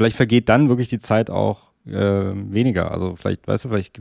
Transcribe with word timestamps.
vielleicht 0.00 0.16
vergeht 0.16 0.48
dann 0.48 0.70
wirklich 0.70 0.88
die 0.88 0.98
Zeit 0.98 1.28
auch 1.28 1.72
äh, 1.86 1.92
weniger. 1.92 2.90
Also 2.90 3.16
vielleicht, 3.16 3.46
weißt 3.46 3.66
du, 3.66 3.68
vielleicht 3.68 4.00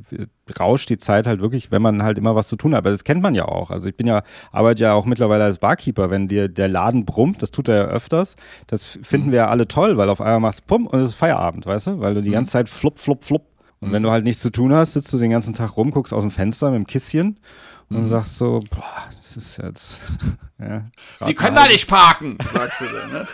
rauscht 0.58 0.90
die 0.90 0.98
Zeit 0.98 1.28
halt 1.28 1.42
wirklich, 1.42 1.72
wenn 1.72 1.82
man 1.82 2.04
halt 2.04 2.18
immer 2.18 2.38
was 2.38 2.48
zu 2.48 2.56
tun 2.56 2.72
hat. 2.72 2.80
Aber 2.80 2.92
das 2.92 3.04
kennt 3.04 3.22
man 3.22 3.36
ja 3.36 3.44
auch. 3.44 3.70
Also 3.70 3.90
ich 3.90 3.98
bin 3.98 4.08
ja, 4.08 4.24
arbeite 4.54 4.84
ja 4.84 4.94
auch 4.94 5.04
mittlerweile 5.04 5.44
als 5.44 5.60
Barkeeper, 5.60 6.10
wenn 6.10 6.30
dir 6.30 6.48
der 6.48 6.70
Laden 6.70 7.04
brummt, 7.04 7.42
das 7.42 7.52
tut 7.52 7.68
er 7.68 7.76
ja 7.76 7.86
öfters. 7.88 8.38
Das 8.68 8.98
finden 9.04 9.28
mhm. 9.28 9.32
wir 9.32 9.38
ja 9.40 9.48
alle 9.50 9.68
toll, 9.68 9.98
weil 9.98 10.08
auf 10.08 10.22
einmal 10.22 10.40
machst 10.40 10.62
du 10.62 10.68
Pum 10.68 10.88
und 10.88 11.02
es 11.02 11.10
ist 11.10 11.16
Feierabend, 11.16 11.66
weißt 11.66 11.88
du? 11.88 12.00
Weil 12.00 12.14
du 12.14 12.22
die 12.22 12.30
mhm. 12.30 12.36
ganze 12.36 12.54
Zeit 12.54 12.70
flupp, 12.70 12.98
flupp, 12.98 13.26
flupp. 13.26 13.46
Und 13.82 13.90
mhm. 13.90 13.94
wenn 13.94 14.04
du 14.04 14.12
halt 14.12 14.24
nichts 14.24 14.42
zu 14.42 14.52
tun 14.52 14.74
hast, 14.74 14.94
sitzt 14.94 15.12
du 15.12 15.18
den 15.18 15.32
ganzen 15.32 15.54
Tag 15.54 15.76
rum, 15.76 15.92
guckst 15.92 16.14
aus 16.14 16.24
dem 16.24 16.32
Fenster 16.32 16.72
mit 16.72 16.78
dem 16.78 16.88
Kisschen 16.88 17.42
und 17.90 18.08
sagst 18.08 18.38
so, 18.38 18.62
boah, 18.70 19.10
das 19.18 19.36
ist 19.36 19.58
jetzt. 19.58 20.00
ja, 20.60 20.86
Sie 21.26 21.34
können 21.34 21.58
da 21.58 21.68
nicht 21.68 21.90
parken, 21.90 22.38
sagst 22.54 22.80
du 22.80 22.86
dann, 22.86 23.12
ne? 23.12 23.28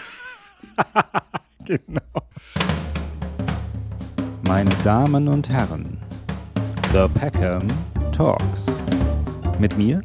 genau. 1.86 2.02
Meine 4.48 4.70
Damen 4.84 5.28
und 5.28 5.50
Herren, 5.50 5.98
The 6.94 7.08
Peckham 7.20 7.66
Talks. 8.12 8.68
Mit 9.60 9.76
mir, 9.78 10.04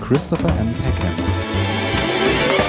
Christopher 0.00 0.48
M. 0.60 0.72
Peckham. 0.72 1.12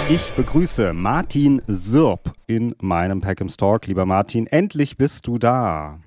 Ich 0.10 0.32
begrüße 0.32 0.94
Martin 0.94 1.62
Sirp 1.68 2.34
in 2.48 2.76
meinem 2.82 3.22
Peckhams 3.22 3.56
Talk. 3.56 3.86
Lieber 3.86 4.06
Martin, 4.06 4.48
endlich 4.48 4.98
bist 4.98 5.28
du 5.28 5.38
da. 5.38 6.00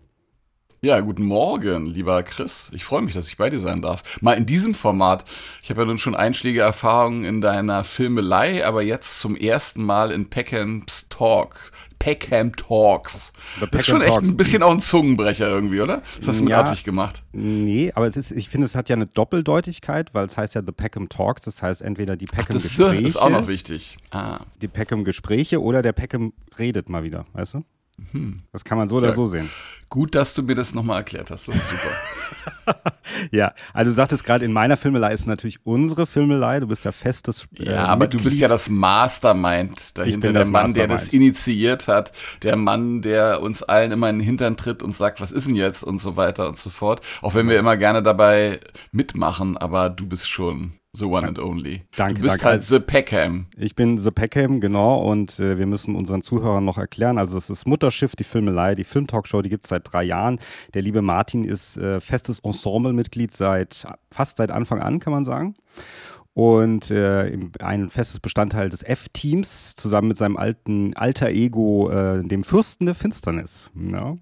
Ja, 0.83 1.01
guten 1.01 1.25
Morgen, 1.25 1.87
lieber 1.87 2.23
Chris. 2.23 2.71
Ich 2.75 2.85
freue 2.85 3.01
mich, 3.01 3.15
dass 3.15 3.29
ich 3.29 3.39
bei 3.39 3.49
dir 3.49 3.61
sein 3.61 3.81
darf. 3.81 4.03
Mal 4.21 4.35
in 4.35 4.45
diesem 4.45 4.75
Format. 4.75 5.25
Ich 5.63 5.71
habe 5.71 5.81
ja 5.81 5.87
nun 5.87 5.97
schon 5.97 6.15
einschläge 6.15 6.61
Erfahrungen 6.61 7.25
in 7.25 7.41
deiner 7.41 7.83
Filmelei, 7.83 8.65
aber 8.65 8.83
jetzt 8.83 9.19
zum 9.19 9.37
ersten 9.37 9.83
Mal 9.83 10.11
in 10.11 10.29
Peckhams 10.29 11.07
Talk. 11.09 11.73
Peckham 11.99 12.55
Talks. 12.55 13.33
Das 13.59 13.81
ist 13.81 13.87
schon 13.87 14.03
echt 14.03 14.13
Talks. 14.13 14.29
ein 14.29 14.37
bisschen 14.37 14.63
auch 14.63 14.71
ein 14.71 14.81
Zungenbrecher 14.81 15.49
irgendwie, 15.49 15.81
oder? 15.81 16.03
Das 16.19 16.29
hast 16.29 16.41
du 16.41 16.45
ja, 16.45 16.59
mit 16.59 16.67
Absicht 16.67 16.85
gemacht. 16.85 17.23
Nee, 17.33 17.91
aber 17.95 18.07
es 18.07 18.19
ist, 18.19 18.33
ich 18.33 18.51
finde, 18.51 18.67
es 18.67 18.77
hat 18.77 18.91
ja 18.91 18.97
eine 18.97 19.07
Doppeldeutigkeit, 19.07 20.13
weil 20.13 20.27
es 20.27 20.37
heißt 20.37 20.55
ja 20.55 20.63
The 20.65 20.73
Peckham 20.73 21.09
Talks, 21.09 21.43
das 21.43 21.63
heißt 21.63 21.81
entweder 21.81 22.17
die 22.17 22.27
Peckham 22.27 22.61
Gespräche. 22.61 23.03
Das 23.03 23.13
ist 23.13 23.17
auch 23.17 23.31
noch 23.31 23.49
wichtig. 23.49 23.97
Ah. 24.11 24.41
Die 24.61 24.69
Peckham 24.69 25.05
Gespräche 25.05 25.63
oder 25.63 25.81
der 25.81 25.95
Peckham 25.95 26.35
redet 26.59 26.91
mal 26.91 27.03
wieder, 27.03 27.25
weißt 27.33 27.55
du? 27.55 27.65
Hm. 28.13 28.43
Das 28.53 28.65
kann 28.65 28.79
man 28.79 28.89
so 28.89 28.97
oder 28.97 29.13
so 29.13 29.27
sehen. 29.27 29.51
Gut, 29.89 30.15
dass 30.15 30.35
du 30.35 30.43
mir 30.43 30.55
das 30.55 30.75
nochmal 30.75 30.99
erklärt 30.99 31.31
hast. 31.31 31.49
Das 31.49 31.55
ist 31.55 31.71
super. 31.71 32.83
ja, 33.31 33.55
also 33.73 33.91
du 33.91 33.95
sagtest 33.95 34.25
gerade, 34.25 34.45
in 34.45 34.53
meiner 34.53 34.77
Filmelei 34.77 35.13
ist 35.13 35.27
natürlich 35.27 35.65
unsere 35.65 36.07
Filmelei. 36.07 36.61
Du 36.61 36.67
bist 36.67 36.85
ja 36.85 36.93
festes. 36.93 37.47
Äh, 37.57 37.73
ja, 37.73 37.85
aber 37.85 38.05
Mitglied. 38.05 38.21
du 38.21 38.25
bist 38.25 38.41
ja 38.41 38.49
das 38.49 38.69
Mastermind 38.69 39.97
dahinter. 39.97 40.33
der 40.33 40.43
Mann, 40.45 40.53
Mastermind. 40.53 40.77
der 40.77 40.87
das 40.89 41.09
initiiert 41.09 41.89
hat. 41.89 42.13
Der 42.43 42.57
Mann, 42.57 43.01
der 43.01 43.41
uns 43.41 43.63
allen 43.63 43.93
immer 43.93 44.11
in 44.11 44.19
den 44.19 44.25
Hintern 44.25 44.57
tritt 44.57 44.83
und 44.83 44.95
sagt, 44.95 45.21
was 45.21 45.31
ist 45.31 45.47
denn 45.47 45.55
jetzt 45.55 45.83
und 45.85 46.01
so 46.01 46.17
weiter 46.17 46.49
und 46.49 46.59
so 46.59 46.71
fort. 46.71 47.01
Auch 47.23 47.35
wenn 47.35 47.49
wir 47.49 47.59
immer 47.59 47.77
gerne 47.77 48.03
dabei 48.03 48.61
mitmachen, 48.91 49.57
aber 49.57 49.89
du 49.89 50.07
bist 50.07 50.29
schon 50.29 50.73
The 50.97 51.05
one 51.05 51.27
and 51.27 51.39
only. 51.39 51.83
Danke. 51.97 52.15
Du 52.15 52.23
bist 52.23 52.37
danke. 52.37 52.45
halt 52.45 52.65
The 52.65 52.81
Peckham. 52.81 53.47
Ich 53.57 53.75
bin 53.75 53.99
The 53.99 54.11
Peckham, 54.11 54.61
genau. 54.61 55.03
Und 55.03 55.39
äh, 55.39 55.59
wir 55.59 55.67
müssen 55.67 55.95
unseren 55.95 56.23
Zuhörern 56.23 56.65
noch 56.65 56.79
erklären. 56.79 57.19
Also, 57.19 57.35
das 57.35 57.51
ist 57.51 57.67
Mutterschiff, 57.67 58.17
die 58.17 58.25
Filmelei, 58.25 58.75
die 58.75 58.85
Filmtalkshow, 58.85 59.43
die 59.43 59.51
gibt 59.51 59.65
es 59.65 59.71
seit 59.71 59.93
drei 59.93 60.05
Jahren. 60.05 60.41
Der 60.75 60.83
liebe 60.83 61.03
Martin 61.03 61.45
ist 61.45 61.77
äh, 61.77 62.01
festes 62.01 62.39
Ensemblemitglied 62.39 63.33
seit 63.33 63.87
fast 64.11 64.39
seit 64.39 64.51
Anfang 64.51 64.81
an, 64.81 65.01
kann 65.01 65.13
man 65.13 65.25
sagen 65.25 65.55
und 66.37 66.91
äh, 66.91 67.35
ein 67.61 67.89
festes 67.89 68.21
Bestandteil 68.21 68.69
des 68.69 68.83
F-Teams 68.83 69.75
zusammen 69.75 70.09
mit 70.09 70.19
seinem 70.19 70.37
alten 70.37 70.93
alter 70.93 71.31
Ego, 71.31 71.89
äh, 71.89 72.23
dem 72.23 72.45
Fürsten 72.45 72.85
der 72.85 72.95
Finsternis. 72.95 73.71
Ja. 73.75 74.19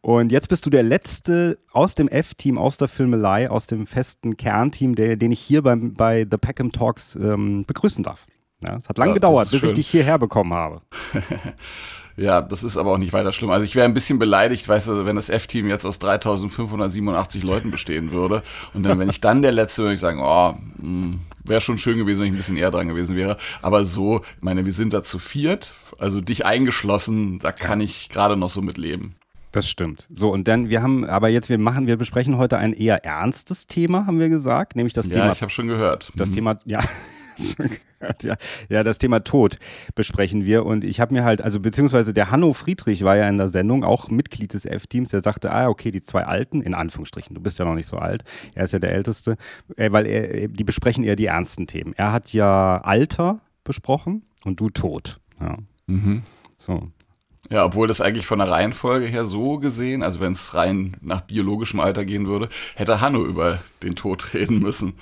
Und 0.00 0.30
jetzt 0.30 0.48
bist 0.48 0.64
du 0.64 0.70
der 0.70 0.84
letzte 0.84 1.58
aus 1.72 1.96
dem 1.96 2.06
F-Team, 2.06 2.56
aus 2.56 2.76
der 2.76 2.86
Filmelei, 2.86 3.50
aus 3.50 3.66
dem 3.66 3.88
festen 3.88 4.36
Kernteam, 4.36 4.94
der, 4.94 5.16
den 5.16 5.32
ich 5.32 5.40
hier 5.40 5.60
beim, 5.62 5.94
bei 5.94 6.24
The 6.30 6.36
Peckham 6.36 6.70
Talks 6.70 7.16
ähm, 7.16 7.64
begrüßen 7.66 8.04
darf. 8.04 8.26
Ja, 8.62 8.76
es 8.76 8.88
hat 8.88 8.96
lange 8.96 9.10
ja, 9.10 9.14
gedauert, 9.14 9.50
bis 9.50 9.58
schön. 9.58 9.70
ich 9.70 9.74
dich 9.74 9.88
hierher 9.88 10.20
bekommen 10.20 10.54
habe. 10.54 10.82
Ja, 12.16 12.40
das 12.40 12.62
ist 12.62 12.76
aber 12.76 12.92
auch 12.92 12.98
nicht 12.98 13.12
weiter 13.12 13.32
schlimm. 13.32 13.50
Also 13.50 13.64
ich 13.64 13.74
wäre 13.76 13.84
ein 13.84 13.94
bisschen 13.94 14.18
beleidigt, 14.18 14.66
weißt 14.68 14.88
du, 14.88 15.04
wenn 15.04 15.16
das 15.16 15.28
F-Team 15.28 15.68
jetzt 15.68 15.84
aus 15.84 15.98
3587 15.98 17.42
Leuten 17.42 17.70
bestehen 17.70 18.10
würde. 18.10 18.42
Und 18.72 18.84
dann, 18.84 18.98
wenn 18.98 19.10
ich 19.10 19.20
dann 19.20 19.42
der 19.42 19.52
Letzte, 19.52 19.82
würde 19.82 19.94
ich 19.94 20.00
sagen, 20.00 20.20
oh, 20.22 20.54
hm, 20.80 21.20
wäre 21.44 21.60
schon 21.60 21.78
schön 21.78 21.98
gewesen, 21.98 22.20
wenn 22.20 22.28
ich 22.28 22.32
ein 22.32 22.38
bisschen 22.38 22.56
eher 22.56 22.70
dran 22.70 22.88
gewesen 22.88 23.16
wäre. 23.16 23.36
Aber 23.60 23.84
so, 23.84 24.22
ich 24.38 24.42
meine, 24.42 24.64
wir 24.64 24.72
sind 24.72 24.94
da 24.94 25.02
zu 25.02 25.18
viert, 25.18 25.74
also 25.98 26.20
dich 26.20 26.46
eingeschlossen, 26.46 27.38
da 27.38 27.52
kann 27.52 27.80
ich 27.80 28.08
gerade 28.08 28.36
noch 28.36 28.50
so 28.50 28.62
mit 28.62 28.78
leben. 28.78 29.16
Das 29.52 29.68
stimmt. 29.68 30.06
So, 30.14 30.30
und 30.30 30.48
dann, 30.48 30.68
wir 30.68 30.82
haben, 30.82 31.04
aber 31.04 31.28
jetzt, 31.28 31.48
wir 31.48 31.58
machen, 31.58 31.86
wir 31.86 31.96
besprechen 31.96 32.36
heute 32.36 32.58
ein 32.58 32.72
eher 32.72 33.04
ernstes 33.04 33.66
Thema, 33.66 34.06
haben 34.06 34.20
wir 34.20 34.28
gesagt, 34.28 34.76
nämlich 34.76 34.92
das 34.92 35.06
ja, 35.06 35.12
Thema. 35.14 35.26
Ja, 35.26 35.32
ich 35.32 35.40
habe 35.40 35.50
schon 35.50 35.68
gehört. 35.68 36.12
Das 36.14 36.28
mhm. 36.30 36.34
Thema, 36.34 36.58
ja, 36.66 36.80
ja, 38.22 38.36
ja, 38.68 38.82
das 38.82 38.98
Thema 38.98 39.20
Tod 39.20 39.58
besprechen 39.94 40.44
wir. 40.44 40.66
Und 40.66 40.84
ich 40.84 41.00
habe 41.00 41.14
mir 41.14 41.24
halt, 41.24 41.42
also 41.42 41.60
beziehungsweise 41.60 42.12
der 42.12 42.30
Hanno 42.30 42.52
Friedrich 42.52 43.04
war 43.04 43.16
ja 43.16 43.28
in 43.28 43.38
der 43.38 43.48
Sendung 43.48 43.84
auch 43.84 44.08
Mitglied 44.10 44.54
des 44.54 44.64
F-Teams, 44.64 45.10
der 45.10 45.20
sagte, 45.20 45.52
ah, 45.52 45.68
okay, 45.68 45.90
die 45.90 46.02
zwei 46.02 46.24
Alten, 46.24 46.62
in 46.62 46.74
Anführungsstrichen, 46.74 47.34
du 47.34 47.40
bist 47.40 47.58
ja 47.58 47.64
noch 47.64 47.74
nicht 47.74 47.88
so 47.88 47.98
alt, 47.98 48.24
er 48.54 48.64
ist 48.64 48.72
ja 48.72 48.78
der 48.78 48.92
Älteste, 48.92 49.36
äh, 49.76 49.92
weil 49.92 50.06
er, 50.06 50.48
die 50.48 50.64
besprechen 50.64 51.04
eher 51.04 51.16
die 51.16 51.26
ernsten 51.26 51.66
Themen. 51.66 51.94
Er 51.96 52.12
hat 52.12 52.32
ja 52.32 52.80
Alter 52.82 53.40
besprochen 53.64 54.22
und 54.44 54.60
du 54.60 54.70
Tod. 54.70 55.20
Ja. 55.40 55.56
Mhm. 55.86 56.22
So. 56.58 56.88
Ja, 57.50 57.64
obwohl 57.64 57.86
das 57.86 58.00
eigentlich 58.00 58.26
von 58.26 58.40
der 58.40 58.50
Reihenfolge 58.50 59.06
her 59.06 59.24
so 59.24 59.58
gesehen, 59.58 60.02
also 60.02 60.20
wenn 60.20 60.32
es 60.32 60.54
rein 60.54 60.96
nach 61.00 61.20
biologischem 61.20 61.78
Alter 61.78 62.04
gehen 62.04 62.26
würde, 62.26 62.48
hätte 62.74 63.00
Hanno 63.00 63.24
über 63.24 63.60
den 63.82 63.94
Tod 63.94 64.34
reden 64.34 64.58
müssen. 64.58 64.94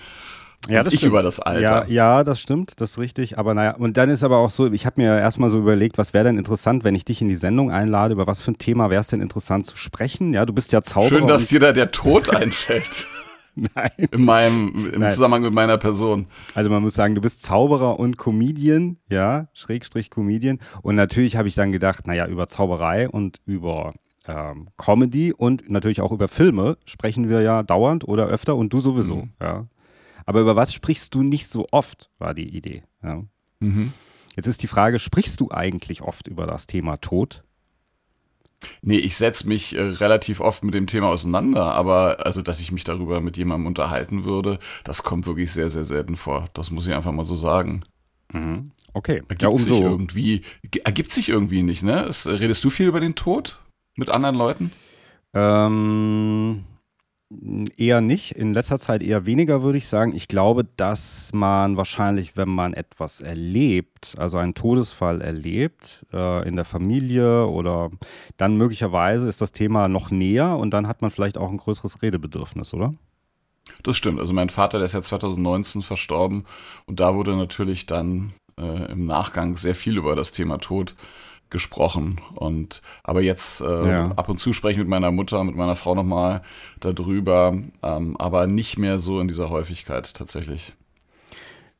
Ja, 0.68 0.82
das 0.82 0.94
ich 0.94 1.00
stimmt. 1.00 1.10
über 1.10 1.22
das 1.22 1.40
Alter. 1.40 1.60
Ja, 1.60 1.84
ja, 1.86 2.24
das 2.24 2.40
stimmt, 2.40 2.80
das 2.80 2.92
ist 2.92 2.98
richtig. 2.98 3.38
Aber 3.38 3.54
naja, 3.54 3.76
und 3.76 3.96
dann 3.96 4.10
ist 4.10 4.24
aber 4.24 4.38
auch 4.38 4.50
so, 4.50 4.72
ich 4.72 4.86
habe 4.86 5.00
mir 5.00 5.18
erstmal 5.18 5.50
so 5.50 5.58
überlegt, 5.58 5.98
was 5.98 6.14
wäre 6.14 6.24
denn 6.24 6.38
interessant, 6.38 6.84
wenn 6.84 6.94
ich 6.94 7.04
dich 7.04 7.20
in 7.20 7.28
die 7.28 7.36
Sendung 7.36 7.70
einlade, 7.70 8.14
über 8.14 8.26
was 8.26 8.42
für 8.42 8.52
ein 8.52 8.58
Thema 8.58 8.90
wäre 8.90 9.00
es 9.00 9.08
denn 9.08 9.20
interessant 9.20 9.66
zu 9.66 9.76
sprechen? 9.76 10.32
Ja, 10.32 10.46
du 10.46 10.52
bist 10.52 10.72
ja 10.72 10.82
Zauberer. 10.82 11.18
Schön, 11.18 11.26
dass 11.26 11.48
dir 11.48 11.60
da 11.60 11.72
der 11.72 11.90
Tod 11.90 12.34
einfällt. 12.36 13.06
Nein. 13.54 13.90
In 14.10 14.24
meinem, 14.24 14.90
im 14.92 15.00
Nein. 15.00 15.12
Zusammenhang 15.12 15.42
mit 15.42 15.52
meiner 15.52 15.78
Person. 15.78 16.26
Also 16.54 16.70
man 16.70 16.82
muss 16.82 16.94
sagen, 16.94 17.14
du 17.14 17.20
bist 17.20 17.42
Zauberer 17.42 17.98
und 17.98 18.16
Comedian, 18.16 18.96
ja, 19.08 19.48
Schrägstrich 19.52 20.10
Comedian. 20.10 20.58
Und 20.82 20.96
natürlich 20.96 21.36
habe 21.36 21.46
ich 21.46 21.54
dann 21.54 21.70
gedacht, 21.70 22.06
naja, 22.06 22.26
über 22.26 22.48
Zauberei 22.48 23.08
und 23.08 23.38
über 23.46 23.94
ähm, 24.26 24.68
Comedy 24.76 25.32
und 25.32 25.70
natürlich 25.70 26.00
auch 26.00 26.12
über 26.12 26.28
Filme 26.28 26.78
sprechen 26.84 27.28
wir 27.28 27.42
ja 27.42 27.62
dauernd 27.62 28.08
oder 28.08 28.26
öfter 28.26 28.56
und 28.56 28.72
du 28.72 28.80
sowieso, 28.80 29.16
mhm. 29.16 29.32
ja. 29.40 29.66
Aber 30.26 30.40
über 30.40 30.56
was 30.56 30.72
sprichst 30.72 31.14
du 31.14 31.22
nicht 31.22 31.48
so 31.48 31.66
oft, 31.70 32.10
war 32.18 32.34
die 32.34 32.56
Idee. 32.56 32.82
Ja. 33.02 33.22
Mhm. 33.60 33.92
Jetzt 34.36 34.46
ist 34.46 34.62
die 34.62 34.68
Frage, 34.68 34.98
sprichst 34.98 35.40
du 35.40 35.50
eigentlich 35.50 36.02
oft 36.02 36.28
über 36.28 36.46
das 36.46 36.66
Thema 36.66 36.96
Tod? 36.96 37.44
Nee, 38.82 38.96
ich 38.96 39.16
setze 39.16 39.46
mich 39.46 39.76
äh, 39.76 39.82
relativ 39.82 40.40
oft 40.40 40.64
mit 40.64 40.74
dem 40.74 40.86
Thema 40.86 41.08
auseinander, 41.08 41.74
aber 41.74 42.24
also, 42.24 42.42
dass 42.42 42.60
ich 42.60 42.72
mich 42.72 42.84
darüber 42.84 43.20
mit 43.20 43.36
jemandem 43.36 43.66
unterhalten 43.66 44.24
würde, 44.24 44.58
das 44.84 45.02
kommt 45.02 45.26
wirklich 45.26 45.52
sehr, 45.52 45.68
sehr 45.68 45.84
selten 45.84 46.16
vor. 46.16 46.48
Das 46.54 46.70
muss 46.70 46.86
ich 46.86 46.94
einfach 46.94 47.12
mal 47.12 47.24
so 47.24 47.34
sagen. 47.34 47.82
Mhm. 48.32 48.70
Okay. 48.92 49.22
Ergibt 49.28 49.42
ja, 49.42 49.48
umso. 49.48 49.74
sich 49.74 49.80
irgendwie, 49.80 50.42
ergibt 50.84 51.10
sich 51.10 51.28
irgendwie 51.28 51.62
nicht, 51.62 51.82
ne? 51.82 52.04
Es, 52.04 52.26
redest 52.26 52.64
du 52.64 52.70
viel 52.70 52.86
über 52.86 53.00
den 53.00 53.14
Tod 53.14 53.60
mit 53.96 54.08
anderen 54.08 54.36
Leuten? 54.36 54.72
Ähm, 55.34 56.64
Eher 57.76 58.00
nicht, 58.00 58.32
in 58.32 58.52
letzter 58.52 58.78
Zeit 58.78 59.02
eher 59.02 59.26
weniger, 59.26 59.62
würde 59.62 59.78
ich 59.78 59.88
sagen. 59.88 60.14
Ich 60.14 60.28
glaube, 60.28 60.64
dass 60.76 61.30
man 61.32 61.76
wahrscheinlich, 61.76 62.36
wenn 62.36 62.50
man 62.50 62.74
etwas 62.74 63.22
erlebt, 63.22 64.14
also 64.18 64.36
einen 64.36 64.54
Todesfall 64.54 65.20
erlebt, 65.20 66.04
äh, 66.12 66.46
in 66.46 66.54
der 66.56 66.66
Familie 66.66 67.46
oder 67.46 67.90
dann 68.36 68.56
möglicherweise 68.56 69.28
ist 69.28 69.40
das 69.40 69.52
Thema 69.52 69.88
noch 69.88 70.10
näher 70.10 70.56
und 70.58 70.70
dann 70.70 70.86
hat 70.86 71.02
man 71.02 71.10
vielleicht 71.10 71.38
auch 71.38 71.50
ein 71.50 71.56
größeres 71.56 72.02
Redebedürfnis, 72.02 72.74
oder? 72.74 72.94
Das 73.82 73.96
stimmt. 73.96 74.20
Also 74.20 74.32
mein 74.32 74.50
Vater, 74.50 74.78
der 74.78 74.86
ist 74.86 74.92
ja 74.92 75.02
2019 75.02 75.82
verstorben 75.82 76.44
und 76.86 77.00
da 77.00 77.14
wurde 77.14 77.34
natürlich 77.36 77.86
dann 77.86 78.34
äh, 78.58 78.92
im 78.92 79.06
Nachgang 79.06 79.56
sehr 79.56 79.74
viel 79.74 79.96
über 79.96 80.14
das 80.14 80.32
Thema 80.32 80.58
Tod 80.58 80.94
gesprochen. 81.54 82.20
Und 82.34 82.82
aber 83.04 83.22
jetzt 83.22 83.60
äh, 83.60 83.88
ja. 83.88 84.10
ab 84.16 84.28
und 84.28 84.40
zu 84.40 84.52
spreche 84.52 84.72
ich 84.72 84.78
mit 84.78 84.88
meiner 84.88 85.12
Mutter, 85.12 85.42
mit 85.44 85.54
meiner 85.54 85.76
Frau 85.76 85.94
nochmal 85.94 86.42
darüber, 86.80 87.56
ähm, 87.82 88.16
aber 88.18 88.48
nicht 88.48 88.76
mehr 88.76 88.98
so 88.98 89.20
in 89.20 89.28
dieser 89.28 89.50
Häufigkeit 89.50 90.12
tatsächlich. 90.14 90.74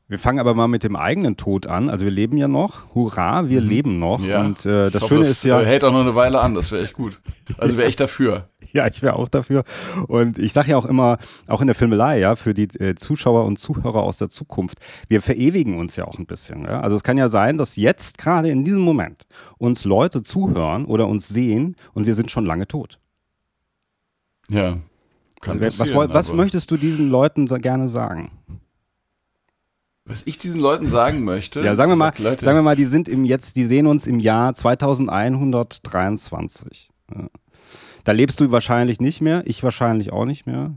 Wir 0.07 0.17
fangen 0.17 0.39
aber 0.39 0.53
mal 0.53 0.67
mit 0.67 0.83
dem 0.83 0.95
eigenen 0.95 1.35
Tod 1.35 1.67
an. 1.67 1.89
Also 1.89 2.05
wir 2.05 2.11
leben 2.11 2.37
ja 2.37 2.47
noch. 2.47 2.93
Hurra, 2.93 3.49
wir 3.49 3.59
mhm. 3.59 3.67
leben 3.67 3.99
noch. 3.99 4.23
Ja. 4.23 4.41
Und 4.41 4.65
äh, 4.65 4.91
das 4.91 5.03
hoffe, 5.03 5.15
Schöne 5.15 5.27
ist 5.27 5.43
ja. 5.43 5.59
Äh, 5.59 5.65
hält 5.65 5.83
auch 5.83 5.91
noch 5.91 6.01
eine 6.01 6.15
Weile 6.15 6.39
an, 6.39 6.55
das 6.55 6.71
wäre 6.71 6.83
echt 6.83 6.93
gut. 6.93 7.19
Also 7.57 7.75
wäre 7.75 7.89
ich 7.89 7.95
dafür. 7.95 8.47
Ja, 8.75 8.87
ich 8.87 9.01
wäre 9.01 9.15
auch 9.15 9.29
dafür. 9.29 9.63
Und 10.07 10.37
ich 10.37 10.53
sage 10.53 10.71
ja 10.71 10.77
auch 10.77 10.85
immer, 10.85 11.17
auch 11.47 11.61
in 11.61 11.67
der 11.67 11.75
Filmelei, 11.75 12.19
ja, 12.19 12.35
für 12.35 12.53
die 12.53 12.67
äh, 12.79 12.95
Zuschauer 12.95 13.45
und 13.45 13.57
Zuhörer 13.57 14.03
aus 14.03 14.17
der 14.17 14.27
Zukunft, 14.29 14.79
wir 15.07 15.21
verewigen 15.21 15.79
uns 15.79 15.95
ja 15.95 16.05
auch 16.05 16.19
ein 16.19 16.25
bisschen. 16.25 16.63
Ja? 16.63 16.81
Also 16.81 16.97
es 16.97 17.03
kann 17.03 17.17
ja 17.17 17.29
sein, 17.29 17.57
dass 17.57 17.77
jetzt 17.77 18.17
gerade 18.17 18.49
in 18.49 18.65
diesem 18.65 18.81
Moment 18.81 19.23
uns 19.57 19.85
Leute 19.85 20.21
zuhören 20.21 20.85
oder 20.85 21.07
uns 21.07 21.29
sehen 21.29 21.77
und 21.93 22.05
wir 22.05 22.15
sind 22.15 22.31
schon 22.31 22.45
lange 22.45 22.67
tot. 22.67 22.99
Ja. 24.49 24.77
Also, 25.41 25.61
was, 25.61 25.93
was 25.93 26.33
möchtest 26.33 26.69
du 26.71 26.77
diesen 26.77 27.09
Leuten 27.09 27.45
gerne 27.61 27.87
sagen? 27.87 28.31
Was 30.05 30.23
ich 30.25 30.37
diesen 30.37 30.59
Leuten 30.59 30.87
sagen 30.87 31.23
möchte. 31.23 31.61
Ja, 31.61 31.73
sagen 31.75 31.91
wir 31.91 31.95
mal, 31.95 32.13
Leute, 32.19 32.43
sagen 32.43 32.57
wir 32.57 32.61
mal, 32.61 32.75
die 32.75 32.85
sind 32.85 33.09
im 33.09 33.25
jetzt, 33.25 33.55
die 33.55 33.65
sehen 33.65 33.87
uns 33.87 34.05
im 34.05 34.19
Jahr 34.19 34.53
2123. 34.53 36.91
Ja. 37.13 37.27
Da 38.05 38.11
lebst 38.11 38.39
du 38.39 38.51
wahrscheinlich 38.51 39.01
nicht 39.01 39.19
mehr, 39.19 39.43
ich 39.45 39.63
wahrscheinlich 39.63 40.13
auch 40.13 40.25
nicht 40.25 40.45
mehr. 40.45 40.73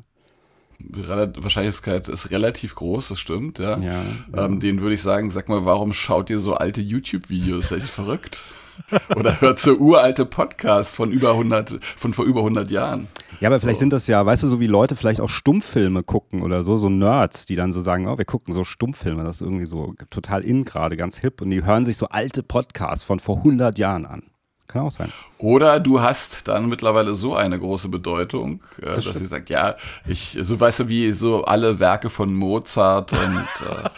Wahrscheinlichkeit 0.81 2.09
ist 2.09 2.31
relativ 2.31 2.75
groß, 2.75 3.09
das 3.09 3.21
stimmt, 3.21 3.59
ja. 3.59 3.79
ja, 3.79 4.03
ja. 4.35 4.45
Ähm, 4.45 4.61
den 4.61 4.81
würde 4.81 4.95
ich 4.95 5.03
sagen, 5.03 5.31
sag 5.31 5.49
mal, 5.49 5.65
warum 5.65 5.93
schaut 5.93 6.31
ihr 6.31 6.39
so 6.39 6.55
alte 6.55 6.81
YouTube-Videos? 6.81 7.69
Seid 7.69 7.81
ihr 7.81 7.89
verrückt? 7.89 8.41
Oder 9.17 9.41
hört 9.41 9.59
so 9.61 9.75
uralte 9.75 10.25
Podcasts 10.25 10.95
von 10.95 11.11
über 11.11 11.33
100, 11.33 11.85
von 11.97 12.15
vor 12.15 12.25
über 12.25 12.41
100 12.41 12.71
Jahren. 12.71 13.09
Ja, 13.41 13.49
aber 13.49 13.59
vielleicht 13.59 13.79
so. 13.79 13.81
sind 13.81 13.93
das 13.93 14.07
ja, 14.07 14.25
weißt 14.25 14.45
du, 14.45 14.49
so 14.49 14.61
wie 14.61 14.69
Leute 14.69 14.97
vielleicht 14.97 15.21
auch 15.21 15.29
Stummfilme 15.29 16.05
gucken 16.05 16.43
oder 16.43 16.63
so, 16.63 16.77
so 16.77 16.89
Nerds, 16.89 17.45
die 17.45 17.57
dann 17.57 17.73
so 17.73 17.81
sagen, 17.81 18.09
oh, 18.09 18.17
wir 18.17 18.25
gucken 18.25 18.55
so 18.55 18.65
Stummfilme, 18.65 19.25
das 19.25 19.37
ist 19.37 19.43
irgendwie 19.43 19.67
so 19.67 19.95
total 20.11 20.45
in 20.45 20.65
gerade, 20.65 20.97
ganz 20.97 21.19
hip 21.19 21.43
und 21.43 21.51
die 21.51 21.65
hören 21.65 21.85
sich 21.85 21.97
so 21.97 22.07
alte 22.07 22.43
Podcasts 22.43 23.05
von 23.05 23.21
vor 23.21 23.39
100 23.39 23.79
Jahren 23.79 24.07
an. 24.07 24.23
Kann 24.69 24.83
auch 24.83 24.93
sein. 24.93 25.11
Oder 25.39 25.81
du 25.81 26.03
hast 26.03 26.47
dann 26.47 26.69
mittlerweile 26.69 27.15
so 27.15 27.35
eine 27.35 27.59
große 27.59 27.89
Bedeutung, 27.89 28.63
äh, 28.81 28.95
das 28.95 29.07
dass 29.07 29.19
sie 29.19 29.27
sagt, 29.27 29.49
ja, 29.49 29.77
ich, 30.07 30.39
so 30.43 30.61
weißt 30.61 30.81
du, 30.81 30.89
wie 30.89 31.13
so 31.13 31.45
alle 31.45 31.81
Werke 31.81 32.11
von 32.11 32.35
Mozart 32.35 33.13
und 33.13 33.67
äh, 33.67 33.89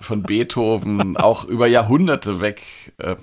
von 0.00 0.22
Beethoven 0.22 1.16
auch 1.16 1.44
über 1.44 1.66
Jahrhunderte 1.66 2.40
weg 2.42 2.62
äh, 2.98 3.16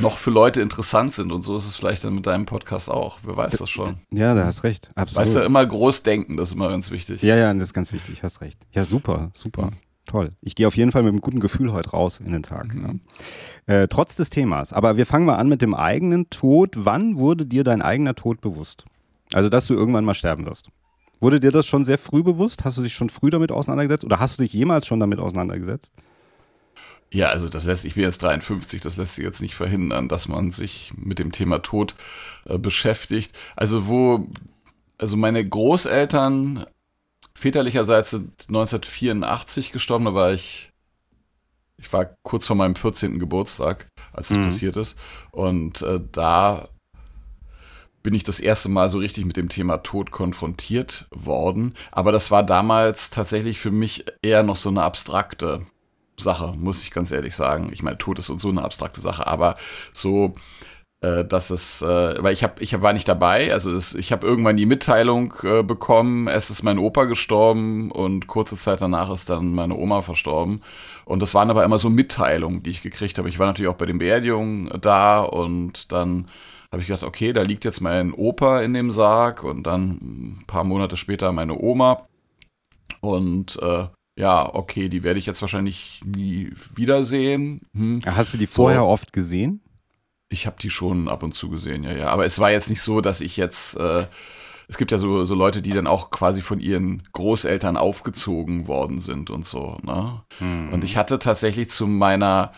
noch 0.00 0.16
für 0.16 0.30
Leute 0.30 0.62
interessant 0.62 1.12
sind. 1.12 1.30
Und 1.30 1.42
so 1.42 1.56
ist 1.56 1.66
es 1.66 1.76
vielleicht 1.76 2.04
dann 2.04 2.14
mit 2.14 2.26
deinem 2.26 2.46
Podcast 2.46 2.90
auch. 2.90 3.18
Wer 3.22 3.36
weiß 3.36 3.58
das 3.58 3.68
schon. 3.68 3.98
Ja, 4.10 4.34
da 4.34 4.46
hast 4.46 4.64
recht. 4.64 4.90
Absolut. 4.94 5.26
Weißt 5.26 5.34
du, 5.36 5.40
immer 5.40 5.64
groß 5.64 6.02
denken, 6.02 6.38
das 6.38 6.48
ist 6.48 6.54
immer 6.54 6.68
ganz 6.68 6.90
wichtig. 6.90 7.22
Ja, 7.22 7.36
ja, 7.36 7.52
das 7.52 7.64
ist 7.64 7.74
ganz 7.74 7.92
wichtig. 7.92 8.22
Hast 8.22 8.40
recht. 8.40 8.58
Ja, 8.72 8.84
super, 8.84 9.30
super. 9.34 9.66
Mhm. 9.66 9.76
Toll. 10.06 10.30
Ich 10.40 10.54
gehe 10.54 10.66
auf 10.66 10.76
jeden 10.76 10.92
Fall 10.92 11.02
mit 11.02 11.12
einem 11.12 11.20
guten 11.20 11.40
Gefühl 11.40 11.72
heute 11.72 11.90
raus 11.90 12.20
in 12.20 12.32
den 12.32 12.42
Tag. 12.42 12.74
Mhm. 12.74 13.00
Ja. 13.68 13.82
Äh, 13.82 13.88
trotz 13.88 14.16
des 14.16 14.30
Themas. 14.30 14.72
Aber 14.72 14.96
wir 14.96 15.06
fangen 15.06 15.26
mal 15.26 15.36
an 15.36 15.48
mit 15.48 15.62
dem 15.62 15.74
eigenen 15.74 16.28
Tod. 16.28 16.74
Wann 16.76 17.16
wurde 17.16 17.46
dir 17.46 17.64
dein 17.64 17.82
eigener 17.82 18.14
Tod 18.14 18.40
bewusst? 18.40 18.84
Also, 19.32 19.48
dass 19.48 19.66
du 19.66 19.74
irgendwann 19.74 20.04
mal 20.04 20.14
sterben 20.14 20.44
wirst. 20.44 20.68
Wurde 21.20 21.38
dir 21.38 21.52
das 21.52 21.66
schon 21.66 21.84
sehr 21.84 21.98
früh 21.98 22.24
bewusst? 22.24 22.64
Hast 22.64 22.78
du 22.78 22.82
dich 22.82 22.92
schon 22.92 23.08
früh 23.08 23.30
damit 23.30 23.52
auseinandergesetzt? 23.52 24.04
Oder 24.04 24.18
hast 24.18 24.38
du 24.38 24.42
dich 24.42 24.52
jemals 24.52 24.86
schon 24.86 24.98
damit 24.98 25.20
auseinandergesetzt? 25.20 25.92
Ja, 27.12 27.28
also 27.28 27.48
das 27.48 27.64
lässt, 27.64 27.84
ich 27.84 27.94
bin 27.94 28.04
jetzt 28.04 28.22
53, 28.22 28.80
das 28.80 28.96
lässt 28.96 29.16
sich 29.16 29.24
jetzt 29.24 29.42
nicht 29.42 29.54
verhindern, 29.54 30.08
dass 30.08 30.28
man 30.28 30.50
sich 30.50 30.92
mit 30.96 31.18
dem 31.18 31.30
Thema 31.30 31.58
Tod 31.58 31.94
äh, 32.46 32.58
beschäftigt. 32.58 33.38
Also 33.54 33.86
wo, 33.86 34.26
also 34.96 35.16
meine 35.18 35.46
Großeltern 35.46 36.66
väterlicherseits 37.42 38.10
sind 38.10 38.30
1984 38.48 39.72
gestorben, 39.72 40.06
da 40.06 40.14
war 40.14 40.32
ich, 40.32 40.70
ich 41.76 41.92
war 41.92 42.14
kurz 42.22 42.46
vor 42.46 42.56
meinem 42.56 42.76
14. 42.76 43.18
Geburtstag, 43.18 43.88
als 44.12 44.28
das 44.28 44.38
mhm. 44.38 44.44
passiert 44.44 44.76
ist. 44.76 44.96
Und 45.32 45.82
äh, 45.82 46.00
da 46.12 46.68
bin 48.02 48.14
ich 48.14 48.22
das 48.22 48.40
erste 48.40 48.68
Mal 48.68 48.88
so 48.88 48.98
richtig 48.98 49.24
mit 49.24 49.36
dem 49.36 49.48
Thema 49.48 49.78
Tod 49.78 50.10
konfrontiert 50.10 51.06
worden. 51.10 51.74
Aber 51.90 52.12
das 52.12 52.30
war 52.30 52.44
damals 52.44 53.10
tatsächlich 53.10 53.58
für 53.58 53.70
mich 53.70 54.04
eher 54.22 54.42
noch 54.42 54.56
so 54.56 54.68
eine 54.68 54.82
abstrakte 54.82 55.66
Sache, 56.18 56.54
muss 56.56 56.82
ich 56.82 56.90
ganz 56.92 57.10
ehrlich 57.10 57.34
sagen. 57.34 57.70
Ich 57.72 57.82
meine, 57.82 57.98
Tod 57.98 58.18
ist 58.18 58.26
so 58.26 58.48
eine 58.48 58.62
abstrakte 58.62 59.00
Sache, 59.00 59.26
aber 59.26 59.56
so, 59.92 60.34
äh, 61.02 61.24
dass 61.24 61.50
es, 61.50 61.82
äh, 61.82 62.22
weil 62.22 62.32
ich 62.32 62.44
habe, 62.44 62.62
ich 62.62 62.80
war 62.80 62.92
nicht 62.92 63.08
dabei, 63.08 63.52
also 63.52 63.74
es, 63.74 63.94
ich 63.94 64.12
habe 64.12 64.26
irgendwann 64.26 64.56
die 64.56 64.66
Mitteilung 64.66 65.34
äh, 65.42 65.62
bekommen, 65.62 66.28
es 66.28 66.48
ist 66.48 66.62
mein 66.62 66.78
Opa 66.78 67.04
gestorben 67.04 67.90
und 67.90 68.28
kurze 68.28 68.56
Zeit 68.56 68.80
danach 68.80 69.10
ist 69.10 69.28
dann 69.28 69.52
meine 69.52 69.76
Oma 69.76 70.02
verstorben. 70.02 70.62
Und 71.04 71.20
das 71.20 71.34
waren 71.34 71.50
aber 71.50 71.64
immer 71.64 71.78
so 71.78 71.90
Mitteilungen, 71.90 72.62
die 72.62 72.70
ich 72.70 72.82
gekriegt 72.82 73.18
habe. 73.18 73.28
Ich 73.28 73.40
war 73.40 73.46
natürlich 73.46 73.70
auch 73.70 73.76
bei 73.76 73.86
den 73.86 73.98
Beerdigungen 73.98 74.70
da 74.80 75.22
und 75.22 75.90
dann 75.90 76.26
habe 76.70 76.80
ich 76.80 76.86
gedacht, 76.86 77.02
okay, 77.02 77.32
da 77.32 77.42
liegt 77.42 77.64
jetzt 77.64 77.80
mein 77.80 78.14
Opa 78.14 78.62
in 78.62 78.72
dem 78.72 78.92
Sarg 78.92 79.42
und 79.42 79.64
dann 79.64 79.90
ein 79.90 80.44
paar 80.46 80.62
Monate 80.62 80.96
später 80.96 81.32
meine 81.32 81.58
Oma. 81.58 82.06
Und 83.00 83.58
äh, 83.60 83.88
ja, 84.16 84.54
okay, 84.54 84.88
die 84.88 85.02
werde 85.02 85.18
ich 85.18 85.26
jetzt 85.26 85.42
wahrscheinlich 85.42 86.00
nie 86.04 86.52
wiedersehen. 86.74 87.60
Hm. 87.74 88.02
Hast 88.06 88.32
du 88.34 88.38
die 88.38 88.46
vorher 88.46 88.80
so. 88.80 88.86
oft 88.86 89.12
gesehen? 89.12 89.61
Ich 90.32 90.46
habe 90.46 90.56
die 90.60 90.70
schon 90.70 91.08
ab 91.08 91.22
und 91.22 91.34
zu 91.34 91.50
gesehen, 91.50 91.84
ja, 91.84 91.92
ja. 91.92 92.06
Aber 92.08 92.24
es 92.24 92.38
war 92.38 92.50
jetzt 92.50 92.70
nicht 92.70 92.82
so, 92.82 93.00
dass 93.00 93.20
ich 93.20 93.36
jetzt, 93.36 93.76
äh, 93.76 94.06
es 94.68 94.78
gibt 94.78 94.90
ja 94.90 94.98
so, 94.98 95.24
so 95.24 95.34
Leute, 95.34 95.62
die 95.62 95.70
dann 95.70 95.86
auch 95.86 96.10
quasi 96.10 96.40
von 96.40 96.60
ihren 96.60 97.02
Großeltern 97.12 97.76
aufgezogen 97.76 98.66
worden 98.66 99.00
sind 99.00 99.30
und 99.30 99.44
so, 99.44 99.76
ne? 99.82 100.22
Hm. 100.38 100.72
Und 100.72 100.84
ich 100.84 100.96
hatte 100.96 101.18
tatsächlich 101.18 101.68
zu 101.68 101.86
meiner 101.86 102.52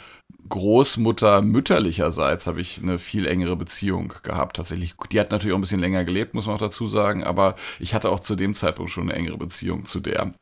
Großmutter 0.49 1.43
mütterlicherseits 1.43 2.47
habe 2.47 2.61
ich 2.61 2.81
eine 2.82 2.99
viel 2.99 3.26
engere 3.26 3.56
Beziehung 3.56 4.12
gehabt. 4.23 4.56
Tatsächlich, 4.56 4.94
die 5.11 5.19
hat 5.19 5.31
natürlich 5.31 5.55
auch 5.55 5.59
ein 5.59 5.62
bisschen 5.62 5.81
länger 5.81 6.05
gelebt, 6.05 6.35
muss 6.35 6.47
man 6.47 6.56
auch 6.56 6.61
dazu 6.61 6.87
sagen, 6.87 7.25
aber 7.25 7.56
ich 7.81 7.94
hatte 7.94 8.11
auch 8.11 8.20
zu 8.20 8.37
dem 8.37 8.55
Zeitpunkt 8.55 8.91
schon 8.91 9.05
eine 9.05 9.19
engere 9.19 9.38
Beziehung 9.38 9.87
zu 9.87 10.00
der 10.00 10.35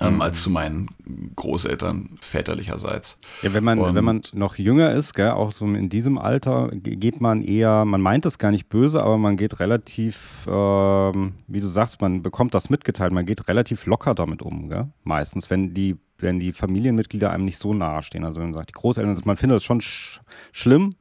ähm, 0.00 0.14
mhm. 0.14 0.20
als 0.20 0.42
zu 0.42 0.50
meinen 0.50 0.88
Großeltern 1.36 2.18
väterlicherseits. 2.20 3.18
Ja, 3.42 3.52
wenn 3.54 3.64
man, 3.64 3.94
wenn 3.94 4.04
man 4.04 4.22
noch 4.32 4.56
jünger 4.56 4.92
ist, 4.92 5.14
gell, 5.14 5.30
auch 5.30 5.52
so 5.52 5.64
in 5.66 5.88
diesem 5.88 6.18
Alter, 6.18 6.70
geht 6.72 7.20
man 7.20 7.42
eher, 7.42 7.84
man 7.84 8.00
meint 8.00 8.26
es 8.26 8.38
gar 8.38 8.50
nicht 8.50 8.68
böse, 8.68 9.02
aber 9.02 9.16
man 9.16 9.36
geht 9.36 9.60
relativ, 9.60 10.46
ähm, 10.50 11.34
wie 11.46 11.60
du 11.60 11.68
sagst, 11.68 12.00
man 12.00 12.22
bekommt 12.22 12.54
das 12.54 12.68
mitgeteilt, 12.68 13.12
man 13.12 13.26
geht 13.26 13.48
relativ 13.48 13.86
locker 13.86 14.14
damit 14.14 14.42
um, 14.42 14.68
gell? 14.68 14.88
meistens, 15.04 15.50
wenn 15.50 15.72
die, 15.72 15.96
wenn 16.18 16.40
die 16.40 16.52
Familienmitglieder 16.52 17.30
einem 17.30 17.44
nicht 17.44 17.58
so 17.58 17.72
nahe 17.72 18.02
stehen. 18.02 18.24
Also 18.24 18.40
wenn 18.40 18.48
man 18.48 18.54
sagt, 18.54 18.70
die 18.70 18.74
Großeltern, 18.74 19.20
man 19.24 19.36
findet 19.36 19.56
das 19.56 19.64
schon 19.64 19.80
sch 19.80 20.20
schlimm, 20.52 20.96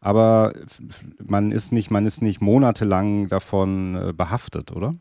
aber 0.00 0.52
man 1.22 1.52
ist 1.52 1.72
nicht, 1.72 1.90
man 1.90 2.06
ist 2.06 2.22
nicht 2.22 2.40
monatelang 2.40 3.28
davon 3.28 3.96
äh, 3.96 4.12
behaftet, 4.12 4.72
oder? 4.72 4.94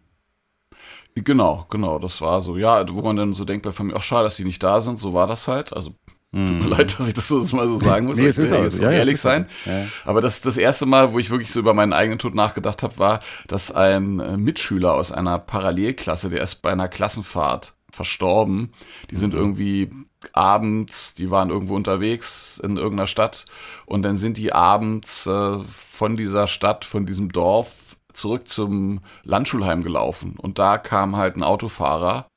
Genau, 1.23 1.65
genau, 1.69 1.99
das 1.99 2.21
war 2.21 2.41
so. 2.41 2.57
Ja, 2.57 2.85
wo 2.89 3.01
man 3.01 3.15
dann 3.15 3.33
so 3.33 3.45
denkt 3.45 3.63
bei 3.63 3.71
Familie, 3.71 3.99
ach 3.99 4.03
schade, 4.03 4.25
dass 4.25 4.35
die 4.35 4.45
nicht 4.45 4.63
da 4.63 4.81
sind, 4.81 4.99
so 4.99 5.13
war 5.13 5.27
das 5.27 5.47
halt. 5.47 5.73
Also 5.73 5.95
Tut 6.31 6.41
mir 6.41 6.51
mhm. 6.51 6.67
leid, 6.67 6.99
dass 6.99 7.07
ich 7.07 7.15
das 7.15 7.27
so 7.27 7.37
mal 7.55 7.67
so 7.67 7.77
sagen 7.77 8.05
muss. 8.05 8.19
nee, 8.19 8.29
ich 8.29 8.37
will 8.37 8.47
ja 8.47 8.63
jetzt 8.63 8.77
ja, 8.77 8.91
ehrlich 8.91 9.19
sein. 9.19 9.47
Ja. 9.65 9.87
Aber 10.05 10.21
das, 10.21 10.41
das 10.41 10.57
erste 10.57 10.85
Mal, 10.85 11.11
wo 11.11 11.17
ich 11.17 11.31
wirklich 11.31 11.51
so 11.51 11.59
über 11.59 11.73
meinen 11.73 11.91
eigenen 11.91 12.19
Tod 12.19 12.35
nachgedacht 12.35 12.83
habe, 12.83 12.99
war, 12.99 13.19
dass 13.47 13.71
ein 13.71 14.19
äh, 14.19 14.37
Mitschüler 14.37 14.93
aus 14.93 15.11
einer 15.11 15.39
Parallelklasse, 15.39 16.29
der 16.29 16.43
ist 16.43 16.61
bei 16.61 16.71
einer 16.71 16.87
Klassenfahrt 16.87 17.73
verstorben. 17.91 18.73
Die 19.09 19.15
sind 19.15 19.33
mhm. 19.33 19.39
irgendwie 19.39 19.89
abends, 20.33 21.15
die 21.15 21.31
waren 21.31 21.49
irgendwo 21.49 21.75
unterwegs 21.75 22.61
in 22.63 22.77
irgendeiner 22.77 23.07
Stadt 23.07 23.45
und 23.87 24.03
dann 24.03 24.15
sind 24.15 24.37
die 24.37 24.53
abends 24.53 25.25
äh, 25.25 25.57
von 25.65 26.15
dieser 26.15 26.45
Stadt, 26.45 26.85
von 26.85 27.07
diesem 27.07 27.31
Dorf 27.31 27.88
zurück 28.19 28.47
zum 28.47 29.01
Landschulheim 29.23 29.83
gelaufen 29.83 30.35
und 30.37 30.59
da 30.59 30.77
kam 30.77 31.15
halt 31.15 31.35
ein 31.35 31.43
Autofahrer 31.43 32.27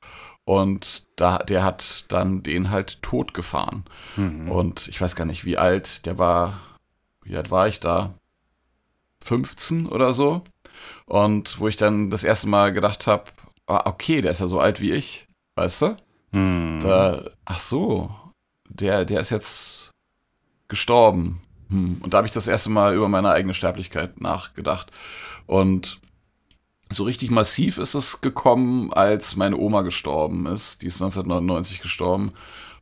und 0.45 1.03
da, 1.15 1.37
der 1.39 1.63
hat 1.63 2.05
dann 2.09 2.43
den 2.43 2.69
halt 2.69 3.01
tot 3.01 3.33
gefahren. 3.33 3.85
Mhm. 4.17 4.49
Und 4.49 4.87
ich 4.87 4.99
weiß 4.99 5.15
gar 5.15 5.25
nicht, 5.25 5.45
wie 5.45 5.57
alt, 5.57 6.05
der 6.05 6.17
war, 6.17 6.59
wie 7.23 7.37
alt 7.37 7.49
war 7.49 7.67
ich 7.67 7.79
da? 7.79 8.13
15 9.23 9.85
oder 9.85 10.13
so. 10.13 10.41
Und 11.05 11.59
wo 11.59 11.67
ich 11.67 11.77
dann 11.77 12.09
das 12.09 12.25
erste 12.25 12.49
Mal 12.49 12.73
gedacht 12.73 13.07
habe, 13.07 13.31
ah, 13.67 13.83
okay, 13.85 14.21
der 14.21 14.31
ist 14.31 14.41
ja 14.41 14.47
so 14.47 14.59
alt 14.59 14.81
wie 14.81 14.91
ich, 14.91 15.27
weißt 15.55 15.81
du? 15.81 15.97
Mhm. 16.31 16.79
Da, 16.81 17.23
ach 17.45 17.59
so, 17.61 18.13
der, 18.67 19.05
der 19.05 19.21
ist 19.21 19.29
jetzt 19.29 19.91
gestorben. 20.67 21.41
Hm. 21.69 21.99
Und 22.01 22.13
da 22.13 22.17
habe 22.17 22.27
ich 22.27 22.33
das 22.33 22.47
erste 22.47 22.69
Mal 22.69 22.95
über 22.95 23.07
meine 23.07 23.29
eigene 23.29 23.53
Sterblichkeit 23.53 24.19
nachgedacht. 24.19 24.91
Und 25.45 25.99
so 26.91 27.03
richtig 27.03 27.31
massiv 27.31 27.77
ist 27.77 27.95
es 27.95 28.21
gekommen, 28.21 28.93
als 28.93 29.35
meine 29.35 29.57
Oma 29.57 29.81
gestorben 29.81 30.45
ist. 30.45 30.81
Die 30.81 30.87
ist 30.87 31.01
1999 31.01 31.81
gestorben. 31.81 32.33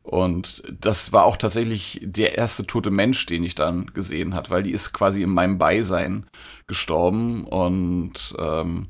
Und 0.02 0.62
das 0.80 1.12
war 1.12 1.24
auch 1.24 1.36
tatsächlich 1.36 2.00
der 2.02 2.36
erste 2.36 2.66
tote 2.66 2.90
Mensch, 2.90 3.24
den 3.26 3.44
ich 3.44 3.54
dann 3.54 3.86
gesehen 3.94 4.34
hat, 4.34 4.50
weil 4.50 4.64
die 4.64 4.72
ist 4.72 4.92
quasi 4.92 5.22
in 5.22 5.30
meinem 5.30 5.58
Beisein 5.58 6.26
gestorben. 6.66 7.44
Und 7.44 8.34
ähm, 8.38 8.88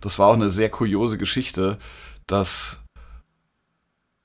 das 0.00 0.18
war 0.18 0.28
auch 0.28 0.34
eine 0.34 0.50
sehr 0.50 0.70
kuriose 0.70 1.18
Geschichte, 1.18 1.78
dass 2.26 2.80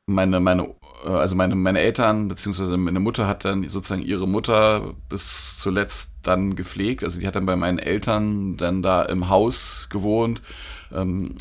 meine, 0.08 0.40
meine 0.40 0.74
also 1.04 1.36
meine, 1.36 1.56
meine 1.56 1.80
Eltern, 1.80 2.28
beziehungsweise 2.28 2.78
meine 2.78 3.00
Mutter 3.00 3.28
hat 3.28 3.46
dann 3.46 3.68
sozusagen 3.68 4.04
ihre 4.04 4.28
Mutter 4.28 4.94
bis 5.10 5.58
zuletzt 5.60 6.12
dann 6.24 6.56
gepflegt. 6.56 7.04
Also 7.04 7.20
die 7.20 7.28
hat 7.28 7.36
dann 7.36 7.46
bei 7.46 7.56
meinen 7.56 7.80
Eltern 7.80 8.58
dann 8.58 8.82
da 8.82 9.04
im 9.04 9.30
Haus 9.30 9.88
gewohnt. 9.90 10.42
Ähm, 10.94 11.36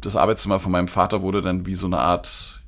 das 0.00 0.16
Arbeitszimmer 0.16 0.60
von 0.60 0.72
meinem 0.72 0.88
Vater 0.88 1.22
wurde 1.22 1.42
dann 1.42 1.66
wie 1.66 1.74
so 1.74 1.86
eine 1.86 1.98
Art 1.98 2.60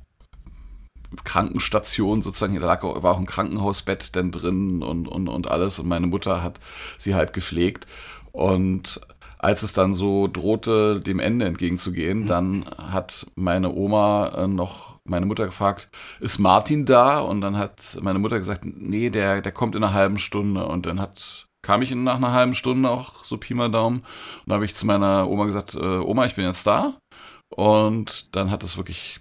Krankenstation 1.23 2.21
sozusagen, 2.21 2.59
da 2.59 2.65
lag 2.65 2.83
war 2.83 3.11
auch 3.11 3.19
ein 3.19 3.25
Krankenhausbett 3.25 4.15
dann 4.15 4.31
drin 4.31 4.83
und, 4.83 5.07
und, 5.07 5.27
und 5.27 5.47
alles 5.49 5.79
und 5.79 5.87
meine 5.87 6.07
Mutter 6.07 6.43
hat 6.43 6.59
sie 6.97 7.15
halt 7.15 7.31
gepflegt 7.31 7.87
und 8.31 8.99
als 9.37 9.63
es 9.63 9.73
dann 9.73 9.93
so 9.93 10.27
drohte, 10.27 10.99
dem 10.99 11.19
Ende 11.19 11.45
entgegenzugehen, 11.45 12.21
mhm. 12.21 12.25
dann 12.25 12.65
hat 12.77 13.27
meine 13.35 13.71
Oma 13.73 14.29
äh, 14.35 14.47
noch 14.47 14.94
meine 15.07 15.25
Mutter 15.25 15.45
gefragt, 15.45 15.89
ist 16.19 16.39
Martin 16.39 16.85
da? 16.85 17.19
Und 17.19 17.41
dann 17.41 17.57
hat 17.57 17.97
meine 18.01 18.19
Mutter 18.19 18.37
gesagt, 18.37 18.65
nee, 18.65 19.09
der, 19.09 19.41
der 19.41 19.51
kommt 19.51 19.75
in 19.75 19.83
einer 19.83 19.93
halben 19.93 20.17
Stunde. 20.17 20.65
Und 20.65 20.85
dann 20.85 20.99
hat, 20.99 21.45
kam 21.61 21.81
ich 21.81 21.93
nach 21.93 22.17
einer 22.17 22.33
halben 22.33 22.55
Stunde 22.55 22.89
auch 22.89 23.23
so 23.23 23.37
Pi 23.37 23.53
mal 23.53 23.71
Daumen. 23.71 23.99
Und 23.99 24.47
dann 24.47 24.55
habe 24.55 24.65
ich 24.65 24.75
zu 24.75 24.85
meiner 24.85 25.29
Oma 25.29 25.45
gesagt, 25.45 25.75
äh, 25.75 25.79
Oma, 25.79 26.25
ich 26.25 26.35
bin 26.35 26.45
jetzt 26.45 26.67
da. 26.67 26.95
Und 27.49 28.35
dann 28.35 28.51
hat 28.51 28.63
es 28.63 28.77
wirklich 28.77 29.19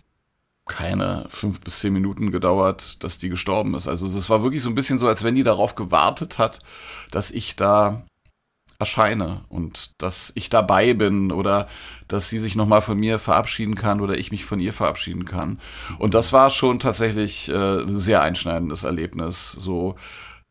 keine 0.66 1.26
fünf 1.28 1.60
bis 1.60 1.80
zehn 1.80 1.92
Minuten 1.92 2.30
gedauert, 2.30 3.04
dass 3.04 3.18
die 3.18 3.28
gestorben 3.28 3.74
ist. 3.74 3.86
Also 3.86 4.06
es 4.06 4.30
war 4.30 4.42
wirklich 4.42 4.62
so 4.62 4.70
ein 4.70 4.74
bisschen 4.74 4.98
so, 4.98 5.06
als 5.06 5.22
wenn 5.22 5.34
die 5.34 5.42
darauf 5.42 5.74
gewartet 5.74 6.38
hat, 6.38 6.60
dass 7.10 7.30
ich 7.30 7.54
da 7.54 8.02
erscheine 8.78 9.44
und 9.48 9.92
dass 9.98 10.32
ich 10.34 10.50
dabei 10.50 10.94
bin 10.94 11.32
oder 11.32 11.68
dass 12.08 12.28
sie 12.28 12.38
sich 12.38 12.56
nochmal 12.56 12.82
von 12.82 12.98
mir 12.98 13.18
verabschieden 13.18 13.74
kann 13.74 14.00
oder 14.00 14.18
ich 14.18 14.30
mich 14.30 14.44
von 14.44 14.60
ihr 14.60 14.72
verabschieden 14.72 15.24
kann. 15.24 15.58
Und 15.98 16.14
das 16.14 16.32
war 16.32 16.50
schon 16.50 16.78
tatsächlich 16.80 17.48
äh, 17.48 17.82
ein 17.82 17.96
sehr 17.96 18.22
einschneidendes 18.22 18.84
Erlebnis, 18.84 19.52
so 19.52 19.96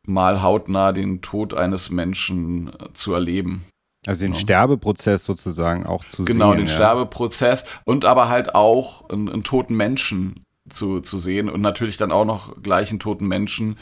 mal 0.05 0.41
hautnah 0.41 0.91
den 0.91 1.21
Tod 1.21 1.53
eines 1.53 1.89
Menschen 1.89 2.69
äh, 2.69 2.93
zu 2.93 3.13
erleben. 3.13 3.63
Also 4.05 4.25
den 4.25 4.33
ja. 4.33 4.39
Sterbeprozess 4.39 5.23
sozusagen 5.23 5.85
auch 5.85 6.03
zu 6.05 6.25
genau, 6.25 6.25
sehen. 6.25 6.37
Genau, 6.37 6.53
den 6.55 6.67
ja. 6.67 6.73
Sterbeprozess 6.73 7.65
und 7.85 8.05
aber 8.05 8.27
halt 8.27 8.53
auch 8.53 9.09
einen, 9.09 9.29
einen 9.29 9.43
toten 9.43 9.75
Menschen 9.75 10.43
zu, 10.69 11.01
zu 11.01 11.19
sehen 11.19 11.49
und 11.49 11.61
natürlich 11.61 11.97
dann 11.97 12.11
auch 12.11 12.25
noch 12.25 12.61
gleich 12.61 12.89
einen 12.89 12.99
toten 12.99 13.27
Menschen, 13.27 13.77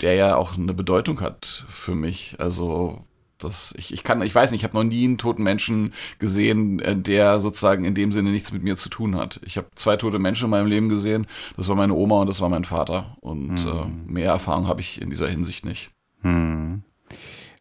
der 0.00 0.14
ja 0.14 0.36
auch 0.36 0.56
eine 0.56 0.74
Bedeutung 0.74 1.20
hat 1.20 1.64
für 1.68 1.94
mich. 1.94 2.36
Also 2.38 3.04
das, 3.38 3.74
ich, 3.76 3.92
ich 3.92 4.04
kann, 4.04 4.22
ich 4.22 4.34
weiß 4.34 4.50
nicht, 4.50 4.60
ich 4.60 4.64
habe 4.64 4.76
noch 4.76 4.84
nie 4.84 5.04
einen 5.04 5.18
toten 5.18 5.42
Menschen 5.42 5.92
gesehen, 6.18 6.78
äh, 6.80 6.96
der 6.96 7.40
sozusagen 7.40 7.84
in 7.84 7.94
dem 7.94 8.12
Sinne 8.12 8.30
nichts 8.30 8.52
mit 8.52 8.62
mir 8.62 8.76
zu 8.76 8.88
tun 8.88 9.16
hat. 9.16 9.40
Ich 9.44 9.56
habe 9.56 9.68
zwei 9.74 9.96
tote 9.96 10.18
Menschen 10.18 10.44
in 10.44 10.50
meinem 10.50 10.68
Leben 10.68 10.88
gesehen. 10.88 11.26
Das 11.56 11.68
war 11.68 11.76
meine 11.76 11.94
Oma 11.94 12.20
und 12.20 12.28
das 12.28 12.40
war 12.40 12.48
mein 12.48 12.64
Vater. 12.64 13.16
Und 13.20 13.58
hm. 13.58 13.68
äh, 13.68 14.12
mehr 14.12 14.30
Erfahrung 14.30 14.66
habe 14.66 14.80
ich 14.80 15.00
in 15.00 15.10
dieser 15.10 15.28
Hinsicht 15.28 15.64
nicht. 15.64 15.90
Hm. 16.22 16.82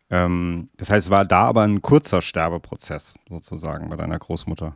Ähm, 0.10 0.70
das 0.78 0.90
heißt, 0.90 1.10
war 1.10 1.26
da 1.26 1.46
aber 1.46 1.64
ein 1.64 1.82
kurzer 1.82 2.22
Sterbeprozess 2.22 3.16
sozusagen 3.30 3.90
bei 3.90 3.96
deiner 3.96 4.20
Großmutter? 4.20 4.76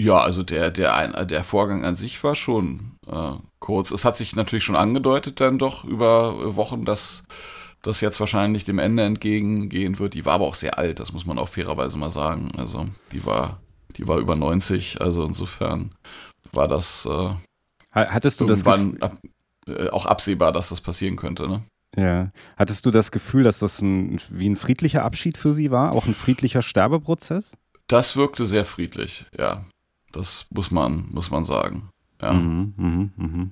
Ja, 0.00 0.18
also 0.18 0.44
der, 0.44 0.70
der, 0.70 1.24
der 1.24 1.42
Vorgang 1.42 1.84
an 1.84 1.96
sich 1.96 2.22
war 2.22 2.36
schon 2.36 2.92
äh, 3.06 3.32
kurz. 3.58 3.90
Es 3.90 4.04
hat 4.04 4.16
sich 4.16 4.36
natürlich 4.36 4.62
schon 4.64 4.76
angedeutet 4.76 5.40
dann 5.40 5.58
doch 5.58 5.84
über 5.84 6.54
Wochen, 6.54 6.84
dass 6.84 7.24
das 7.88 8.00
jetzt 8.00 8.20
wahrscheinlich 8.20 8.64
dem 8.64 8.78
Ende 8.78 9.02
entgegengehen 9.04 9.98
wird. 9.98 10.14
Die 10.14 10.24
war 10.24 10.34
aber 10.34 10.46
auch 10.46 10.54
sehr 10.54 10.78
alt, 10.78 11.00
das 11.00 11.12
muss 11.12 11.26
man 11.26 11.38
auch 11.38 11.48
fairerweise 11.48 11.98
mal 11.98 12.10
sagen. 12.10 12.52
Also 12.56 12.86
die 13.12 13.24
war, 13.24 13.60
die 13.96 14.06
war 14.06 14.18
über 14.18 14.36
90, 14.36 15.00
also 15.00 15.24
insofern 15.24 15.90
war 16.52 16.68
das 16.68 17.06
äh, 17.06 17.30
Hattest 17.90 18.40
du 18.40 18.44
das 18.44 18.64
ab, 18.64 19.18
äh, 19.66 19.88
auch 19.88 20.06
absehbar, 20.06 20.52
dass 20.52 20.68
das 20.68 20.80
passieren 20.80 21.16
könnte, 21.16 21.48
ne? 21.48 21.62
Ja. 21.96 22.30
Hattest 22.56 22.84
du 22.86 22.90
das 22.90 23.10
Gefühl, 23.10 23.42
dass 23.42 23.58
das 23.58 23.80
ein, 23.80 24.20
wie 24.30 24.48
ein 24.48 24.56
friedlicher 24.56 25.04
Abschied 25.04 25.36
für 25.36 25.52
sie 25.52 25.70
war? 25.70 25.92
Auch 25.92 26.06
ein 26.06 26.14
friedlicher 26.14 26.62
Sterbeprozess? 26.62 27.56
Das 27.88 28.14
wirkte 28.14 28.44
sehr 28.44 28.64
friedlich, 28.64 29.24
ja. 29.36 29.64
Das 30.12 30.46
muss 30.50 30.70
man, 30.70 31.08
muss 31.10 31.30
man 31.30 31.44
sagen. 31.44 31.88
Ja. 32.20 32.34
Mhm, 32.34 32.74
mh, 32.76 33.10
mh. 33.16 33.46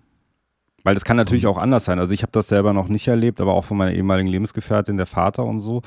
Weil 0.87 0.95
das 0.95 1.05
kann 1.05 1.17
natürlich 1.17 1.49
auch 1.49 1.59
anders 1.59 1.85
sein. 1.85 1.99
Also 1.99 2.15
ich 2.15 2.23
habe 2.23 2.31
das 2.31 2.47
selber 2.47 2.73
noch 2.73 2.87
nicht 2.87 3.09
erlebt, 3.09 3.41
aber 3.41 3.55
auch 3.55 3.65
von 3.65 3.77
meiner 3.77 3.91
ehemaligen 3.91 4.29
Lebensgefährtin, 4.29 4.97
der 4.97 5.07
Vater 5.07 5.45
und 5.45 5.59
so, 5.59 5.83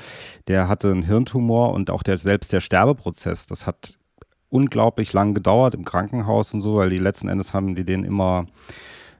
der 0.46 0.68
hatte 0.68 0.90
einen 0.90 1.04
Hirntumor 1.04 1.72
und 1.72 1.88
auch 1.88 2.02
der, 2.02 2.18
selbst 2.18 2.52
der 2.52 2.60
Sterbeprozess, 2.60 3.46
das 3.46 3.66
hat 3.66 3.96
unglaublich 4.50 5.14
lang 5.14 5.32
gedauert 5.32 5.74
im 5.74 5.86
Krankenhaus 5.86 6.52
und 6.52 6.60
so, 6.60 6.74
weil 6.76 6.90
die 6.90 6.98
letzten 6.98 7.28
Endes 7.28 7.54
haben 7.54 7.74
die 7.74 7.86
den 7.86 8.04
immer 8.04 8.44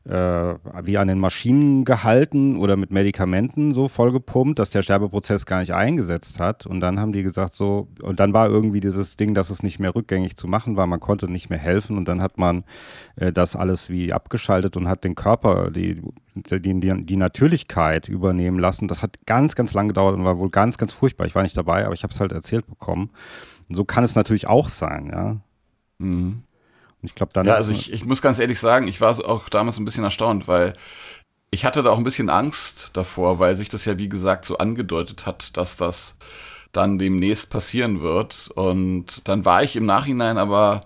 äh, 0.05 0.55
wie 0.83 0.97
an 0.97 1.09
den 1.09 1.19
Maschinen 1.19 1.85
gehalten 1.85 2.57
oder 2.57 2.77
mit 2.77 2.91
Medikamenten 2.91 3.73
so 3.73 3.87
vollgepumpt, 3.87 4.59
dass 4.59 4.71
der 4.71 4.81
Sterbeprozess 4.83 5.45
gar 5.45 5.61
nicht 5.61 5.75
eingesetzt 5.75 6.41
hat. 6.41 6.67
Und 6.67 6.81
dann 6.81 6.99
haben 6.99 7.13
die 7.13 7.23
gesagt 7.23 7.55
so, 7.55 7.89
und 8.01 8.19
dann 8.19 8.33
war 8.33 8.49
irgendwie 8.49 8.81
dieses 8.81 9.17
Ding, 9.19 9.35
dass 9.35 9.51
es 9.51 9.63
nicht 9.63 9.79
mehr 9.79 9.95
rückgängig 9.95 10.37
zu 10.37 10.49
machen 10.49 10.77
war, 10.77 10.87
man 10.87 11.01
konnte 11.01 11.31
nicht 11.31 11.51
mehr 11.51 11.59
helfen 11.59 11.99
und 11.99 12.07
dann 12.07 12.23
hat 12.23 12.39
man 12.39 12.65
äh, 13.17 13.31
das 13.31 13.57
alles 13.57 13.91
wie 13.91 14.13
abgeschaltet 14.13 14.77
und 14.77 14.89
hat 14.89 15.05
den 15.05 15.15
Körper, 15.15 15.71
die, 15.71 16.01
die, 16.35 16.81
die, 16.81 17.05
die 17.05 17.17
Natürlichkeit 17.17 18.09
übernehmen 18.09 18.59
lassen. 18.59 18.89
Das 18.89 19.03
hat 19.03 19.27
ganz, 19.27 19.55
ganz 19.55 19.75
lang 19.75 19.89
gedauert 19.89 20.17
und 20.17 20.25
war 20.25 20.39
wohl 20.39 20.51
ganz, 20.51 20.79
ganz 20.79 20.95
furchtbar. 20.95 21.27
Ich 21.27 21.35
war 21.35 21.43
nicht 21.43 21.57
dabei, 21.57 21.85
aber 21.85 21.95
ich 21.95 22.05
habe 22.05 22.13
es 22.13 22.21
halt 22.21 22.33
erzählt 22.33 22.67
bekommen. 22.67 23.11
Und 23.69 23.75
so 23.75 23.85
kann 23.85 24.03
es 24.03 24.15
natürlich 24.15 24.49
auch 24.49 24.69
sein, 24.69 25.11
ja. 25.13 25.37
Mhm. 25.99 26.43
Und 27.03 27.09
ich 27.09 27.15
glaube, 27.15 27.33
dann 27.33 27.47
Ja, 27.47 27.55
also 27.55 27.73
ich, 27.73 27.93
ich 27.93 28.05
muss 28.05 28.23
ganz 28.23 28.39
ehrlich 28.39 28.61
sagen, 28.61 28.89
ich 28.89 29.01
war 29.01 29.11
auch 29.27 29.49
damals 29.49 29.79
ein 29.79 29.85
bisschen 29.85 30.05
erstaunt, 30.05 30.49
weil 30.49 30.75
ich 31.51 31.65
hatte 31.65 31.83
da 31.83 31.91
auch 31.91 31.99
ein 31.99 32.05
bisschen 32.05 32.31
Angst 32.31 32.91
davor, 32.93 33.39
weil 33.39 33.57
sich 33.57 33.69
das 33.69 33.85
ja, 33.85 33.99
wie 33.99 34.09
gesagt, 34.09 34.45
so 34.45 34.59
angedeutet 34.59 35.27
hat, 35.27 35.57
dass 35.57 35.77
das 35.77 36.17
dann 36.73 36.99
demnächst 36.99 37.51
passieren 37.51 38.01
wird. 38.01 38.49
Und 38.55 39.27
dann 39.29 39.45
war 39.45 39.63
ich 39.63 39.77
im 39.77 39.87
Nachhinein 39.87 40.39
aber 40.39 40.85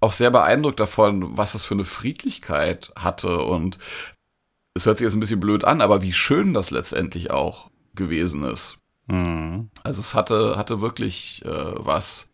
auch 0.00 0.12
sehr 0.12 0.30
beeindruckt 0.30 0.80
davon, 0.80 1.36
was 1.36 1.52
das 1.52 1.64
für 1.64 1.74
eine 1.74 1.84
Friedlichkeit 1.84 2.92
hatte. 2.96 3.38
Und 3.38 3.78
es 4.74 4.86
hört 4.86 4.98
sich 4.98 5.04
jetzt 5.04 5.14
ein 5.14 5.20
bisschen 5.20 5.40
blöd 5.40 5.64
an, 5.64 5.80
aber 5.80 6.02
wie 6.02 6.12
schön 6.12 6.54
das 6.54 6.70
letztendlich 6.70 7.30
auch 7.30 7.70
gewesen 7.94 8.42
ist. 8.44 8.78
Mhm. 9.06 9.70
Also 9.84 10.00
es 10.00 10.14
hatte, 10.14 10.54
hatte 10.56 10.80
wirklich 10.80 11.42
äh, 11.44 11.72
was. 11.76 12.28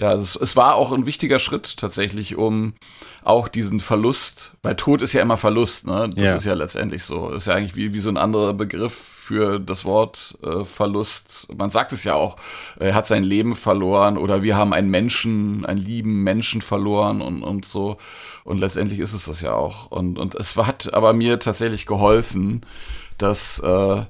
Ja, 0.00 0.10
also 0.10 0.22
es, 0.22 0.36
es 0.50 0.56
war 0.56 0.76
auch 0.76 0.92
ein 0.92 1.06
wichtiger 1.06 1.40
Schritt 1.40 1.76
tatsächlich, 1.76 2.36
um 2.36 2.74
auch 3.22 3.48
diesen 3.48 3.80
Verlust, 3.80 4.52
weil 4.62 4.76
Tod 4.76 5.02
ist 5.02 5.12
ja 5.12 5.22
immer 5.22 5.36
Verlust, 5.36 5.86
ne? 5.86 6.08
Das 6.14 6.24
ja. 6.24 6.34
ist 6.36 6.44
ja 6.44 6.54
letztendlich 6.54 7.02
so. 7.02 7.30
Ist 7.30 7.46
ja 7.46 7.54
eigentlich 7.54 7.74
wie, 7.74 7.92
wie 7.92 7.98
so 7.98 8.08
ein 8.08 8.16
anderer 8.16 8.54
Begriff 8.54 8.94
für 9.28 9.58
das 9.58 9.84
Wort 9.84 10.38
äh, 10.42 10.64
Verlust. 10.64 11.48
Man 11.54 11.68
sagt 11.68 11.92
es 11.92 12.04
ja 12.04 12.14
auch, 12.14 12.36
er 12.78 12.94
hat 12.94 13.06
sein 13.06 13.24
Leben 13.24 13.54
verloren 13.56 14.16
oder 14.16 14.42
wir 14.42 14.56
haben 14.56 14.72
einen 14.72 14.88
Menschen, 14.88 15.66
einen 15.66 15.80
lieben 15.80 16.22
Menschen 16.22 16.62
verloren 16.62 17.20
und, 17.20 17.42
und 17.42 17.66
so. 17.66 17.98
Und 18.44 18.58
letztendlich 18.58 19.00
ist 19.00 19.12
es 19.12 19.24
das 19.24 19.40
ja 19.40 19.52
auch. 19.52 19.90
Und, 19.90 20.18
und 20.18 20.34
es 20.36 20.56
hat 20.56 20.94
aber 20.94 21.12
mir 21.12 21.40
tatsächlich 21.40 21.84
geholfen, 21.84 22.64
dass 23.18 23.58
äh, 23.58 24.04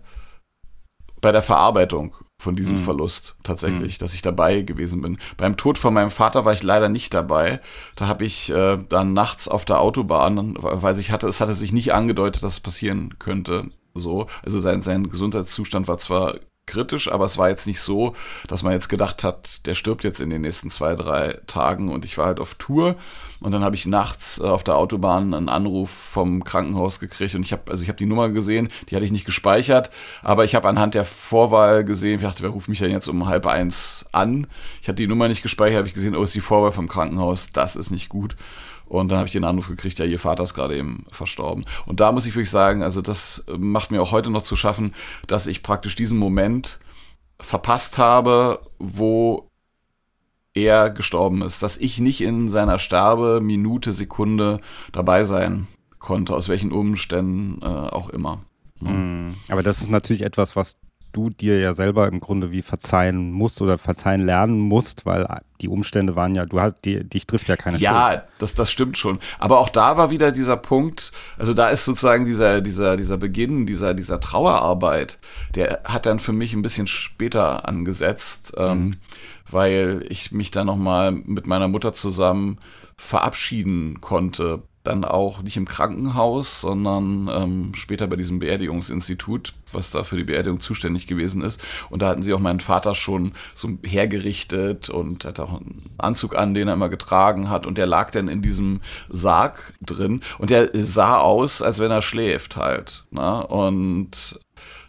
bei 1.21 1.33
der 1.33 1.43
Verarbeitung 1.43 2.15
von 2.41 2.55
diesem 2.55 2.77
mhm. 2.77 2.85
Verlust 2.85 3.35
tatsächlich, 3.43 3.99
mhm. 3.99 3.99
dass 3.99 4.15
ich 4.15 4.23
dabei 4.23 4.63
gewesen 4.63 5.03
bin. 5.03 5.19
Beim 5.37 5.57
Tod 5.57 5.77
von 5.77 5.93
meinem 5.93 6.13
Vater 6.13 6.45
war 6.45 6.53
ich 6.53 6.63
leider 6.63 6.89
nicht 6.89 7.13
dabei. 7.13 7.61
Da 7.97 8.07
habe 8.07 8.25
ich 8.25 8.51
äh, 8.51 8.79
dann 8.89 9.13
nachts 9.13 9.49
auf 9.49 9.65
der 9.65 9.81
Autobahn, 9.81 10.57
weil 10.61 10.99
ich 11.01 11.11
hatte, 11.11 11.27
es 11.27 11.41
hatte 11.41 11.55
sich 11.55 11.73
nicht 11.73 11.93
angedeutet, 11.93 12.45
dass 12.45 12.55
es 12.55 12.61
passieren 12.61 13.19
könnte. 13.19 13.71
So, 13.95 14.29
also 14.45 14.61
sein, 14.61 14.83
sein 14.83 15.11
Gesundheitszustand 15.11 15.89
war 15.89 15.99
zwar 15.99 16.37
kritisch, 16.69 17.11
aber 17.11 17.25
es 17.25 17.39
war 17.39 17.49
jetzt 17.49 17.67
nicht 17.67 17.81
so, 17.81 18.15
dass 18.47 18.63
man 18.63 18.73
jetzt 18.73 18.89
gedacht 18.89 19.25
hat, 19.25 19.67
der 19.67 19.75
stirbt 19.75 20.05
jetzt 20.05 20.21
in 20.21 20.31
den 20.31 20.43
nächsten 20.43 20.71
zwei, 20.71 20.95
drei 20.95 21.39
Tagen 21.49 21.91
und 21.91 22.05
ich 22.05 22.17
war 22.17 22.27
halt 22.27 22.39
auf 22.39 22.55
Tour 22.55 22.95
und 23.41 23.53
dann 23.53 23.65
habe 23.65 23.75
ich 23.75 23.87
nachts 23.87 24.39
äh, 24.39 24.45
auf 24.45 24.63
der 24.63 24.77
Autobahn 24.77 25.35
einen 25.35 25.49
Anruf 25.49 25.91
vom 25.91 26.45
Krankenhaus 26.45 27.01
gekriegt 27.01 27.35
und 27.35 27.43
ich 27.43 27.53
habe 27.53 27.71
also 27.71 27.83
ich 27.83 27.89
habe 27.89 27.99
die 27.99 28.07
Nummer 28.07 28.29
gesehen, 28.29 28.69
die 28.89 28.97
hatte 28.97 29.05
ich 29.05 29.13
nicht 29.13 29.25
gespeichert, 29.25 29.91
aber 30.23 30.45
ich 30.45 30.55
habe 30.55 30.69
anhand 30.69 30.95
der 30.95 31.05
Vorwahl 31.05 31.85
gesehen, 31.85 32.17
ich 32.17 32.23
dachte, 32.23 32.43
wer 32.43 32.51
ruft 32.51 32.69
mich 32.69 32.79
denn 32.79 32.91
jetzt 32.91 33.09
um 33.09 33.27
halb 33.27 33.47
eins 33.47 34.07
an? 34.13 34.47
Ich 34.83 34.89
hatte 34.89 34.97
die 34.97 35.07
Nummer 35.07 35.29
nicht 35.29 35.43
gespeichert, 35.43 35.79
habe 35.79 35.89
ich 35.89 35.95
gesehen, 35.95 36.15
oh, 36.15 36.23
ist 36.23 36.35
die 36.35 36.41
Vorwahl 36.41 36.73
vom 36.73 36.89
Krankenhaus, 36.89 37.51
das 37.53 37.77
ist 37.77 37.91
nicht 37.91 38.09
gut. 38.09 38.37
Und 38.89 39.09
dann 39.09 39.19
habe 39.19 39.27
ich 39.27 39.33
den 39.33 39.45
Anruf 39.45 39.69
gekriegt, 39.69 39.99
ja, 39.99 40.05
ihr 40.05 40.19
Vater 40.19 40.45
ist 40.45 40.55
gerade 40.55 40.77
eben 40.77 41.05
verstorben. 41.11 41.67
Und 41.87 42.01
da 42.01 42.11
muss 42.11 42.27
ich 42.27 42.35
wirklich 42.35 42.51
sagen, 42.51 42.83
also 42.83 43.03
das 43.03 43.45
macht 43.59 43.91
mir 43.91 44.01
auch 44.01 44.13
heute 44.13 44.31
noch 44.31 44.43
zu 44.43 44.57
schaffen, 44.57 44.95
dass 45.27 45.47
ich 45.47 45.63
praktisch 45.63 45.95
diesen 45.95 46.19
Moment 46.19 46.79
verpasst 47.41 47.99
habe, 47.99 48.61
wo 48.79 49.49
er 50.55 50.91
gestorben 50.91 51.43
ist, 51.43 51.63
dass 51.63 51.77
ich 51.77 52.01
nicht 52.01 52.21
in 52.21 52.49
seiner 52.51 52.79
Sterbe 52.79 53.41
Minute, 53.41 53.93
Sekunde 53.93 54.59
dabei 54.93 55.25
sein 55.25 55.69
konnte, 55.99 56.35
aus 56.35 56.49
welchen 56.49 56.73
Umständen 56.73 57.61
äh, 57.63 57.67
auch 57.67 58.09
immer. 58.09 58.43
Ne? 58.81 59.35
Aber 59.49 59.63
das 59.63 59.81
ist 59.81 59.91
natürlich 59.91 60.23
etwas, 60.23 60.57
was 60.57 60.77
du 61.13 61.31
dir 61.31 61.59
ja 61.59 61.73
selber 61.73 62.09
im 62.09 62.21
Grunde 62.21 62.51
wie 62.51 62.63
verzeihen 62.63 63.33
musst 63.33 63.63
oder 63.63 63.79
verzeihen 63.79 64.25
lernen 64.25 64.61
musst, 64.61 65.07
weil 65.07 65.27
die 65.61 65.69
Umstände 65.69 66.17
waren 66.17 66.35
ja, 66.35 66.47
du 66.47 66.61
hast, 66.61 66.77
die, 66.85 67.03
dich 67.05 67.27
trifft 67.27 67.49
ja 67.49 67.57
keine 67.57 67.79
ja, 67.79 67.91
Schuld. 67.91 68.23
Ja, 68.23 68.29
das, 68.39 68.55
das 68.55 68.71
stimmt 68.71 68.97
schon. 68.97 69.19
Aber 69.39 69.59
auch 69.59 69.69
da 69.69 69.97
war 69.97 70.11
wieder 70.11 70.33
dieser 70.33 70.57
Punkt, 70.57 71.13
also 71.39 71.55
da 71.55 71.69
ist 71.69 71.85
sozusagen 71.85 72.25
dieser, 72.25 72.61
dieser, 72.61 72.97
dieser 72.97 73.17
Beginn, 73.17 73.67
dieser, 73.67 73.95
dieser 73.95 74.21
Trauerarbeit, 74.21 75.19
der 75.55 75.81
hat 75.85 76.07
dann 76.07 76.21
für 76.21 76.33
mich 76.33 76.53
ein 76.53 76.63
bisschen 76.63 76.87
später 76.87 77.67
angesetzt, 77.69 78.53
ähm, 78.57 78.79
mhm. 78.79 78.97
weil 79.51 80.05
ich 80.09 80.33
mich 80.33 80.51
dann 80.51 80.67
nochmal 80.67 81.13
mit 81.13 81.47
meiner 81.47 81.69
Mutter 81.69 81.93
zusammen 81.93 82.59
verabschieden 82.97 84.01
konnte 84.01 84.63
dann 84.89 85.05
auch 85.05 85.43
nicht 85.43 85.57
im 85.57 85.67
Krankenhaus, 85.67 86.63
sondern 86.63 87.29
ähm, 87.31 87.73
später 87.75 88.07
bei 88.07 88.17
diesem 88.17 88.39
Beerdigungsinstitut, 88.39 89.53
was 89.73 89.91
da 89.91 90.03
für 90.03 90.17
die 90.17 90.25
Beerdigung 90.25 90.61
zuständig 90.61 91.07
gewesen 91.07 91.43
ist. 91.43 91.61
Und 91.91 92.03
da 92.03 92.09
hatten 92.09 92.23
sie 92.23 92.33
auch 92.33 92.41
meinen 92.41 92.61
Vater 92.61 92.95
schon 92.95 93.33
so 93.55 93.69
hergerichtet 93.83 94.89
und 94.89 95.25
hat 95.25 95.41
auch 95.41 95.61
einen 95.61 95.91
Anzug 95.99 96.37
an, 96.37 96.55
den 96.55 96.69
er 96.69 96.75
immer 96.75 96.89
getragen 96.89 97.51
hat. 97.51 97.67
Und 97.67 97.79
der 97.79 97.87
lag 97.87 98.11
dann 98.11 98.29
in 98.29 98.43
diesem 98.43 98.81
Sarg 99.11 99.75
drin 99.85 100.23
und 100.39 100.51
der 100.51 100.71
sah 100.73 101.19
aus, 101.19 101.61
als 101.61 101.79
wenn 101.79 101.91
er 101.91 102.03
schläft 102.03 102.57
halt. 102.57 103.05
Ne? 103.11 103.47
Und 103.47 104.41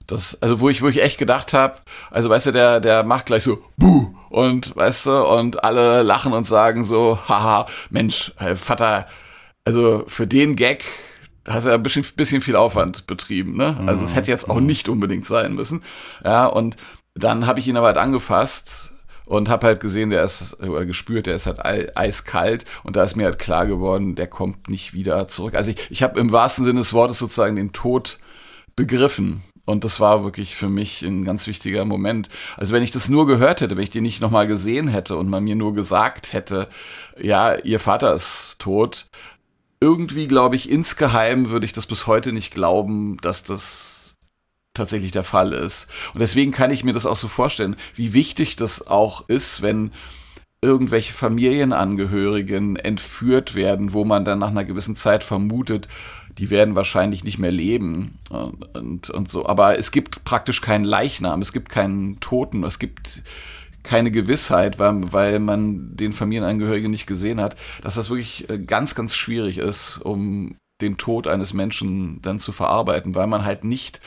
das, 0.07 0.41
also 0.41 0.59
wo 0.59 0.69
ich, 0.69 0.81
wo 0.81 0.87
ich 0.87 1.01
echt 1.01 1.17
gedacht 1.17 1.53
habe, 1.53 1.75
also 2.09 2.29
weißt 2.29 2.47
du, 2.47 2.51
der, 2.51 2.79
der 2.79 3.03
macht 3.03 3.27
gleich 3.27 3.43
so, 3.43 3.61
buh, 3.77 4.15
und 4.29 4.75
weißt 4.75 5.07
du, 5.07 5.27
und 5.27 5.63
alle 5.63 6.03
lachen 6.03 6.33
und 6.33 6.45
sagen 6.45 6.83
so, 6.83 7.19
haha, 7.27 7.67
Mensch, 7.89 8.31
Vater, 8.55 9.07
also 9.69 10.03
für 10.07 10.25
den 10.25 10.55
Gag 10.55 10.83
hast 11.47 11.65
du 11.65 11.69
ja 11.69 11.75
ein 11.75 11.83
bisschen, 11.83 12.03
bisschen 12.15 12.41
viel 12.41 12.55
Aufwand 12.55 13.05
betrieben, 13.05 13.55
ne? 13.55 13.77
Also 13.85 14.03
es 14.03 14.11
mhm. 14.11 14.15
hätte 14.15 14.31
jetzt 14.31 14.49
auch 14.49 14.59
nicht 14.59 14.89
unbedingt 14.89 15.27
sein 15.27 15.53
müssen. 15.53 15.83
Ja, 16.23 16.47
und 16.47 16.75
dann 17.13 17.45
habe 17.45 17.59
ich 17.59 17.67
ihn 17.67 17.77
aber 17.77 17.85
halt 17.85 17.97
angefasst 17.97 18.91
und 19.25 19.47
habe 19.47 19.67
halt 19.67 19.79
gesehen, 19.79 20.09
der 20.09 20.23
ist 20.23 20.59
oder 20.59 20.87
gespürt, 20.87 21.27
der 21.27 21.35
ist 21.35 21.45
halt 21.45 21.63
eiskalt 21.63 22.65
und 22.83 22.95
da 22.95 23.03
ist 23.03 23.15
mir 23.15 23.25
halt 23.25 23.37
klar 23.37 23.67
geworden, 23.67 24.15
der 24.15 24.25
kommt 24.25 24.69
nicht 24.69 24.93
wieder 24.93 25.27
zurück. 25.27 25.53
Also 25.53 25.69
ich, 25.69 25.91
ich 25.91 26.01
habe 26.01 26.19
im 26.19 26.31
wahrsten 26.31 26.65
Sinne 26.65 26.79
des 26.79 26.93
Wortes 26.93 27.19
sozusagen 27.19 27.55
den 27.55 27.71
Tod 27.71 28.17
begriffen. 28.75 29.43
Und 29.69 29.83
das 29.83 29.99
war 29.99 30.23
wirklich 30.23 30.55
für 30.55 30.67
mich 30.67 31.03
ein 31.03 31.23
ganz 31.25 31.45
wichtiger 31.45 31.85
Moment. 31.85 32.27
Also 32.57 32.73
wenn 32.73 32.81
ich 32.81 32.89
das 32.89 33.07
nur 33.07 33.27
gehört 33.27 33.61
hätte, 33.61 33.77
wenn 33.77 33.83
ich 33.83 33.91
den 33.91 34.01
nicht 34.01 34.19
nochmal 34.19 34.47
gesehen 34.47 34.87
hätte 34.87 35.15
und 35.15 35.29
man 35.29 35.43
mir 35.43 35.55
nur 35.55 35.75
gesagt 35.75 36.33
hätte, 36.33 36.67
ja, 37.21 37.53
ihr 37.53 37.79
Vater 37.79 38.15
ist 38.15 38.55
tot, 38.57 39.05
irgendwie 39.81 40.27
glaube 40.27 40.55
ich, 40.55 40.69
insgeheim 40.69 41.49
würde 41.49 41.65
ich 41.65 41.73
das 41.73 41.85
bis 41.85 42.07
heute 42.07 42.31
nicht 42.33 42.53
glauben, 42.53 43.17
dass 43.21 43.43
das 43.43 44.15
tatsächlich 44.73 45.11
der 45.11 45.23
Fall 45.23 45.53
ist. 45.53 45.87
Und 46.13 46.19
deswegen 46.19 46.51
kann 46.51 46.71
ich 46.71 46.83
mir 46.83 46.93
das 46.93 47.05
auch 47.05 47.15
so 47.15 47.27
vorstellen, 47.27 47.75
wie 47.95 48.13
wichtig 48.13 48.55
das 48.55 48.87
auch 48.87 49.27
ist, 49.27 49.61
wenn 49.61 49.91
irgendwelche 50.61 51.13
Familienangehörigen 51.13 52.75
entführt 52.75 53.55
werden, 53.55 53.93
wo 53.93 54.03
man 54.03 54.25
dann 54.25 54.39
nach 54.39 54.49
einer 54.49 54.65
gewissen 54.65 54.95
Zeit 54.95 55.23
vermutet, 55.23 55.87
die 56.37 56.49
werden 56.49 56.75
wahrscheinlich 56.75 57.23
nicht 57.23 57.39
mehr 57.39 57.51
leben 57.51 58.19
und, 58.29 59.09
und 59.09 59.29
so. 59.29 59.45
Aber 59.45 59.77
es 59.77 59.91
gibt 59.91 60.23
praktisch 60.25 60.61
keinen 60.61 60.85
Leichnam, 60.85 61.41
es 61.41 61.53
gibt 61.53 61.69
keinen 61.69 62.19
Toten, 62.19 62.63
es 62.63 62.79
gibt 62.79 63.21
keine 63.83 64.11
Gewissheit, 64.11 64.79
weil, 64.79 65.11
weil 65.13 65.39
man 65.39 65.95
den 65.95 66.13
Familienangehörigen 66.13 66.91
nicht 66.91 67.07
gesehen 67.07 67.39
hat, 67.39 67.55
dass 67.81 67.95
das 67.95 68.09
wirklich 68.09 68.49
äh, 68.49 68.59
ganz, 68.59 68.95
ganz 68.95 69.15
schwierig 69.15 69.57
ist, 69.57 69.97
um 69.97 70.55
den 70.81 70.97
Tod 70.97 71.27
eines 71.27 71.53
Menschen 71.53 72.21
dann 72.21 72.39
zu 72.39 72.51
verarbeiten, 72.51 73.15
weil 73.15 73.27
man 73.27 73.45
halt 73.45 73.63
nicht 73.63 73.99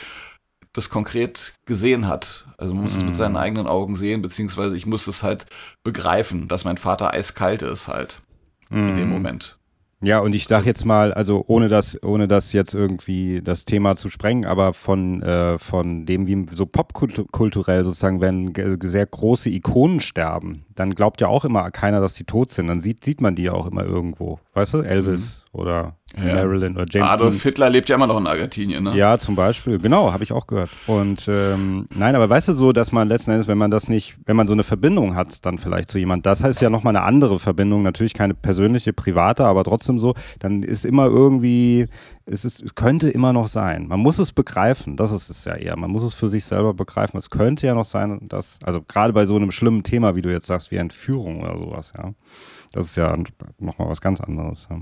das 0.73 0.88
konkret 0.88 1.52
gesehen 1.67 2.09
hat. 2.09 2.47
Also 2.57 2.75
man 2.75 2.85
muss 2.85 2.95
mm. 2.95 2.99
es 2.99 3.05
mit 3.05 3.17
seinen 3.17 3.33
mhm. 3.33 3.38
eigenen 3.38 3.67
Augen 3.67 3.97
sehen, 3.97 4.23
beziehungsweise 4.23 4.75
ich 4.76 4.87
muss 4.87 5.07
es 5.07 5.23
halt 5.23 5.47
begreifen, 5.85 6.49
dass 6.49 6.64
mein 6.64 6.79
Vater 6.79 7.12
eiskalt 7.12 7.62
ist 7.62 7.88
halt 7.88 8.23
mm. 8.71 8.76
in 8.76 8.97
dem 8.97 9.07
mhm. 9.07 9.12
Moment. 9.12 9.59
Ja, 10.03 10.19
und 10.19 10.35
ich 10.35 10.49
sage 10.49 10.67
jetzt 10.67 10.85
mal, 10.85 11.15
also 11.15 11.45
ohne 11.47 11.69
das, 11.69 12.03
ohne 12.03 12.27
das 12.27 12.53
jetzt 12.53 12.75
irgendwie 12.75 13.41
das 13.41 13.65
Thema 13.65 13.95
zu 13.95 14.11
sprengen, 14.11 14.45
aber 14.45 14.75
von, 14.75 15.23
äh, 15.23 15.59
von 15.59 16.07
dem, 16.07 16.27
wie 16.27 16.45
so 16.53 16.67
popkulturell 16.67 17.85
sozusagen, 17.85 18.21
wenn 18.21 18.53
sehr 18.83 19.07
große 19.07 19.49
Ikonen 19.49 20.01
sterben, 20.01 20.63
dann 20.75 20.95
glaubt 20.95 21.21
ja 21.21 21.29
auch 21.29 21.45
immer 21.45 21.71
keiner, 21.71 22.01
dass 22.01 22.15
die 22.15 22.25
tot 22.25 22.51
sind. 22.51 22.67
Dann 22.67 22.81
sieht, 22.81 23.05
sieht 23.05 23.21
man 23.21 23.37
die 23.37 23.45
ja 23.45 23.53
auch 23.53 23.67
immer 23.67 23.85
irgendwo. 23.85 24.41
Weißt 24.55 24.75
du? 24.75 24.81
Elvis 24.81 25.39
mhm. 25.39 25.42
Oder 25.53 25.97
ja. 26.17 26.35
Marilyn 26.35 26.77
oder 26.77 26.87
James 26.89 27.11
Adolf 27.11 27.35
Dean. 27.35 27.43
Hitler 27.43 27.71
lebt 27.71 27.89
ja 27.91 27.97
immer 27.97 28.07
noch 28.07 28.19
in 28.19 28.27
Argentinien, 28.27 28.85
ne? 28.85 28.97
Ja, 28.97 29.19
zum 29.19 29.37
Beispiel. 29.37 29.79
Genau, 29.79 30.11
habe 30.11 30.25
ich 30.25 30.33
auch 30.33 30.47
gehört. 30.47 30.71
Und 30.87 31.29
ähm, 31.29 31.87
nein, 31.95 32.15
aber 32.15 32.29
weißt 32.29 32.49
du 32.49 32.53
so, 32.55 32.73
dass 32.73 32.91
man 32.91 33.09
letzten 33.09 33.33
Endes, 33.33 33.49
wenn 33.49 33.59
man 33.59 33.71
das 33.71 33.89
nicht, 33.89 34.17
wenn 34.25 34.35
man 34.35 34.47
so 34.47 34.55
eine 34.55 34.65
Verbindung 34.65 35.15
hat, 35.15 35.45
dann 35.45 35.59
vielleicht 35.59 35.91
zu 35.91 35.99
jemand, 35.99 36.25
das 36.25 36.43
heißt 36.43 36.63
ja 36.63 36.71
nochmal 36.71 36.97
eine 36.97 37.05
andere 37.05 37.38
Verbindung, 37.38 37.83
natürlich 37.83 38.15
keine 38.15 38.33
persönliche, 38.33 38.95
private, 38.95 39.45
aber 39.45 39.62
trotzdem 39.65 39.99
so, 39.99 40.15
dann 40.38 40.62
ist 40.62 40.87
immer 40.87 41.07
irgendwie, 41.07 41.87
es, 42.25 42.47
ist, 42.47 42.75
könnte 42.75 43.11
immer 43.11 43.35
noch 43.35 43.49
sein. 43.49 43.88
Man 43.88 44.01
muss 44.01 44.19
es 44.19 44.33
begreifen, 44.33 44.97
das 44.97 45.12
ist 45.12 45.29
es 45.29 45.45
ja 45.45 45.55
eher. 45.55 45.77
Man 45.77 45.91
muss 45.91 46.03
es 46.03 46.15
für 46.15 46.29
sich 46.29 46.45
selber 46.45 46.73
begreifen. 46.73 47.19
Es 47.19 47.29
könnte 47.29 47.67
ja 47.67 47.75
noch 47.75 47.85
sein, 47.85 48.21
dass, 48.29 48.59
also 48.62 48.81
gerade 48.81 49.12
bei 49.12 49.27
so 49.27 49.37
einem 49.37 49.51
schlimmen 49.51 49.83
Thema, 49.83 50.17
wie 50.17 50.23
du 50.23 50.31
jetzt 50.31 50.47
sagst, 50.47 50.71
wie 50.71 50.77
Entführung 50.77 51.43
oder 51.43 51.59
sowas, 51.59 51.93
ja. 51.97 52.12
Das 52.73 52.87
ist 52.87 52.97
ja 52.97 53.15
nochmal 53.59 53.88
was 53.88 54.01
ganz 54.01 54.19
anderes. 54.19 54.67
Ja. 54.71 54.81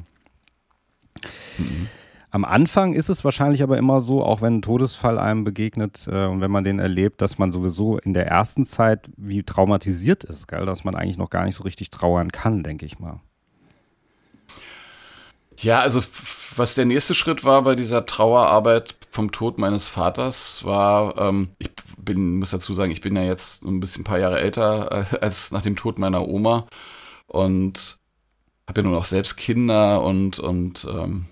Mhm. 1.59 1.89
Am 2.33 2.45
Anfang 2.45 2.95
ist 2.95 3.09
es 3.09 3.25
wahrscheinlich 3.25 3.63
aber 3.63 3.77
immer 3.77 4.01
so, 4.01 4.23
auch 4.23 4.41
wenn 4.41 4.59
ein 4.59 4.63
Todesfall 4.63 5.19
einem 5.19 5.43
begegnet 5.43 6.07
äh, 6.07 6.27
und 6.27 6.41
wenn 6.41 6.51
man 6.51 6.63
den 6.63 6.79
erlebt, 6.79 7.21
dass 7.21 7.39
man 7.39 7.51
sowieso 7.51 7.99
in 7.99 8.15
der 8.15 8.29
ersten 8.29 8.65
Zeit 8.65 9.11
wie 9.17 9.43
traumatisiert 9.43 10.23
ist, 10.23 10.47
gell? 10.47 10.65
dass 10.65 10.85
man 10.85 10.95
eigentlich 10.95 11.19
noch 11.19 11.31
gar 11.31 11.45
nicht 11.45 11.57
so 11.57 11.65
richtig 11.65 11.91
trauern 11.91 12.31
kann, 12.31 12.63
denke 12.63 12.87
ich 12.87 13.01
mal. 13.01 13.21
Ja, 15.57 15.81
also 15.81 16.03
was 16.57 16.75
der 16.75 16.87
nächste 16.87 17.15
Schritt 17.15 17.45
war 17.45 17.63
bei 17.63 17.75
dieser 17.75 18.07
Trauerarbeit 18.07 18.95
vom 19.11 19.33
Tod 19.33 19.59
meines 19.59 19.89
Vaters, 19.89 20.65
war, 20.65 21.19
ähm, 21.19 21.51
ich 21.59 21.71
bin, 21.99 22.39
muss 22.39 22.51
dazu 22.51 22.73
sagen, 22.73 22.93
ich 22.93 23.01
bin 23.01 23.17
ja 23.17 23.23
jetzt 23.23 23.63
ein 23.65 23.81
bisschen 23.81 24.03
ein 24.03 24.05
paar 24.05 24.19
Jahre 24.19 24.41
älter 24.41 25.07
äh, 25.13 25.19
als 25.19 25.51
nach 25.51 25.63
dem 25.63 25.77
Tod 25.77 25.99
meiner 25.99 26.27
Oma 26.29 26.67
und 27.27 28.00
habe 28.71 28.83
ja 28.83 28.87
nun 28.87 28.97
auch 28.97 29.05
selbst 29.05 29.37
Kinder 29.37 30.03
und, 30.03 30.39
und 30.39 30.87
ähm, 30.91 31.27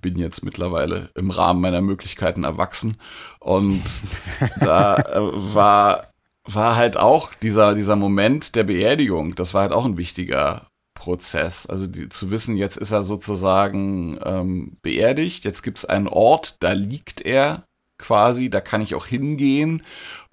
bin 0.00 0.16
jetzt 0.16 0.44
mittlerweile 0.44 1.10
im 1.14 1.30
Rahmen 1.30 1.60
meiner 1.60 1.82
Möglichkeiten 1.82 2.44
erwachsen. 2.44 2.96
Und 3.40 3.82
da 4.60 4.96
äh, 4.96 5.20
war, 5.54 6.10
war 6.44 6.76
halt 6.76 6.96
auch 6.96 7.34
dieser, 7.34 7.74
dieser 7.74 7.96
Moment 7.96 8.54
der 8.54 8.64
Beerdigung, 8.64 9.34
das 9.34 9.54
war 9.54 9.62
halt 9.62 9.72
auch 9.72 9.84
ein 9.84 9.96
wichtiger 9.96 10.68
Prozess. 10.94 11.66
Also 11.66 11.88
die, 11.88 12.08
zu 12.08 12.30
wissen, 12.30 12.56
jetzt 12.56 12.76
ist 12.76 12.92
er 12.92 13.02
sozusagen 13.02 14.18
ähm, 14.24 14.76
beerdigt, 14.82 15.44
jetzt 15.44 15.62
gibt 15.62 15.78
es 15.78 15.84
einen 15.84 16.06
Ort, 16.06 16.56
da 16.60 16.72
liegt 16.72 17.20
er 17.20 17.64
quasi, 17.98 18.50
da 18.50 18.60
kann 18.60 18.82
ich 18.82 18.94
auch 18.94 19.06
hingehen 19.06 19.82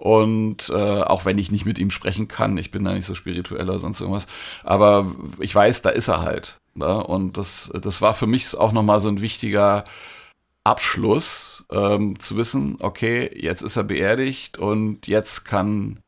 und 0.02 0.68
äh, 0.70 1.02
auch 1.02 1.24
wenn 1.24 1.38
ich 1.38 1.52
nicht 1.52 1.64
mit 1.64 1.78
ihm 1.78 1.92
sprechen 1.92 2.26
kann, 2.26 2.58
ich 2.58 2.72
bin 2.72 2.82
da 2.82 2.92
nicht 2.92 3.06
so 3.06 3.14
spirituell 3.14 3.70
oder 3.70 3.78
sonst 3.78 4.00
irgendwas, 4.00 4.26
aber 4.64 5.14
ich 5.38 5.54
weiß, 5.54 5.80
da 5.82 5.90
ist 5.90 6.08
er 6.08 6.22
halt. 6.22 6.58
Ne? 6.74 7.04
Und 7.04 7.38
das, 7.38 7.70
das 7.80 8.02
war 8.02 8.12
für 8.12 8.26
mich 8.26 8.56
auch 8.56 8.72
nochmal 8.72 8.98
so 8.98 9.08
ein 9.08 9.20
wichtiger 9.20 9.84
Abschluss, 10.64 11.64
ähm, 11.70 12.18
zu 12.18 12.36
wissen, 12.36 12.78
okay, 12.80 13.30
jetzt 13.40 13.62
ist 13.62 13.76
er 13.76 13.84
beerdigt 13.84 14.58
und 14.58 15.06
jetzt 15.06 15.44
kann 15.44 16.00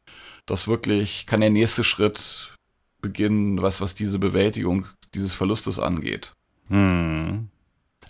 das 0.45 0.67
wirklich, 0.67 1.27
kann 1.27 1.41
der 1.41 1.51
nächste 1.51 1.85
Schritt 1.85 2.53
beginnen, 3.01 3.63
was, 3.63 3.81
was 3.81 3.95
diese 3.95 4.19
Bewältigung 4.19 4.89
dieses 5.15 5.35
Verlustes 5.35 5.79
angeht. 5.79 6.33
Hm. 6.67 7.49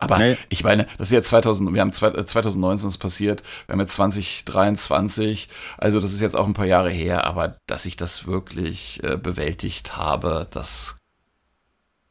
Aber 0.00 0.18
nee. 0.18 0.36
ich 0.48 0.64
meine, 0.64 0.86
das 0.98 1.08
ist 1.08 1.12
jetzt 1.12 1.28
2000, 1.28 1.72
wir 1.72 1.80
haben 1.80 1.92
2019 1.92 2.88
ist 2.88 2.98
passiert, 2.98 3.42
wir 3.66 3.74
haben 3.74 3.80
jetzt 3.80 3.94
2023, 3.94 5.48
also 5.78 6.00
das 6.00 6.12
ist 6.12 6.20
jetzt 6.20 6.36
auch 6.36 6.46
ein 6.46 6.52
paar 6.52 6.66
Jahre 6.66 6.90
her, 6.90 7.24
aber 7.24 7.56
dass 7.66 7.86
ich 7.86 7.96
das 7.96 8.26
wirklich 8.26 9.02
äh, 9.02 9.16
bewältigt 9.16 9.96
habe, 9.96 10.46
das 10.50 10.98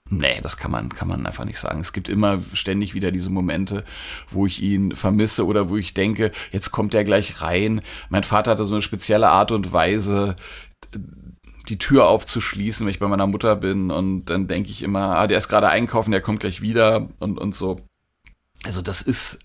Nee, 0.09 0.41
das 0.41 0.57
kann 0.57 0.69
man, 0.69 0.89
kann 0.89 1.07
man 1.07 1.25
einfach 1.25 1.45
nicht 1.45 1.57
sagen. 1.57 1.79
Es 1.79 1.93
gibt 1.93 2.09
immer 2.09 2.39
ständig 2.53 2.93
wieder 2.93 3.11
diese 3.11 3.29
Momente, 3.29 3.83
wo 4.29 4.45
ich 4.45 4.61
ihn 4.61 4.95
vermisse 4.95 5.45
oder 5.45 5.69
wo 5.69 5.77
ich 5.77 5.93
denke, 5.93 6.31
jetzt 6.51 6.71
kommt 6.71 6.93
er 6.93 7.03
gleich 7.03 7.41
rein. 7.41 7.81
Mein 8.09 8.23
Vater 8.23 8.51
hatte 8.51 8.65
so 8.65 8.73
eine 8.73 8.81
spezielle 8.81 9.29
Art 9.29 9.51
und 9.51 9.71
Weise, 9.71 10.35
die 11.69 11.77
Tür 11.77 12.07
aufzuschließen, 12.07 12.85
wenn 12.85 12.91
ich 12.91 12.99
bei 12.99 13.07
meiner 13.07 13.27
Mutter 13.27 13.55
bin 13.55 13.91
und 13.91 14.25
dann 14.25 14.47
denke 14.47 14.69
ich 14.69 14.83
immer, 14.83 15.17
ah, 15.17 15.27
der 15.27 15.37
ist 15.37 15.47
gerade 15.47 15.69
einkaufen, 15.69 16.11
der 16.11 16.21
kommt 16.21 16.41
gleich 16.41 16.61
wieder 16.61 17.09
und, 17.19 17.39
und 17.39 17.55
so. 17.55 17.79
Also 18.63 18.81
das 18.81 19.01
ist 19.01 19.39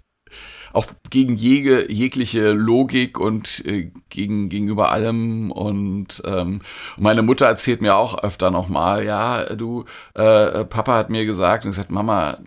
auch 0.73 0.87
gegen 1.11 1.37
jege, 1.37 1.91
jegliche 1.91 2.53
Logik 2.53 3.19
und 3.19 3.65
äh, 3.65 3.91
gegen, 4.09 4.49
gegenüber 4.49 4.91
allem. 4.93 5.51
Und 5.51 6.23
ähm, 6.25 6.61
meine 6.97 7.23
Mutter 7.23 7.47
erzählt 7.47 7.83
mir 7.83 7.97
auch 7.97 8.23
öfter 8.23 8.51
nochmal, 8.51 9.05
ja, 9.05 9.55
du, 9.57 9.85
äh, 10.15 10.65
Papa 10.65 10.97
hat 10.97 11.11
mir 11.11 11.25
gesagt 11.25 11.65
und 11.65 11.71
gesagt, 11.71 11.91
Mama, 11.91 12.39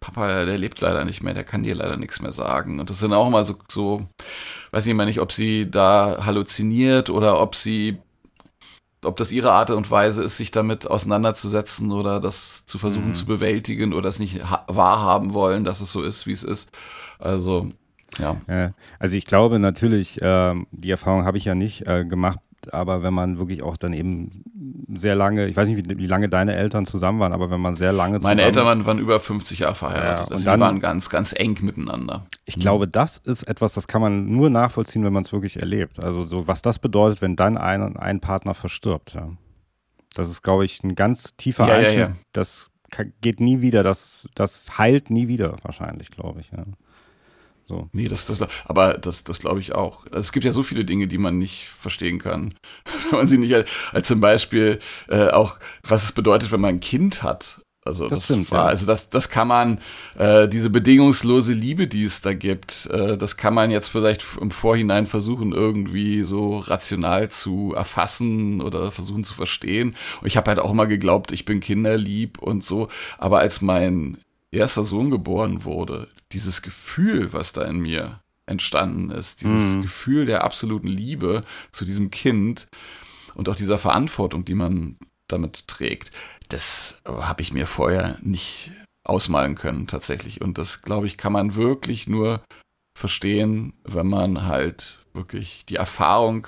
Papa, 0.00 0.44
der 0.44 0.58
lebt 0.58 0.80
leider 0.80 1.04
nicht 1.04 1.22
mehr, 1.22 1.34
der 1.34 1.44
kann 1.44 1.62
dir 1.62 1.74
leider 1.74 1.96
nichts 1.96 2.20
mehr 2.20 2.32
sagen. 2.32 2.80
Und 2.80 2.90
das 2.90 2.98
sind 2.98 3.12
auch 3.12 3.26
immer 3.26 3.44
so, 3.44 3.56
so 3.68 4.04
weiß 4.72 4.86
ich 4.86 4.90
immer 4.90 5.06
nicht, 5.06 5.20
ob 5.20 5.32
sie 5.32 5.70
da 5.70 6.24
halluziniert 6.24 7.10
oder 7.10 7.40
ob 7.40 7.54
sie, 7.54 7.98
ob 9.06 9.16
das 9.16 9.32
ihre 9.32 9.52
Art 9.52 9.70
und 9.70 9.90
Weise 9.90 10.22
ist, 10.22 10.36
sich 10.36 10.50
damit 10.50 10.86
auseinanderzusetzen 10.86 11.92
oder 11.92 12.20
das 12.20 12.64
zu 12.66 12.78
versuchen 12.78 13.08
mhm. 13.08 13.14
zu 13.14 13.26
bewältigen 13.26 13.92
oder 13.92 14.08
es 14.08 14.18
nicht 14.18 14.40
wahrhaben 14.68 15.34
wollen, 15.34 15.64
dass 15.64 15.80
es 15.80 15.92
so 15.92 16.02
ist, 16.02 16.26
wie 16.26 16.32
es 16.32 16.42
ist. 16.42 16.70
Also, 17.18 17.70
ja. 18.18 18.36
Also 18.98 19.16
ich 19.16 19.26
glaube 19.26 19.58
natürlich, 19.58 20.20
äh, 20.20 20.54
die 20.70 20.90
Erfahrung 20.90 21.24
habe 21.24 21.38
ich 21.38 21.44
ja 21.44 21.54
nicht 21.54 21.86
äh, 21.86 22.04
gemacht 22.04 22.38
aber 22.72 23.02
wenn 23.02 23.14
man 23.14 23.38
wirklich 23.38 23.62
auch 23.62 23.76
dann 23.76 23.92
eben 23.92 24.30
sehr 24.94 25.14
lange, 25.14 25.46
ich 25.46 25.56
weiß 25.56 25.68
nicht, 25.68 25.88
wie, 25.88 25.98
wie 25.98 26.06
lange 26.06 26.28
deine 26.28 26.54
Eltern 26.54 26.86
zusammen 26.86 27.20
waren, 27.20 27.32
aber 27.32 27.50
wenn 27.50 27.60
man 27.60 27.74
sehr 27.74 27.92
lange 27.92 28.18
zusammen... 28.18 28.36
Meine 28.36 28.46
Eltern 28.46 28.66
waren, 28.66 28.86
waren 28.86 28.98
über 28.98 29.20
50 29.20 29.60
Jahre 29.60 29.74
verheiratet, 29.74 30.28
ja, 30.28 30.32
also 30.32 30.44
dann, 30.44 30.60
waren 30.60 30.80
ganz, 30.80 31.08
ganz 31.10 31.32
eng 31.36 31.58
miteinander. 31.62 32.26
Ich 32.44 32.56
mhm. 32.56 32.60
glaube, 32.60 32.88
das 32.88 33.18
ist 33.18 33.44
etwas, 33.44 33.74
das 33.74 33.88
kann 33.88 34.00
man 34.00 34.26
nur 34.26 34.50
nachvollziehen, 34.50 35.04
wenn 35.04 35.12
man 35.12 35.24
es 35.24 35.32
wirklich 35.32 35.60
erlebt. 35.60 36.02
Also 36.02 36.26
so, 36.26 36.46
was 36.46 36.62
das 36.62 36.78
bedeutet, 36.78 37.22
wenn 37.22 37.36
dann 37.36 37.56
ein, 37.56 37.96
ein 37.96 38.20
Partner 38.20 38.54
verstirbt. 38.54 39.14
Ja. 39.14 39.30
Das 40.14 40.30
ist, 40.30 40.42
glaube 40.42 40.64
ich, 40.64 40.82
ein 40.82 40.94
ganz 40.94 41.36
tiefer 41.36 41.68
ja, 41.68 41.74
Einschnitt. 41.74 41.98
Ja, 41.98 42.16
das 42.32 42.70
geht 43.20 43.40
nie 43.40 43.60
wieder, 43.60 43.82
das, 43.82 44.28
das 44.34 44.78
heilt 44.78 45.10
nie 45.10 45.28
wieder 45.28 45.56
wahrscheinlich, 45.62 46.10
glaube 46.10 46.40
ich. 46.40 46.50
Ja. 46.52 46.64
So. 47.68 47.88
Nee, 47.92 48.06
das, 48.06 48.26
das, 48.26 48.38
aber 48.64 48.94
das, 48.94 49.24
das 49.24 49.40
glaube 49.40 49.60
ich 49.60 49.74
auch. 49.74 50.04
Also 50.06 50.20
es 50.20 50.32
gibt 50.32 50.44
ja 50.44 50.52
so 50.52 50.62
viele 50.62 50.84
Dinge, 50.84 51.08
die 51.08 51.18
man 51.18 51.36
nicht 51.36 51.66
verstehen 51.66 52.18
kann. 52.18 52.54
wenn 53.10 53.18
man 53.18 53.26
sie 53.26 53.38
nicht, 53.38 53.54
als 53.92 54.06
zum 54.06 54.20
Beispiel 54.20 54.78
äh, 55.08 55.28
auch, 55.28 55.56
was 55.82 56.04
es 56.04 56.12
bedeutet, 56.12 56.52
wenn 56.52 56.60
man 56.60 56.76
ein 56.76 56.80
Kind 56.80 57.22
hat. 57.22 57.60
Also 57.84 58.08
das, 58.08 58.18
das 58.18 58.24
stimmt, 58.24 58.50
war, 58.50 58.64
ja. 58.64 58.66
also 58.66 58.84
das, 58.84 59.10
das 59.10 59.30
kann 59.30 59.46
man, 59.46 59.78
äh, 60.18 60.48
diese 60.48 60.70
bedingungslose 60.70 61.52
Liebe, 61.52 61.86
die 61.86 62.02
es 62.02 62.20
da 62.20 62.34
gibt, 62.34 62.86
äh, 62.86 63.16
das 63.16 63.36
kann 63.36 63.54
man 63.54 63.70
jetzt 63.70 63.88
vielleicht 63.88 64.26
im 64.40 64.50
Vorhinein 64.50 65.06
versuchen, 65.06 65.52
irgendwie 65.52 66.24
so 66.24 66.58
rational 66.58 67.28
zu 67.30 67.74
erfassen 67.76 68.60
oder 68.60 68.90
versuchen 68.90 69.22
zu 69.22 69.34
verstehen. 69.34 69.94
Und 70.20 70.26
ich 70.26 70.36
habe 70.36 70.50
halt 70.50 70.58
auch 70.58 70.72
immer 70.72 70.88
geglaubt, 70.88 71.30
ich 71.30 71.44
bin 71.44 71.60
kinderlieb 71.60 72.38
und 72.38 72.64
so. 72.64 72.88
Aber 73.18 73.38
als 73.38 73.60
mein 73.60 74.18
erster 74.50 74.84
Sohn 74.84 75.10
geboren 75.10 75.64
wurde, 75.64 76.08
dieses 76.32 76.62
Gefühl, 76.62 77.32
was 77.32 77.52
da 77.52 77.64
in 77.64 77.80
mir 77.80 78.20
entstanden 78.46 79.10
ist, 79.10 79.40
dieses 79.40 79.76
mhm. 79.76 79.82
Gefühl 79.82 80.26
der 80.26 80.44
absoluten 80.44 80.88
Liebe 80.88 81.42
zu 81.72 81.84
diesem 81.84 82.10
Kind 82.10 82.68
und 83.34 83.48
auch 83.48 83.56
dieser 83.56 83.78
Verantwortung, 83.78 84.44
die 84.44 84.54
man 84.54 84.96
damit 85.28 85.66
trägt, 85.66 86.12
das 86.48 87.00
habe 87.04 87.42
ich 87.42 87.52
mir 87.52 87.66
vorher 87.66 88.18
nicht 88.22 88.70
ausmalen 89.02 89.56
können 89.56 89.86
tatsächlich. 89.88 90.40
Und 90.40 90.58
das, 90.58 90.82
glaube 90.82 91.06
ich, 91.06 91.16
kann 91.16 91.32
man 91.32 91.56
wirklich 91.56 92.06
nur 92.06 92.42
verstehen, 92.96 93.74
wenn 93.84 94.06
man 94.06 94.44
halt 94.44 95.00
wirklich 95.12 95.64
die 95.68 95.76
Erfahrung 95.76 96.46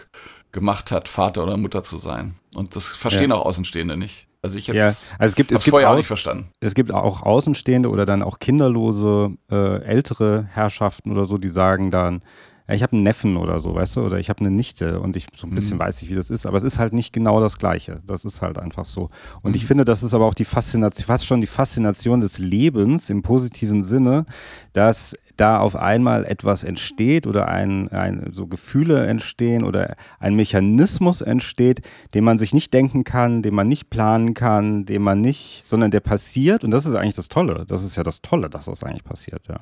gemacht 0.52 0.90
hat, 0.90 1.08
Vater 1.08 1.42
oder 1.42 1.56
Mutter 1.56 1.82
zu 1.82 1.98
sein. 1.98 2.38
Und 2.54 2.76
das 2.76 2.88
verstehen 2.88 3.30
ja. 3.30 3.36
auch 3.36 3.46
Außenstehende 3.46 3.96
nicht. 3.96 4.27
Also 4.40 4.56
ich 4.56 4.68
ja, 4.68 4.86
also 4.86 5.16
es 5.18 5.34
gibt, 5.34 5.50
es 5.50 5.64
gibt 5.64 5.72
vorher 5.72 5.90
auch, 5.90 5.96
nicht 5.96 6.06
verstanden. 6.06 6.50
Es 6.60 6.74
gibt 6.74 6.92
auch 6.92 7.22
Außenstehende 7.22 7.90
oder 7.90 8.06
dann 8.06 8.22
auch 8.22 8.38
kinderlose 8.38 9.36
äh, 9.50 9.82
ältere 9.82 10.46
Herrschaften 10.52 11.10
oder 11.10 11.24
so, 11.24 11.38
die 11.38 11.48
sagen 11.48 11.90
dann, 11.90 12.22
ja, 12.68 12.74
ich 12.74 12.82
habe 12.82 12.92
einen 12.92 13.02
Neffen 13.02 13.38
oder 13.38 13.60
so, 13.60 13.74
weißt 13.74 13.96
du, 13.96 14.02
oder 14.02 14.18
ich 14.18 14.28
habe 14.28 14.40
eine 14.40 14.50
Nichte 14.50 15.00
und 15.00 15.16
ich 15.16 15.26
so 15.34 15.46
ein 15.46 15.54
bisschen 15.54 15.78
mhm. 15.78 15.80
weiß 15.80 16.02
ich, 16.02 16.10
wie 16.10 16.14
das 16.14 16.28
ist, 16.28 16.46
aber 16.46 16.58
es 16.58 16.62
ist 16.62 16.78
halt 16.78 16.92
nicht 16.92 17.14
genau 17.14 17.40
das 17.40 17.58
Gleiche. 17.58 18.02
Das 18.06 18.26
ist 18.26 18.42
halt 18.42 18.58
einfach 18.58 18.84
so. 18.84 19.08
Und 19.40 19.52
mhm. 19.52 19.56
ich 19.56 19.66
finde, 19.66 19.86
das 19.86 20.02
ist 20.02 20.12
aber 20.12 20.26
auch 20.26 20.34
die 20.34 20.44
Faszination, 20.44 21.06
fast 21.06 21.26
schon 21.26 21.40
die 21.40 21.46
Faszination 21.46 22.20
des 22.20 22.38
Lebens 22.38 23.08
im 23.08 23.22
positiven 23.22 23.84
Sinne, 23.84 24.26
dass 24.74 25.16
da 25.38 25.60
auf 25.60 25.76
einmal 25.76 26.24
etwas 26.24 26.64
entsteht 26.64 27.26
oder 27.26 27.48
ein, 27.48 27.88
ein, 27.88 28.30
so 28.32 28.46
Gefühle 28.46 29.06
entstehen 29.06 29.64
oder 29.64 29.96
ein 30.18 30.34
Mechanismus 30.34 31.22
entsteht, 31.22 31.80
den 32.12 32.24
man 32.24 32.38
sich 32.38 32.52
nicht 32.52 32.74
denken 32.74 33.04
kann, 33.04 33.40
den 33.42 33.54
man 33.54 33.68
nicht 33.68 33.88
planen 33.88 34.34
kann, 34.34 34.84
den 34.84 35.00
man 35.00 35.20
nicht, 35.20 35.62
sondern 35.64 35.90
der 35.90 36.00
passiert 36.00 36.64
und 36.64 36.70
das 36.72 36.86
ist 36.86 36.94
eigentlich 36.94 37.14
das 37.14 37.28
Tolle. 37.28 37.64
Das 37.66 37.82
ist 37.82 37.96
ja 37.96 38.02
das 38.02 38.20
Tolle, 38.20 38.50
dass 38.50 38.66
das 38.66 38.82
eigentlich 38.82 39.04
passiert, 39.04 39.46
ja. 39.48 39.58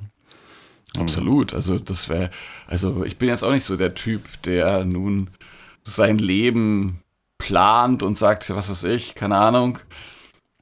Absolut. 1.02 1.54
Also 1.54 1.78
das 1.78 2.09
wäre, 2.09 2.30
also 2.66 3.04
ich 3.04 3.18
bin 3.18 3.28
jetzt 3.28 3.42
auch 3.44 3.52
nicht 3.52 3.64
so 3.64 3.76
der 3.76 3.94
Typ, 3.94 4.22
der 4.42 4.85
nun 4.85 5.30
sein 5.82 6.18
Leben 6.18 7.00
plant 7.38 8.02
und 8.02 8.16
sagt, 8.16 8.48
was 8.50 8.70
weiß 8.70 8.85
ich, 8.85 9.14
keine 9.14 9.37
Ahnung, 9.37 9.78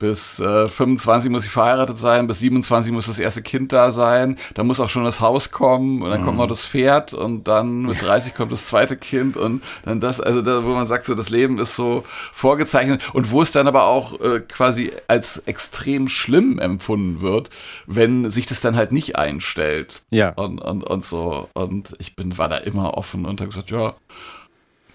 bis 0.04 0.38
äh, 0.38 0.68
25 0.68 1.30
muss 1.30 1.46
ich 1.46 1.50
verheiratet 1.50 1.96
sein, 1.96 2.26
bis 2.26 2.40
27 2.40 2.92
muss 2.92 3.06
das 3.06 3.18
erste 3.18 3.40
Kind 3.40 3.72
da 3.72 3.90
sein, 3.90 4.36
dann 4.52 4.66
muss 4.66 4.78
auch 4.78 4.90
schon 4.90 5.04
das 5.04 5.22
Haus 5.22 5.50
kommen 5.50 6.02
und 6.02 6.10
dann 6.10 6.20
mhm. 6.20 6.26
kommt 6.26 6.36
noch 6.36 6.46
das 6.46 6.66
Pferd 6.66 7.14
und 7.14 7.48
dann 7.48 7.86
mit 7.86 8.02
30 8.02 8.34
kommt 8.34 8.52
das 8.52 8.66
zweite 8.66 8.98
Kind 8.98 9.38
und 9.38 9.62
dann 9.86 10.00
das, 10.00 10.20
also 10.20 10.42
da, 10.42 10.62
wo 10.62 10.74
man 10.74 10.86
sagt, 10.86 11.06
so 11.06 11.14
das 11.14 11.30
Leben 11.30 11.58
ist 11.58 11.74
so 11.74 12.04
vorgezeichnet 12.34 13.02
und 13.14 13.30
wo 13.30 13.40
es 13.40 13.52
dann 13.52 13.66
aber 13.66 13.84
auch 13.84 14.20
äh, 14.20 14.40
quasi 14.40 14.92
als 15.08 15.38
extrem 15.46 16.08
schlimm 16.08 16.58
empfunden 16.58 17.22
wird, 17.22 17.48
wenn 17.86 18.28
sich 18.28 18.44
das 18.44 18.60
dann 18.60 18.76
halt 18.76 18.92
nicht 18.92 19.16
einstellt. 19.16 20.02
Ja. 20.10 20.34
Und, 20.34 20.58
und, 20.58 20.84
und 20.84 21.02
so. 21.02 21.48
Und 21.54 21.94
ich 21.98 22.14
bin, 22.14 22.36
war 22.36 22.50
da 22.50 22.58
immer 22.58 22.98
offen 22.98 23.24
und 23.24 23.40
habe 23.40 23.48
gesagt, 23.48 23.70
ja, 23.70 23.94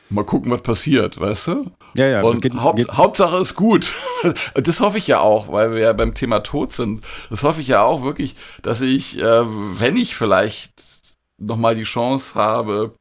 mal 0.10 0.26
gucken, 0.26 0.52
was 0.52 0.62
passiert, 0.62 1.20
weißt 1.20 1.48
du? 1.48 1.72
Ja, 1.96 2.08
ja. 2.08 2.22
Und 2.22 2.42
geht, 2.42 2.54
Haupt, 2.56 2.78
geht. 2.80 2.92
Hauptsache 2.92 3.38
ist 3.38 3.56
gut. 3.56 3.96
Das 4.54 4.82
hoffe 4.82 4.98
ich 4.98 5.08
ja 5.08 5.22
auch, 5.22 5.50
weil 5.50 5.72
wir 5.72 5.80
ja 5.80 5.94
beim 5.94 6.14
Thema 6.14 6.42
Tod 6.42 6.74
sind. 6.74 7.06
Das 7.30 7.44
hoffe 7.44 7.62
ich 7.62 7.70
ja 7.70 7.84
auch 7.84 8.04
wirklich, 8.04 8.36
dass 8.62 8.82
ich, 8.82 9.18
äh, 9.18 9.46
wenn 9.46 9.96
ich 9.96 10.16
vielleicht 10.16 10.74
nochmal 11.38 11.76
die 11.76 11.84
Chance 11.84 12.36
habe, 12.36 12.96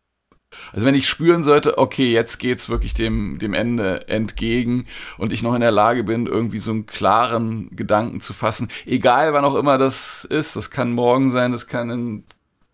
also 0.72 0.86
wenn 0.86 0.94
ich 0.94 1.08
spüren 1.08 1.42
sollte, 1.42 1.76
okay, 1.78 2.12
jetzt 2.12 2.38
geht's 2.38 2.68
wirklich 2.68 2.94
dem, 2.94 3.38
dem 3.38 3.52
Ende 3.52 4.08
entgegen 4.08 4.86
und 5.18 5.32
ich 5.32 5.42
noch 5.42 5.54
in 5.54 5.60
der 5.60 5.70
Lage 5.70 6.04
bin, 6.04 6.26
irgendwie 6.26 6.58
so 6.58 6.70
einen 6.70 6.86
klaren 6.86 7.74
Gedanken 7.74 8.20
zu 8.20 8.32
fassen, 8.32 8.68
egal 8.86 9.32
wann 9.32 9.44
auch 9.44 9.56
immer 9.56 9.76
das 9.76 10.24
ist, 10.24 10.56
das 10.56 10.70
kann 10.70 10.92
morgen 10.92 11.30
sein, 11.30 11.52
das 11.52 11.66
kann 11.66 11.90
in 11.90 12.24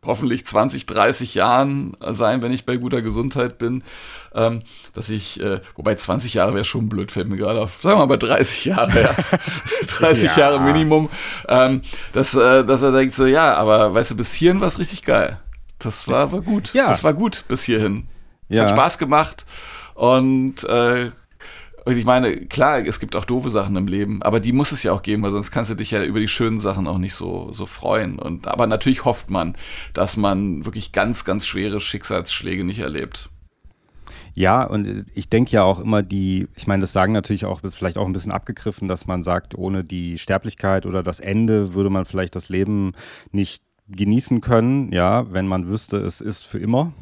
hoffentlich 0.04 0.46
20, 0.46 0.86
30 0.86 1.34
Jahren 1.34 1.96
sein, 2.00 2.42
wenn 2.42 2.52
ich 2.52 2.64
bei 2.64 2.76
guter 2.76 3.02
Gesundheit 3.02 3.58
bin, 3.58 3.82
ähm, 4.34 4.62
dass 4.94 5.10
ich, 5.10 5.40
äh, 5.40 5.60
wobei 5.76 5.94
20 5.94 6.34
Jahre 6.34 6.54
wäre 6.54 6.64
schon 6.64 6.88
blöd, 6.88 7.12
fällt 7.12 7.28
mir 7.28 7.36
gerade 7.36 7.60
auf, 7.60 7.80
sagen 7.82 7.96
wir 7.96 8.06
mal 8.06 8.16
bei 8.16 8.16
30 8.16 8.64
Jahre, 8.66 9.02
ja, 9.02 9.14
30 9.86 10.36
ja. 10.36 10.38
Jahre 10.38 10.60
Minimum, 10.60 11.08
ähm, 11.48 11.82
dass, 12.12 12.34
äh, 12.34 12.64
dass 12.64 12.82
er 12.82 12.92
denkt 12.92 13.14
so, 13.14 13.26
ja, 13.26 13.54
aber 13.54 13.94
weißt 13.94 14.12
du, 14.12 14.16
bis 14.16 14.32
hierhin 14.32 14.60
war 14.60 14.68
es 14.68 14.78
richtig 14.78 15.02
geil. 15.02 15.38
Das 15.78 16.08
war, 16.08 16.32
war 16.32 16.40
gut. 16.40 16.72
Ja. 16.72 16.88
Das 16.88 17.04
war 17.04 17.12
gut 17.12 17.44
bis 17.48 17.64
hierhin. 17.64 18.06
Es 18.48 18.56
ja. 18.56 18.64
hat 18.64 18.70
Spaß 18.70 18.98
gemacht 18.98 19.44
und 19.94 20.64
äh, 20.64 21.10
und 21.84 21.96
ich 21.96 22.04
meine, 22.04 22.46
klar, 22.46 22.80
es 22.80 22.98
gibt 22.98 23.14
auch 23.14 23.24
doofe 23.24 23.50
Sachen 23.50 23.76
im 23.76 23.86
Leben, 23.86 24.22
aber 24.22 24.40
die 24.40 24.52
muss 24.52 24.72
es 24.72 24.82
ja 24.82 24.92
auch 24.92 25.02
geben, 25.02 25.22
weil 25.22 25.30
sonst 25.30 25.50
kannst 25.50 25.70
du 25.70 25.74
dich 25.74 25.90
ja 25.90 26.02
über 26.02 26.20
die 26.20 26.28
schönen 26.28 26.58
Sachen 26.58 26.86
auch 26.86 26.98
nicht 26.98 27.14
so, 27.14 27.52
so 27.52 27.66
freuen. 27.66 28.18
Und, 28.18 28.46
aber 28.46 28.66
natürlich 28.66 29.04
hofft 29.04 29.30
man, 29.30 29.56
dass 29.92 30.16
man 30.16 30.64
wirklich 30.64 30.92
ganz, 30.92 31.24
ganz 31.24 31.46
schwere 31.46 31.80
Schicksalsschläge 31.80 32.64
nicht 32.64 32.78
erlebt. 32.78 33.28
Ja, 34.36 34.64
und 34.64 35.06
ich 35.14 35.28
denke 35.28 35.52
ja 35.52 35.62
auch 35.62 35.78
immer 35.78 36.02
die, 36.02 36.48
ich 36.56 36.66
meine, 36.66 36.80
das 36.80 36.92
sagen 36.92 37.12
natürlich 37.12 37.44
auch, 37.44 37.62
ist 37.62 37.76
vielleicht 37.76 37.98
auch 37.98 38.06
ein 38.06 38.12
bisschen 38.12 38.32
abgegriffen, 38.32 38.88
dass 38.88 39.06
man 39.06 39.22
sagt, 39.22 39.54
ohne 39.54 39.84
die 39.84 40.18
Sterblichkeit 40.18 40.86
oder 40.86 41.02
das 41.02 41.20
Ende 41.20 41.74
würde 41.74 41.90
man 41.90 42.04
vielleicht 42.04 42.34
das 42.34 42.48
Leben 42.48 42.92
nicht 43.30 43.62
genießen 43.88 44.40
können, 44.40 44.90
ja, 44.92 45.30
wenn 45.32 45.46
man 45.46 45.68
wüsste, 45.68 45.98
es 45.98 46.20
ist 46.20 46.42
für 46.42 46.58
immer. 46.58 46.92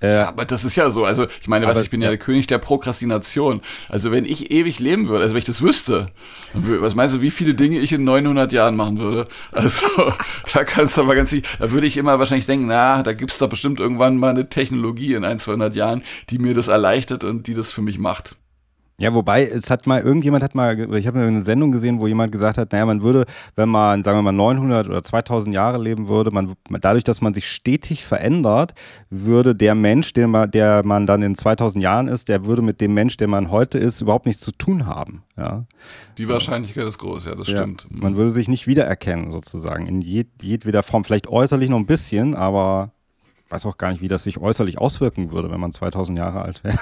Äh, 0.00 0.12
ja, 0.12 0.28
aber 0.28 0.44
das 0.44 0.64
ist 0.64 0.76
ja 0.76 0.90
so. 0.90 1.04
Also, 1.04 1.26
ich 1.40 1.46
meine, 1.46 1.66
was, 1.66 1.82
ich 1.82 1.90
bin 1.90 2.02
ja, 2.02 2.08
der 2.08 2.18
König 2.18 2.46
der 2.46 2.58
Prokrastination. 2.58 3.60
Also, 3.88 4.10
wenn 4.10 4.24
ich 4.24 4.50
ewig 4.50 4.80
leben 4.80 5.08
würde, 5.08 5.22
also 5.22 5.34
wenn 5.34 5.38
ich 5.38 5.44
das 5.44 5.62
wüsste, 5.62 6.08
was 6.52 6.94
meinst 6.94 7.14
du, 7.14 7.20
wie 7.20 7.30
viele 7.30 7.54
Dinge 7.54 7.78
ich 7.78 7.92
in 7.92 8.04
900 8.04 8.52
Jahren 8.52 8.76
machen 8.76 8.98
würde? 8.98 9.28
Also, 9.52 9.86
da 10.52 10.64
kannst 10.64 10.96
du 10.96 11.02
aber 11.02 11.14
ganz 11.14 11.30
sicher, 11.30 11.46
da 11.58 11.70
würde 11.70 11.86
ich 11.86 11.96
immer 11.96 12.18
wahrscheinlich 12.18 12.46
denken, 12.46 12.66
na, 12.66 13.02
da 13.02 13.12
gibt's 13.12 13.38
doch 13.38 13.48
bestimmt 13.48 13.78
irgendwann 13.80 14.16
mal 14.16 14.30
eine 14.30 14.48
Technologie 14.48 15.14
in 15.14 15.24
ein, 15.24 15.38
200 15.38 15.76
Jahren, 15.76 16.02
die 16.30 16.38
mir 16.38 16.54
das 16.54 16.68
erleichtert 16.68 17.22
und 17.24 17.46
die 17.46 17.54
das 17.54 17.70
für 17.70 17.82
mich 17.82 17.98
macht. 17.98 18.36
Ja, 18.96 19.12
wobei, 19.12 19.44
es 19.44 19.70
hat 19.70 19.88
mal, 19.88 20.00
irgendjemand 20.02 20.44
hat 20.44 20.54
mal, 20.54 20.94
ich 20.94 21.08
habe 21.08 21.18
eine 21.18 21.42
Sendung 21.42 21.72
gesehen, 21.72 21.98
wo 21.98 22.06
jemand 22.06 22.30
gesagt 22.30 22.58
hat, 22.58 22.70
naja, 22.70 22.86
man 22.86 23.02
würde, 23.02 23.26
wenn 23.56 23.68
man, 23.68 24.04
sagen 24.04 24.18
wir 24.18 24.22
mal, 24.22 24.30
900 24.30 24.88
oder 24.88 25.02
2000 25.02 25.52
Jahre 25.52 25.78
leben 25.78 26.06
würde, 26.06 26.30
man, 26.30 26.54
dadurch, 26.80 27.02
dass 27.02 27.20
man 27.20 27.34
sich 27.34 27.50
stetig 27.50 28.04
verändert, 28.04 28.72
würde 29.10 29.56
der 29.56 29.74
Mensch, 29.74 30.12
den 30.12 30.30
man, 30.30 30.48
der 30.48 30.84
man 30.84 31.06
dann 31.06 31.22
in 31.22 31.34
2000 31.34 31.82
Jahren 31.82 32.06
ist, 32.06 32.28
der 32.28 32.44
würde 32.44 32.62
mit 32.62 32.80
dem 32.80 32.94
Mensch, 32.94 33.16
der 33.16 33.26
man 33.26 33.50
heute 33.50 33.78
ist, 33.78 34.00
überhaupt 34.00 34.26
nichts 34.26 34.42
zu 34.42 34.52
tun 34.52 34.86
haben. 34.86 35.24
Ja. 35.36 35.64
Die 36.16 36.28
Wahrscheinlichkeit 36.28 36.86
ist 36.86 36.98
groß, 36.98 37.26
ja, 37.26 37.34
das 37.34 37.48
ja, 37.48 37.56
stimmt. 37.56 37.86
Man 37.90 38.12
mhm. 38.12 38.16
würde 38.16 38.30
sich 38.30 38.46
nicht 38.46 38.68
wiedererkennen, 38.68 39.32
sozusagen, 39.32 39.88
in 39.88 40.02
jed, 40.02 40.28
jedweder 40.40 40.84
Form, 40.84 41.02
vielleicht 41.02 41.26
äußerlich 41.26 41.68
noch 41.68 41.78
ein 41.78 41.86
bisschen, 41.86 42.36
aber 42.36 42.92
weiß 43.48 43.66
auch 43.66 43.76
gar 43.76 43.90
nicht, 43.90 44.02
wie 44.02 44.08
das 44.08 44.22
sich 44.22 44.38
äußerlich 44.38 44.78
auswirken 44.78 45.32
würde, 45.32 45.50
wenn 45.50 45.60
man 45.60 45.72
2000 45.72 46.16
Jahre 46.16 46.42
alt 46.42 46.62
wäre. 46.62 46.78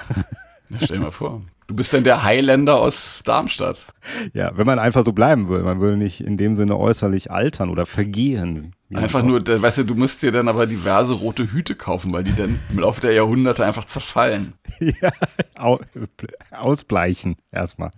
Ja, 0.69 0.79
stell 0.81 0.99
dir 0.99 1.05
mal 1.05 1.11
vor. 1.11 1.43
Du 1.67 1.75
bist 1.75 1.93
denn 1.93 2.05
der 2.05 2.23
Highlander 2.23 2.79
aus 2.79 3.23
Darmstadt. 3.25 3.87
Ja, 4.33 4.53
wenn 4.57 4.67
man 4.67 4.79
einfach 4.79 5.05
so 5.05 5.13
bleiben 5.13 5.49
will. 5.49 5.63
Man 5.63 5.81
will 5.81 5.97
nicht 5.97 6.21
in 6.21 6.37
dem 6.37 6.57
Sinne 6.57 6.77
äußerlich 6.77 7.31
altern 7.31 7.71
oder 7.71 7.87
vergehen. 7.87 8.75
Einfach 8.95 9.23
nur, 9.23 9.41
weißt 9.47 9.79
du, 9.79 9.85
du 9.85 9.95
musst 9.95 10.23
dir 10.23 10.33
dann 10.33 10.49
aber 10.49 10.67
diverse 10.67 11.15
rote 11.15 11.51
Hüte 11.51 11.75
kaufen, 11.75 12.13
weil 12.13 12.25
die 12.25 12.35
dann 12.35 12.61
im 12.71 12.79
Laufe 12.79 13.01
der 13.01 13.13
Jahrhunderte 13.13 13.65
einfach 13.65 13.87
zerfallen. 13.87 14.55
ja, 14.81 15.11
ausbleichen 16.51 17.37
erstmal. 17.51 17.91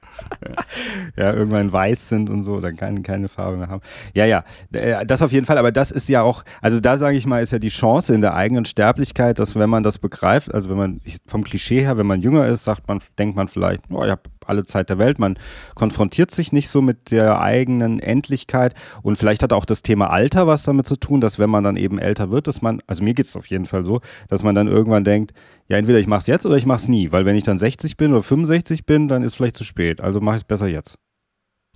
Ja. 1.16 1.24
ja. 1.24 1.34
irgendwann 1.34 1.72
weiß 1.72 2.08
sind 2.08 2.30
und 2.30 2.44
so, 2.44 2.60
dann 2.60 2.76
keine, 2.76 3.02
keine 3.02 3.28
Farbe 3.28 3.56
mehr 3.56 3.68
haben. 3.68 3.82
Ja, 4.12 4.24
ja, 4.24 4.44
äh, 4.72 5.04
das 5.04 5.22
auf 5.22 5.32
jeden 5.32 5.46
Fall, 5.46 5.58
aber 5.58 5.72
das 5.72 5.90
ist 5.90 6.08
ja 6.08 6.22
auch, 6.22 6.44
also 6.60 6.80
da 6.80 6.96
sage 6.96 7.16
ich 7.16 7.26
mal, 7.26 7.42
ist 7.42 7.52
ja 7.52 7.58
die 7.58 7.68
Chance 7.68 8.14
in 8.14 8.20
der 8.20 8.34
eigenen 8.34 8.64
Sterblichkeit, 8.64 9.38
dass 9.38 9.56
wenn 9.56 9.70
man 9.70 9.82
das 9.82 9.98
begreift, 9.98 10.54
also 10.54 10.68
wenn 10.68 10.76
man 10.76 11.00
vom 11.26 11.42
Klischee 11.42 11.80
her, 11.80 11.96
wenn 11.96 12.06
man 12.06 12.20
jünger 12.20 12.46
ist, 12.46 12.64
sagt 12.64 12.86
man, 12.86 13.00
denkt 13.18 13.36
man 13.36 13.48
vielleicht, 13.54 13.82
oh, 13.90 14.04
ich 14.04 14.10
habe 14.10 14.22
alle 14.44 14.64
Zeit 14.64 14.90
der 14.90 14.98
Welt. 14.98 15.18
Man 15.18 15.38
konfrontiert 15.74 16.30
sich 16.30 16.52
nicht 16.52 16.68
so 16.68 16.82
mit 16.82 17.10
der 17.10 17.40
eigenen 17.40 18.00
Endlichkeit 18.00 18.74
und 19.02 19.16
vielleicht 19.16 19.42
hat 19.42 19.52
auch 19.54 19.64
das 19.64 19.82
Thema 19.82 20.10
Alter 20.10 20.46
was 20.46 20.64
damit 20.64 20.86
zu 20.86 20.96
tun, 20.96 21.22
dass 21.22 21.38
wenn 21.38 21.48
man 21.48 21.64
dann 21.64 21.76
eben 21.76 21.98
älter 21.98 22.30
wird, 22.30 22.46
dass 22.46 22.60
man, 22.60 22.82
also 22.86 23.02
mir 23.02 23.14
geht 23.14 23.26
es 23.26 23.36
auf 23.36 23.46
jeden 23.46 23.66
Fall 23.66 23.84
so, 23.84 24.00
dass 24.28 24.42
man 24.42 24.54
dann 24.54 24.68
irgendwann 24.68 25.04
denkt, 25.04 25.32
ja, 25.68 25.78
entweder 25.78 25.98
ich 25.98 26.06
mache 26.06 26.20
es 26.20 26.26
jetzt 26.26 26.44
oder 26.44 26.56
ich 26.56 26.66
mache 26.66 26.80
es 26.80 26.88
nie, 26.88 27.10
weil 27.10 27.24
wenn 27.24 27.36
ich 27.36 27.44
dann 27.44 27.58
60 27.58 27.96
bin 27.96 28.12
oder 28.12 28.22
65 28.22 28.84
bin, 28.84 29.08
dann 29.08 29.22
ist 29.22 29.34
vielleicht 29.34 29.56
zu 29.56 29.64
spät. 29.64 30.02
Also 30.02 30.20
mache 30.20 30.36
ich 30.36 30.42
es 30.42 30.44
besser 30.44 30.66
jetzt. 30.66 30.98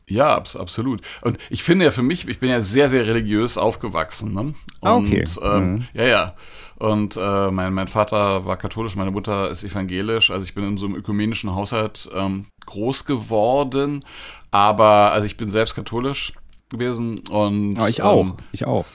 Ja, 0.09 0.35
abs 0.35 0.57
absolut. 0.57 1.03
Und 1.21 1.39
ich 1.51 1.63
finde 1.63 1.85
ja 1.85 1.91
für 1.91 2.03
mich, 2.03 2.27
ich 2.27 2.41
bin 2.41 2.51
ja 2.51 2.63
sehr, 2.63 2.89
sehr 2.89 3.07
religiös 3.07 3.59
aufgewachsen. 3.59 4.33
Ne? 4.33 4.55
Ah, 4.81 4.95
und, 4.95 5.07
okay. 5.07 5.25
Ähm, 5.43 5.73
mhm. 5.73 5.87
Ja, 5.93 6.05
ja. 6.05 6.35
Und 6.79 7.17
äh, 7.17 7.51
mein, 7.51 7.75
mein 7.75 7.89
Vater 7.89 8.47
war 8.47 8.57
katholisch, 8.57 8.95
meine 8.95 9.11
Mutter 9.11 9.51
ist 9.51 9.65
evangelisch. 9.65 10.31
Also 10.31 10.45
ich 10.45 10.55
bin 10.55 10.65
in 10.65 10.77
so 10.77 10.87
einem 10.87 10.95
ökumenischen 10.95 11.55
Haushalt 11.55 12.09
ähm, 12.15 12.47
groß 12.67 13.05
geworden. 13.05 14.05
Aber, 14.51 15.13
also 15.13 15.27
ich 15.27 15.37
bin 15.37 15.51
selbst 15.51 15.75
katholisch 15.75 16.33
gewesen 16.71 17.21
und 17.31 17.77
ja, 17.77 17.89
ich 17.89 18.03
auch, 18.03 18.27
ähm, 18.27 18.35
ich 18.53 18.65
auch. 18.67 18.87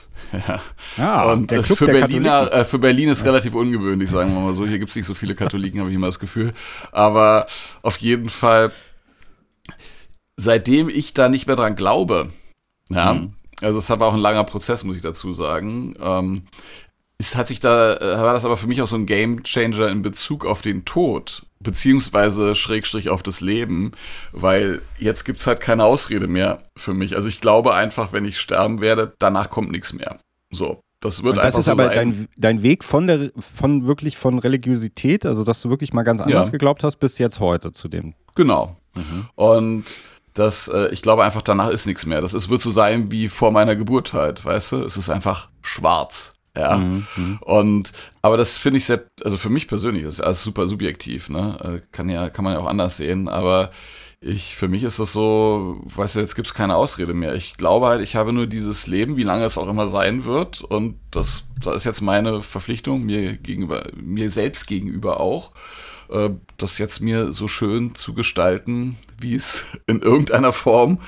Ja. 0.96 1.22
Ah, 1.22 1.32
und 1.32 1.50
das 1.50 1.74
für 1.74 1.86
Berliner, 1.86 2.52
äh, 2.52 2.64
für 2.64 2.78
Berlin 2.78 3.08
ist 3.08 3.20
ja. 3.20 3.26
relativ 3.26 3.54
ungewöhnlich, 3.54 4.08
sagen 4.08 4.32
wir 4.32 4.40
mal 4.40 4.54
so. 4.54 4.64
Hier 4.64 4.78
gibt 4.78 4.90
es 4.90 4.96
nicht 4.96 5.06
so 5.06 5.14
viele 5.14 5.34
Katholiken, 5.34 5.80
habe 5.80 5.90
ich 5.90 5.96
immer 5.96 6.06
das 6.06 6.20
Gefühl. 6.20 6.54
Aber 6.92 7.46
auf 7.82 7.96
jeden 7.98 8.28
Fall, 8.28 8.70
seitdem 10.36 10.88
ich 10.88 11.14
da 11.14 11.28
nicht 11.28 11.46
mehr 11.46 11.56
dran 11.56 11.74
glaube, 11.74 12.30
ja, 12.90 13.14
mhm. 13.14 13.34
also 13.60 13.80
es 13.80 13.90
war 13.90 14.02
auch 14.02 14.14
ein 14.14 14.20
langer 14.20 14.44
Prozess, 14.44 14.84
muss 14.84 14.96
ich 14.96 15.02
dazu 15.02 15.32
sagen. 15.32 15.96
Ähm, 16.00 16.42
es 17.18 17.36
hat 17.36 17.48
sich 17.48 17.60
da, 17.60 17.96
äh, 17.96 18.22
war 18.22 18.34
das 18.34 18.44
aber 18.44 18.56
für 18.56 18.66
mich 18.66 18.82
auch 18.82 18.86
so 18.86 18.96
ein 18.96 19.06
Game 19.06 19.42
Changer 19.42 19.88
in 19.88 20.02
Bezug 20.02 20.44
auf 20.44 20.62
den 20.62 20.84
Tod, 20.84 21.46
beziehungsweise 21.60 22.54
Schrägstrich 22.54 23.08
auf 23.08 23.22
das 23.22 23.40
Leben, 23.40 23.92
weil 24.32 24.82
jetzt 24.98 25.24
gibt's 25.24 25.46
halt 25.46 25.60
keine 25.60 25.84
Ausrede 25.84 26.26
mehr 26.26 26.62
für 26.76 26.92
mich. 26.92 27.16
Also 27.16 27.28
ich 27.28 27.40
glaube 27.40 27.74
einfach, 27.74 28.12
wenn 28.12 28.24
ich 28.24 28.38
sterben 28.38 28.80
werde, 28.80 29.12
danach 29.18 29.50
kommt 29.50 29.70
nichts 29.70 29.92
mehr. 29.92 30.18
So. 30.50 30.80
Das 31.00 31.22
wird 31.22 31.36
das 31.36 31.44
einfach 31.44 31.58
ist 31.58 31.64
so 31.66 31.72
aber. 31.72 31.88
Dein, 31.88 32.28
dein 32.38 32.62
Weg 32.62 32.82
von 32.82 33.06
der, 33.06 33.30
von 33.38 33.86
wirklich 33.86 34.16
von 34.16 34.38
Religiosität, 34.38 35.26
also 35.26 35.44
dass 35.44 35.60
du 35.60 35.68
wirklich 35.68 35.92
mal 35.92 36.02
ganz 36.02 36.22
anders 36.22 36.46
ja. 36.46 36.50
geglaubt 36.50 36.82
hast, 36.82 36.96
bis 36.96 37.18
jetzt 37.18 37.40
heute 37.40 37.72
zu 37.72 37.88
dem. 37.88 38.14
Genau. 38.34 38.78
Mhm. 38.94 39.26
Und 39.34 39.84
das, 40.32 40.66
äh, 40.68 40.88
ich 40.92 41.02
glaube 41.02 41.22
einfach, 41.22 41.42
danach 41.42 41.68
ist 41.68 41.86
nichts 41.86 42.06
mehr. 42.06 42.22
Das 42.22 42.32
ist, 42.32 42.48
wird 42.48 42.62
so 42.62 42.70
sein 42.70 43.10
wie 43.12 43.28
vor 43.28 43.50
meiner 43.50 43.76
Geburt 43.76 44.14
halt, 44.14 44.44
weißt 44.44 44.72
du? 44.72 44.76
Es 44.78 44.96
ist 44.96 45.10
einfach 45.10 45.50
schwarz. 45.60 46.33
Ja. 46.56 46.78
Mhm, 46.78 47.06
mhm. 47.16 47.38
Und 47.40 47.92
aber 48.22 48.36
das 48.36 48.58
finde 48.58 48.78
ich 48.78 48.86
sehr, 48.86 49.04
also 49.22 49.36
für 49.36 49.50
mich 49.50 49.66
persönlich 49.68 50.04
ist 50.04 50.20
alles 50.20 50.42
super 50.42 50.68
subjektiv, 50.68 51.28
ne? 51.28 51.58
Äh, 51.82 51.86
kann 51.92 52.08
ja, 52.08 52.30
kann 52.30 52.44
man 52.44 52.54
ja 52.54 52.60
auch 52.60 52.68
anders 52.68 52.96
sehen, 52.96 53.28
aber 53.28 53.70
ich, 54.26 54.56
für 54.56 54.68
mich 54.68 54.84
ist 54.84 54.98
das 54.98 55.12
so, 55.12 55.82
weißt 55.96 56.16
du, 56.16 56.20
jetzt 56.20 56.34
gibt's 56.34 56.54
keine 56.54 56.76
Ausrede 56.76 57.12
mehr. 57.12 57.34
Ich 57.34 57.58
glaube 57.58 57.86
halt, 57.88 58.00
ich 58.00 58.16
habe 58.16 58.32
nur 58.32 58.46
dieses 58.46 58.86
Leben, 58.86 59.18
wie 59.18 59.22
lange 59.22 59.44
es 59.44 59.58
auch 59.58 59.68
immer 59.68 59.86
sein 59.86 60.24
wird. 60.24 60.62
Und 60.62 60.98
das, 61.10 61.44
das 61.62 61.76
ist 61.76 61.84
jetzt 61.84 62.00
meine 62.00 62.40
Verpflichtung, 62.40 63.02
mir 63.02 63.36
gegenüber, 63.36 63.84
mir 63.94 64.30
selbst 64.30 64.66
gegenüber 64.66 65.20
auch, 65.20 65.50
äh, 66.10 66.30
das 66.56 66.78
jetzt 66.78 67.00
mir 67.00 67.32
so 67.32 67.48
schön 67.48 67.94
zu 67.94 68.14
gestalten, 68.14 68.96
wie 69.18 69.34
es 69.34 69.64
in 69.86 70.02
irgendeiner 70.02 70.52
Form 70.52 71.00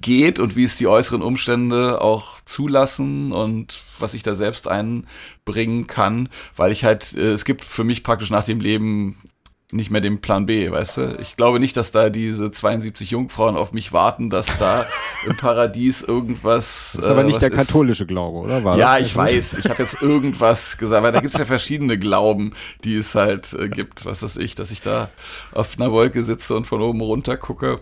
geht 0.00 0.38
und 0.38 0.56
wie 0.56 0.64
es 0.64 0.76
die 0.76 0.86
äußeren 0.86 1.22
Umstände 1.22 2.00
auch 2.00 2.40
zulassen 2.44 3.32
und 3.32 3.82
was 3.98 4.14
ich 4.14 4.22
da 4.22 4.34
selbst 4.34 4.68
einbringen 4.68 5.86
kann, 5.86 6.28
weil 6.56 6.72
ich 6.72 6.84
halt, 6.84 7.14
äh, 7.14 7.32
es 7.32 7.44
gibt 7.44 7.64
für 7.64 7.84
mich 7.84 8.02
praktisch 8.02 8.30
nach 8.30 8.44
dem 8.44 8.60
Leben 8.60 9.16
nicht 9.72 9.90
mehr 9.90 10.02
den 10.02 10.20
Plan 10.20 10.44
B, 10.44 10.70
weißt 10.70 10.96
du? 10.98 11.18
Ich 11.20 11.36
glaube 11.36 11.58
nicht, 11.58 11.76
dass 11.78 11.90
da 11.90 12.10
diese 12.10 12.50
72 12.50 13.10
Jungfrauen 13.10 13.56
auf 13.56 13.72
mich 13.72 13.92
warten, 13.92 14.28
dass 14.28 14.46
da 14.58 14.84
im 15.26 15.36
Paradies 15.36 16.02
irgendwas. 16.02 16.92
Das 16.94 17.04
ist 17.06 17.10
aber 17.10 17.22
äh, 17.22 17.24
nicht 17.24 17.40
der 17.40 17.50
katholische 17.50 18.04
Glaube, 18.04 18.38
oder? 18.38 18.62
War 18.64 18.76
ja, 18.76 18.98
ich 18.98 19.16
weiß. 19.16 19.54
Ich 19.54 19.70
habe 19.70 19.82
jetzt 19.82 20.02
irgendwas 20.02 20.76
gesagt, 20.76 21.02
weil 21.02 21.12
da 21.12 21.20
gibt's 21.20 21.38
ja 21.38 21.46
verschiedene 21.46 21.98
Glauben, 21.98 22.52
die 22.84 22.96
es 22.96 23.14
halt 23.14 23.54
äh, 23.54 23.68
gibt. 23.68 24.04
Was 24.04 24.22
weiß 24.22 24.36
ich, 24.36 24.54
dass 24.54 24.70
ich 24.70 24.82
da 24.82 25.08
auf 25.52 25.76
einer 25.78 25.90
Wolke 25.90 26.22
sitze 26.22 26.54
und 26.54 26.66
von 26.66 26.82
oben 26.82 27.00
runter 27.00 27.38
gucke. 27.38 27.80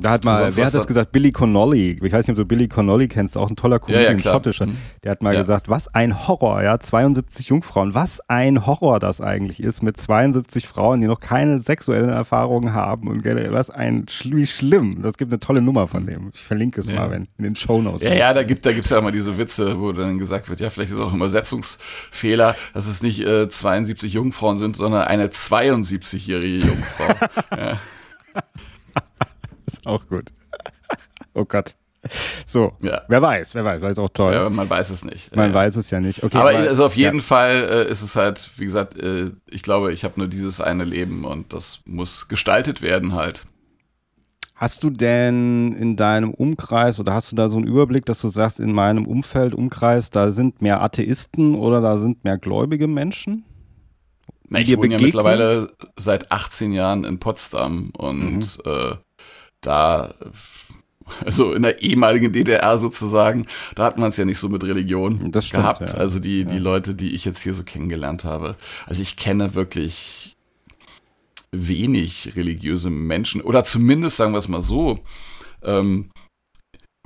Da 0.00 0.10
hat 0.10 0.24
mal, 0.24 0.54
wer 0.56 0.66
hat 0.66 0.74
das 0.74 0.86
gesagt? 0.86 1.12
Billy 1.12 1.32
Connolly. 1.32 1.98
Ich 2.02 2.12
weiß 2.12 2.26
nicht, 2.26 2.30
ob 2.30 2.36
du 2.36 2.46
Billy 2.46 2.66
Connolly 2.66 3.08
kennst, 3.08 3.36
auch 3.36 3.50
ein 3.50 3.56
toller 3.56 3.78
Comedian, 3.78 4.18
ja, 4.18 4.24
ja, 4.24 4.32
schottischer. 4.32 4.66
Mhm. 4.66 4.78
Der 5.04 5.12
hat 5.12 5.22
mal 5.22 5.34
ja. 5.34 5.40
gesagt, 5.40 5.68
was 5.68 5.88
ein 5.94 6.26
Horror, 6.26 6.62
ja, 6.62 6.80
72 6.80 7.48
Jungfrauen, 7.48 7.94
was 7.94 8.20
ein 8.28 8.66
Horror 8.66 9.00
das 9.00 9.20
eigentlich 9.20 9.62
ist 9.62 9.82
mit 9.82 9.98
72 9.98 10.66
Frauen, 10.66 11.02
die 11.02 11.06
noch 11.06 11.20
keine 11.20 11.58
sexuellen 11.58 12.08
Erfahrungen 12.08 12.72
haben 12.72 13.08
und 13.08 13.24
was 13.24 13.68
ein, 13.68 14.06
wie 14.24 14.46
schlimm. 14.46 15.02
Das 15.02 15.18
gibt 15.18 15.30
eine 15.30 15.40
tolle 15.40 15.60
Nummer 15.60 15.86
von 15.86 16.06
dem. 16.06 16.30
Ich 16.32 16.42
verlinke 16.42 16.80
es 16.80 16.90
mal 16.90 17.10
wenn, 17.10 17.28
in 17.36 17.44
den 17.44 17.56
Shownotes. 17.56 18.02
Ja, 18.02 18.14
ja, 18.14 18.32
da 18.32 18.44
gibt 18.44 18.64
da 18.64 18.72
gibt's 18.72 18.88
ja 18.88 18.98
immer 18.98 19.12
diese 19.12 19.36
Witze, 19.36 19.78
wo 19.78 19.92
dann 19.92 20.18
gesagt 20.18 20.48
wird, 20.48 20.60
ja, 20.60 20.70
vielleicht 20.70 20.92
ist 20.92 20.98
auch 20.98 21.10
ein 21.10 21.16
Übersetzungsfehler, 21.16 22.56
dass 22.72 22.86
es 22.86 23.02
nicht 23.02 23.20
äh, 23.20 23.48
72 23.48 24.14
Jungfrauen 24.14 24.58
sind, 24.58 24.76
sondern 24.76 25.02
eine 25.02 25.28
72-jährige 25.28 26.66
Jungfrau. 26.66 27.26
ja 27.56 27.78
ist 29.82 29.86
auch 29.86 30.06
gut. 30.08 30.32
Oh 31.34 31.44
Gott. 31.44 31.76
So, 32.46 32.72
ja. 32.82 33.02
wer 33.08 33.22
weiß, 33.22 33.54
wer 33.54 33.64
weiß, 33.64 33.80
weil 33.80 33.92
es 33.92 33.98
auch 33.98 34.08
toll. 34.08 34.34
Ja, 34.34 34.50
man 34.50 34.68
weiß 34.68 34.90
es 34.90 35.04
nicht. 35.04 35.34
Man 35.36 35.50
ja. 35.50 35.54
weiß 35.54 35.76
es 35.76 35.90
ja 35.90 36.00
nicht. 36.00 36.22
Okay, 36.22 36.36
aber, 36.36 36.50
aber 36.50 36.58
also 36.58 36.84
auf 36.84 36.96
jeden 36.96 37.22
Fall 37.22 37.68
äh, 37.70 37.90
ist 37.90 38.02
es 38.02 38.16
halt, 38.16 38.50
wie 38.56 38.64
gesagt, 38.64 38.98
äh, 38.98 39.30
ich 39.48 39.62
glaube, 39.62 39.92
ich 39.92 40.02
habe 40.02 40.14
nur 40.18 40.28
dieses 40.28 40.60
eine 40.60 40.84
Leben 40.84 41.24
und 41.24 41.52
das 41.52 41.80
muss 41.84 42.28
gestaltet 42.28 42.82
werden 42.82 43.14
halt. 43.14 43.46
Hast 44.56 44.84
du 44.84 44.90
denn 44.90 45.72
in 45.74 45.96
deinem 45.96 46.32
Umkreis 46.32 47.00
oder 47.00 47.14
hast 47.14 47.32
du 47.32 47.36
da 47.36 47.48
so 47.48 47.56
einen 47.56 47.66
Überblick, 47.66 48.04
dass 48.04 48.20
du 48.20 48.28
sagst, 48.28 48.60
in 48.60 48.72
meinem 48.72 49.06
Umfeld, 49.06 49.54
Umkreis, 49.54 50.10
da 50.10 50.32
sind 50.32 50.60
mehr 50.60 50.82
Atheisten 50.82 51.54
oder 51.54 51.80
da 51.80 51.98
sind 51.98 52.24
mehr 52.24 52.38
gläubige 52.38 52.88
Menschen? 52.88 53.44
Na, 54.48 54.58
ich 54.58 54.76
wohne 54.76 54.96
ja 54.96 55.00
mittlerweile 55.00 55.72
seit 55.96 56.30
18 56.30 56.72
Jahren 56.72 57.04
in 57.04 57.18
Potsdam 57.18 57.90
und 57.96 58.58
mhm. 58.64 58.70
äh, 58.70 58.96
da, 59.62 60.14
also 61.24 61.52
in 61.52 61.62
der 61.62 61.82
ehemaligen 61.82 62.32
DDR 62.32 62.78
sozusagen, 62.78 63.46
da 63.74 63.84
hat 63.84 63.98
man 63.98 64.10
es 64.10 64.16
ja 64.16 64.24
nicht 64.24 64.38
so 64.38 64.48
mit 64.48 64.64
Religion 64.64 65.16
stimmt, 65.16 65.50
gehabt. 65.50 65.80
Ja. 65.92 65.94
Also 65.94 66.18
die, 66.18 66.44
die 66.44 66.58
Leute, 66.58 66.94
die 66.94 67.14
ich 67.14 67.24
jetzt 67.24 67.40
hier 67.40 67.54
so 67.54 67.62
kennengelernt 67.62 68.24
habe. 68.24 68.56
Also 68.86 69.02
ich 69.02 69.16
kenne 69.16 69.54
wirklich 69.54 70.36
wenig 71.54 72.32
religiöse 72.34 72.90
Menschen 72.90 73.42
oder 73.42 73.62
zumindest 73.64 74.16
sagen 74.16 74.32
wir 74.32 74.38
es 74.38 74.48
mal 74.48 74.62
so, 74.62 74.98
ähm, 75.62 76.10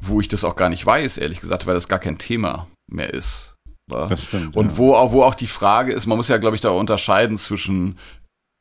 wo 0.02 0.20
ich 0.20 0.28
das 0.28 0.44
auch 0.44 0.56
gar 0.56 0.68
nicht 0.68 0.84
weiß, 0.84 1.18
ehrlich 1.18 1.40
gesagt, 1.40 1.66
weil 1.66 1.74
das 1.74 1.88
gar 1.88 1.98
kein 1.98 2.18
Thema 2.18 2.68
mehr 2.90 3.12
ist. 3.12 3.54
Das 3.88 4.24
stimmt. 4.24 4.56
Und 4.56 4.72
ja. 4.72 4.76
wo, 4.78 4.94
auch, 4.94 5.12
wo 5.12 5.22
auch 5.22 5.34
die 5.34 5.46
Frage 5.46 5.92
ist, 5.92 6.06
man 6.06 6.16
muss 6.16 6.28
ja, 6.28 6.38
glaube 6.38 6.56
ich, 6.56 6.60
da 6.60 6.70
unterscheiden 6.70 7.38
zwischen 7.38 7.98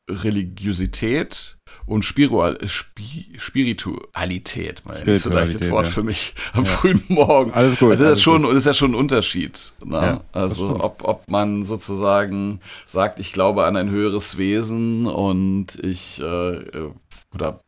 Religiosität 0.08 1.55
und 1.86 2.04
Spiritual, 2.04 2.58
Spi 2.66 3.26
Spiritualität, 3.38 4.82
mein 4.84 5.06
ist 5.06 5.22
so 5.22 5.30
leichtes 5.30 5.70
Wort 5.70 5.86
ja. 5.86 5.92
für 5.92 6.02
mich 6.02 6.34
am 6.52 6.64
ja. 6.64 6.70
frühen 6.70 7.02
Morgen. 7.08 7.52
Alles 7.52 7.78
gut. 7.78 7.92
Also 7.92 8.04
das, 8.04 8.18
ist 8.18 8.22
schon, 8.22 8.42
gut. 8.42 8.50
das 8.50 8.58
ist 8.58 8.66
ja 8.66 8.74
schon 8.74 8.90
ein 8.92 8.96
Unterschied. 8.96 9.72
Ne? 9.84 9.96
Ja, 9.96 10.24
also 10.32 10.80
ob, 10.80 11.04
ob 11.04 11.30
man 11.30 11.64
sozusagen 11.64 12.60
sagt, 12.86 13.20
ich 13.20 13.32
glaube 13.32 13.64
an 13.64 13.76
ein 13.76 13.90
höheres 13.90 14.36
Wesen 14.36 15.06
und 15.06 15.76
ich 15.82 16.20
äh, 16.20 16.90
oder 17.32 17.60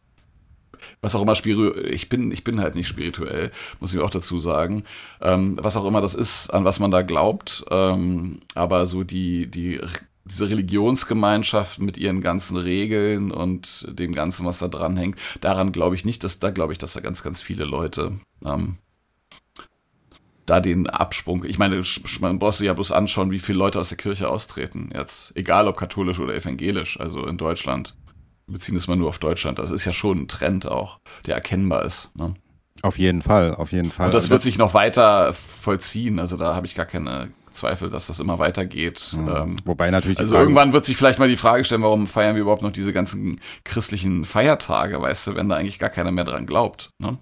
was 1.00 1.14
auch 1.14 1.22
immer 1.22 1.36
spirituell, 1.36 1.92
ich 1.92 2.08
bin, 2.08 2.32
ich 2.32 2.42
bin 2.42 2.60
halt 2.60 2.74
nicht 2.74 2.88
spirituell, 2.88 3.52
muss 3.78 3.94
ich 3.94 4.00
auch 4.00 4.10
dazu 4.10 4.40
sagen. 4.40 4.84
Ähm, 5.20 5.56
was 5.60 5.76
auch 5.76 5.84
immer 5.84 6.00
das 6.00 6.14
ist, 6.14 6.50
an 6.50 6.64
was 6.64 6.80
man 6.80 6.90
da 6.90 7.02
glaubt, 7.02 7.64
ähm, 7.70 8.40
aber 8.54 8.86
so 8.86 9.04
die, 9.04 9.46
die 9.46 9.80
diese 10.30 10.48
Religionsgemeinschaft 10.48 11.80
mit 11.80 11.98
ihren 11.98 12.20
ganzen 12.20 12.56
Regeln 12.56 13.30
und 13.30 13.86
dem 13.88 14.12
Ganzen, 14.12 14.46
was 14.46 14.58
da 14.58 14.68
dran 14.68 14.96
hängt, 14.96 15.18
daran 15.40 15.72
glaube 15.72 15.94
ich 15.96 16.04
nicht, 16.04 16.24
dass 16.24 16.38
da 16.38 16.50
glaube 16.50 16.72
ich, 16.72 16.78
dass 16.78 16.92
da 16.92 17.00
ganz, 17.00 17.22
ganz 17.22 17.42
viele 17.42 17.64
Leute 17.64 18.20
ähm, 18.44 18.78
da 20.48 20.60
den 20.60 20.88
Absprung, 20.88 21.44
ich 21.44 21.58
meine, 21.58 21.82
man 22.20 22.38
braucht 22.38 22.58
sich 22.58 22.66
ja 22.66 22.72
bloß 22.72 22.92
anschauen, 22.92 23.30
wie 23.30 23.38
viele 23.38 23.58
Leute 23.58 23.78
aus 23.78 23.90
der 23.90 23.98
Kirche 23.98 24.30
austreten, 24.30 24.90
jetzt, 24.94 25.36
egal 25.36 25.68
ob 25.68 25.76
katholisch 25.76 26.20
oder 26.20 26.34
evangelisch, 26.34 26.98
also 26.98 27.26
in 27.26 27.36
Deutschland. 27.36 27.94
beziehen 28.46 28.76
es 28.76 28.88
mal 28.88 28.96
nur 28.96 29.08
auf 29.08 29.18
Deutschland. 29.18 29.58
Das 29.58 29.70
ist 29.70 29.84
ja 29.84 29.92
schon 29.92 30.22
ein 30.22 30.28
Trend 30.28 30.66
auch, 30.66 31.00
der 31.26 31.34
erkennbar 31.34 31.84
ist. 31.84 32.16
Ne? 32.16 32.34
Auf 32.82 32.98
jeden 32.98 33.22
Fall, 33.22 33.54
auf 33.54 33.72
jeden 33.72 33.90
Fall. 33.90 34.06
Und 34.06 34.14
das 34.14 34.30
wird 34.30 34.40
sich 34.40 34.56
noch 34.56 34.72
weiter 34.72 35.34
vollziehen. 35.34 36.18
Also 36.18 36.36
da 36.36 36.54
habe 36.54 36.66
ich 36.66 36.74
gar 36.74 36.86
keine 36.86 37.30
Zweifel, 37.52 37.90
dass 37.90 38.06
das 38.06 38.20
immer 38.20 38.38
weitergeht. 38.38 39.16
Mhm. 39.16 39.28
Ähm, 39.28 39.56
Wobei 39.64 39.90
natürlich. 39.90 40.18
also 40.18 40.36
irgendwann 40.36 40.72
wird 40.72 40.84
sich 40.84 40.96
vielleicht 40.96 41.18
mal 41.18 41.28
die 41.28 41.36
Frage 41.36 41.64
stellen, 41.64 41.82
warum 41.82 42.06
feiern 42.06 42.34
wir 42.34 42.42
überhaupt 42.42 42.62
noch 42.62 42.72
diese 42.72 42.92
ganzen 42.92 43.40
christlichen 43.64 44.24
Feiertage, 44.24 45.00
weißt 45.00 45.28
du, 45.28 45.34
wenn 45.34 45.48
da 45.48 45.56
eigentlich 45.56 45.78
gar 45.78 45.90
keiner 45.90 46.10
mehr 46.10 46.24
dran 46.24 46.46
glaubt. 46.46 46.90
Ne? 46.98 47.18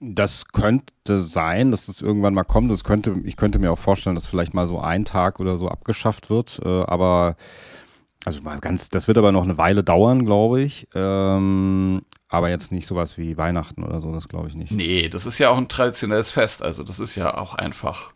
Das 0.00 0.48
könnte 0.48 1.22
sein, 1.22 1.70
dass 1.70 1.86
das 1.86 2.02
irgendwann 2.02 2.34
mal 2.34 2.42
kommt. 2.42 2.70
Das 2.72 2.82
könnte, 2.82 3.14
ich 3.24 3.36
könnte 3.36 3.60
mir 3.60 3.70
auch 3.70 3.78
vorstellen, 3.78 4.16
dass 4.16 4.26
vielleicht 4.26 4.52
mal 4.52 4.66
so 4.66 4.80
ein 4.80 5.04
Tag 5.04 5.38
oder 5.38 5.56
so 5.56 5.68
abgeschafft 5.68 6.28
wird. 6.28 6.60
Äh, 6.64 6.68
aber 6.68 7.36
also 8.24 8.40
mal 8.42 8.60
ganz, 8.60 8.88
das 8.88 9.08
wird 9.08 9.18
aber 9.18 9.32
noch 9.32 9.44
eine 9.44 9.58
Weile 9.58 9.82
dauern, 9.82 10.24
glaube 10.24 10.62
ich. 10.62 10.88
Ähm, 10.94 12.02
aber 12.28 12.50
jetzt 12.50 12.72
nicht 12.72 12.86
sowas 12.86 13.18
wie 13.18 13.36
Weihnachten 13.36 13.82
oder 13.82 14.00
so, 14.00 14.12
das 14.12 14.28
glaube 14.28 14.48
ich 14.48 14.54
nicht. 14.54 14.70
Nee, 14.70 15.08
das 15.08 15.26
ist 15.26 15.38
ja 15.38 15.50
auch 15.50 15.58
ein 15.58 15.68
traditionelles 15.68 16.30
Fest. 16.30 16.62
Also 16.62 16.82
das 16.82 17.00
ist 17.00 17.14
ja 17.16 17.36
auch 17.36 17.54
einfach 17.54 18.12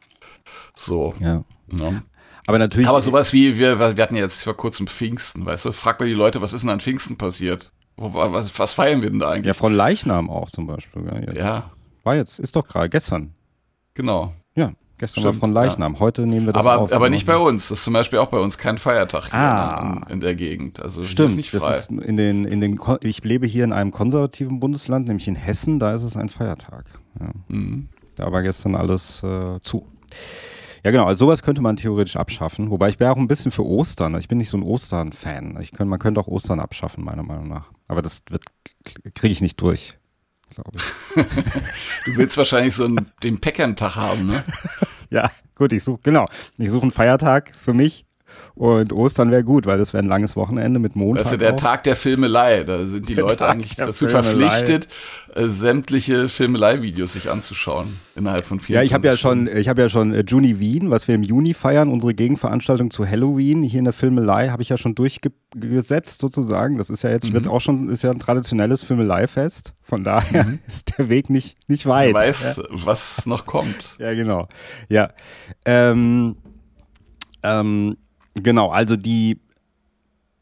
so. 0.75 1.15
Ja. 1.21 1.45
Ne? 1.69 2.03
Aber 2.47 2.59
natürlich. 2.59 2.89
Aber 2.89 3.03
sowas 3.03 3.33
wie, 3.33 3.59
wir, 3.59 3.79
wir 3.97 4.03
hatten 4.03 4.15
ja 4.17 4.23
jetzt 4.23 4.43
vor 4.45 4.57
kurzem 4.57 4.87
Pfingsten, 4.87 5.45
weißt 5.45 5.65
du? 5.65 5.73
Frag 5.73 5.99
mal 6.01 6.07
die 6.07 6.15
Leute, 6.15 6.41
was 6.41 6.53
ist 6.53 6.61
denn 6.63 6.71
an 6.71 6.81
Pfingsten 6.81 7.17
passiert? 7.19 7.73
Was, 7.97 8.59
was 8.59 8.73
feiern 8.75 9.03
wir 9.03 9.11
denn 9.11 9.19
da 9.19 9.27
ja, 9.27 9.33
eigentlich? 9.33 9.57
von 9.57 9.73
Leichnam 9.73 10.29
auch 10.31 10.51
zum 10.51 10.67
Beispiel. 10.67 11.05
Ja, 11.07 11.19
jetzt. 11.19 11.37
Ja, 11.39 11.71
War 12.05 12.15
jetzt, 12.15 12.39
ist 12.39 12.55
doch 12.55 12.67
gerade, 12.67 12.89
gestern. 12.91 13.33
genau. 13.95 14.33
Ja, 14.55 14.73
gestern 14.99 15.23
Stimmt, 15.23 15.35
war 15.37 15.41
von 15.41 15.53
Leichnam. 15.53 15.99
Heute 15.99 16.27
nehmen 16.27 16.47
wir 16.47 16.53
das 16.53 16.61
Aber, 16.61 16.79
auf. 16.83 16.93
aber 16.93 17.09
nicht 17.09 17.27
bei 17.27 17.37
uns. 17.39 17.69
Das 17.69 17.79
ist 17.79 17.85
zum 17.85 17.95
Beispiel 17.95 18.19
auch 18.19 18.29
bei 18.29 18.39
uns 18.39 18.59
kein 18.59 18.77
Feiertag 18.79 19.25
hier 19.31 19.35
Ah. 19.41 20.03
in, 20.07 20.13
in 20.15 20.21
der 20.21 20.35
Gegend. 20.35 20.79
Also 20.81 21.05
Stimmt, 21.05 21.31
ist 21.31 21.37
nicht 21.37 21.55
das 21.55 21.63
frei. 21.65 21.75
ist 21.75 21.91
in 21.91 22.17
den, 22.19 22.45
in 22.45 22.61
den, 22.61 22.79
ich 23.01 23.25
lebe 23.25 23.47
hier 23.47 23.65
in 23.65 23.73
einem 23.73 23.91
konservativen 23.93 24.61
Bundesland, 24.61 25.07
nämlich 25.09 25.27
in 25.27 25.35
Hessen, 25.37 25.79
da 25.79 25.95
ist 25.95 26.03
es 26.03 26.17
ein 26.19 26.29
Feiertag. 26.29 26.85
Ja. 27.19 27.31
Mhm. 27.49 27.89
Da 28.15 28.31
war 28.31 28.43
gestern 28.43 28.75
alles 28.77 29.23
äh, 29.23 29.59
zu. 29.63 29.87
Ja, 30.85 30.93
genau, 30.93 31.07
also 31.07 31.27
sowas 31.27 31.43
könnte 31.43 31.63
man 31.63 31.77
theoretisch 31.77 32.17
abschaffen. 32.17 32.71
Wobei 32.71 32.89
ich 32.89 33.01
wäre 33.01 33.11
auch 33.11 33.17
ein 33.17 33.27
bisschen 33.27 33.51
für 33.51 33.67
Ostern. 33.67 34.17
Ich 34.19 34.29
bin 34.29 34.39
nicht 34.39 34.51
so 34.51 34.57
ein 34.57 34.63
Ostern-Fan. 34.63 35.61
Könnt, 35.77 35.91
man 35.91 35.99
könnte 35.99 36.21
auch 36.21 36.29
Ostern 36.29 36.61
abschaffen, 36.61 37.05
meiner 37.05 37.25
Meinung 37.25 37.49
nach. 37.49 37.73
Aber 37.89 38.03
das 38.03 38.23
kriege 39.15 39.33
ich 39.33 39.41
nicht 39.41 39.61
durch, 39.61 39.99
glaube 40.51 40.77
ich. 40.77 40.85
Du 42.05 42.17
willst 42.17 42.37
wahrscheinlich 42.37 42.73
so 42.73 42.85
einen, 42.85 43.11
den 43.25 43.41
Päckern-Tag 43.41 43.97
haben, 43.97 44.27
ne? 44.27 44.45
Ja, 45.11 45.31
gut, 45.57 45.73
ich 45.73 45.83
suche, 45.83 46.01
genau. 46.05 46.29
Ich 46.57 46.71
suche 46.71 46.83
einen 46.83 46.93
Feiertag 46.93 47.53
für 47.57 47.75
mich. 47.75 48.06
Und 48.55 48.93
Ostern 48.93 49.31
wäre 49.31 49.45
gut, 49.45 49.67
weil 49.67 49.77
das 49.77 49.93
wäre 49.93 50.03
ein 50.03 50.09
langes 50.09 50.35
Wochenende 50.35 50.79
mit 50.81 50.97
Montag. 50.97 51.25
Weißt 51.27 51.33
du, 51.35 51.37
der 51.39 51.53
auch. 51.55 51.57
Tag 51.61 51.85
der 51.85 51.95
Filmelei, 51.95 52.65
da 52.65 52.87
sind 52.87 53.09
die 53.09 53.15
Leute 53.15 53.37
Tag 53.37 53.51
eigentlich 53.51 53.77
dazu 53.77 54.07
Filmelei. 54.09 54.23
verpflichtet, 54.49 54.89
äh, 55.35 55.49
sämtliche 55.49 56.29
Filmelei-Videos 56.31 57.13
sich 57.13 57.31
anzuschauen 57.31 57.99
innerhalb 58.15 58.47
von 58.47 58.59
24 58.59 58.71
Ja, 58.75 58.83
ich 58.83 58.95
habe 58.95 59.07
ja 59.07 59.17
schon, 59.19 59.47
ich 59.55 59.69
habe 59.69 59.83
ja 59.83 59.89
schon 59.91 60.15
äh, 60.15 60.25
Juni 60.27 60.59
Wien, 60.59 60.91
was 60.91 61.07
wir 61.07 61.15
im 61.15 61.23
Juni 61.23 61.53
feiern, 61.53 61.91
unsere 61.91 62.15
Gegenveranstaltung 62.15 62.91
zu 62.91 63.07
Halloween 63.07 63.63
hier 63.63 63.79
in 63.81 63.85
der 63.85 63.93
Filmelei, 63.93 64.49
habe 64.49 64.63
ich 64.63 64.71
ja 64.71 64.79
schon 64.79 64.95
durchgesetzt 64.95 66.21
sozusagen. 66.21 66.79
Das 66.79 66.89
ist 66.89 67.03
ja 67.03 67.11
jetzt, 67.11 67.29
Mhm. 67.29 67.35
wird 67.35 67.49
auch 67.49 67.61
schon, 67.61 67.91
ist 67.91 68.03
ja 68.05 68.11
ein 68.11 68.19
traditionelles 68.21 68.83
Filmeleifest. 68.85 69.75
Von 69.83 70.03
daher 70.03 70.47
ist 70.67 70.97
der 70.97 71.11
Weg 71.11 71.29
nicht, 71.29 71.59
nicht 71.69 71.85
weit. 71.85 72.15
Du 72.15 72.19
weißt, 72.21 72.63
was 72.71 73.27
noch 73.27 73.45
kommt. 73.45 73.97
Ja, 73.99 74.15
genau. 74.15 74.49
Ja. 74.89 75.11
Ähm, 75.67 76.37
ähm, 77.43 77.97
genau, 78.43 78.69
also 78.71 78.97
die, 78.97 79.39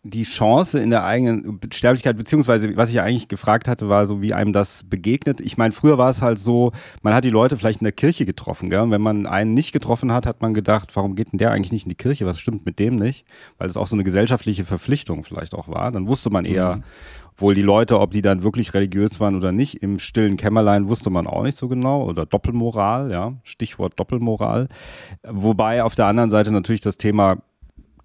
die 0.04 0.24
Chance 0.24 0.78
in 0.80 0.90
der 0.90 1.04
eigenen 1.04 1.60
Sterblichkeit, 1.72 2.18
beziehungsweise 2.18 2.76
was 2.76 2.90
ich 2.90 2.96
ja 2.96 3.04
eigentlich 3.04 3.28
gefragt 3.28 3.66
hatte, 3.66 3.88
war 3.88 4.06
so, 4.06 4.20
wie 4.20 4.34
einem 4.34 4.52
das 4.52 4.84
begegnet. 4.84 5.40
Ich 5.40 5.56
meine, 5.56 5.72
früher 5.72 5.96
war 5.96 6.10
es 6.10 6.20
halt 6.20 6.38
so, 6.38 6.72
man 7.02 7.14
hat 7.14 7.24
die 7.24 7.30
Leute 7.30 7.56
vielleicht 7.56 7.80
in 7.80 7.86
der 7.86 7.92
Kirche 7.92 8.26
getroffen, 8.26 8.68
gell? 8.68 8.80
Und 8.80 8.90
wenn 8.90 9.00
man 9.00 9.26
einen 9.26 9.54
nicht 9.54 9.72
getroffen 9.72 10.12
hat, 10.12 10.26
hat 10.26 10.42
man 10.42 10.52
gedacht, 10.52 10.94
warum 10.94 11.16
geht 11.16 11.32
denn 11.32 11.38
der 11.38 11.52
eigentlich 11.52 11.72
nicht 11.72 11.86
in 11.86 11.88
die 11.88 11.94
Kirche? 11.94 12.26
Was 12.26 12.38
stimmt 12.38 12.66
mit 12.66 12.78
dem 12.78 12.96
nicht? 12.96 13.24
Weil 13.56 13.68
es 13.68 13.78
auch 13.78 13.86
so 13.86 13.96
eine 13.96 14.04
gesellschaftliche 14.04 14.66
Verpflichtung 14.66 15.24
vielleicht 15.24 15.54
auch 15.54 15.68
war. 15.68 15.90
Dann 15.90 16.06
wusste 16.06 16.28
man 16.28 16.44
eher, 16.44 16.82
obwohl 17.32 17.54
die 17.54 17.62
Leute, 17.62 17.98
ob 17.98 18.10
die 18.10 18.22
dann 18.22 18.42
wirklich 18.42 18.74
religiös 18.74 19.20
waren 19.20 19.34
oder 19.34 19.52
nicht, 19.52 19.82
im 19.82 19.98
stillen 19.98 20.36
Kämmerlein 20.36 20.86
wusste 20.88 21.08
man 21.08 21.26
auch 21.26 21.44
nicht 21.44 21.56
so 21.56 21.66
genau. 21.66 22.04
Oder 22.04 22.26
Doppelmoral, 22.26 23.10
ja, 23.10 23.32
Stichwort 23.42 23.98
Doppelmoral. 23.98 24.68
Wobei 25.26 25.82
auf 25.82 25.94
der 25.94 26.06
anderen 26.06 26.30
Seite 26.30 26.50
natürlich 26.50 26.82
das 26.82 26.98
Thema, 26.98 27.38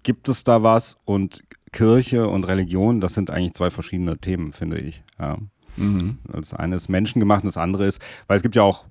gibt 0.02 0.28
es 0.28 0.44
da 0.44 0.62
was? 0.62 0.96
Und 1.04 1.42
Kirche 1.72 2.28
und 2.28 2.44
Religion, 2.44 3.00
das 3.00 3.14
sind 3.14 3.30
eigentlich 3.30 3.54
zwei 3.54 3.70
verschiedene 3.70 4.18
Themen, 4.18 4.52
finde 4.52 4.78
ich. 4.78 5.02
Ja. 5.18 5.38
Mhm. 5.76 6.18
Das 6.32 6.54
eine 6.54 6.76
ist 6.76 6.88
menschengemacht 6.88 7.44
und 7.44 7.48
das 7.48 7.56
andere 7.56 7.86
ist, 7.86 8.00
weil 8.26 8.36
es 8.36 8.42
gibt 8.42 8.56
ja 8.56 8.62
auch, 8.62 8.86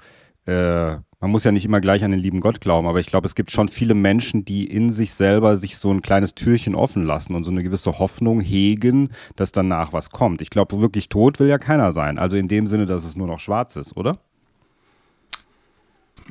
äh, 0.46 0.92
man 1.22 1.32
muss 1.32 1.44
ja 1.44 1.52
nicht 1.52 1.66
immer 1.66 1.82
gleich 1.82 2.04
an 2.04 2.12
den 2.12 2.20
lieben 2.20 2.40
Gott 2.40 2.62
glauben, 2.62 2.88
aber 2.88 3.00
ich 3.00 3.08
glaube, 3.08 3.28
es 3.28 3.36
gibt 3.36 3.52
schon 3.52 3.68
viele 3.68 3.94
Menschen, 3.94 4.46
die 4.46 4.66
in 4.66 4.94
sich 4.94 5.14
selber 5.14 5.58
sich 5.58 5.78
so 5.78 5.92
ein 5.92 6.02
kleines 6.02 6.34
Türchen 6.36 6.76
offen 6.76 7.04
lassen 7.04 7.36
und 7.36 7.44
so 7.44 7.52
eine 7.52 7.64
gewisse 7.64 8.00
Hoffnung 8.00 8.40
hegen, 8.40 9.10
dass 9.36 9.52
danach 9.52 9.92
was 9.92 10.10
kommt. 10.10 10.42
Ich 10.42 10.50
glaube, 10.50 10.80
wirklich 10.80 11.10
tot 11.10 11.40
will 11.40 11.48
ja 11.48 11.58
keiner 11.58 11.92
sein. 11.92 12.18
Also 12.18 12.38
in 12.38 12.48
dem 12.48 12.68
Sinne, 12.68 12.86
dass 12.86 13.04
es 13.04 13.18
nur 13.18 13.28
noch 13.28 13.40
schwarz 13.40 13.76
ist, 13.76 13.98
oder? 13.98 14.20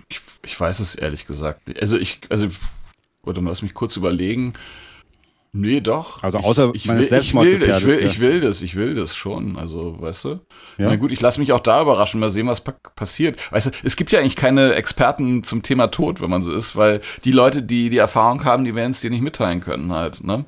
Ich, 0.09 0.21
ich 0.43 0.59
weiß 0.59 0.81
es 0.81 0.95
ehrlich 0.95 1.27
gesagt. 1.27 1.79
Also 1.81 1.99
ich, 1.99 2.21
also, 2.31 2.49
warte 3.29 3.41
mal, 3.41 3.51
lass 3.51 3.63
mich 3.63 3.75
kurz 3.75 3.97
überlegen. 3.97 4.55
Nee, 5.53 5.81
doch. 5.81 6.23
Also 6.23 6.39
außer 6.39 6.71
ich, 6.75 6.85
ich, 6.85 6.93
will, 6.93 7.03
ich, 7.03 7.35
will, 7.35 7.63
ich, 7.63 7.85
will, 7.85 7.99
ich 8.05 8.21
will 8.21 8.41
das, 8.41 8.61
ich 8.61 8.75
will 8.75 8.95
das 8.95 9.17
schon. 9.17 9.57
Also, 9.57 9.97
weißt 9.99 10.25
du? 10.25 10.29
Ja. 10.77 10.89
Na 10.89 10.97
gut, 10.97 11.11
ich 11.11 11.21
lasse 11.21 11.41
mich 11.41 11.53
auch 11.53 11.61
da 11.61 11.81
überraschen, 11.81 12.21
mal 12.21 12.31
sehen, 12.31 12.47
was 12.47 12.61
pa 12.61 12.75
passiert. 12.95 13.51
Weißt 13.51 13.67
du, 13.67 13.71
es 13.83 13.97
gibt 13.97 14.13
ja 14.13 14.21
eigentlich 14.21 14.37
keine 14.37 14.75
Experten 14.75 15.43
zum 15.45 15.63
Thema 15.63 15.89
Tod, 15.89 16.21
wenn 16.21 16.29
man 16.29 16.43
so 16.43 16.53
ist, 16.53 16.77
weil 16.77 17.01
die 17.25 17.33
Leute, 17.33 17.63
die 17.63 17.89
die 17.89 17.97
Erfahrung 17.97 18.45
haben, 18.45 18.65
die 18.65 18.75
werden 18.75 18.91
es 18.91 19.01
dir 19.01 19.11
nicht 19.11 19.23
mitteilen 19.23 19.61
können 19.61 19.93
halt. 19.93 20.23
Ne? 20.23 20.45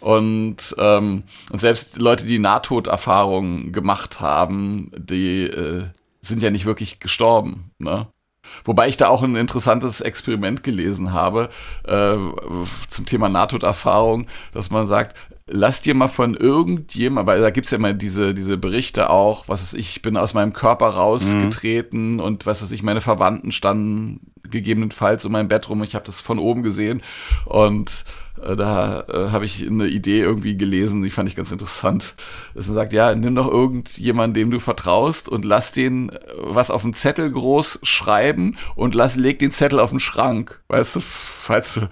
Und, 0.00 0.74
ähm, 0.78 1.22
und 1.50 1.58
selbst 1.58 1.98
Leute, 1.98 2.26
die 2.26 2.38
Nahtoderfahrungen 2.38 3.72
gemacht 3.72 4.20
haben, 4.20 4.90
die 4.96 5.44
äh, 5.44 5.84
sind 6.22 6.42
ja 6.42 6.50
nicht 6.50 6.66
wirklich 6.66 6.98
gestorben. 6.98 7.70
Ne? 7.78 8.08
Wobei 8.64 8.88
ich 8.88 8.96
da 8.96 9.08
auch 9.08 9.22
ein 9.22 9.36
interessantes 9.36 10.00
Experiment 10.00 10.62
gelesen 10.62 11.12
habe 11.12 11.50
äh, 11.84 12.16
zum 12.88 13.06
Thema 13.06 13.28
Nahtoderfahrung, 13.28 14.26
dass 14.52 14.70
man 14.70 14.86
sagt, 14.86 15.16
lass 15.46 15.82
dir 15.82 15.94
mal 15.94 16.08
von 16.08 16.34
irgendjemand, 16.34 17.26
weil 17.26 17.40
da 17.40 17.50
gibt's 17.50 17.70
ja 17.70 17.78
immer 17.78 17.92
diese, 17.92 18.34
diese 18.34 18.56
Berichte 18.56 19.10
auch, 19.10 19.48
was 19.48 19.62
weiß 19.62 19.74
ich, 19.74 19.96
ich 19.96 20.02
bin 20.02 20.16
aus 20.16 20.34
meinem 20.34 20.52
Körper 20.52 20.90
rausgetreten 20.90 22.20
und 22.20 22.46
was 22.46 22.62
weiß 22.62 22.72
ich, 22.72 22.82
meine 22.82 23.00
Verwandten 23.00 23.52
standen 23.52 24.32
gegebenenfalls 24.44 25.24
um 25.24 25.32
mein 25.32 25.48
Bett 25.48 25.68
rum, 25.68 25.82
ich 25.82 25.94
habe 25.94 26.04
das 26.04 26.20
von 26.20 26.38
oben 26.38 26.62
gesehen 26.62 27.02
und 27.44 28.04
da 28.56 29.04
äh, 29.08 29.30
habe 29.30 29.44
ich 29.44 29.66
eine 29.66 29.86
Idee 29.86 30.20
irgendwie 30.20 30.56
gelesen, 30.56 31.02
die 31.02 31.10
fand 31.10 31.28
ich 31.28 31.36
ganz 31.36 31.52
interessant. 31.52 32.14
Dass 32.54 32.66
man 32.66 32.74
sagt, 32.74 32.92
ja, 32.92 33.14
nimm 33.14 33.34
doch 33.34 33.48
irgendjemanden, 33.48 34.34
dem 34.34 34.50
du 34.50 34.60
vertraust 34.60 35.28
und 35.28 35.44
lass 35.44 35.72
den 35.72 36.10
äh, 36.10 36.18
was 36.38 36.70
auf 36.70 36.82
dem 36.82 36.94
Zettel 36.94 37.30
groß 37.30 37.80
schreiben 37.82 38.56
und 38.76 38.94
lass, 38.94 39.16
leg 39.16 39.38
den 39.38 39.52
Zettel 39.52 39.80
auf 39.80 39.90
den 39.90 40.00
Schrank. 40.00 40.60
Weißt 40.68 40.96
du, 40.96 41.00
falls 41.00 41.74
du 41.74 41.88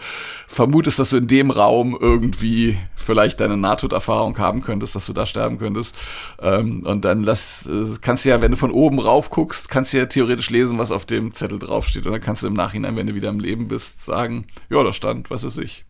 vermutest, 0.46 0.98
dass 0.98 1.11
du 1.11 1.18
in 1.18 1.26
dem 1.26 1.50
Raum 1.50 1.96
irgendwie 1.98 2.78
vielleicht 2.96 3.40
deine 3.40 3.56
Nahtoderfahrung 3.56 4.38
haben 4.38 4.62
könntest, 4.62 4.94
dass 4.94 5.06
du 5.06 5.12
da 5.12 5.24
sterben 5.26 5.58
könntest. 5.58 5.94
Ähm, 6.40 6.82
und 6.84 7.04
dann 7.04 7.22
lass, 7.22 7.66
äh, 7.66 7.96
kannst 8.00 8.24
du 8.24 8.28
ja, 8.28 8.40
wenn 8.40 8.50
du 8.50 8.56
von 8.56 8.70
oben 8.70 8.98
rauf 8.98 9.30
guckst, 9.30 9.68
kannst 9.68 9.92
du 9.92 9.98
ja 9.98 10.06
theoretisch 10.06 10.50
lesen, 10.50 10.78
was 10.78 10.90
auf 10.90 11.06
dem 11.06 11.32
Zettel 11.32 11.58
draufsteht. 11.58 12.06
Und 12.06 12.12
dann 12.12 12.20
kannst 12.20 12.42
du 12.42 12.46
im 12.46 12.52
Nachhinein, 12.52 12.96
wenn 12.96 13.06
du 13.06 13.14
wieder 13.14 13.30
im 13.30 13.40
Leben 13.40 13.68
bist, 13.68 14.04
sagen, 14.04 14.46
ja, 14.68 14.82
da 14.82 14.92
stand, 14.92 15.30
was 15.30 15.44
weiß 15.44 15.56
ich, 15.58 15.87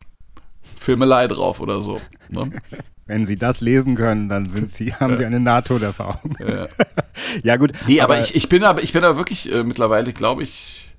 Filmelei 0.78 1.28
drauf 1.28 1.60
oder 1.60 1.80
so. 1.80 2.00
Ne? 2.28 2.50
Wenn 3.06 3.24
Sie 3.24 3.38
das 3.38 3.62
lesen 3.62 3.94
können, 3.94 4.28
dann 4.28 4.48
sind 4.48 4.70
Sie, 4.70 4.94
haben 5.00 5.16
Sie 5.16 5.24
eine 5.24 5.40
Nahtoderfahrung. 5.40 6.36
Ja. 6.40 6.66
ja, 7.42 7.56
gut. 7.56 7.72
Nee, 7.86 8.00
aber, 8.00 8.20
ich, 8.20 8.34
ich 8.34 8.48
bin 8.48 8.64
aber, 8.64 8.82
ich 8.82 8.92
bin 8.92 9.02
aber 9.02 9.16
wirklich 9.16 9.50
äh, 9.50 9.64
mittlerweile, 9.64 10.12
glaube 10.12 10.42
ich, 10.42 10.90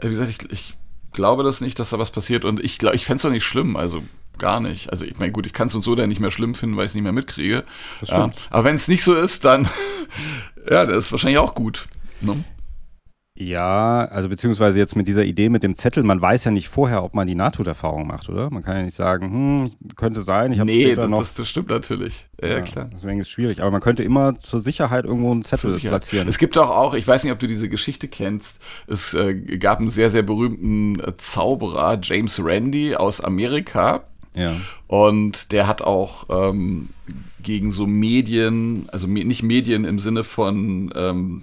äh, 0.00 0.06
wie 0.06 0.10
gesagt, 0.10 0.30
ich, 0.30 0.50
ich 0.50 0.74
glaube 1.12 1.44
das 1.44 1.60
nicht, 1.60 1.78
dass 1.78 1.90
da 1.90 1.98
was 1.98 2.10
passiert 2.10 2.44
und 2.44 2.62
ich 2.62 2.78
glaube, 2.78 2.96
ich 2.96 3.06
fände 3.06 3.16
es 3.16 3.22
doch 3.22 3.30
nicht 3.30 3.44
schlimm, 3.44 3.76
also 3.76 4.02
gar 4.38 4.58
nicht. 4.58 4.90
Also 4.90 5.04
ich 5.04 5.16
meine, 5.20 5.30
gut, 5.30 5.46
ich 5.46 5.52
kann 5.52 5.68
es 5.68 5.74
uns 5.76 5.84
so 5.84 5.94
dann 5.94 6.08
nicht 6.08 6.20
mehr 6.20 6.32
schlimm 6.32 6.56
finden, 6.56 6.76
weil 6.76 6.86
ich 6.86 6.90
es 6.90 6.94
nicht 6.94 7.04
mehr 7.04 7.12
mitkriege. 7.12 7.62
Ja, 8.00 8.06
stimmt. 8.06 8.48
aber 8.50 8.64
wenn 8.64 8.74
es 8.74 8.88
nicht 8.88 9.04
so 9.04 9.14
ist, 9.14 9.44
dann 9.44 9.68
ja, 10.68 10.84
das 10.86 11.06
ist 11.06 11.12
wahrscheinlich 11.12 11.38
auch 11.38 11.54
gut. 11.54 11.88
Ne? 12.20 12.44
Ja, 13.36 14.04
also 14.04 14.28
beziehungsweise 14.28 14.78
jetzt 14.78 14.94
mit 14.94 15.08
dieser 15.08 15.24
Idee 15.24 15.48
mit 15.48 15.64
dem 15.64 15.74
Zettel, 15.74 16.04
man 16.04 16.20
weiß 16.20 16.44
ja 16.44 16.52
nicht 16.52 16.68
vorher, 16.68 17.02
ob 17.02 17.14
man 17.14 17.26
die 17.26 17.34
Nahtoderfahrung 17.34 18.06
macht, 18.06 18.28
oder? 18.28 18.48
Man 18.50 18.62
kann 18.62 18.76
ja 18.76 18.82
nicht 18.84 18.94
sagen, 18.94 19.28
hm, 19.80 19.96
könnte 19.96 20.22
sein, 20.22 20.52
ich 20.52 20.60
habe 20.60 20.70
Nee, 20.70 20.84
später 20.84 21.00
das, 21.02 21.10
noch. 21.10 21.18
das, 21.18 21.34
das 21.34 21.48
stimmt 21.48 21.68
natürlich. 21.68 22.28
Ja, 22.40 22.48
ja, 22.48 22.60
klar. 22.60 22.86
Deswegen 22.94 23.18
ist 23.18 23.26
es 23.26 23.32
schwierig. 23.32 23.60
Aber 23.60 23.72
man 23.72 23.80
könnte 23.80 24.04
immer 24.04 24.38
zur 24.38 24.60
Sicherheit 24.60 25.04
irgendwo 25.04 25.32
einen 25.32 25.42
Zettel 25.42 25.76
platzieren. 25.80 26.28
Es 26.28 26.38
gibt 26.38 26.56
auch, 26.56 26.70
auch, 26.70 26.94
ich 26.94 27.08
weiß 27.08 27.24
nicht, 27.24 27.32
ob 27.32 27.40
du 27.40 27.48
diese 27.48 27.68
Geschichte 27.68 28.06
kennst, 28.06 28.60
es 28.86 29.14
äh, 29.14 29.34
gab 29.34 29.80
einen 29.80 29.90
sehr, 29.90 30.10
sehr 30.10 30.22
berühmten 30.22 31.00
äh, 31.00 31.16
Zauberer, 31.16 31.98
James 32.00 32.40
Randi 32.40 32.94
aus 32.94 33.20
Amerika. 33.20 34.04
Ja. 34.36 34.54
Und 34.86 35.50
der 35.50 35.66
hat 35.66 35.82
auch 35.82 36.26
ähm, 36.30 36.90
gegen 37.42 37.72
so 37.72 37.88
Medien, 37.88 38.88
also 38.92 39.08
me 39.08 39.24
nicht 39.24 39.42
Medien 39.42 39.84
im 39.84 39.98
Sinne 39.98 40.22
von, 40.22 40.92
ähm, 40.94 41.42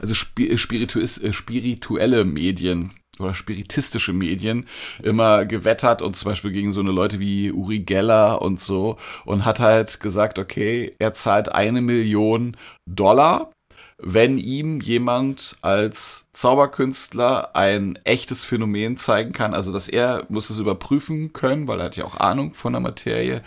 also 0.00 0.14
spirituis, 0.14 1.18
äh, 1.18 1.32
spirituelle 1.32 2.24
Medien 2.24 2.92
oder 3.18 3.34
spiritistische 3.34 4.12
Medien 4.12 4.66
immer 5.02 5.44
gewettert 5.44 6.02
und 6.02 6.16
zum 6.16 6.30
Beispiel 6.30 6.52
gegen 6.52 6.72
so 6.72 6.80
eine 6.80 6.92
Leute 6.92 7.20
wie 7.20 7.52
Uri 7.52 7.80
Geller 7.80 8.40
und 8.42 8.58
so 8.58 8.96
und 9.24 9.44
hat 9.44 9.60
halt 9.60 10.00
gesagt, 10.00 10.38
okay, 10.38 10.94
er 10.98 11.14
zahlt 11.14 11.52
eine 11.52 11.82
Million 11.82 12.56
Dollar 12.86 13.50
wenn 14.04 14.36
ihm 14.36 14.80
jemand 14.80 15.56
als 15.62 16.26
Zauberkünstler 16.32 17.54
ein 17.54 17.98
echtes 18.02 18.44
Phänomen 18.44 18.96
zeigen 18.96 19.32
kann, 19.32 19.54
also 19.54 19.72
dass 19.72 19.88
er 19.88 20.26
muss 20.28 20.50
es 20.50 20.58
überprüfen 20.58 21.32
können, 21.32 21.68
weil 21.68 21.78
er 21.78 21.86
hat 21.86 21.96
ja 21.96 22.04
auch 22.04 22.16
Ahnung 22.16 22.52
von 22.52 22.72
der 22.72 22.80
Materie. 22.80 23.42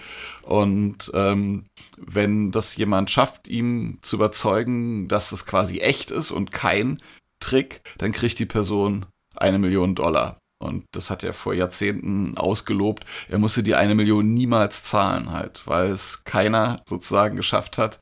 Und 0.45 1.11
ähm, 1.15 1.65
wenn 1.97 2.51
das 2.51 2.75
jemand 2.75 3.09
schafft, 3.09 3.47
ihm 3.47 3.97
zu 4.01 4.17
überzeugen, 4.17 5.07
dass 5.07 5.31
das 5.31 5.45
quasi 5.47 5.79
echt 5.79 6.11
ist 6.11 6.29
und 6.29 6.51
kein 6.51 6.97
Trick, 7.39 7.81
dann 7.97 8.11
kriegt 8.11 8.37
die 8.37 8.45
Person 8.45 9.07
eine 9.35 9.57
Million 9.57 9.95
Dollar. 9.95 10.37
Und 10.59 10.85
das 10.91 11.09
hat 11.09 11.23
er 11.23 11.33
vor 11.33 11.53
Jahrzehnten 11.53 12.37
ausgelobt. 12.37 13.05
Er 13.27 13.39
musste 13.39 13.63
die 13.63 13.75
eine 13.75 13.95
Million 13.95 14.33
niemals 14.33 14.83
zahlen 14.83 15.31
halt, 15.31 15.63
weil 15.65 15.91
es 15.91 16.23
keiner 16.23 16.81
sozusagen 16.87 17.35
geschafft 17.35 17.77
hat, 17.77 17.99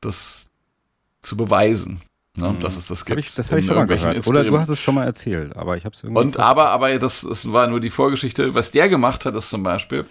das 0.00 0.46
zu 1.22 1.36
beweisen. 1.36 2.02
Ne, 2.38 2.50
mhm. 2.50 2.58
dass 2.58 2.76
es 2.76 2.84
das 2.84 3.06
gibt. 3.06 3.18
Hab 3.18 3.24
ich, 3.24 3.34
das 3.34 3.50
habe 3.50 3.60
ich 3.60 3.66
schon 3.66 3.76
mal 3.76 3.86
gehört. 3.86 4.26
Oder 4.26 4.44
du 4.44 4.58
hast 4.58 4.68
es 4.68 4.78
schon 4.78 4.94
mal 4.94 5.06
erzählt, 5.06 5.56
aber 5.56 5.78
ich 5.78 5.86
habe 5.86 5.94
es 5.94 6.02
irgendwie. 6.02 6.20
Und 6.20 6.38
aber, 6.38 6.68
aber 6.68 6.98
das, 6.98 7.22
das 7.22 7.50
war 7.50 7.66
nur 7.66 7.80
die 7.80 7.88
Vorgeschichte. 7.88 8.54
Was 8.54 8.70
der 8.70 8.90
gemacht 8.90 9.24
hat, 9.24 9.34
ist 9.34 9.48
zum 9.48 9.62
Beispiel, 9.62 10.04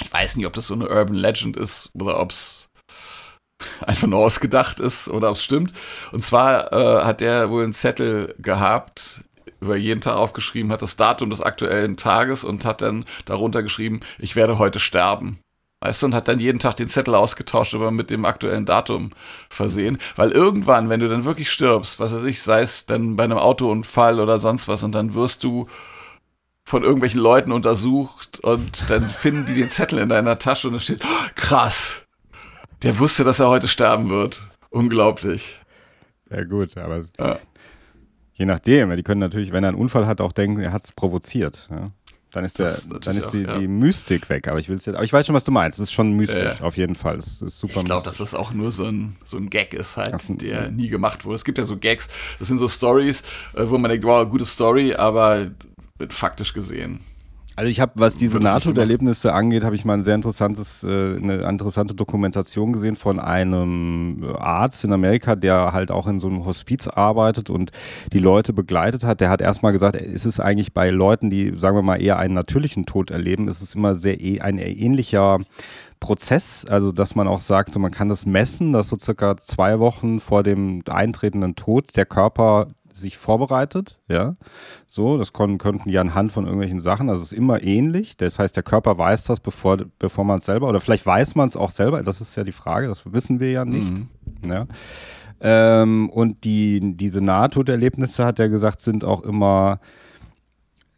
ich 0.00 0.12
weiß 0.12 0.36
nicht, 0.36 0.46
ob 0.46 0.52
das 0.52 0.66
so 0.66 0.74
eine 0.74 0.88
Urban 0.88 1.16
Legend 1.16 1.56
ist 1.56 1.90
oder 1.94 2.20
ob 2.20 2.30
es 2.30 2.68
einfach 3.86 4.08
nur 4.08 4.20
ausgedacht 4.20 4.80
ist 4.80 5.08
oder 5.08 5.30
ob 5.30 5.36
es 5.36 5.44
stimmt. 5.44 5.72
Und 6.12 6.24
zwar 6.24 6.72
äh, 6.72 7.04
hat 7.04 7.20
der 7.20 7.50
wohl 7.50 7.64
einen 7.64 7.74
Zettel 7.74 8.34
gehabt, 8.38 9.22
über 9.60 9.76
jeden 9.76 10.00
Tag 10.00 10.16
aufgeschrieben 10.16 10.72
hat, 10.72 10.82
das 10.82 10.96
Datum 10.96 11.30
des 11.30 11.40
aktuellen 11.40 11.96
Tages 11.96 12.42
und 12.42 12.64
hat 12.64 12.82
dann 12.82 13.04
darunter 13.24 13.62
geschrieben, 13.62 14.00
ich 14.18 14.34
werde 14.34 14.58
heute 14.58 14.80
sterben. 14.80 15.38
Weißt 15.80 16.00
du, 16.00 16.06
und 16.06 16.14
hat 16.14 16.28
dann 16.28 16.38
jeden 16.38 16.60
Tag 16.60 16.76
den 16.76 16.88
Zettel 16.88 17.16
ausgetauscht, 17.16 17.74
aber 17.74 17.90
mit 17.90 18.10
dem 18.10 18.24
aktuellen 18.24 18.66
Datum 18.66 19.10
versehen. 19.48 19.98
Weil 20.14 20.30
irgendwann, 20.30 20.88
wenn 20.88 21.00
du 21.00 21.08
dann 21.08 21.24
wirklich 21.24 21.50
stirbst, 21.50 21.98
was 21.98 22.14
weiß 22.14 22.22
ich, 22.22 22.40
sei 22.40 22.60
es 22.60 22.86
dann 22.86 23.16
bei 23.16 23.24
einem 23.24 23.38
Autounfall 23.38 24.20
oder 24.20 24.38
sonst 24.38 24.68
was, 24.68 24.84
und 24.84 24.92
dann 24.92 25.14
wirst 25.14 25.42
du 25.42 25.66
von 26.64 26.84
irgendwelchen 26.84 27.20
Leuten 27.20 27.52
untersucht 27.52 28.40
und 28.40 28.88
dann 28.88 29.08
finden 29.08 29.46
die 29.46 29.54
den 29.54 29.70
Zettel 29.70 29.98
in 29.98 30.08
deiner 30.08 30.38
Tasche 30.38 30.68
und 30.68 30.74
es 30.74 30.84
steht, 30.84 31.04
oh, 31.04 31.28
krass, 31.34 32.02
der 32.82 32.98
wusste, 32.98 33.24
dass 33.24 33.40
er 33.40 33.48
heute 33.48 33.68
sterben 33.68 34.10
wird. 34.10 34.42
Unglaublich. 34.70 35.60
Ja 36.30 36.44
gut, 36.44 36.76
aber 36.76 37.04
ja. 37.18 37.38
je 38.34 38.46
nachdem, 38.46 38.94
die 38.96 39.02
können 39.02 39.20
natürlich, 39.20 39.52
wenn 39.52 39.64
er 39.64 39.68
einen 39.68 39.78
Unfall 39.78 40.06
hat, 40.06 40.20
auch 40.20 40.32
denken, 40.32 40.60
er 40.60 40.72
hat 40.72 40.84
es 40.84 40.92
provoziert. 40.92 41.68
Ja? 41.70 41.90
Dann 42.32 42.46
ist, 42.46 42.58
der, 42.58 42.74
dann 43.00 43.16
ist 43.16 43.30
die, 43.32 43.46
auch, 43.46 43.52
ja. 43.52 43.58
die 43.58 43.68
Mystik 43.68 44.30
weg. 44.30 44.48
Aber 44.48 44.58
ich 44.58 44.68
will 44.68 44.76
jetzt, 44.76 44.88
aber 44.88 45.04
ich 45.04 45.12
weiß 45.12 45.26
schon, 45.26 45.34
was 45.34 45.44
du 45.44 45.52
meinst. 45.52 45.78
Es 45.78 45.88
ist 45.88 45.92
schon 45.92 46.12
mystisch, 46.12 46.60
äh, 46.60 46.62
auf 46.62 46.78
jeden 46.78 46.94
Fall. 46.94 47.18
Es 47.18 47.42
ist 47.42 47.58
super 47.58 47.80
Ich 47.80 47.84
glaube, 47.84 48.04
dass 48.04 48.16
das 48.16 48.34
auch 48.34 48.52
nur 48.52 48.72
so 48.72 48.84
ein, 48.84 49.16
so 49.24 49.36
ein 49.36 49.50
Gag 49.50 49.74
ist 49.74 49.98
halt, 49.98 50.14
das, 50.14 50.28
der 50.28 50.70
nie 50.70 50.88
gemacht 50.88 51.26
wurde. 51.26 51.36
Es 51.36 51.44
gibt 51.44 51.58
ja 51.58 51.64
so 51.64 51.76
Gags, 51.76 52.08
das 52.38 52.48
sind 52.48 52.58
so 52.58 52.68
Stories, 52.68 53.22
äh, 53.54 53.68
wo 53.68 53.76
man 53.76 53.90
denkt, 53.90 54.06
wow, 54.06 54.26
gute 54.26 54.46
Story, 54.46 54.94
aber 54.94 55.50
faktisch 56.10 56.54
gesehen 56.54 57.00
also 57.54 57.70
ich 57.70 57.80
habe, 57.80 57.92
was 57.96 58.16
diese 58.16 58.38
Nahtoderlebnisse 58.40 59.32
angeht, 59.32 59.62
habe 59.62 59.74
ich 59.74 59.84
mal 59.84 59.94
ein 59.94 60.04
sehr 60.04 60.14
interessantes, 60.14 60.82
äh, 60.84 61.16
eine 61.16 61.48
interessante 61.48 61.94
Dokumentation 61.94 62.72
gesehen 62.72 62.96
von 62.96 63.20
einem 63.20 64.24
Arzt 64.38 64.84
in 64.84 64.92
Amerika, 64.92 65.36
der 65.36 65.72
halt 65.72 65.90
auch 65.90 66.06
in 66.06 66.18
so 66.18 66.28
einem 66.28 66.46
Hospiz 66.46 66.88
arbeitet 66.88 67.50
und 67.50 67.70
die 68.12 68.20
Leute 68.20 68.54
begleitet 68.54 69.04
hat. 69.04 69.20
Der 69.20 69.28
hat 69.28 69.42
erstmal 69.42 69.72
gesagt, 69.72 69.96
ist 69.96 70.24
es 70.24 70.40
eigentlich 70.40 70.72
bei 70.72 70.88
Leuten, 70.90 71.28
die, 71.28 71.52
sagen 71.58 71.76
wir 71.76 71.82
mal, 71.82 72.00
eher 72.00 72.18
einen 72.18 72.34
natürlichen 72.34 72.86
Tod 72.86 73.10
erleben, 73.10 73.48
ist 73.48 73.60
es 73.60 73.74
immer 73.74 73.94
sehr 73.94 74.20
eh, 74.20 74.40
ein 74.40 74.56
ähnlicher 74.58 75.38
Prozess, 76.00 76.64
also 76.64 76.90
dass 76.90 77.14
man 77.14 77.28
auch 77.28 77.38
sagt, 77.38 77.72
so 77.72 77.78
man 77.78 77.92
kann 77.92 78.08
das 78.08 78.26
messen, 78.26 78.72
dass 78.72 78.88
so 78.88 78.98
circa 78.98 79.36
zwei 79.36 79.78
Wochen 79.78 80.20
vor 80.20 80.42
dem 80.42 80.82
eintretenden 80.88 81.54
Tod 81.54 81.96
der 81.96 82.06
Körper 82.06 82.68
sich 83.02 83.18
vorbereitet, 83.18 83.98
ja. 84.08 84.36
So, 84.86 85.18
das 85.18 85.32
können, 85.32 85.58
könnten 85.58 85.90
die 85.90 85.98
anhand 85.98 86.32
von 86.32 86.44
irgendwelchen 86.44 86.80
Sachen, 86.80 87.10
also 87.10 87.22
es 87.22 87.32
ist 87.32 87.38
immer 87.38 87.62
ähnlich. 87.62 88.16
Das 88.16 88.38
heißt, 88.38 88.56
der 88.56 88.62
Körper 88.62 88.96
weiß 88.96 89.24
das, 89.24 89.40
bevor, 89.40 89.78
bevor 89.98 90.24
man 90.24 90.38
es 90.38 90.46
selber, 90.46 90.68
oder 90.68 90.80
vielleicht 90.80 91.04
weiß 91.04 91.34
man 91.34 91.48
es 91.48 91.56
auch 91.56 91.70
selber, 91.70 92.02
das 92.02 92.20
ist 92.20 92.36
ja 92.36 92.44
die 92.44 92.52
Frage, 92.52 92.88
das 92.88 93.12
wissen 93.12 93.40
wir 93.40 93.50
ja 93.50 93.64
nicht. 93.64 93.90
Mhm. 93.90 94.08
Ja. 94.44 94.66
Ähm, 95.40 96.08
und 96.08 96.44
die, 96.44 96.96
diese 96.96 97.20
Nahtoderlebnisse, 97.20 98.24
hat 98.24 98.38
er 98.38 98.48
gesagt, 98.48 98.80
sind 98.80 99.04
auch 99.04 99.22
immer 99.22 99.80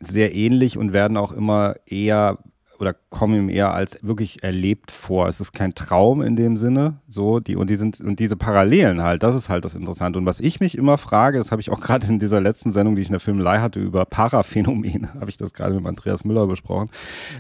sehr 0.01 0.35
ähnlich 0.35 0.77
und 0.79 0.93
werden 0.93 1.17
auch 1.17 1.33
immer 1.33 1.77
eher 1.87 2.39
oder 2.79 2.95
kommen 3.11 3.35
ihm 3.35 3.49
eher 3.49 3.73
als 3.73 3.99
wirklich 4.03 4.43
erlebt 4.43 4.91
vor. 4.91 5.29
Es 5.29 5.41
ist 5.41 5.53
kein 5.53 5.75
Traum 5.75 6.23
in 6.23 6.37
dem 6.37 6.57
Sinne, 6.57 6.99
so 7.09 7.41
die 7.41 7.57
und 7.57 7.71
die 7.71 7.77
sind 7.77 8.01
und 8.01 8.21
diese 8.21 8.37
Parallelen 8.37 9.03
halt, 9.03 9.23
das 9.23 9.35
ist 9.35 9.49
halt 9.49 9.65
das 9.65 9.75
Interessante. 9.75 10.19
Und 10.19 10.27
was 10.27 10.41
ich 10.41 10.61
mich 10.61 10.77
immer 10.77 10.99
frage, 10.99 11.39
das 11.39 11.51
habe 11.51 11.61
ich 11.61 11.71
auch 11.71 11.81
gerade 11.85 12.07
in 12.07 12.19
dieser 12.19 12.41
letzten 12.41 12.73
Sendung, 12.73 12.97
die 12.97 13.03
ich 13.03 13.09
in 13.09 13.13
der 13.15 13.21
Filmelei 13.21 13.61
hatte 13.61 13.81
über 13.81 14.05
Paraphänomene, 14.05 15.15
habe 15.21 15.31
ich 15.31 15.37
das 15.37 15.53
gerade 15.53 15.75
mit 15.75 15.87
Andreas 15.87 16.25
Müller 16.25 16.47
besprochen, 16.47 16.91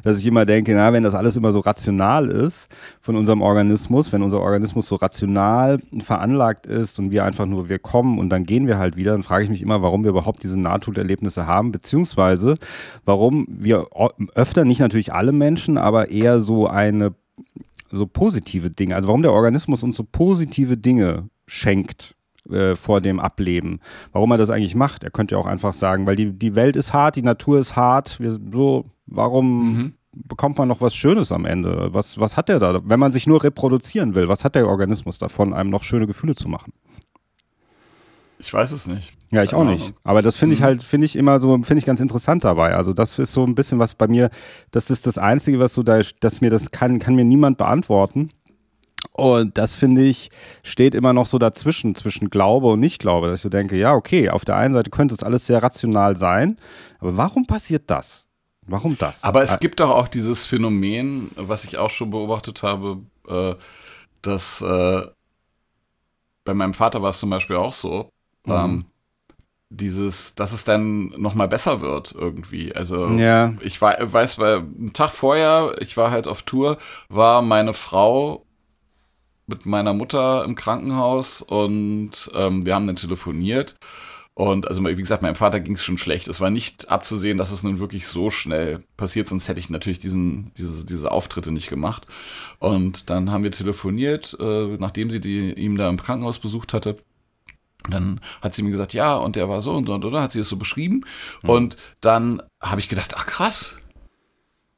dass 0.02 0.18
ich 0.18 0.26
immer 0.26 0.46
denke, 0.46 0.74
na, 0.74 0.92
wenn 0.92 1.02
das 1.02 1.14
alles 1.14 1.36
immer 1.36 1.52
so 1.52 1.60
rational 1.60 2.28
ist 2.30 2.68
von 3.00 3.16
unserem 3.16 3.42
Organismus, 3.42 4.12
wenn 4.12 4.22
unser 4.22 4.40
Organismus 4.40 4.88
so 4.88 4.96
rational 4.96 5.80
veranlagt 6.00 6.66
ist 6.66 6.98
und 6.98 7.10
wir 7.10 7.24
einfach 7.24 7.46
nur 7.46 7.68
wir 7.68 7.78
kommen 7.78 8.18
und 8.18 8.30
dann 8.30 8.44
gehen 8.44 8.66
wir 8.66 8.78
halt 8.78 8.96
wieder, 8.96 9.12
dann 9.12 9.22
frage 9.22 9.44
ich 9.44 9.50
mich 9.50 9.62
immer, 9.62 9.82
warum 9.82 10.04
wir 10.04 10.10
überhaupt 10.10 10.42
diese 10.42 10.58
Nahtoderlebnisse 10.58 11.46
haben, 11.46 11.72
beziehungsweise 11.72 12.56
warum 13.04 13.46
wir 13.48 13.88
öfter 14.34 14.64
nicht 14.64 14.80
natürlich 14.80 15.12
alle 15.12 15.32
Menschen, 15.34 15.78
aber 15.78 16.10
eher 16.10 16.40
so 16.40 16.66
eine 16.66 17.14
so 17.90 18.06
positive 18.06 18.70
Dinge. 18.70 18.96
Also 18.96 19.08
warum 19.08 19.22
der 19.22 19.32
Organismus 19.32 19.82
uns 19.82 19.96
so 19.96 20.04
positive 20.04 20.76
Dinge 20.76 21.28
schenkt 21.46 22.16
äh, 22.50 22.76
vor 22.76 23.00
dem 23.00 23.20
Ableben. 23.20 23.80
Warum 24.12 24.30
er 24.30 24.38
das 24.38 24.50
eigentlich 24.50 24.74
macht. 24.74 25.04
Er 25.04 25.10
könnte 25.10 25.34
ja 25.34 25.40
auch 25.40 25.46
einfach 25.46 25.72
sagen, 25.72 26.06
weil 26.06 26.16
die, 26.16 26.32
die 26.32 26.54
Welt 26.54 26.76
ist 26.76 26.92
hart, 26.92 27.16
die 27.16 27.22
Natur 27.22 27.58
ist 27.58 27.76
hart. 27.76 28.20
Wir, 28.20 28.32
so, 28.52 28.84
warum 29.06 29.76
mhm. 29.76 29.92
bekommt 30.12 30.58
man 30.58 30.68
noch 30.68 30.80
was 30.80 30.94
Schönes 30.94 31.32
am 31.32 31.46
Ende? 31.46 31.88
Was, 31.92 32.18
was 32.18 32.36
hat 32.36 32.48
der 32.48 32.58
da? 32.58 32.80
Wenn 32.84 33.00
man 33.00 33.12
sich 33.12 33.26
nur 33.26 33.42
reproduzieren 33.42 34.14
will, 34.14 34.28
was 34.28 34.44
hat 34.44 34.54
der 34.54 34.68
Organismus 34.68 35.18
davon, 35.18 35.54
einem 35.54 35.70
noch 35.70 35.82
schöne 35.82 36.06
Gefühle 36.06 36.34
zu 36.34 36.48
machen? 36.48 36.72
Ich 38.38 38.52
weiß 38.52 38.72
es 38.72 38.86
nicht. 38.86 39.12
Ja, 39.30 39.42
ich 39.42 39.54
auch 39.54 39.64
nicht. 39.64 39.92
Aber 40.04 40.22
das 40.22 40.36
finde 40.36 40.54
ich 40.54 40.60
mhm. 40.60 40.64
halt, 40.64 40.82
finde 40.82 41.06
ich 41.06 41.16
immer 41.16 41.40
so, 41.40 41.50
finde 41.62 41.78
ich 41.78 41.84
ganz 41.84 42.00
interessant 42.00 42.44
dabei. 42.44 42.74
Also 42.74 42.92
das 42.92 43.18
ist 43.18 43.32
so 43.32 43.44
ein 43.44 43.54
bisschen 43.54 43.78
was 43.78 43.94
bei 43.94 44.06
mir, 44.06 44.30
das 44.70 44.90
ist 44.90 45.06
das 45.06 45.18
Einzige, 45.18 45.58
was 45.58 45.74
so 45.74 45.82
da, 45.82 46.00
dass 46.20 46.40
mir 46.40 46.50
das 46.50 46.70
kann, 46.70 46.98
kann 46.98 47.14
mir 47.14 47.24
niemand 47.24 47.58
beantworten. 47.58 48.30
Und 49.12 49.58
das 49.58 49.76
finde 49.76 50.02
ich, 50.02 50.30
steht 50.62 50.94
immer 50.94 51.12
noch 51.12 51.26
so 51.26 51.38
dazwischen, 51.38 51.94
zwischen 51.94 52.30
Glaube 52.30 52.68
und 52.68 52.80
Nicht-Glaube, 52.80 53.28
dass 53.28 53.40
ich 53.40 53.42
so 53.42 53.48
denke, 53.48 53.76
ja, 53.76 53.94
okay, 53.94 54.30
auf 54.30 54.44
der 54.44 54.56
einen 54.56 54.74
Seite 54.74 54.90
könnte 54.90 55.14
es 55.14 55.22
alles 55.22 55.46
sehr 55.46 55.62
rational 55.62 56.16
sein, 56.16 56.58
aber 56.98 57.16
warum 57.16 57.46
passiert 57.46 57.90
das? 57.90 58.26
Warum 58.66 58.96
das? 58.98 59.22
Aber 59.22 59.42
es 59.42 59.58
gibt 59.58 59.80
doch 59.80 59.90
auch 59.90 60.08
dieses 60.08 60.46
Phänomen, 60.46 61.30
was 61.36 61.64
ich 61.64 61.76
auch 61.76 61.90
schon 61.90 62.10
beobachtet 62.10 62.62
habe, 62.62 63.02
äh, 63.28 63.54
dass 64.22 64.62
äh, 64.62 65.02
bei 66.44 66.54
meinem 66.54 66.74
Vater 66.74 67.02
war 67.02 67.10
es 67.10 67.20
zum 67.20 67.30
Beispiel 67.30 67.56
auch 67.56 67.74
so, 67.74 68.08
Mhm. 68.44 68.52
Ähm, 68.52 68.84
dieses, 69.70 70.34
dass 70.34 70.52
es 70.52 70.64
dann 70.64 71.08
noch 71.20 71.34
mal 71.34 71.48
besser 71.48 71.80
wird 71.80 72.14
irgendwie. 72.16 72.74
Also 72.74 73.08
ja. 73.08 73.54
ich 73.60 73.80
weiß, 73.80 74.38
weil 74.38 74.58
einen 74.58 74.92
Tag 74.92 75.10
vorher, 75.10 75.74
ich 75.80 75.96
war 75.96 76.10
halt 76.10 76.28
auf 76.28 76.42
Tour, 76.42 76.78
war 77.08 77.42
meine 77.42 77.74
Frau 77.74 78.46
mit 79.46 79.66
meiner 79.66 79.92
Mutter 79.92 80.44
im 80.44 80.54
Krankenhaus 80.54 81.42
und 81.42 82.30
ähm, 82.34 82.64
wir 82.64 82.74
haben 82.74 82.86
dann 82.86 82.96
telefoniert. 82.96 83.76
Und 84.36 84.66
also 84.66 84.84
wie 84.84 84.94
gesagt, 84.96 85.22
meinem 85.22 85.36
Vater 85.36 85.60
ging 85.60 85.74
es 85.74 85.84
schon 85.84 85.98
schlecht. 85.98 86.26
Es 86.26 86.40
war 86.40 86.50
nicht 86.50 86.90
abzusehen, 86.90 87.38
dass 87.38 87.52
es 87.52 87.62
nun 87.62 87.78
wirklich 87.78 88.08
so 88.08 88.30
schnell 88.30 88.82
passiert, 88.96 89.28
sonst 89.28 89.46
hätte 89.48 89.60
ich 89.60 89.70
natürlich 89.70 90.00
diesen, 90.00 90.50
diese, 90.56 90.84
diese 90.84 91.12
Auftritte 91.12 91.52
nicht 91.52 91.68
gemacht. 91.68 92.06
Und 92.58 93.10
dann 93.10 93.30
haben 93.30 93.44
wir 93.44 93.52
telefoniert, 93.52 94.36
äh, 94.40 94.76
nachdem 94.78 95.10
sie 95.10 95.20
die, 95.20 95.52
ihm 95.52 95.76
da 95.76 95.88
im 95.88 96.02
Krankenhaus 96.02 96.40
besucht 96.40 96.74
hatte. 96.74 96.96
Und 97.84 97.92
dann 97.92 98.20
hat 98.40 98.54
sie 98.54 98.62
mir 98.62 98.70
gesagt, 98.70 98.94
ja, 98.94 99.16
und 99.16 99.36
der 99.36 99.48
war 99.48 99.60
so 99.60 99.72
und 99.72 99.86
so 99.86 99.94
und, 99.94 100.04
und 100.04 100.14
hat 100.14 100.32
sie 100.32 100.40
es 100.40 100.48
so 100.48 100.56
beschrieben. 100.56 101.04
Mhm. 101.42 101.50
Und 101.50 101.76
dann 102.00 102.42
habe 102.60 102.80
ich 102.80 102.88
gedacht, 102.88 103.14
ach 103.16 103.26
krass, 103.26 103.76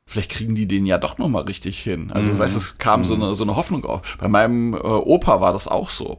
vielleicht 0.07 0.31
kriegen 0.31 0.55
die 0.55 0.67
den 0.67 0.87
ja 0.87 0.99
doch 0.99 1.19
nochmal 1.19 1.43
richtig 1.43 1.79
hin. 1.79 2.11
Also, 2.13 2.33
mhm. 2.33 2.39
weißt 2.39 2.55
du, 2.55 2.59
es 2.59 2.79
kam 2.79 3.01
mhm. 3.01 3.05
so, 3.05 3.15
eine, 3.15 3.35
so 3.35 3.45
eine 3.45 3.57
Hoffnung 3.57 3.85
auf. 3.85 4.17
Bei 4.19 4.29
meinem 4.29 4.75
äh, 4.75 4.79
Opa 4.79 5.41
war 5.41 5.53
das 5.53 5.69
auch 5.69 5.91
so. 5.91 6.19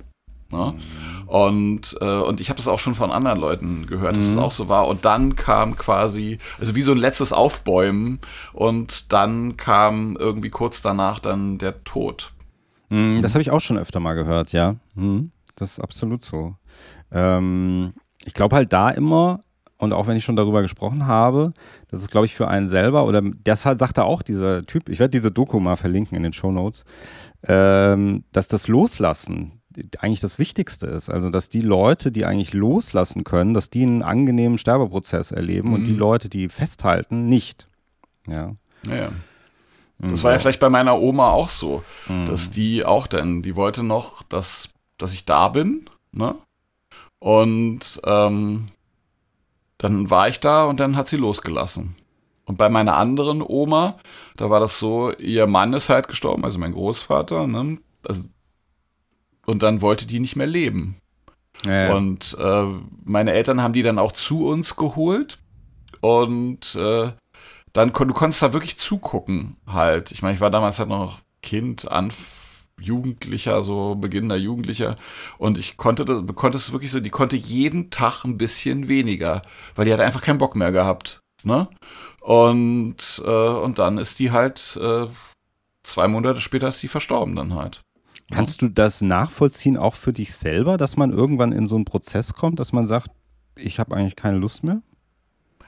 Ne? 0.52 0.76
Mhm. 0.76 1.28
Und, 1.28 1.98
äh, 2.00 2.20
und 2.20 2.40
ich 2.40 2.50
habe 2.50 2.58
das 2.58 2.70
auch 2.70 2.80
schon 2.80 2.96
von 2.96 3.12
anderen 3.12 3.40
Leuten 3.40 3.86
gehört, 3.86 4.16
dass 4.16 4.26
es 4.26 4.36
mhm. 4.36 4.40
auch 4.40 4.54
so 4.54 4.70
war. 4.70 4.88
Und 4.88 5.04
dann 5.04 5.36
kam 5.36 5.76
quasi, 5.76 6.40
also 6.58 6.74
wie 6.74 6.82
so 6.82 6.94
ein 6.94 6.98
letztes 6.98 7.34
Aufbäumen 7.34 8.20
und 8.54 9.12
dann 9.12 9.58
kam 9.58 10.16
irgendwie 10.18 10.50
kurz 10.50 10.82
danach 10.82 11.20
dann 11.20 11.58
der 11.58 11.84
Tod. 11.84 12.32
Mhm, 12.90 13.22
das 13.22 13.34
habe 13.34 13.42
ich 13.42 13.52
auch 13.52 13.60
schon 13.60 13.78
öfter 13.78 14.00
mal 14.00 14.14
gehört, 14.14 14.54
ja. 14.54 14.78
Mhm, 14.96 15.32
das 15.56 15.72
ist 15.74 15.80
absolut 15.80 16.24
so. 16.24 16.56
Ähm, 17.12 17.94
ich 18.26 18.34
glaube 18.34 18.56
halt 18.56 18.74
da 18.74 18.90
immer, 18.90 19.42
und 19.78 19.94
auch 19.94 20.08
wenn 20.08 20.18
ich 20.18 20.26
schon 20.26 20.36
darüber 20.36 20.62
gesprochen 20.62 21.06
habe, 21.06 21.54
das 21.90 22.02
ist, 22.02 22.12
glaube 22.12 22.26
ich, 22.26 22.36
für 22.36 22.48
einen 22.48 22.68
selber, 22.68 23.06
oder 23.06 23.22
das 23.22 23.66
halt 23.66 23.80
sagte 23.80 24.04
auch 24.04 24.22
dieser 24.22 24.64
Typ, 24.64 24.90
ich 24.90 25.00
werde 25.00 25.12
diese 25.12 25.32
Doku 25.32 25.60
mal 25.60 25.76
verlinken 25.76 26.18
in 26.18 26.24
den 26.24 26.34
Show 26.34 26.52
Notes, 26.52 26.84
ähm, 27.48 28.24
dass 28.32 28.48
das 28.48 28.68
Loslassen 28.68 29.62
eigentlich 30.00 30.22
das 30.22 30.40
Wichtigste 30.40 30.88
ist. 30.88 31.10
Also, 31.10 31.30
dass 31.30 31.50
die 31.50 31.62
Leute, 31.62 32.12
die 32.12 32.26
eigentlich 32.26 32.54
loslassen 32.54 33.24
können, 33.24 33.54
dass 33.54 33.70
die 33.70 33.84
einen 33.84 34.02
angenehmen 34.02 34.58
Sterbeprozess 34.58 35.32
erleben 35.32 35.70
mhm. 35.70 35.76
und 35.76 35.84
die 35.86 35.92
mhm. 35.92 36.00
Leute, 36.00 36.30
die 36.30 36.50
festhalten, 36.50 37.30
nicht. 37.30 37.68
Ja. 38.28 38.56
ja. 38.88 39.10
Das 40.00 40.24
war 40.24 40.32
ja 40.32 40.40
vielleicht 40.40 40.60
bei 40.60 40.70
meiner 40.70 41.00
Oma 41.00 41.32
auch 41.32 41.50
so, 41.50 41.84
mhm. 42.08 42.28
dass 42.28 42.52
die 42.52 42.86
auch 42.86 43.08
dann, 43.08 43.42
die 43.42 43.56
wollte 43.56 43.84
noch, 43.84 44.22
dass, 44.24 44.70
dass 44.98 45.14
ich 45.14 45.26
da 45.26 45.50
bin, 45.50 45.86
ne? 46.12 46.36
Und 47.20 48.02
ähm, 48.04 48.70
dann 49.78 50.10
war 50.10 50.28
ich 50.28 50.40
da 50.40 50.66
und 50.66 50.80
dann 50.80 50.96
hat 50.96 51.08
sie 51.08 51.18
losgelassen. 51.18 51.96
Und 52.46 52.58
bei 52.58 52.70
meiner 52.70 52.96
anderen 52.98 53.42
Oma, 53.42 53.98
da 54.38 54.50
war 54.50 54.60
das 54.60 54.80
so, 54.80 55.12
ihr 55.14 55.48
Mann 55.48 55.74
ist 55.74 55.90
halt 55.90 56.08
gestorben, 56.08 56.46
also 56.46 56.60
mein 56.60 56.74
Großvater, 56.74 57.46
ne? 57.46 57.78
Also, 58.08 58.30
und 59.46 59.64
dann 59.64 59.82
wollte 59.82 60.06
die 60.06 60.20
nicht 60.20 60.36
mehr 60.36 60.48
leben. 60.48 60.98
Ja, 61.66 61.88
ja. 61.88 61.96
Und 61.96 62.38
äh, 62.40 62.66
meine 63.04 63.34
Eltern 63.34 63.62
haben 63.62 63.74
die 63.74 63.84
dann 63.84 64.00
auch 64.00 64.12
zu 64.12 64.48
uns 64.48 64.76
geholt. 64.76 65.40
Und 66.00 66.76
äh, 66.76 67.12
dann 67.74 67.92
du 67.92 68.14
konntest 68.14 68.42
da 68.42 68.54
wirklich 68.54 68.78
zugucken 68.78 69.58
halt. 69.66 70.12
Ich 70.12 70.22
meine, 70.22 70.36
ich 70.36 70.42
war 70.42 70.52
damals 70.52 70.80
halt 70.80 70.90
noch 70.90 71.20
Kind, 71.42 71.90
Anfang 71.90 72.47
Jugendlicher, 72.80 73.64
so 73.64 73.96
beginnender 73.96 74.36
Jugendlicher. 74.36 74.96
Und 75.38 75.58
ich 75.58 75.78
konnte 75.78 76.06
das, 76.06 76.24
konnte 76.36 76.58
es 76.58 76.72
wirklich 76.72 76.92
so, 76.92 77.00
die 77.00 77.10
konnte 77.10 77.36
jeden 77.36 77.90
Tag 77.90 78.24
ein 78.24 78.38
bisschen 78.38 78.88
weniger, 78.88 79.42
weil 79.76 79.86
die 79.86 79.94
hat 79.94 80.00
einfach 80.00 80.22
keinen 80.22 80.38
Bock 80.38 80.56
mehr 80.56 80.72
gehabt. 80.72 81.20
Ne? 81.44 81.68
Und, 82.22 83.22
äh, 83.26 83.50
und 83.50 83.80
dann 83.80 83.98
ist 83.98 84.20
die 84.20 84.32
halt, 84.32 84.78
äh, 84.82 85.08
zwei 85.84 86.08
Monate 86.08 86.42
später 86.42 86.68
ist 86.68 86.84
die 86.84 86.88
verstorben 86.88 87.36
dann 87.36 87.56
halt. 87.56 87.82
Kannst 88.32 88.62
du 88.62 88.68
das 88.68 89.02
nachvollziehen, 89.02 89.78
auch 89.78 89.96
für 89.96 90.12
dich 90.12 90.34
selber, 90.34 90.78
dass 90.78 90.98
man 90.98 91.12
irgendwann 91.12 91.54
in 91.54 91.68
so 91.68 91.76
einen 91.76 91.86
Prozess 91.86 92.34
kommt, 92.34 92.60
dass 92.60 92.74
man 92.74 92.86
sagt, 92.86 93.10
ich 93.56 93.80
habe 93.80 93.96
eigentlich 93.96 94.16
keine 94.18 94.38
Lust 94.38 94.64
mehr? 94.64 94.82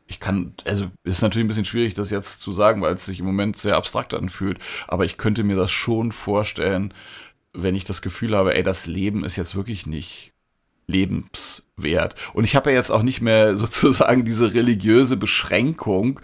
Ich 0.09 0.19
kann, 0.19 0.53
also 0.65 0.87
ist 1.03 1.21
natürlich 1.21 1.45
ein 1.45 1.47
bisschen 1.47 1.65
schwierig, 1.65 1.93
das 1.93 2.09
jetzt 2.09 2.41
zu 2.41 2.51
sagen, 2.51 2.81
weil 2.81 2.95
es 2.95 3.05
sich 3.05 3.19
im 3.19 3.27
Moment 3.27 3.55
sehr 3.55 3.77
abstrakt 3.77 4.15
anfühlt. 4.15 4.57
Aber 4.87 5.05
ich 5.05 5.17
könnte 5.17 5.43
mir 5.43 5.55
das 5.55 5.69
schon 5.69 6.11
vorstellen, 6.11 6.93
wenn 7.53 7.75
ich 7.75 7.83
das 7.83 8.01
Gefühl 8.01 8.35
habe, 8.35 8.55
ey, 8.55 8.63
das 8.63 8.87
Leben 8.87 9.23
ist 9.23 9.35
jetzt 9.35 9.55
wirklich 9.55 9.85
nicht 9.85 10.33
lebenswert. 10.87 12.15
Und 12.33 12.43
ich 12.43 12.55
habe 12.55 12.71
ja 12.71 12.77
jetzt 12.77 12.89
auch 12.89 13.03
nicht 13.03 13.21
mehr 13.21 13.55
sozusagen 13.57 14.25
diese 14.25 14.55
religiöse 14.55 15.15
Beschränkung. 15.15 16.19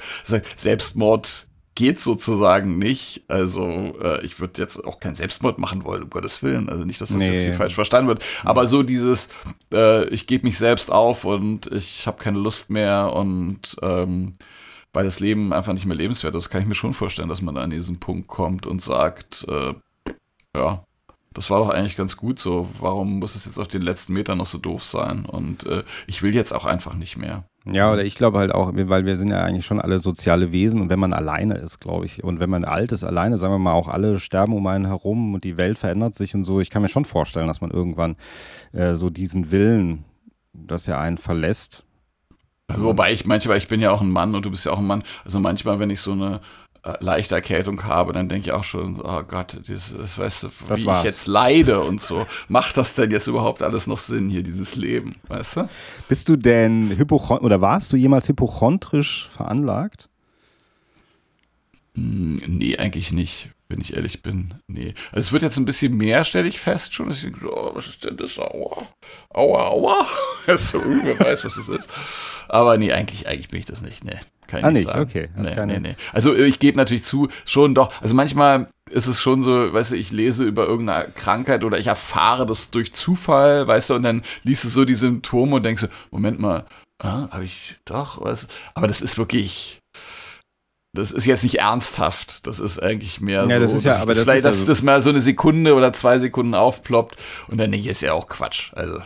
Selbstmord 0.58 1.46
geht 1.76 2.00
sozusagen 2.02 2.78
nicht. 2.78 3.24
Also 3.28 3.96
äh, 4.02 4.26
ich 4.26 4.40
würde 4.40 4.62
jetzt 4.62 4.84
auch 4.84 5.00
keinen 5.00 5.16
Selbstmord 5.16 5.60
machen 5.60 5.84
wollen, 5.84 6.04
um 6.04 6.10
Gottes 6.10 6.42
Willen. 6.42 6.70
Also 6.70 6.86
nicht, 6.86 7.02
dass 7.02 7.10
das 7.10 7.18
nee. 7.18 7.32
jetzt 7.32 7.44
hier 7.44 7.54
falsch 7.54 7.76
verstanden 7.76 8.08
wird. 8.08 8.24
Aber 8.44 8.66
so 8.68 8.82
dieses, 8.82 9.28
äh, 9.74 10.08
ich 10.10 10.26
gebe 10.26 10.48
mich 10.48 10.58
selbst 10.58 10.92
auf 10.92 11.26
und 11.26 11.68
ich 11.68 12.08
habe 12.08 12.18
keine 12.18 12.40
Lust 12.40 12.70
mehr 12.70 13.14
und 13.14 13.76
ähm, 13.82 14.34
weil 14.94 15.04
das 15.04 15.20
Leben 15.20 15.52
einfach 15.52 15.74
nicht 15.74 15.86
mehr 15.86 15.98
lebenswert 15.98 16.34
ist, 16.36 16.50
kann 16.50 16.62
ich 16.62 16.68
mir 16.68 16.76
schon 16.76 16.94
vorstellen, 16.94 17.28
dass 17.28 17.42
man 17.42 17.58
an 17.58 17.70
diesen 17.70 18.00
Punkt 18.00 18.30
kommt 18.30 18.66
und 18.66 18.82
sagt, 18.82 19.46
äh, 19.50 19.74
ja, 20.56 20.86
das 21.34 21.50
war 21.50 21.60
doch 21.60 21.70
eigentlich 21.70 21.98
ganz 21.98 22.16
gut 22.16 22.40
so. 22.40 22.70
Warum 22.80 23.20
muss 23.20 23.36
es 23.36 23.46
jetzt 23.46 23.60
auf 23.60 23.68
den 23.68 23.82
letzten 23.82 24.14
Metern 24.14 24.38
noch 24.38 24.46
so 24.46 24.58
doof 24.58 24.86
sein? 24.86 25.26
Und 25.26 25.66
äh, 25.66 25.84
ich 26.08 26.24
will 26.24 26.34
jetzt 26.34 26.54
auch 26.54 26.64
einfach 26.64 26.94
nicht 26.94 27.18
mehr. 27.18 27.44
Ja, 27.68 27.92
oder 27.92 28.06
ich 28.06 28.14
glaube 28.14 28.38
halt 28.38 28.54
auch, 28.54 28.72
weil 28.76 29.06
wir 29.06 29.18
sind 29.18 29.30
ja 29.30 29.44
eigentlich 29.44 29.66
schon 29.66 29.82
alle 29.82 29.98
soziale 29.98 30.52
Wesen 30.52 30.82
und 30.82 30.90
wenn 30.90 31.00
man 31.00 31.14
alleine 31.14 31.56
ist, 31.56 31.80
glaube 31.80 32.06
ich, 32.06 32.24
und 32.24 32.40
wenn 32.40 32.50
man 32.50 32.64
alt 32.64 32.92
ist, 32.92 33.04
alleine, 33.04 33.40
sagen 33.40 33.54
wir 33.54 33.60
mal, 33.60 33.74
auch 33.74 33.88
alle 33.88 34.20
sterben 34.20 34.54
um 34.54 34.68
einen 34.68 34.86
herum 34.86 35.34
und 35.34 35.44
die 35.44 35.58
Welt 35.58 35.80
verändert 35.80 36.14
sich 36.14 36.36
und 36.36 36.44
so, 36.44 36.60
ich 36.60 36.70
kann 36.70 36.84
mir 36.84 36.90
schon 36.90 37.06
vorstellen, 37.06 37.48
dass 37.48 37.62
man 37.62 37.72
irgendwann 37.72 38.18
äh, 38.72 38.94
so 38.94 39.10
diesen 39.10 39.50
Willen, 39.50 40.06
dass 40.54 40.88
er 40.88 41.00
einen 41.00 41.18
verlässt. 41.18 41.84
Wobei 42.68 43.12
ich 43.12 43.26
manchmal, 43.26 43.58
ich 43.58 43.68
bin 43.68 43.82
ja 43.82 43.92
auch 43.92 44.02
ein 44.02 44.12
Mann 44.12 44.36
und 44.36 44.46
du 44.46 44.52
bist 44.52 44.66
ja 44.66 44.72
auch 44.72 44.80
ein 44.80 44.88
Mann, 44.88 45.04
also 45.24 45.40
manchmal, 45.40 45.80
wenn 45.80 45.90
ich 45.90 46.02
so 46.02 46.12
eine 46.12 46.42
äh, 46.86 46.98
leichte 47.00 47.34
Erkältung 47.34 47.84
habe, 47.86 48.14
dann 48.14 48.30
denke 48.30 48.48
ich 48.48 48.52
auch 48.52 48.64
schon, 48.64 49.02
oh 49.04 49.24
Gott, 49.24 49.58
dieses, 49.68 50.18
weißt 50.20 50.44
du, 50.44 50.48
wie 50.70 50.82
ich 50.82 51.04
jetzt 51.04 51.26
leide 51.26 51.82
und 51.82 52.00
so. 52.00 52.28
Macht 52.48 52.78
das 52.78 52.94
denn 52.94 53.10
jetzt 53.10 53.26
überhaupt 53.26 53.64
alles 53.64 53.88
noch 53.88 53.98
Sinn 53.98 54.30
hier, 54.30 54.44
dieses 54.44 54.76
Leben, 54.76 55.16
weißt 55.28 55.56
du? 55.56 55.70
Bist 56.08 56.30
du 56.30 56.36
denn 56.36 56.96
hypochon 56.96 57.40
oder 57.40 57.60
warst 57.60 57.92
du 57.92 57.98
jemals 57.98 58.30
hypochondrisch 58.30 59.28
veranlagt? 59.30 60.10
Hm, 61.96 62.40
nee, 62.46 62.78
eigentlich 62.78 63.12
nicht, 63.12 63.50
wenn 63.68 63.82
ich 63.82 63.96
ehrlich 63.96 64.22
bin. 64.22 64.54
Nee. 64.68 64.94
Also 65.12 65.28
es 65.28 65.32
wird 65.32 65.42
jetzt 65.42 65.58
ein 65.58 65.66
bisschen 65.66 65.98
mehr, 65.98 66.24
stelle 66.24 66.48
ich 66.48 66.60
fest 66.60 66.94
schon. 66.94 67.10
Ich 67.10 67.22
denke, 67.22 67.48
oh, 67.52 67.72
was 67.74 67.88
ist 67.88 68.04
denn 68.04 68.18
das? 68.18 68.38
Aua. 68.38 68.88
Aua, 69.34 69.68
aua. 69.70 70.08
so, 70.56 70.80
wer 70.84 71.20
weiß, 71.20 71.46
was 71.46 71.58
es 71.58 71.68
ist. 71.68 71.90
Aber 72.48 72.78
nee, 72.78 72.92
eigentlich, 72.92 73.28
eigentlich 73.28 73.48
bin 73.48 73.60
ich 73.60 73.66
das 73.66 73.82
nicht. 73.82 74.04
Nee. 74.04 74.20
Kann 74.48 74.60
ich 74.60 74.66
ah, 74.66 74.72
nicht, 74.72 74.88
sagen. 74.88 75.02
okay. 75.02 75.30
Nee, 75.36 75.66
nee, 75.66 75.80
nee. 75.80 75.96
Also 76.14 76.36
ich 76.36 76.60
gebe 76.60 76.78
natürlich 76.78 77.04
zu, 77.04 77.30
schon 77.46 77.76
doch. 77.76 77.92
Also 78.02 78.16
manchmal 78.16 78.68
ist 78.90 79.08
es 79.08 79.22
schon 79.22 79.42
so, 79.42 79.74
weißt 79.74 79.92
du, 79.92 79.96
ich 79.96 80.12
lese 80.12 80.44
über 80.44 80.68
irgendeine 80.68 81.12
Krankheit 81.12 81.64
oder 81.64 81.80
ich 81.80 81.88
erfahre 81.88 82.46
das 82.46 82.70
durch 82.70 82.94
Zufall, 82.94 83.68
weißt 83.68 83.90
du, 83.90 83.96
und 83.96 84.04
dann 84.04 84.24
liest 84.44 84.64
du 84.64 84.70
so 84.70 84.86
die 84.86 84.94
Symptome 84.94 85.56
und 85.56 85.64
denkst 85.64 85.82
so, 85.82 85.88
Moment 86.12 86.40
mal, 86.40 86.66
ah, 87.02 87.28
habe 87.32 87.46
ich 87.46 87.76
doch, 87.86 88.22
was? 88.24 88.48
Aber 88.76 88.88
das 88.88 89.02
ist 89.02 89.18
wirklich, 89.18 89.80
das 90.94 91.12
ist 91.12 91.26
jetzt 91.26 91.44
nicht 91.44 91.60
ernsthaft. 91.60 92.46
Das 92.48 92.60
ist 92.60 92.82
eigentlich 92.82 93.22
mehr 93.22 93.46
ja, 93.48 93.56
so, 93.56 93.62
das 93.62 93.74
ist 93.74 93.84
ja, 93.86 93.98
aber 93.98 94.14
das, 94.14 94.24
vielleicht, 94.24 94.46
dass 94.46 94.66
das 94.66 94.82
mal 94.82 95.02
so 95.02 95.10
eine 95.10 95.20
Sekunde 95.20 95.74
oder 95.74 95.94
zwei 95.94 96.20
Sekunden 96.20 96.54
aufploppt 96.54 97.16
und 97.48 97.58
dann 97.58 97.72
denke 97.72 97.86
ich, 97.86 97.92
ist 97.92 98.02
ja 98.02 98.14
auch 98.14 98.28
Quatsch. 98.28 98.72
Also 98.74 99.02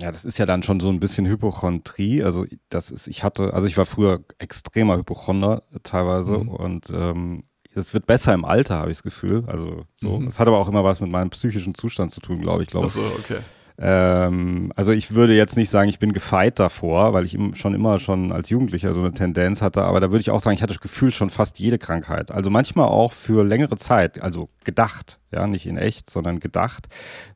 ja, 0.00 0.10
das 0.10 0.24
ist 0.24 0.38
ja 0.38 0.46
dann 0.46 0.62
schon 0.62 0.80
so 0.80 0.88
ein 0.88 1.00
bisschen 1.00 1.26
Hypochondrie. 1.26 2.22
Also 2.22 2.46
das 2.70 2.90
ist, 2.90 3.08
ich 3.08 3.22
hatte, 3.22 3.52
also 3.54 3.66
ich 3.66 3.76
war 3.76 3.86
früher 3.86 4.20
extremer 4.38 4.96
Hypochonder 4.96 5.62
teilweise 5.82 6.38
mhm. 6.38 6.48
und 6.48 6.90
ähm, 6.90 7.42
es 7.74 7.94
wird 7.94 8.06
besser 8.06 8.34
im 8.34 8.44
Alter, 8.44 8.78
habe 8.78 8.90
ich 8.90 8.98
das 8.98 9.02
Gefühl. 9.02 9.44
Also 9.46 9.84
so. 9.94 10.18
Mhm. 10.18 10.26
Es 10.26 10.38
hat 10.38 10.48
aber 10.48 10.58
auch 10.58 10.68
immer 10.68 10.84
was 10.84 11.00
mit 11.00 11.10
meinem 11.10 11.30
psychischen 11.30 11.74
Zustand 11.74 12.10
zu 12.10 12.20
tun, 12.20 12.40
glaube 12.40 12.62
ich, 12.62 12.68
glaube 12.68 12.86
ich. 12.86 12.92
Ach 12.92 12.96
so, 12.96 13.18
okay. 13.18 13.40
Ähm, 13.78 14.72
also 14.76 14.92
ich 14.92 15.14
würde 15.14 15.34
jetzt 15.34 15.56
nicht 15.56 15.70
sagen, 15.70 15.88
ich 15.88 15.98
bin 15.98 16.12
gefeit 16.12 16.58
davor, 16.58 17.14
weil 17.14 17.24
ich 17.24 17.38
schon 17.54 17.74
immer 17.74 17.98
schon 18.00 18.30
als 18.30 18.50
Jugendlicher 18.50 18.92
so 18.92 19.00
eine 19.00 19.12
Tendenz 19.12 19.62
hatte, 19.62 19.82
aber 19.82 20.00
da 20.00 20.10
würde 20.10 20.20
ich 20.20 20.30
auch 20.30 20.40
sagen, 20.40 20.54
ich 20.54 20.62
hatte 20.62 20.74
das 20.74 20.82
Gefühl 20.82 21.10
schon 21.10 21.30
fast 21.30 21.58
jede 21.58 21.78
Krankheit. 21.78 22.30
Also 22.30 22.50
manchmal 22.50 22.88
auch 22.88 23.12
für 23.12 23.44
längere 23.44 23.76
Zeit, 23.76 24.20
also 24.20 24.50
gedacht, 24.64 25.18
ja, 25.32 25.46
nicht 25.46 25.66
in 25.66 25.76
echt, 25.76 26.10
sondern 26.10 26.40
gedacht, 26.40 26.88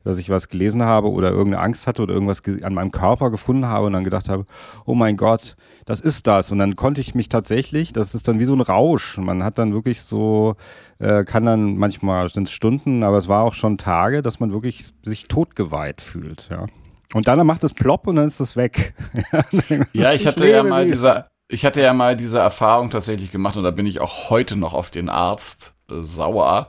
dass 0.03 0.17
ich 0.17 0.29
was 0.29 0.49
gelesen 0.49 0.83
habe 0.83 1.09
oder 1.11 1.31
irgendeine 1.31 1.63
Angst 1.63 1.87
hatte 1.87 2.03
oder 2.03 2.13
irgendwas 2.13 2.41
an 2.61 2.73
meinem 2.73 2.91
Körper 2.91 3.31
gefunden 3.31 3.65
habe 3.65 3.87
und 3.87 3.93
dann 3.93 4.03
gedacht 4.03 4.29
habe, 4.29 4.45
oh 4.85 4.95
mein 4.95 5.17
Gott, 5.17 5.55
das 5.85 5.99
ist 5.99 6.27
das. 6.27 6.51
Und 6.51 6.59
dann 6.59 6.75
konnte 6.75 7.01
ich 7.01 7.15
mich 7.15 7.29
tatsächlich, 7.29 7.93
das 7.93 8.15
ist 8.15 8.27
dann 8.27 8.39
wie 8.39 8.45
so 8.45 8.53
ein 8.53 8.61
Rausch. 8.61 9.17
Man 9.17 9.43
hat 9.43 9.57
dann 9.57 9.73
wirklich 9.73 10.01
so, 10.01 10.55
äh, 10.99 11.23
kann 11.23 11.45
dann 11.45 11.77
manchmal 11.77 12.29
sind 12.29 12.47
es 12.47 12.53
Stunden, 12.53 13.03
aber 13.03 13.17
es 13.17 13.27
war 13.27 13.43
auch 13.43 13.53
schon 13.53 13.77
Tage, 13.77 14.21
dass 14.21 14.39
man 14.39 14.51
wirklich 14.51 14.93
sich 15.03 15.27
totgeweiht 15.27 16.01
fühlt, 16.01 16.49
ja. 16.49 16.65
Und 17.13 17.27
dann 17.27 17.45
macht 17.47 17.63
es 17.63 17.73
plopp 17.73 18.07
und 18.07 18.17
dann 18.17 18.27
ist 18.27 18.39
das 18.39 18.55
weg. 18.55 18.93
ja, 19.93 20.11
ich 20.11 20.27
hatte 20.27 20.45
ich 20.45 20.51
ja 20.51 20.63
mal 20.63 20.85
diese, 20.85 21.25
ich 21.47 21.65
hatte 21.65 21.81
ja 21.81 21.93
mal 21.93 22.17
diese 22.17 22.39
Erfahrung 22.39 22.89
tatsächlich 22.89 23.31
gemacht 23.31 23.55
und 23.55 23.63
da 23.63 23.71
bin 23.71 23.85
ich 23.85 24.01
auch 24.01 24.29
heute 24.29 24.57
noch 24.57 24.73
auf 24.73 24.91
den 24.91 25.09
Arzt 25.09 25.73
äh, 25.89 26.01
sauer. 26.01 26.67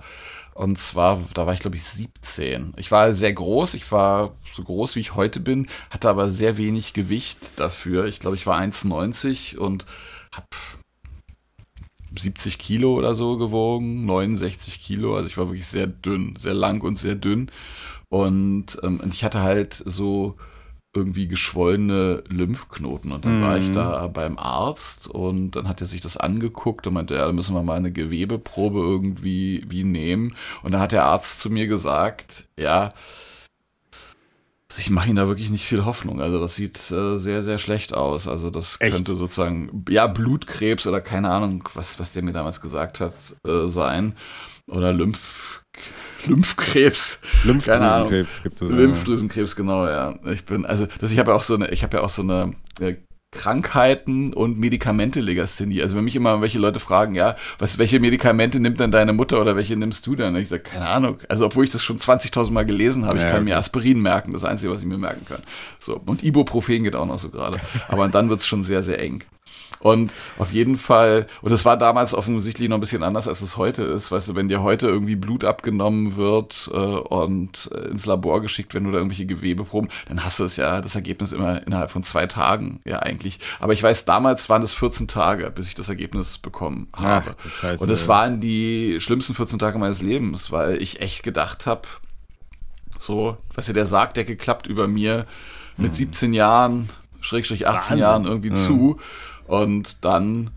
Und 0.58 0.76
zwar, 0.76 1.22
da 1.34 1.46
war 1.46 1.54
ich 1.54 1.60
glaube 1.60 1.76
ich 1.76 1.84
17. 1.84 2.74
Ich 2.78 2.90
war 2.90 3.12
sehr 3.14 3.32
groß, 3.32 3.74
ich 3.74 3.92
war 3.92 4.34
so 4.52 4.64
groß 4.64 4.96
wie 4.96 5.00
ich 5.00 5.14
heute 5.14 5.38
bin, 5.38 5.68
hatte 5.88 6.08
aber 6.08 6.30
sehr 6.30 6.56
wenig 6.56 6.94
Gewicht 6.94 7.60
dafür. 7.60 8.06
Ich 8.06 8.18
glaube, 8.18 8.34
ich 8.34 8.44
war 8.44 8.60
1,90 8.60 9.56
und 9.56 9.86
habe 10.32 10.48
70 12.18 12.58
Kilo 12.58 12.94
oder 12.94 13.14
so 13.14 13.38
gewogen, 13.38 14.04
69 14.04 14.80
Kilo. 14.80 15.14
Also 15.14 15.28
ich 15.28 15.38
war 15.38 15.46
wirklich 15.46 15.68
sehr 15.68 15.86
dünn, 15.86 16.34
sehr 16.36 16.54
lang 16.54 16.82
und 16.82 16.98
sehr 16.98 17.14
dünn. 17.14 17.52
Und, 18.08 18.80
ähm, 18.82 18.98
und 18.98 19.14
ich 19.14 19.22
hatte 19.22 19.42
halt 19.42 19.74
so 19.74 20.34
irgendwie 20.98 21.28
geschwollene 21.28 22.22
Lymphknoten. 22.28 23.12
Und 23.12 23.24
dann 23.24 23.38
mhm. 23.38 23.42
war 23.42 23.58
ich 23.58 23.68
mhm. 23.68 23.74
da 23.74 24.06
beim 24.08 24.38
Arzt 24.38 25.08
und 25.08 25.52
dann 25.52 25.68
hat 25.68 25.80
er 25.80 25.86
sich 25.86 26.00
das 26.00 26.16
angeguckt 26.16 26.86
und 26.86 26.94
meinte, 26.94 27.14
ja, 27.14 27.26
da 27.26 27.32
müssen 27.32 27.54
wir 27.54 27.62
mal 27.62 27.76
eine 27.76 27.92
Gewebeprobe 27.92 28.80
irgendwie 28.80 29.64
wie 29.68 29.84
nehmen. 29.84 30.34
Und 30.62 30.72
dann 30.72 30.80
hat 30.80 30.92
der 30.92 31.04
Arzt 31.04 31.40
zu 31.40 31.50
mir 31.50 31.66
gesagt, 31.66 32.48
ja, 32.58 32.92
Also 34.70 34.80
ich 34.80 34.90
mache 34.90 35.08
ihm 35.08 35.16
da 35.16 35.26
wirklich 35.28 35.48
nicht 35.50 35.64
viel 35.64 35.86
Hoffnung. 35.86 36.20
Also 36.20 36.38
das 36.38 36.54
sieht 36.54 36.90
äh, 36.90 37.16
sehr, 37.16 37.40
sehr 37.40 37.56
schlecht 37.58 37.94
aus. 37.94 38.28
Also 38.28 38.50
das 38.50 38.76
Echt? 38.80 38.94
könnte 38.94 39.16
sozusagen, 39.16 39.84
ja, 39.88 40.06
Blutkrebs 40.06 40.86
oder 40.86 41.00
keine 41.00 41.30
Ahnung, 41.30 41.66
was, 41.74 41.98
was 41.98 42.12
der 42.12 42.22
mir 42.22 42.32
damals 42.32 42.60
gesagt 42.60 43.00
hat, 43.00 43.14
äh, 43.46 43.66
sein. 43.66 44.14
Oder 44.66 44.92
Lymph, 44.92 45.62
Lymphkrebs. 46.26 47.20
Lymphkrebs 47.44 48.28
gibt 48.42 48.62
es. 48.62 48.70
Lymphdrüsenkrebs, 48.70 49.56
genau, 49.56 49.86
ja. 49.86 50.18
Ich 50.32 50.44
bin, 50.44 50.66
also 50.66 50.86
das, 51.00 51.12
ich 51.12 51.18
habe 51.18 51.30
ja 51.30 51.36
auch 51.36 51.42
so 51.42 51.54
eine, 51.54 51.70
ich 51.70 51.82
habe 51.82 51.98
ja 51.98 52.02
auch 52.02 52.08
so 52.08 52.22
eine 52.22 52.54
äh, 52.80 52.96
Krankheiten 53.30 54.32
und 54.32 54.58
Medikamente 54.58 55.20
Legasthenie. 55.20 55.82
Also 55.82 55.96
wenn 55.96 56.04
mich 56.04 56.16
immer 56.16 56.40
welche 56.40 56.58
Leute 56.58 56.80
fragen, 56.80 57.14
ja, 57.14 57.36
was, 57.58 57.76
welche 57.76 58.00
Medikamente 58.00 58.58
nimmt 58.58 58.80
denn 58.80 58.90
deine 58.90 59.12
Mutter 59.12 59.40
oder 59.40 59.54
welche 59.54 59.76
nimmst 59.76 60.06
du 60.06 60.16
dann? 60.16 60.34
ich 60.36 60.48
sage, 60.48 60.62
keine 60.62 60.86
Ahnung. 60.86 61.18
Also 61.28 61.44
obwohl 61.44 61.64
ich 61.64 61.70
das 61.70 61.82
schon 61.82 61.98
20.000 61.98 62.50
Mal 62.52 62.64
gelesen 62.64 63.04
habe, 63.04 63.18
ja, 63.18 63.24
ich 63.24 63.30
kann 63.30 63.42
okay. 63.42 63.50
mir 63.50 63.58
Aspirin 63.58 64.00
merken, 64.00 64.32
das 64.32 64.44
Einzige, 64.44 64.72
was 64.72 64.80
ich 64.80 64.86
mir 64.86 64.96
merken 64.96 65.26
kann. 65.26 65.42
So 65.78 66.00
und 66.06 66.24
Ibuprofen 66.24 66.84
geht 66.84 66.96
auch 66.96 67.06
noch 67.06 67.18
so 67.18 67.28
gerade. 67.28 67.60
Aber 67.88 68.08
dann 68.08 68.30
wird's 68.30 68.46
schon 68.46 68.64
sehr, 68.64 68.82
sehr 68.82 68.98
eng. 68.98 69.22
Und 69.80 70.14
auf 70.38 70.52
jeden 70.52 70.76
Fall, 70.76 71.26
und 71.42 71.52
es 71.52 71.64
war 71.64 71.76
damals 71.76 72.14
offensichtlich 72.14 72.68
noch 72.68 72.76
ein 72.76 72.80
bisschen 72.80 73.02
anders, 73.02 73.28
als 73.28 73.42
es 73.42 73.56
heute 73.56 73.82
ist. 73.82 74.10
Weißt 74.10 74.28
du, 74.28 74.34
wenn 74.34 74.48
dir 74.48 74.62
heute 74.62 74.88
irgendwie 74.88 75.16
Blut 75.16 75.44
abgenommen 75.44 76.16
wird 76.16 76.70
äh, 76.72 76.76
und 76.76 77.70
äh, 77.72 77.88
ins 77.88 78.06
Labor 78.06 78.40
geschickt, 78.40 78.74
wenn 78.74 78.84
du 78.84 78.90
da 78.90 78.98
irgendwelche 78.98 79.26
Gewebeproben, 79.26 79.90
dann 80.08 80.24
hast 80.24 80.38
du 80.40 80.44
es 80.44 80.56
ja, 80.56 80.80
das 80.80 80.94
Ergebnis 80.94 81.32
immer 81.32 81.64
innerhalb 81.66 81.90
von 81.90 82.02
zwei 82.02 82.26
Tagen, 82.26 82.80
ja 82.84 82.98
eigentlich. 82.98 83.38
Aber 83.60 83.72
ich 83.72 83.82
weiß, 83.82 84.04
damals 84.04 84.48
waren 84.48 84.62
es 84.62 84.74
14 84.74 85.08
Tage, 85.08 85.50
bis 85.50 85.68
ich 85.68 85.74
das 85.74 85.88
Ergebnis 85.88 86.38
bekommen 86.38 86.88
habe. 86.94 87.34
Ach, 87.62 87.80
und 87.80 87.90
es 87.90 88.08
waren 88.08 88.40
die 88.40 88.98
schlimmsten 89.00 89.34
14 89.34 89.58
Tage 89.58 89.78
meines 89.78 90.02
Lebens, 90.02 90.50
weil 90.50 90.82
ich 90.82 91.00
echt 91.00 91.22
gedacht 91.22 91.66
habe, 91.66 91.82
so, 92.98 93.36
weißt 93.54 93.68
du, 93.68 93.72
der 93.72 93.86
Sargdecke 93.86 94.36
klappt 94.36 94.66
über 94.66 94.88
mir 94.88 95.26
mit 95.76 95.94
17 95.94 96.28
hm. 96.28 96.32
Jahren, 96.34 96.90
Schrägstrich 97.20 97.66
18 97.66 97.74
Wahnsinn. 97.74 97.98
Jahren 97.98 98.26
irgendwie 98.26 98.48
ja. 98.48 98.54
zu. 98.54 98.98
Und 99.48 100.04
dann 100.04 100.52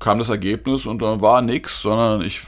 kam 0.00 0.18
das 0.18 0.30
Ergebnis 0.30 0.84
und 0.86 1.00
dann 1.00 1.20
war 1.20 1.42
nichts, 1.42 1.80
sondern 1.80 2.22
ich 2.22 2.42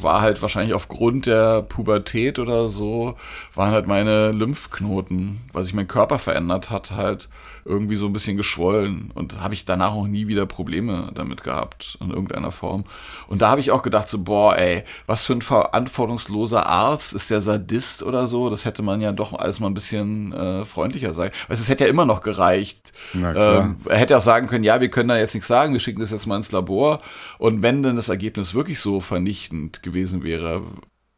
war 0.00 0.20
halt 0.20 0.42
wahrscheinlich 0.42 0.74
aufgrund 0.74 1.26
der 1.26 1.62
Pubertät 1.62 2.38
oder 2.38 2.68
so, 2.68 3.16
waren 3.54 3.70
halt 3.70 3.86
meine 3.86 4.32
Lymphknoten, 4.32 5.40
weil 5.52 5.64
sich 5.64 5.74
mein 5.74 5.88
Körper 5.88 6.18
verändert 6.18 6.70
hat, 6.70 6.90
halt 6.90 7.28
irgendwie 7.64 7.96
so 7.96 8.06
ein 8.06 8.12
bisschen 8.12 8.36
geschwollen 8.36 9.10
und 9.14 9.40
habe 9.40 9.54
ich 9.54 9.64
danach 9.64 9.92
auch 9.92 10.06
nie 10.06 10.26
wieder 10.26 10.46
Probleme 10.46 11.10
damit 11.14 11.42
gehabt 11.44 11.96
in 12.00 12.10
irgendeiner 12.10 12.50
Form. 12.50 12.84
Und 13.28 13.42
da 13.42 13.50
habe 13.50 13.60
ich 13.60 13.70
auch 13.70 13.82
gedacht 13.82 14.08
so, 14.08 14.18
boah, 14.18 14.56
ey, 14.56 14.84
was 15.06 15.24
für 15.26 15.34
ein 15.34 15.42
verantwortungsloser 15.42 16.66
Arzt 16.66 17.14
ist 17.14 17.30
der 17.30 17.40
Sadist 17.40 18.02
oder 18.02 18.26
so? 18.26 18.50
Das 18.50 18.64
hätte 18.64 18.82
man 18.82 19.00
ja 19.00 19.12
doch 19.12 19.32
alles 19.32 19.60
mal 19.60 19.68
ein 19.68 19.74
bisschen 19.74 20.32
äh, 20.32 20.64
freundlicher 20.64 21.14
sein. 21.14 21.30
Weil 21.46 21.54
es 21.54 21.68
hätte 21.68 21.84
ja 21.84 21.90
immer 21.90 22.06
noch 22.06 22.20
gereicht. 22.20 22.92
Ähm, 23.14 23.76
er 23.84 23.98
hätte 23.98 24.16
auch 24.16 24.22
sagen 24.22 24.48
können, 24.48 24.64
ja, 24.64 24.80
wir 24.80 24.90
können 24.90 25.08
da 25.08 25.16
jetzt 25.16 25.34
nichts 25.34 25.48
sagen, 25.48 25.72
wir 25.72 25.80
schicken 25.80 26.00
das 26.00 26.10
jetzt 26.10 26.26
mal 26.26 26.36
ins 26.36 26.52
Labor. 26.52 27.00
Und 27.38 27.62
wenn 27.62 27.82
denn 27.82 27.96
das 27.96 28.08
Ergebnis 28.08 28.54
wirklich 28.54 28.80
so 28.80 29.00
vernichtend 29.00 29.82
gewesen 29.82 30.24
wäre, 30.24 30.62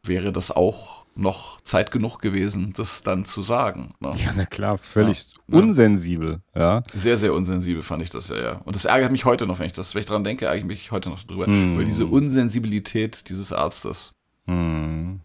wäre 0.03 0.31
das 0.31 0.51
auch 0.51 1.04
noch 1.15 1.61
Zeit 1.61 1.91
genug 1.91 2.19
gewesen, 2.19 2.73
das 2.75 3.01
dann 3.01 3.25
zu 3.25 3.41
sagen. 3.41 3.93
Ne? 3.99 4.13
Ja, 4.17 4.33
na 4.35 4.45
klar, 4.45 4.77
völlig 4.77 5.27
ja, 5.47 5.57
unsensibel, 5.57 6.41
ja. 6.53 6.83
Sehr, 6.93 7.17
sehr 7.17 7.33
unsensibel 7.33 7.83
fand 7.83 8.03
ich 8.03 8.09
das 8.09 8.29
ja, 8.29 8.37
ja. 8.37 8.61
Und 8.65 8.75
das 8.75 8.85
ärgert 8.85 9.11
mich 9.11 9.25
heute 9.25 9.47
noch, 9.47 9.59
wenn 9.59 9.67
ich 9.67 9.73
das, 9.73 9.95
wenn 9.95 10.01
ich 10.01 10.05
dran 10.05 10.23
denke, 10.23 10.45
ärgere 10.45 10.59
ich 10.59 10.65
mich 10.65 10.91
heute 10.91 11.09
noch 11.09 11.23
drüber, 11.23 11.47
mm. 11.47 11.75
über 11.75 11.85
diese 11.85 12.05
Unsensibilität 12.05 13.29
dieses 13.29 13.53
Arztes. 13.53 14.11
Mm. 14.45 15.15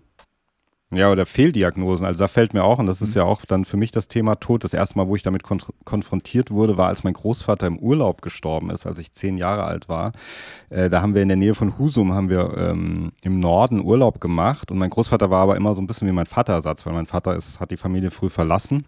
Ja, 0.92 1.12
oder 1.12 1.24
Fehldiagnosen. 1.24 2.04
Also 2.04 2.18
da 2.18 2.26
fällt 2.26 2.52
mir 2.52 2.64
auch, 2.64 2.80
und 2.80 2.86
das 2.86 3.00
ist 3.00 3.10
mhm. 3.10 3.20
ja 3.20 3.24
auch 3.24 3.44
dann 3.44 3.64
für 3.64 3.76
mich 3.76 3.92
das 3.92 4.08
Thema 4.08 4.34
Tod. 4.40 4.64
Das 4.64 4.74
erste 4.74 4.98
Mal, 4.98 5.06
wo 5.06 5.14
ich 5.14 5.22
damit 5.22 5.44
kon 5.44 5.60
konfrontiert 5.84 6.50
wurde, 6.50 6.76
war, 6.76 6.88
als 6.88 7.04
mein 7.04 7.12
Großvater 7.12 7.68
im 7.68 7.78
Urlaub 7.78 8.22
gestorben 8.22 8.70
ist, 8.70 8.86
als 8.86 8.98
ich 8.98 9.12
zehn 9.12 9.38
Jahre 9.38 9.64
alt 9.64 9.88
war. 9.88 10.10
Äh, 10.68 10.90
da 10.90 11.00
haben 11.00 11.14
wir 11.14 11.22
in 11.22 11.28
der 11.28 11.36
Nähe 11.36 11.54
von 11.54 11.78
Husum, 11.78 12.12
haben 12.12 12.28
wir 12.28 12.56
ähm, 12.56 13.12
im 13.22 13.38
Norden 13.38 13.84
Urlaub 13.84 14.20
gemacht. 14.20 14.72
Und 14.72 14.78
mein 14.78 14.90
Großvater 14.90 15.30
war 15.30 15.42
aber 15.42 15.56
immer 15.56 15.74
so 15.74 15.80
ein 15.80 15.86
bisschen 15.86 16.08
wie 16.08 16.12
mein 16.12 16.26
Vaterersatz, 16.26 16.84
weil 16.84 16.92
mein 16.92 17.06
Vater 17.06 17.36
ist, 17.36 17.60
hat 17.60 17.70
die 17.70 17.76
Familie 17.76 18.10
früh 18.10 18.28
verlassen. 18.28 18.84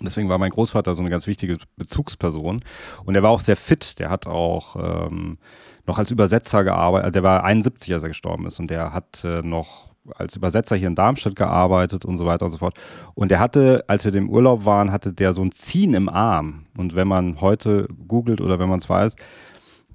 Und 0.00 0.06
deswegen 0.06 0.28
war 0.28 0.38
mein 0.38 0.50
Großvater 0.50 0.96
so 0.96 1.02
eine 1.02 1.10
ganz 1.10 1.28
wichtige 1.28 1.58
Bezugsperson. 1.76 2.64
Und 3.04 3.14
er 3.14 3.22
war 3.22 3.30
auch 3.30 3.40
sehr 3.40 3.56
fit. 3.56 4.00
Der 4.00 4.10
hat 4.10 4.26
auch 4.26 4.74
ähm, 4.74 5.38
noch 5.86 5.98
als 5.98 6.10
Übersetzer 6.10 6.64
gearbeitet. 6.64 7.04
Also 7.04 7.12
der 7.12 7.22
war 7.22 7.44
71, 7.44 7.94
als 7.94 8.02
er 8.02 8.08
gestorben 8.08 8.46
ist. 8.46 8.58
Und 8.58 8.70
der 8.70 8.92
hat 8.92 9.22
äh, 9.22 9.42
noch 9.42 9.91
als 10.16 10.36
Übersetzer 10.36 10.76
hier 10.76 10.88
in 10.88 10.94
Darmstadt 10.94 11.36
gearbeitet 11.36 12.04
und 12.04 12.16
so 12.16 12.26
weiter 12.26 12.44
und 12.44 12.50
so 12.50 12.58
fort. 12.58 12.74
Und 13.14 13.30
der 13.30 13.40
hatte, 13.40 13.84
als 13.86 14.04
wir 14.04 14.14
im 14.14 14.28
Urlaub 14.28 14.64
waren, 14.64 14.92
hatte 14.92 15.12
der 15.12 15.32
so 15.32 15.42
ein 15.42 15.52
Ziehen 15.52 15.94
im 15.94 16.08
Arm. 16.08 16.64
Und 16.76 16.94
wenn 16.94 17.08
man 17.08 17.40
heute 17.40 17.88
googelt 18.08 18.40
oder 18.40 18.58
wenn 18.58 18.68
man 18.68 18.78
es 18.78 18.88
weiß, 18.88 19.16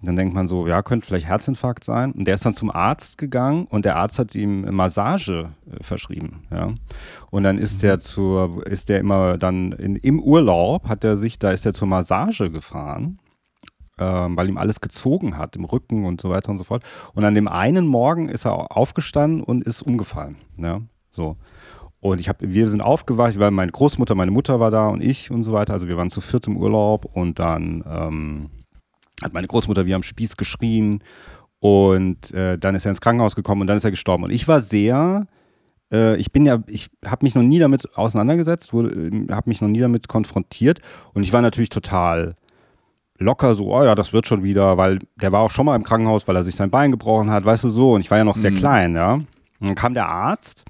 dann 0.03 0.15
denkt 0.15 0.35
man 0.35 0.47
so, 0.47 0.67
ja, 0.67 0.83
könnte 0.83 1.07
vielleicht 1.07 1.27
Herzinfarkt 1.27 1.83
sein. 1.83 2.11
Und 2.11 2.27
der 2.27 2.35
ist 2.35 2.45
dann 2.45 2.53
zum 2.53 2.69
Arzt 2.69 3.17
gegangen 3.17 3.65
und 3.65 3.83
der 3.83 3.95
Arzt 3.95 4.19
hat 4.19 4.35
ihm 4.35 4.61
Massage 4.73 5.49
äh, 5.71 5.83
verschrieben. 5.83 6.43
Ja. 6.51 6.73
Und 7.31 7.43
dann 7.43 7.57
ist 7.57 7.81
der 7.83 7.95
mhm. 7.95 8.01
zur, 8.01 8.67
ist 8.67 8.89
der 8.89 8.99
immer 8.99 9.37
dann 9.37 9.71
in, 9.71 9.95
im 9.95 10.19
Urlaub, 10.19 10.87
hat 10.87 11.03
er 11.03 11.17
sich, 11.17 11.39
da 11.39 11.51
ist 11.51 11.65
er 11.65 11.73
zur 11.73 11.87
Massage 11.87 12.51
gefahren 12.51 13.19
ähm, 13.97 14.37
weil 14.37 14.49
ihm 14.49 14.57
alles 14.57 14.81
gezogen 14.81 15.37
hat 15.37 15.55
im 15.55 15.65
Rücken 15.65 16.05
und 16.05 16.21
so 16.21 16.29
weiter 16.29 16.49
und 16.49 16.57
so 16.57 16.63
fort. 16.63 16.83
Und 17.13 17.23
an 17.23 17.35
dem 17.35 17.47
einen 17.47 17.87
Morgen 17.87 18.29
ist 18.29 18.45
er 18.45 18.75
aufgestanden 18.75 19.43
und 19.43 19.63
ist 19.63 19.81
umgefallen. 19.81 20.37
Ja, 20.57 20.81
so. 21.11 21.37
Und 21.99 22.19
ich 22.19 22.29
hab, 22.29 22.41
wir 22.41 22.69
sind 22.69 22.81
aufgewacht, 22.81 23.39
weil 23.39 23.51
meine 23.51 23.71
Großmutter, 23.71 24.13
meine 24.15 24.31
Mutter 24.31 24.59
war 24.59 24.71
da 24.71 24.87
und 24.89 25.01
ich 25.01 25.31
und 25.31 25.43
so 25.43 25.51
weiter. 25.51 25.73
Also 25.73 25.87
wir 25.87 25.97
waren 25.97 26.11
zu 26.11 26.21
viert 26.21 26.47
im 26.47 26.57
Urlaub 26.57 27.05
und 27.05 27.39
dann 27.39 27.83
ähm, 27.87 28.49
hat 29.23 29.33
meine 29.33 29.47
Großmutter 29.47 29.85
wie 29.85 29.95
am 29.95 30.03
Spieß 30.03 30.37
geschrien 30.37 31.03
und 31.59 32.31
äh, 32.33 32.57
dann 32.57 32.75
ist 32.75 32.85
er 32.85 32.91
ins 32.91 33.01
Krankenhaus 33.01 33.35
gekommen 33.35 33.61
und 33.61 33.67
dann 33.67 33.77
ist 33.77 33.85
er 33.85 33.91
gestorben. 33.91 34.23
Und 34.25 34.29
ich 34.29 34.47
war 34.47 34.61
sehr, 34.61 35.27
äh, 35.91 36.15
ich 36.17 36.31
bin 36.31 36.45
ja, 36.45 36.63
ich 36.67 36.89
habe 37.03 37.25
mich 37.25 37.33
noch 37.33 37.41
nie 37.41 37.59
damit 37.59 37.97
auseinandergesetzt, 37.97 38.73
habe 38.73 39.49
mich 39.49 39.61
noch 39.61 39.67
nie 39.67 39.79
damit 39.79 40.07
konfrontiert 40.07 40.81
und 41.13 41.23
ich 41.23 41.33
war 41.33 41.41
natürlich 41.41 41.69
total 41.69 42.35
locker 43.19 43.55
so, 43.55 43.73
oh 43.73 43.83
ja, 43.83 43.95
das 43.95 44.13
wird 44.13 44.27
schon 44.27 44.43
wieder, 44.43 44.77
weil 44.77 44.99
der 45.15 45.31
war 45.31 45.41
auch 45.41 45.51
schon 45.51 45.65
mal 45.65 45.75
im 45.75 45.83
Krankenhaus, 45.83 46.27
weil 46.27 46.35
er 46.35 46.43
sich 46.43 46.55
sein 46.55 46.69
Bein 46.69 46.91
gebrochen 46.91 47.31
hat, 47.31 47.45
weißt 47.45 47.63
du 47.63 47.69
so. 47.69 47.93
Und 47.93 48.01
ich 48.01 48.11
war 48.11 48.17
ja 48.17 48.23
noch 48.23 48.37
sehr 48.37 48.51
mhm. 48.51 48.57
klein, 48.57 48.95
ja. 48.95 49.13
Und 49.13 49.27
dann 49.67 49.75
kam 49.75 49.93
der 49.93 50.07
Arzt 50.07 50.65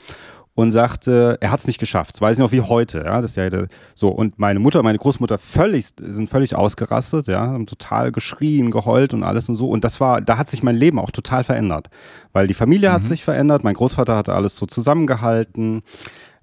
und 0.58 0.72
sagte, 0.72 1.38
er 1.39 1.52
hat 1.52 1.60
es 1.60 1.68
nicht 1.68 1.80
geschafft. 1.80 2.16
Das 2.16 2.22
weiß 2.22 2.38
ich 2.38 2.39
noch 2.39 2.52
wie 2.52 2.62
heute, 2.62 3.04
ja. 3.06 3.22
Das 3.22 3.36
ja 3.36 3.48
so. 3.93 4.10
Und 4.10 4.39
meine 4.39 4.60
Mutter, 4.60 4.82
meine 4.82 4.98
Großmutter 4.98 5.38
völlig, 5.38 5.89
sind 6.02 6.30
völlig 6.30 6.56
ausgerastet, 6.56 7.28
ja, 7.28 7.45
haben 7.45 7.68
total 7.68 8.12
geschrien, 8.12 8.72
geheult 8.72 9.14
und 9.14 9.24
alles 9.24 9.50
und 9.50 9.56
so. 9.56 9.70
Und 9.70 9.84
das 9.84 10.00
war, 10.00 10.20
da 10.22 10.38
hat 10.38 10.50
sich 10.50 10.64
mein 10.64 10.76
Leben 10.76 11.00
auch 11.00 11.12
total 11.12 11.43
verändert. 11.43 11.89
Weil 12.34 12.48
die 12.48 12.56
Familie 12.56 12.89
mhm. 12.89 12.93
hat 12.93 13.06
sich 13.06 13.24
verändert, 13.24 13.64
mein 13.64 13.76
Großvater 13.76 14.16
hatte 14.16 14.34
alles 14.34 14.56
so 14.56 14.66
zusammengehalten. 14.66 15.84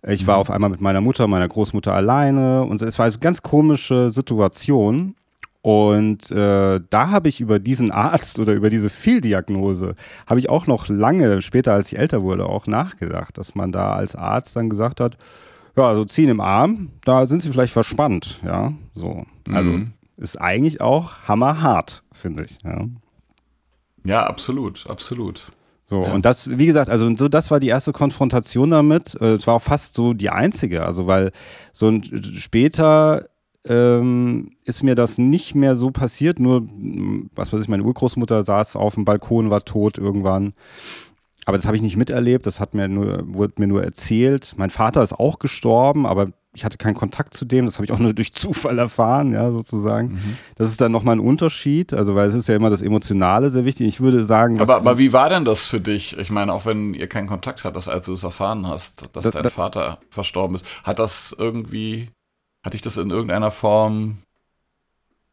Ich 0.07 0.27
war 0.27 0.37
mhm. 0.37 0.41
auf 0.43 0.51
einmal 0.51 0.71
mit 0.71 0.81
meiner 0.81 1.01
Mutter, 1.01 1.27
meiner 1.27 1.49
Großmutter 1.49 1.93
alleine 1.93 2.63
und 2.63 2.83
es 2.83 2.99
war 2.99 3.07
eine 3.07 3.19
ganz 3.19 3.43
komische 3.43 4.11
Situation. 4.11 5.17
Und 5.65 6.31
äh, 6.31 6.81
da 6.91 7.09
habe 7.09 7.31
ich 7.31 7.41
über 7.41 7.59
diesen 7.59 7.91
Arzt 7.91 8.39
oder 8.39 8.53
über 8.53 8.69
diese 8.69 8.91
Fehldiagnose, 8.91 9.95
habe 10.27 10.39
ich 10.39 10.51
auch 10.51 10.67
noch 10.67 10.89
lange 10.89 11.41
später, 11.41 11.73
als 11.73 11.91
ich 11.91 11.99
älter 11.99 12.21
wurde, 12.23 12.45
auch 12.45 12.67
nachgedacht, 12.67 13.39
dass 13.39 13.55
man 13.55 13.73
da 13.73 13.95
als 13.95 14.15
Arzt 14.15 14.55
dann 14.57 14.69
gesagt 14.69 15.01
hat, 15.01 15.17
ja, 15.75 15.89
also 15.89 16.05
ziehen 16.05 16.29
im 16.29 16.43
Arm, 16.43 16.91
da 17.07 17.25
sind 17.25 17.41
sie 17.41 17.49
vielleicht 17.49 17.73
verspannt, 17.73 18.41
ja, 18.45 18.75
so. 18.93 19.25
Also 19.51 19.71
mhm. 19.71 19.93
ist 20.19 20.39
eigentlich 20.39 20.83
auch 20.83 21.23
hammerhart, 21.27 22.03
finde 22.13 22.45
ich, 22.45 22.59
ja. 22.63 22.85
Ja, 24.05 24.27
absolut, 24.27 24.85
absolut. 24.87 25.51
So, 25.87 26.03
ja. 26.03 26.13
und 26.13 26.27
das, 26.27 26.47
wie 26.51 26.67
gesagt, 26.67 26.91
also 26.91 27.11
so, 27.17 27.29
das 27.29 27.51
war 27.51 27.59
die 27.59 27.69
erste 27.69 27.93
Konfrontation 27.93 28.71
damit. 28.71 29.19
Äh, 29.19 29.33
es 29.33 29.47
war 29.47 29.55
auch 29.55 29.63
fast 29.63 29.95
so 29.95 30.13
die 30.13 30.29
einzige, 30.29 30.85
also 30.85 31.07
weil 31.07 31.33
so 31.73 31.89
ein, 31.89 32.05
später 32.35 33.31
ähm, 33.67 34.51
ist 34.65 34.83
mir 34.83 34.95
das 34.95 35.19
nicht 35.19 35.55
mehr 35.55 35.77
so 35.77 35.91
passiert. 35.91 36.39
Nur, 36.39 36.67
was 37.35 37.53
weiß 37.53 37.61
ich, 37.61 37.69
meine 37.69 37.85
Urgroßmutter 37.85 38.45
saß 38.45 38.77
auf 38.77 38.95
dem 38.95 39.05
Balkon, 39.05 39.51
war 39.51 39.65
tot 39.65 39.99
irgendwann. 39.99 40.55
Aber 41.47 41.57
das 41.57 41.67
habe 41.67 41.77
ich 41.77 41.83
nicht 41.83 41.97
miterlebt, 41.97 42.47
das 42.47 42.59
hat 42.59 42.75
mir 42.75 42.89
nur, 42.89 43.23
wurde 43.27 43.55
mir 43.59 43.67
nur 43.67 43.85
erzählt. 43.85 44.55
Mein 44.57 44.71
Vater 44.71 45.03
ist 45.03 45.13
auch 45.13 45.39
gestorben, 45.39 46.07
aber 46.07 46.33
ich 46.55 46.65
hatte 46.65 46.79
keinen 46.79 46.95
Kontakt 46.95 47.35
zu 47.35 47.45
dem, 47.45 47.67
das 47.67 47.75
habe 47.75 47.85
ich 47.85 47.93
auch 47.93 47.99
nur 48.01 48.15
durch 48.15 48.33
Zufall 48.33 48.79
erfahren, 48.79 49.33
ja, 49.33 49.51
sozusagen. 49.53 50.15
Mhm. 50.15 50.37
Das 50.57 50.71
ist 50.71 50.81
dann 50.81 50.93
nochmal 50.93 51.17
ein 51.17 51.21
Unterschied, 51.21 51.93
also 51.93 52.15
weil 52.15 52.29
es 52.29 52.35
ist 52.35 52.49
ja 52.49 52.57
immer 52.57 52.71
das 52.71 52.81
Emotionale 52.81 53.51
sehr 53.51 53.65
wichtig. 53.65 53.89
Ich 53.89 54.01
würde 54.01 54.25
sagen. 54.25 54.61
Aber, 54.61 54.77
aber 54.77 54.99
wie 54.99 55.13
war 55.13 55.29
denn 55.29 55.45
das 55.45 55.67
für 55.67 55.81
dich? 55.81 56.17
Ich 56.17 56.31
meine, 56.31 56.53
auch 56.53 56.65
wenn 56.65 56.95
ihr 56.95 57.09
keinen 57.09 57.27
Kontakt 57.27 57.65
hattest, 57.65 57.89
als 57.89 58.07
du 58.07 58.13
es 58.15 58.23
erfahren 58.23 58.67
hast, 58.67 59.03
dass 59.15 59.25
das, 59.25 59.35
dein 59.35 59.43
das, 59.43 59.53
Vater 59.53 59.99
verstorben 60.09 60.55
ist, 60.55 60.67
hat 60.85 60.99
das 60.99 61.35
irgendwie 61.39 62.09
hatte 62.65 62.77
ich 62.77 62.83
das 62.83 62.97
in 62.97 63.11
irgendeiner 63.11 63.51
Form? 63.51 64.19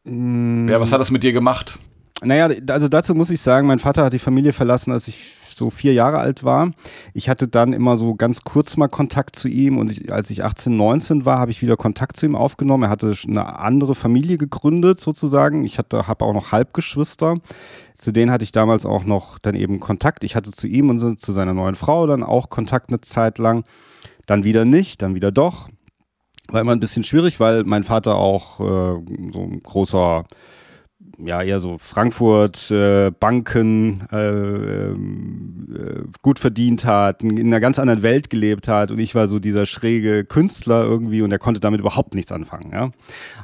Mm. 0.04 0.68
Ja, 0.68 0.80
was 0.80 0.92
hat 0.92 1.00
das 1.00 1.10
mit 1.10 1.22
dir 1.22 1.32
gemacht? 1.32 1.78
Naja, 2.22 2.50
also 2.68 2.88
dazu 2.88 3.14
muss 3.14 3.30
ich 3.30 3.40
sagen, 3.40 3.66
mein 3.66 3.80
Vater 3.80 4.04
hat 4.04 4.12
die 4.12 4.18
Familie 4.18 4.52
verlassen, 4.52 4.92
als 4.92 5.08
ich 5.08 5.32
so 5.56 5.70
vier 5.70 5.92
Jahre 5.92 6.18
alt 6.18 6.44
war. 6.44 6.70
Ich 7.14 7.28
hatte 7.28 7.48
dann 7.48 7.72
immer 7.72 7.96
so 7.96 8.14
ganz 8.14 8.42
kurz 8.42 8.76
mal 8.76 8.88
Kontakt 8.88 9.36
zu 9.36 9.48
ihm 9.48 9.78
und 9.78 9.92
ich, 9.92 10.12
als 10.12 10.30
ich 10.30 10.44
18, 10.44 10.76
19 10.76 11.24
war, 11.24 11.38
habe 11.38 11.50
ich 11.50 11.62
wieder 11.62 11.76
Kontakt 11.76 12.16
zu 12.16 12.26
ihm 12.26 12.36
aufgenommen. 12.36 12.84
Er 12.84 12.90
hatte 12.90 13.14
eine 13.26 13.58
andere 13.58 13.94
Familie 13.94 14.38
gegründet 14.38 15.00
sozusagen. 15.00 15.64
Ich 15.64 15.78
hatte, 15.78 16.06
habe 16.06 16.24
auch 16.24 16.32
noch 16.32 16.52
Halbgeschwister. 16.52 17.36
Zu 17.98 18.12
denen 18.12 18.32
hatte 18.32 18.44
ich 18.44 18.52
damals 18.52 18.86
auch 18.86 19.04
noch 19.04 19.38
dann 19.38 19.54
eben 19.54 19.78
Kontakt. 19.78 20.24
Ich 20.24 20.34
hatte 20.36 20.50
zu 20.52 20.66
ihm 20.66 20.90
und 20.90 21.20
zu 21.20 21.32
seiner 21.32 21.54
neuen 21.54 21.76
Frau 21.76 22.06
dann 22.06 22.22
auch 22.22 22.48
Kontakt 22.50 22.90
eine 22.90 23.00
Zeit 23.00 23.38
lang. 23.38 23.64
Dann 24.26 24.44
wieder 24.44 24.64
nicht, 24.64 25.02
dann 25.02 25.14
wieder 25.14 25.30
doch. 25.32 25.68
War 26.48 26.60
immer 26.60 26.72
ein 26.72 26.80
bisschen 26.80 27.04
schwierig, 27.04 27.40
weil 27.40 27.64
mein 27.64 27.84
Vater 27.84 28.16
auch 28.16 28.60
äh, 28.60 29.02
so 29.32 29.42
ein 29.42 29.62
großer 29.62 30.24
ja 31.18 31.42
eher 31.42 31.60
so 31.60 31.78
Frankfurt, 31.78 32.70
äh, 32.70 33.10
Banken 33.10 34.06
äh, 34.12 34.90
äh, 34.90 36.04
gut 36.22 36.38
verdient 36.38 36.84
hat, 36.84 37.22
in, 37.22 37.36
in, 37.36 37.46
einer 37.48 37.60
ganz 37.60 37.78
anderen 37.78 38.02
Welt 38.02 38.30
gelebt 38.30 38.68
hat 38.68 38.90
und 38.90 38.98
ich 38.98 39.14
war 39.14 39.28
so 39.28 39.38
dieser 39.38 39.66
schräge 39.66 40.24
Künstler 40.24 40.82
irgendwie 40.82 41.22
und 41.22 41.32
er 41.32 41.38
konnte 41.38 41.60
damit 41.60 41.80
überhaupt 41.80 42.14
nichts 42.14 42.32
anfangen. 42.32 42.72
Ja? 42.72 42.90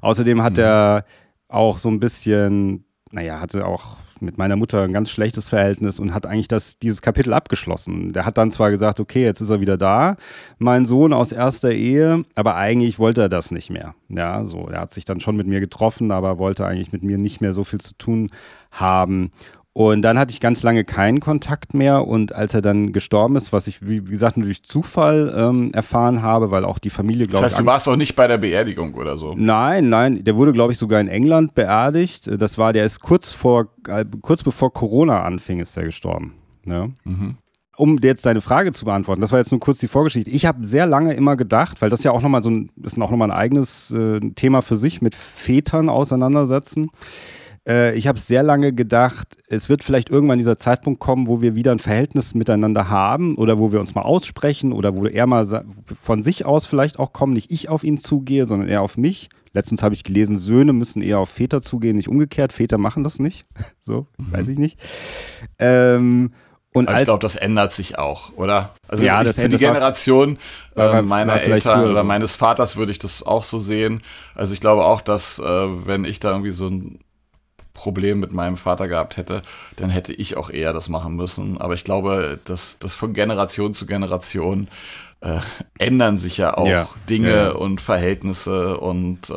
Außerdem 0.00 0.42
hat 0.42 0.54
mhm. 0.54 0.60
er 0.60 1.04
auch 1.48 1.78
so 1.78 1.88
ein 1.88 2.00
bisschen, 2.00 2.84
naja, 3.10 3.40
hatte 3.40 3.66
auch 3.66 3.98
mit 4.20 4.38
meiner 4.38 4.56
Mutter 4.56 4.82
ein 4.82 4.92
ganz 4.92 5.10
schlechtes 5.10 5.48
Verhältnis 5.48 5.98
und 5.98 6.14
hat 6.14 6.26
eigentlich 6.26 6.48
das, 6.48 6.78
dieses 6.78 7.02
Kapitel 7.02 7.32
abgeschlossen. 7.32 8.12
Der 8.12 8.24
hat 8.24 8.38
dann 8.38 8.50
zwar 8.50 8.70
gesagt, 8.70 9.00
okay, 9.00 9.24
jetzt 9.24 9.40
ist 9.40 9.50
er 9.50 9.60
wieder 9.60 9.76
da, 9.76 10.16
mein 10.58 10.84
Sohn 10.84 11.12
aus 11.12 11.32
erster 11.32 11.72
Ehe, 11.72 12.24
aber 12.34 12.56
eigentlich 12.56 12.98
wollte 12.98 13.22
er 13.22 13.28
das 13.28 13.50
nicht 13.50 13.70
mehr. 13.70 13.94
Ja, 14.08 14.44
so, 14.44 14.68
er 14.68 14.80
hat 14.80 14.92
sich 14.92 15.04
dann 15.04 15.20
schon 15.20 15.36
mit 15.36 15.46
mir 15.46 15.60
getroffen, 15.60 16.10
aber 16.10 16.38
wollte 16.38 16.66
eigentlich 16.66 16.92
mit 16.92 17.02
mir 17.02 17.18
nicht 17.18 17.40
mehr 17.40 17.52
so 17.52 17.64
viel 17.64 17.80
zu 17.80 17.94
tun 17.96 18.30
haben. 18.70 19.30
Und 19.72 20.02
dann 20.02 20.18
hatte 20.18 20.32
ich 20.32 20.40
ganz 20.40 20.62
lange 20.64 20.84
keinen 20.84 21.20
Kontakt 21.20 21.72
mehr. 21.72 22.06
Und 22.06 22.34
als 22.34 22.52
er 22.52 22.62
dann 22.62 22.92
gestorben 22.92 23.36
ist, 23.36 23.52
was 23.52 23.68
ich, 23.68 23.86
wie 23.86 24.02
gesagt, 24.02 24.36
durch 24.36 24.64
Zufall 24.64 25.32
ähm, 25.36 25.72
erfahren 25.72 26.22
habe, 26.22 26.50
weil 26.50 26.64
auch 26.64 26.78
die 26.78 26.90
Familie, 26.90 27.26
glaube 27.26 27.38
ich. 27.38 27.42
Das 27.42 27.52
heißt, 27.52 27.60
du 27.60 27.66
warst 27.66 27.88
auch 27.88 27.96
nicht 27.96 28.16
bei 28.16 28.26
der 28.26 28.38
Beerdigung 28.38 28.94
oder 28.94 29.16
so? 29.16 29.34
Nein, 29.36 29.88
nein. 29.88 30.24
Der 30.24 30.34
wurde, 30.34 30.52
glaube 30.52 30.72
ich, 30.72 30.78
sogar 30.78 31.00
in 31.00 31.08
England 31.08 31.54
beerdigt. 31.54 32.28
Das 32.40 32.58
war, 32.58 32.72
der 32.72 32.84
ist 32.84 33.00
kurz 33.00 33.32
vor, 33.32 33.68
äh, 33.86 34.04
kurz 34.20 34.42
bevor 34.42 34.72
Corona 34.72 35.22
anfing, 35.22 35.60
ist 35.60 35.76
er 35.76 35.84
gestorben. 35.84 36.34
Ja. 36.66 36.88
Mhm 37.04 37.36
um 37.78 37.96
jetzt 38.02 38.26
deine 38.26 38.40
Frage 38.40 38.72
zu 38.72 38.84
beantworten, 38.84 39.20
das 39.20 39.30
war 39.30 39.38
jetzt 39.38 39.52
nur 39.52 39.60
kurz 39.60 39.78
die 39.78 39.86
Vorgeschichte. 39.86 40.30
Ich 40.30 40.46
habe 40.46 40.66
sehr 40.66 40.84
lange 40.84 41.14
immer 41.14 41.36
gedacht, 41.36 41.80
weil 41.80 41.90
das 41.90 42.02
ja 42.02 42.10
auch 42.10 42.22
nochmal 42.22 42.42
so 42.42 42.50
ein, 42.50 42.70
ist 42.82 43.00
auch 43.00 43.10
nochmal 43.10 43.30
ein 43.30 43.36
eigenes 43.36 43.92
äh, 43.92 44.18
Thema 44.34 44.62
für 44.62 44.76
sich 44.76 45.00
mit 45.00 45.14
Vätern 45.14 45.88
auseinandersetzen. 45.88 46.90
Äh, 47.66 47.96
ich 47.96 48.06
habe 48.06 48.18
sehr 48.18 48.42
lange 48.42 48.72
gedacht, 48.72 49.36
es 49.48 49.68
wird 49.68 49.84
vielleicht 49.84 50.10
irgendwann 50.10 50.38
dieser 50.38 50.56
Zeitpunkt 50.56 51.00
kommen, 51.00 51.26
wo 51.26 51.40
wir 51.40 51.54
wieder 51.54 51.72
ein 51.72 51.78
Verhältnis 51.78 52.34
miteinander 52.34 52.88
haben 52.88 53.36
oder 53.36 53.58
wo 53.58 53.72
wir 53.72 53.80
uns 53.80 53.94
mal 53.94 54.02
aussprechen 54.02 54.72
oder 54.72 54.94
wo 54.94 55.06
er 55.06 55.26
mal 55.26 55.64
von 56.00 56.22
sich 56.22 56.44
aus 56.44 56.66
vielleicht 56.66 56.98
auch 56.98 57.12
kommen, 57.12 57.32
nicht 57.32 57.50
ich 57.50 57.68
auf 57.68 57.84
ihn 57.84 57.98
zugehe, 57.98 58.46
sondern 58.46 58.68
er 58.68 58.82
auf 58.82 58.96
mich. 58.96 59.28
Letztens 59.52 59.82
habe 59.82 59.94
ich 59.94 60.04
gelesen, 60.04 60.36
Söhne 60.36 60.72
müssen 60.72 61.02
eher 61.02 61.18
auf 61.18 61.30
Väter 61.30 61.62
zugehen, 61.62 61.96
nicht 61.96 62.08
umgekehrt. 62.08 62.52
Väter 62.52 62.78
machen 62.78 63.02
das 63.02 63.18
nicht. 63.18 63.44
So, 63.80 64.06
mhm. 64.18 64.32
weiß 64.32 64.48
ich 64.48 64.58
nicht. 64.58 64.78
Ähm, 65.58 66.32
und 66.74 66.90
ich 66.90 67.04
glaube, 67.04 67.20
das 67.20 67.36
ändert 67.36 67.72
sich 67.72 67.98
auch, 67.98 68.34
oder? 68.36 68.74
Also 68.86 69.02
ja, 69.02 69.22
ich, 69.22 69.34
für 69.34 69.48
die 69.48 69.56
Generation 69.56 70.38
äh, 70.76 71.00
meiner 71.00 71.40
Eltern 71.40 71.88
oder 71.90 72.04
meines 72.04 72.36
Vaters 72.36 72.76
würde 72.76 72.92
ich 72.92 72.98
das 72.98 73.22
auch 73.22 73.42
so 73.42 73.58
sehen. 73.58 74.02
Also 74.34 74.52
ich 74.52 74.60
glaube 74.60 74.84
auch, 74.84 75.00
dass 75.00 75.38
äh, 75.38 75.42
wenn 75.42 76.04
ich 76.04 76.20
da 76.20 76.30
irgendwie 76.32 76.50
so 76.50 76.68
ein 76.68 76.98
Problem 77.78 78.18
mit 78.18 78.32
meinem 78.32 78.56
Vater 78.56 78.88
gehabt 78.88 79.16
hätte, 79.16 79.42
dann 79.76 79.88
hätte 79.88 80.12
ich 80.12 80.36
auch 80.36 80.50
eher 80.50 80.72
das 80.72 80.88
machen 80.88 81.14
müssen. 81.14 81.58
Aber 81.58 81.74
ich 81.74 81.84
glaube, 81.84 82.40
dass 82.44 82.78
das 82.80 82.96
von 82.96 83.12
Generation 83.12 83.72
zu 83.72 83.86
Generation 83.86 84.66
äh, 85.20 85.38
ändern 85.78 86.18
sich 86.18 86.38
ja 86.38 86.56
auch 86.56 86.66
ja, 86.66 86.88
Dinge 87.08 87.30
ja. 87.30 87.50
und 87.50 87.80
Verhältnisse 87.80 88.78
und 88.78 89.30
äh, 89.30 89.34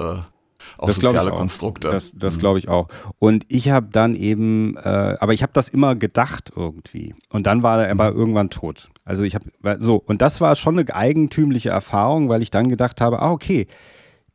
auch 0.78 0.88
das 0.88 0.96
soziale 0.96 1.30
Konstrukte. 1.30 1.90
Das, 1.90 2.14
das 2.16 2.36
mhm. 2.36 2.40
glaube 2.40 2.60
ich 2.60 2.68
auch. 2.68 2.88
Und 3.20 3.46
ich 3.48 3.70
habe 3.70 3.90
dann 3.92 4.16
eben, 4.16 4.76
äh, 4.78 5.18
aber 5.20 5.34
ich 5.34 5.44
habe 5.44 5.54
das 5.54 5.70
immer 5.70 5.96
gedacht 5.96 6.52
irgendwie. 6.56 7.14
Und 7.30 7.46
dann 7.46 7.62
war 7.62 7.84
er 7.84 7.92
aber 7.92 8.12
mhm. 8.12 8.18
irgendwann 8.18 8.50
tot. 8.50 8.90
Also 9.06 9.24
ich 9.24 9.36
habe, 9.36 9.46
so, 9.80 9.98
und 9.98 10.24
das 10.24 10.42
war 10.42 10.56
schon 10.56 10.80
eine 10.80 10.96
eigentümliche 10.96 11.70
Erfahrung, 11.70 12.28
weil 12.30 12.42
ich 12.42 12.50
dann 12.50 12.70
gedacht 12.70 13.02
habe, 13.02 13.22
ah, 13.22 13.32
okay, 13.32 13.68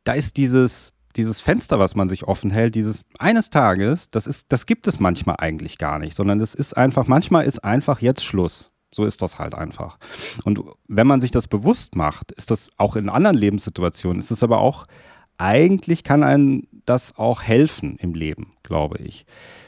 da 0.05 0.13
ist 0.13 0.37
dieses 0.37 0.93
dieses 1.17 1.41
Fenster, 1.41 1.79
was 1.79 1.95
man 1.95 2.09
sich 2.09 2.25
offen 2.25 2.51
hält, 2.51 2.75
dieses 2.75 3.03
eines 3.19 3.49
Tages, 3.49 4.09
das 4.11 4.27
ist, 4.27 4.47
das 4.49 4.65
gibt 4.65 4.87
es 4.87 4.99
manchmal 4.99 5.37
eigentlich 5.39 5.77
gar 5.77 5.99
nicht, 5.99 6.15
sondern 6.15 6.39
das 6.39 6.55
ist 6.55 6.77
einfach, 6.77 7.07
manchmal 7.07 7.45
ist 7.45 7.63
einfach 7.63 8.01
jetzt 8.01 8.23
Schluss. 8.23 8.71
So 8.93 9.03
ist 9.03 9.21
das 9.21 9.37
halt 9.37 9.53
einfach. 9.53 9.99
Und 10.45 10.61
wenn 10.87 11.07
man 11.07 11.19
sich 11.19 11.31
das 11.31 11.47
bewusst 11.47 11.95
macht, 11.95 12.31
ist 12.31 12.51
das 12.51 12.69
auch 12.77 12.95
in 12.95 13.09
anderen 13.09 13.35
Lebenssituationen, 13.35 14.19
ist 14.19 14.31
es 14.31 14.43
aber 14.43 14.59
auch, 14.59 14.87
eigentlich 15.37 16.03
kann 16.03 16.23
einem 16.23 16.67
das 16.85 17.15
auch 17.17 17.43
helfen 17.43 17.97
im 17.97 18.13
Leben, 18.13 18.53
glaube 18.67 18.97
ich. 18.99 19.25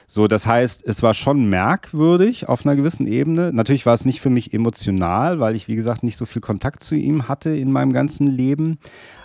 So, 0.07 0.27
das 0.27 0.45
heißt, 0.47 0.83
es 0.85 1.03
war 1.03 1.13
schon 1.13 1.49
merkwürdig 1.49 2.49
auf 2.49 2.65
einer 2.65 2.75
gewissen 2.75 3.07
Ebene. 3.07 3.53
Natürlich 3.53 3.85
war 3.85 3.93
es 3.93 4.05
nicht 4.05 4.21
für 4.21 4.31
mich 4.31 4.53
emotional, 4.53 5.39
weil 5.39 5.55
ich, 5.55 5.67
wie 5.67 5.75
gesagt, 5.75 6.03
nicht 6.03 6.17
so 6.17 6.25
viel 6.25 6.41
Kontakt 6.41 6.83
zu 6.83 6.95
ihm 6.95 7.27
hatte 7.27 7.55
in 7.55 7.71
meinem 7.71 7.93
ganzen 7.93 8.27
Leben. 8.27 8.79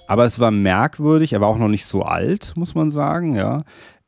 Aber 0.09 0.27
es 0.27 0.39
war 0.39 0.51
merkwürdig, 0.51 1.33
er 1.33 1.41
war 1.41 1.49
auch 1.49 1.59
noch 1.59 1.69
nicht 1.69 1.87
so 1.87 2.03
alt, 2.03 2.53
muss 2.57 2.75
man 2.75 2.91
sagen, 2.91 3.35
ja. 3.35 3.65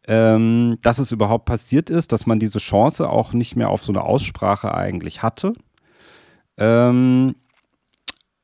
Ähm, 0.08 0.78
dass 0.82 0.98
es 0.98 1.12
überhaupt 1.12 1.46
passiert 1.46 1.90
ist, 1.90 2.12
dass 2.12 2.26
man 2.26 2.38
diese 2.38 2.58
Chance 2.58 3.08
auch 3.08 3.32
nicht 3.32 3.56
mehr 3.56 3.70
auf 3.70 3.82
so 3.82 3.90
eine 3.90 4.02
Aussprache 4.02 4.72
eigentlich 4.72 5.22
hatte. 5.22 5.54
Ähm, 6.58 7.34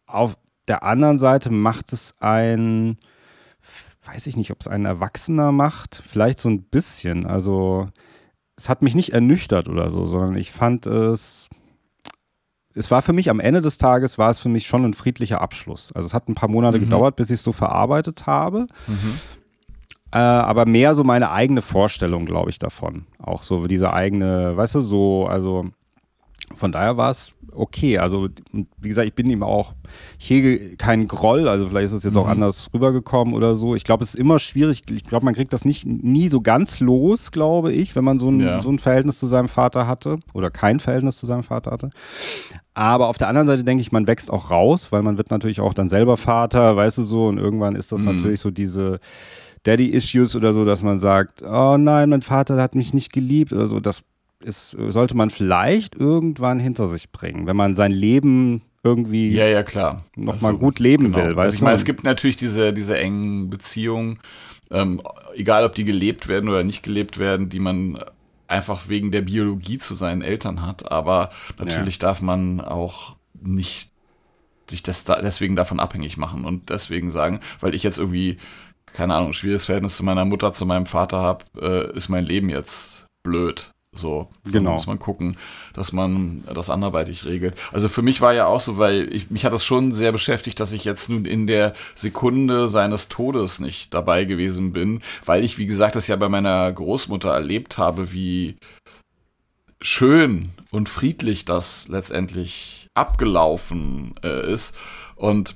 auf 0.06 0.36
der 0.68 0.82
anderen 0.82 1.18
Seite 1.18 1.50
macht 1.50 1.92
es 1.92 2.14
ein, 2.18 2.96
weiß 4.04 4.26
ich 4.26 4.36
nicht, 4.36 4.50
ob 4.50 4.60
es 4.60 4.68
ein 4.68 4.84
Erwachsener 4.84 5.52
macht, 5.52 6.02
vielleicht 6.06 6.40
so 6.40 6.48
ein 6.48 6.62
bisschen. 6.62 7.26
Also 7.26 7.88
es 8.56 8.68
hat 8.68 8.82
mich 8.82 8.94
nicht 8.94 9.12
ernüchtert 9.12 9.68
oder 9.68 9.90
so, 9.90 10.06
sondern 10.06 10.36
ich 10.36 10.50
fand 10.52 10.86
es, 10.86 11.48
es 12.74 12.90
war 12.90 13.02
für 13.02 13.12
mich 13.12 13.30
am 13.30 13.40
Ende 13.40 13.60
des 13.60 13.78
Tages, 13.78 14.18
war 14.18 14.30
es 14.30 14.40
für 14.40 14.48
mich 14.48 14.66
schon 14.66 14.84
ein 14.84 14.94
friedlicher 14.94 15.40
Abschluss. 15.40 15.92
Also 15.92 16.06
es 16.06 16.14
hat 16.14 16.28
ein 16.28 16.34
paar 16.34 16.48
Monate 16.48 16.78
mhm. 16.78 16.84
gedauert, 16.84 17.16
bis 17.16 17.30
ich 17.30 17.34
es 17.34 17.44
so 17.44 17.52
verarbeitet 17.52 18.26
habe. 18.26 18.66
Mhm. 18.86 19.20
Äh, 20.12 20.18
aber 20.18 20.66
mehr 20.66 20.94
so 20.94 21.04
meine 21.04 21.30
eigene 21.30 21.62
Vorstellung, 21.62 22.26
glaube 22.26 22.50
ich, 22.50 22.58
davon. 22.58 23.06
Auch 23.18 23.42
so 23.42 23.66
diese 23.66 23.92
eigene, 23.92 24.56
weißt 24.56 24.74
du, 24.74 24.80
so, 24.80 25.26
also 25.26 25.70
von 26.54 26.72
daher 26.72 26.96
war 26.96 27.10
es 27.10 27.32
okay. 27.54 27.98
Also, 27.98 28.28
wie 28.52 28.88
gesagt, 28.88 29.06
ich 29.06 29.14
bin 29.14 29.28
ihm 29.30 29.42
auch, 29.42 29.74
ich 30.18 30.30
hege 30.30 30.76
keinen 30.76 31.08
Groll, 31.08 31.48
also 31.48 31.68
vielleicht 31.68 31.86
ist 31.86 31.92
es 31.92 32.04
jetzt 32.04 32.14
mhm. 32.14 32.20
auch 32.20 32.28
anders 32.28 32.70
rübergekommen 32.72 33.34
oder 33.34 33.54
so. 33.54 33.74
Ich 33.74 33.84
glaube, 33.84 34.04
es 34.04 34.14
ist 34.14 34.20
immer 34.20 34.38
schwierig. 34.38 34.82
Ich 34.90 35.04
glaube, 35.04 35.24
man 35.24 35.34
kriegt 35.34 35.52
das 35.52 35.64
nicht 35.64 35.86
nie 35.86 36.28
so 36.28 36.40
ganz 36.40 36.80
los, 36.80 37.30
glaube 37.30 37.72
ich, 37.72 37.94
wenn 37.94 38.04
man 38.04 38.18
so 38.18 38.30
ein, 38.30 38.40
ja. 38.40 38.60
so 38.60 38.70
ein 38.70 38.78
Verhältnis 38.78 39.18
zu 39.18 39.26
seinem 39.26 39.48
Vater 39.48 39.86
hatte 39.86 40.18
oder 40.32 40.50
kein 40.50 40.80
Verhältnis 40.80 41.16
zu 41.16 41.26
seinem 41.26 41.42
Vater 41.42 41.70
hatte. 41.70 41.90
Aber 42.74 43.08
auf 43.08 43.18
der 43.18 43.28
anderen 43.28 43.46
Seite 43.46 43.64
denke 43.64 43.82
ich, 43.82 43.92
man 43.92 44.06
wächst 44.06 44.30
auch 44.30 44.50
raus, 44.50 44.92
weil 44.92 45.02
man 45.02 45.18
wird 45.18 45.30
natürlich 45.30 45.60
auch 45.60 45.74
dann 45.74 45.88
selber 45.88 46.16
Vater, 46.16 46.74
weißt 46.76 46.98
du 46.98 47.02
so, 47.02 47.26
und 47.26 47.38
irgendwann 47.38 47.76
ist 47.76 47.92
das 47.92 48.00
mhm. 48.00 48.16
natürlich 48.16 48.40
so 48.40 48.50
diese 48.50 48.98
Daddy-Issues 49.64 50.34
oder 50.34 50.52
so, 50.52 50.64
dass 50.64 50.82
man 50.82 50.98
sagt, 50.98 51.42
oh 51.42 51.76
nein, 51.78 52.10
mein 52.10 52.22
Vater 52.22 52.60
hat 52.60 52.74
mich 52.74 52.94
nicht 52.94 53.12
geliebt 53.12 53.52
oder 53.52 53.66
so. 53.66 53.78
Das 53.78 54.02
ist, 54.44 54.76
sollte 54.88 55.16
man 55.16 55.30
vielleicht 55.30 55.94
irgendwann 55.94 56.60
hinter 56.60 56.88
sich 56.88 57.10
bringen, 57.10 57.46
wenn 57.46 57.56
man 57.56 57.74
sein 57.74 57.92
Leben 57.92 58.62
irgendwie 58.84 59.28
ja, 59.28 59.46
ja, 59.46 59.62
klar. 59.62 60.04
nochmal 60.16 60.52
also, 60.52 60.58
gut 60.58 60.78
leben 60.78 61.04
genau. 61.04 61.18
will. 61.18 61.36
Weißt 61.36 61.44
also 61.44 61.56
ich 61.56 61.62
meine, 61.62 61.74
es 61.74 61.84
gibt 61.84 62.04
natürlich 62.04 62.36
diese, 62.36 62.72
diese 62.72 62.98
engen 62.98 63.48
Beziehungen, 63.48 64.18
ähm, 64.70 65.00
egal 65.34 65.64
ob 65.64 65.74
die 65.74 65.84
gelebt 65.84 66.28
werden 66.28 66.48
oder 66.48 66.64
nicht 66.64 66.82
gelebt 66.82 67.18
werden, 67.18 67.48
die 67.48 67.60
man 67.60 68.02
einfach 68.48 68.88
wegen 68.88 69.12
der 69.12 69.22
Biologie 69.22 69.78
zu 69.78 69.94
seinen 69.94 70.22
Eltern 70.22 70.66
hat. 70.66 70.90
Aber 70.90 71.30
natürlich 71.58 71.96
ja. 71.96 72.08
darf 72.08 72.20
man 72.20 72.60
auch 72.60 73.16
nicht 73.40 73.90
sich 74.68 74.82
das 74.82 75.04
da 75.04 75.20
deswegen 75.20 75.56
davon 75.56 75.80
abhängig 75.80 76.16
machen 76.16 76.44
und 76.44 76.70
deswegen 76.70 77.10
sagen, 77.10 77.40
weil 77.60 77.74
ich 77.74 77.82
jetzt 77.82 77.98
irgendwie, 77.98 78.38
keine 78.86 79.14
Ahnung, 79.14 79.32
schwieriges 79.32 79.66
Verhältnis 79.66 79.96
zu 79.96 80.04
meiner 80.04 80.24
Mutter, 80.24 80.52
zu 80.52 80.66
meinem 80.66 80.86
Vater 80.86 81.18
habe, 81.18 81.44
äh, 81.60 81.96
ist 81.96 82.08
mein 82.08 82.24
Leben 82.24 82.48
jetzt 82.48 83.06
blöd. 83.22 83.70
So, 83.94 84.30
so 84.44 84.52
genau. 84.52 84.72
muss 84.74 84.86
man 84.86 84.98
gucken, 84.98 85.36
dass 85.74 85.92
man 85.92 86.44
das 86.52 86.70
anderweitig 86.70 87.26
regelt. 87.26 87.54
Also 87.72 87.90
für 87.90 88.00
mich 88.00 88.22
war 88.22 88.32
ja 88.32 88.46
auch 88.46 88.60
so, 88.60 88.78
weil 88.78 89.12
ich, 89.14 89.30
mich 89.30 89.44
hat 89.44 89.52
das 89.52 89.66
schon 89.66 89.92
sehr 89.92 90.12
beschäftigt, 90.12 90.58
dass 90.60 90.72
ich 90.72 90.84
jetzt 90.84 91.10
nun 91.10 91.26
in 91.26 91.46
der 91.46 91.74
Sekunde 91.94 92.70
seines 92.70 93.08
Todes 93.08 93.60
nicht 93.60 93.92
dabei 93.92 94.24
gewesen 94.24 94.72
bin, 94.72 95.02
weil 95.26 95.44
ich, 95.44 95.58
wie 95.58 95.66
gesagt, 95.66 95.94
das 95.94 96.06
ja 96.06 96.16
bei 96.16 96.30
meiner 96.30 96.72
Großmutter 96.72 97.30
erlebt 97.30 97.76
habe, 97.76 98.12
wie 98.12 98.56
schön 99.82 100.52
und 100.70 100.88
friedlich 100.88 101.44
das 101.44 101.86
letztendlich 101.88 102.88
abgelaufen 102.94 104.14
äh, 104.22 104.50
ist. 104.50 104.74
Und 105.16 105.54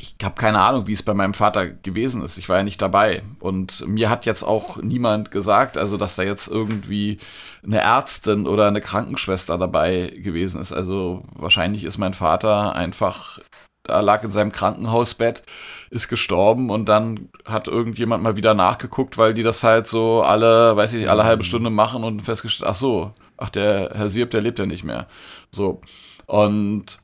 ich 0.00 0.14
habe 0.22 0.36
keine 0.36 0.60
Ahnung, 0.60 0.86
wie 0.86 0.92
es 0.92 1.02
bei 1.02 1.14
meinem 1.14 1.34
Vater 1.34 1.66
gewesen 1.66 2.22
ist. 2.22 2.38
Ich 2.38 2.48
war 2.48 2.58
ja 2.58 2.62
nicht 2.62 2.80
dabei. 2.80 3.22
Und 3.40 3.86
mir 3.86 4.08
hat 4.10 4.26
jetzt 4.26 4.44
auch 4.44 4.76
niemand 4.76 5.30
gesagt, 5.30 5.76
also 5.76 5.96
dass 5.96 6.14
da 6.14 6.22
jetzt 6.22 6.46
irgendwie 6.46 7.18
eine 7.64 7.80
Ärztin 7.80 8.46
oder 8.46 8.68
eine 8.68 8.80
Krankenschwester 8.80 9.58
dabei 9.58 10.12
gewesen 10.16 10.60
ist. 10.60 10.72
Also 10.72 11.22
wahrscheinlich 11.34 11.82
ist 11.82 11.98
mein 11.98 12.14
Vater 12.14 12.76
einfach, 12.76 13.40
da 13.82 13.98
lag 14.00 14.22
in 14.22 14.30
seinem 14.30 14.52
Krankenhausbett, 14.52 15.42
ist 15.90 16.08
gestorben 16.08 16.70
und 16.70 16.88
dann 16.88 17.30
hat 17.44 17.66
irgendjemand 17.66 18.22
mal 18.22 18.36
wieder 18.36 18.54
nachgeguckt, 18.54 19.18
weil 19.18 19.34
die 19.34 19.42
das 19.42 19.64
halt 19.64 19.88
so 19.88 20.22
alle, 20.22 20.76
weiß 20.76 20.92
ich 20.92 21.00
nicht, 21.00 21.10
alle 21.10 21.24
halbe 21.24 21.42
Stunde 21.42 21.70
machen 21.70 22.04
und 22.04 22.22
festgestellt, 22.22 22.70
ach 22.70 22.76
so, 22.76 23.12
ach 23.36 23.50
der 23.50 23.90
Herr 23.94 24.10
Sierp, 24.10 24.30
der 24.30 24.42
lebt 24.42 24.60
ja 24.60 24.66
nicht 24.66 24.84
mehr. 24.84 25.08
So. 25.50 25.80
Und 26.26 27.00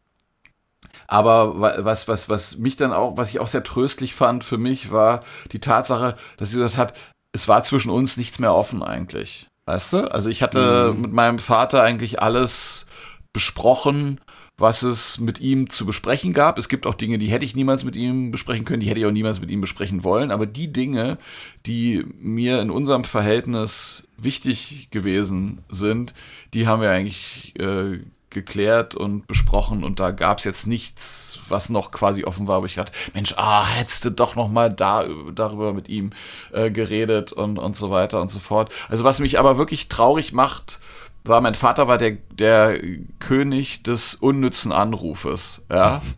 aber 1.07 1.85
was, 1.85 2.09
was, 2.09 2.29
was 2.29 2.59
mich 2.59 2.77
dann 2.77 2.93
auch, 2.93 3.17
was 3.17 3.31
ich 3.31 3.41
auch 3.41 3.49
sehr 3.49 3.65
tröstlich 3.65 4.15
fand 4.15 4.45
für 4.45 4.59
mich, 4.59 4.91
war 4.91 5.21
die 5.53 5.61
Tatsache, 5.61 6.17
dass 6.37 6.51
ich 6.51 6.57
gesagt 6.57 6.77
habe, 6.77 6.93
es 7.33 7.49
war 7.49 7.63
zwischen 7.65 7.91
uns 7.91 8.17
nichts 8.17 8.39
mehr 8.39 8.55
offen 8.55 8.83
eigentlich. 8.83 9.49
Weißt 9.67 9.93
du? 9.93 10.11
Also 10.11 10.31
ich 10.31 10.43
hatte 10.43 10.93
mhm. 10.95 11.03
mit 11.03 11.13
meinem 11.13 11.39
Vater 11.39 11.83
eigentlich 11.83 12.21
alles 12.21 12.87
besprochen, 13.33 14.21
was 14.57 14.83
es 14.85 15.19
mit 15.19 15.41
ihm 15.41 15.69
zu 15.69 15.85
besprechen 15.85 16.33
gab. 16.33 16.59
Es 16.59 16.69
gibt 16.69 16.87
auch 16.87 16.95
Dinge, 16.95 17.19
die 17.19 17.27
hätte 17.27 17.45
ich 17.45 17.57
niemals 17.57 17.83
mit 17.83 17.97
ihm 17.97 18.31
besprechen 18.31 18.65
können, 18.65 18.81
die 18.81 18.89
hätte 18.89 19.01
ich 19.01 19.07
auch 19.07 19.11
niemals 19.11 19.41
mit 19.41 19.51
ihm 19.51 19.61
besprechen 19.61 20.05
wollen. 20.05 20.31
Aber 20.31 20.47
die 20.47 20.73
Dinge, 20.73 21.19
die 21.67 22.05
mir 22.21 22.61
in 22.61 22.71
unserem 22.71 23.05
Verhältnis 23.05 24.07
wichtig 24.17 24.89
gewesen 24.91 25.65
sind, 25.69 26.15
die 26.53 26.69
haben 26.69 26.83
wir 26.83 26.91
eigentlich 26.91 27.59
äh, 27.59 27.99
geklärt 28.35 28.95
und 28.95 29.27
besprochen 29.27 29.85
und 29.85 29.99
da 30.01 30.11
gab 30.11 30.39
es 30.39 30.45
jetzt 30.45 30.67
nichts, 30.67 31.39
was 31.49 31.71
noch 31.71 31.91
quasi 31.91 32.25
offen 32.25 32.47
war, 32.47 32.61
wo 32.61 32.67
ich 32.67 32.75
dachte, 32.75 32.93
Mensch, 33.15 33.35
ah, 33.37 33.67
hättest 33.67 34.05
du 34.05 34.11
doch 34.11 34.35
noch 34.35 34.49
mal 34.49 34.71
da, 34.71 35.07
darüber 35.35 35.73
mit 35.73 35.89
ihm 35.89 36.11
äh, 36.53 36.71
geredet 36.71 37.33
und, 37.33 37.59
und 37.59 37.77
so 37.77 37.91
weiter 37.91 38.21
und 38.21 38.31
so 38.31 38.41
fort. 38.41 38.73
Also 38.89 39.05
was 39.05 39.21
mich 39.21 39.39
aber 39.39 39.57
wirklich 39.57 39.89
traurig 39.89 40.33
macht, 40.33 40.81
war, 41.27 41.41
mein 41.41 41.55
Vater 41.55 41.89
war 41.89 41.97
der, 41.97 42.19
der 42.31 42.79
König 43.19 43.83
des 43.83 44.15
unnützen 44.15 44.73
Anrufes, 44.73 45.63
ja. 45.71 46.03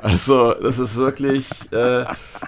Also, 0.00 0.54
das 0.54 0.78
ist 0.78 0.94
wirklich, 0.94 1.48
äh, 1.72 2.04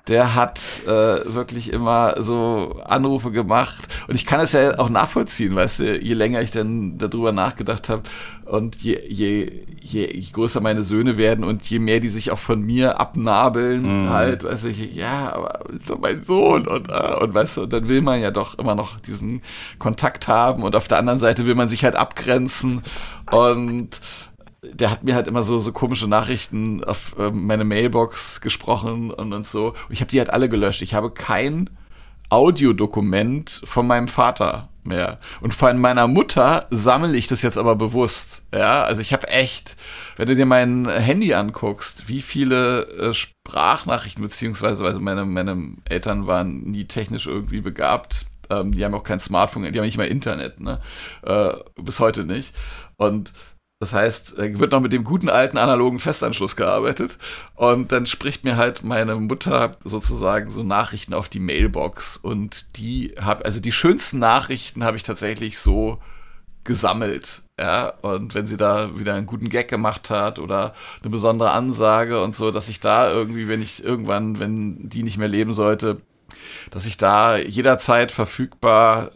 der 0.06 0.34
hat 0.36 0.60
äh, 0.86 1.34
wirklich 1.34 1.72
immer 1.72 2.14
so 2.22 2.80
Anrufe 2.84 3.32
gemacht. 3.32 3.88
Und 4.06 4.14
ich 4.14 4.24
kann 4.24 4.38
es 4.38 4.52
ja 4.52 4.78
auch 4.78 4.88
nachvollziehen, 4.88 5.56
weißt 5.56 5.80
du, 5.80 5.98
je 5.98 6.14
länger 6.14 6.42
ich 6.42 6.52
dann 6.52 6.96
darüber 6.96 7.32
nachgedacht 7.32 7.88
habe 7.88 8.04
und 8.50 8.82
je, 8.82 9.00
je, 9.08 9.64
je, 9.80 10.12
je 10.12 10.32
größer 10.32 10.60
meine 10.60 10.82
Söhne 10.82 11.16
werden 11.16 11.44
und 11.44 11.70
je 11.70 11.78
mehr 11.78 12.00
die 12.00 12.08
sich 12.08 12.32
auch 12.32 12.38
von 12.38 12.60
mir 12.60 12.98
abnabeln, 12.98 14.02
mhm. 14.02 14.10
halt, 14.10 14.42
weißt 14.42 14.64
du, 14.64 14.68
ich, 14.68 14.92
ja, 14.94 15.32
aber 15.32 15.60
so 15.86 15.96
mein 15.96 16.24
Sohn 16.24 16.66
und, 16.66 16.90
äh, 16.90 17.16
und 17.20 17.32
weißt 17.32 17.58
du, 17.58 17.62
und 17.62 17.72
dann 17.72 17.86
will 17.86 18.00
man 18.00 18.20
ja 18.20 18.32
doch 18.32 18.58
immer 18.58 18.74
noch 18.74 18.98
diesen 18.98 19.42
Kontakt 19.78 20.26
haben 20.26 20.64
und 20.64 20.74
auf 20.74 20.88
der 20.88 20.98
anderen 20.98 21.20
Seite 21.20 21.46
will 21.46 21.54
man 21.54 21.68
sich 21.68 21.84
halt 21.84 21.94
abgrenzen 21.94 22.82
und 23.30 24.00
der 24.62 24.90
hat 24.90 25.04
mir 25.04 25.14
halt 25.14 25.28
immer 25.28 25.44
so, 25.44 25.60
so 25.60 25.70
komische 25.70 26.08
Nachrichten 26.08 26.82
auf 26.82 27.14
äh, 27.18 27.30
meine 27.30 27.64
Mailbox 27.64 28.40
gesprochen 28.40 29.12
und, 29.12 29.32
und 29.32 29.46
so. 29.46 29.68
Und 29.68 29.92
ich 29.92 30.00
habe 30.00 30.10
die 30.10 30.18
halt 30.18 30.30
alle 30.30 30.48
gelöscht. 30.48 30.82
Ich 30.82 30.92
habe 30.92 31.10
kein 31.10 31.70
Audiodokument 32.30 33.62
von 33.64 33.86
meinem 33.86 34.08
Vater 34.08 34.68
mehr. 34.84 35.18
Und 35.40 35.54
von 35.54 35.78
meiner 35.78 36.06
Mutter 36.06 36.66
sammle 36.70 37.16
ich 37.16 37.26
das 37.26 37.42
jetzt 37.42 37.58
aber 37.58 37.76
bewusst. 37.76 38.42
Ja, 38.54 38.84
also 38.84 39.02
ich 39.02 39.12
habe 39.12 39.28
echt, 39.28 39.76
wenn 40.16 40.28
du 40.28 40.34
dir 40.34 40.46
mein 40.46 40.88
Handy 40.88 41.34
anguckst, 41.34 42.08
wie 42.08 42.22
viele 42.22 42.88
äh, 42.88 43.12
Sprachnachrichten, 43.12 44.22
beziehungsweise 44.22 44.84
also 44.84 45.00
meine, 45.00 45.24
meine 45.24 45.74
Eltern 45.84 46.26
waren 46.26 46.62
nie 46.62 46.84
technisch 46.84 47.26
irgendwie 47.26 47.60
begabt. 47.60 48.26
Ähm, 48.48 48.72
die 48.72 48.84
haben 48.84 48.94
auch 48.94 49.04
kein 49.04 49.20
Smartphone, 49.20 49.70
die 49.70 49.78
haben 49.78 49.84
nicht 49.84 49.98
mal 49.98 50.04
Internet, 50.04 50.60
ne? 50.60 50.80
Äh, 51.22 51.52
bis 51.80 52.00
heute 52.00 52.24
nicht. 52.24 52.54
Und 52.96 53.32
das 53.80 53.94
heißt, 53.94 54.36
wird 54.36 54.72
noch 54.72 54.80
mit 54.80 54.92
dem 54.92 55.04
guten 55.04 55.30
alten 55.30 55.56
analogen 55.56 55.98
Festanschluss 55.98 56.54
gearbeitet. 56.54 57.16
Und 57.54 57.92
dann 57.92 58.04
spricht 58.04 58.44
mir 58.44 58.58
halt 58.58 58.84
meine 58.84 59.14
Mutter 59.16 59.78
sozusagen 59.84 60.50
so 60.50 60.62
Nachrichten 60.62 61.14
auf 61.14 61.30
die 61.30 61.40
Mailbox. 61.40 62.18
Und 62.18 62.76
die 62.76 63.14
habe, 63.18 63.46
also 63.46 63.58
die 63.58 63.72
schönsten 63.72 64.18
Nachrichten 64.18 64.84
habe 64.84 64.98
ich 64.98 65.02
tatsächlich 65.02 65.58
so 65.58 65.98
gesammelt. 66.62 67.40
Ja, 67.58 67.94
und 68.02 68.34
wenn 68.34 68.46
sie 68.46 68.58
da 68.58 68.98
wieder 68.98 69.14
einen 69.14 69.26
guten 69.26 69.48
Gag 69.48 69.68
gemacht 69.68 70.10
hat 70.10 70.38
oder 70.38 70.74
eine 71.00 71.10
besondere 71.10 71.50
Ansage 71.52 72.22
und 72.22 72.36
so, 72.36 72.50
dass 72.50 72.68
ich 72.68 72.80
da 72.80 73.10
irgendwie, 73.10 73.48
wenn 73.48 73.62
ich 73.62 73.82
irgendwann, 73.82 74.38
wenn 74.40 74.90
die 74.90 75.02
nicht 75.02 75.16
mehr 75.16 75.28
leben 75.28 75.54
sollte, 75.54 76.02
dass 76.70 76.84
ich 76.84 76.98
da 76.98 77.38
jederzeit 77.38 78.12
verfügbar 78.12 79.10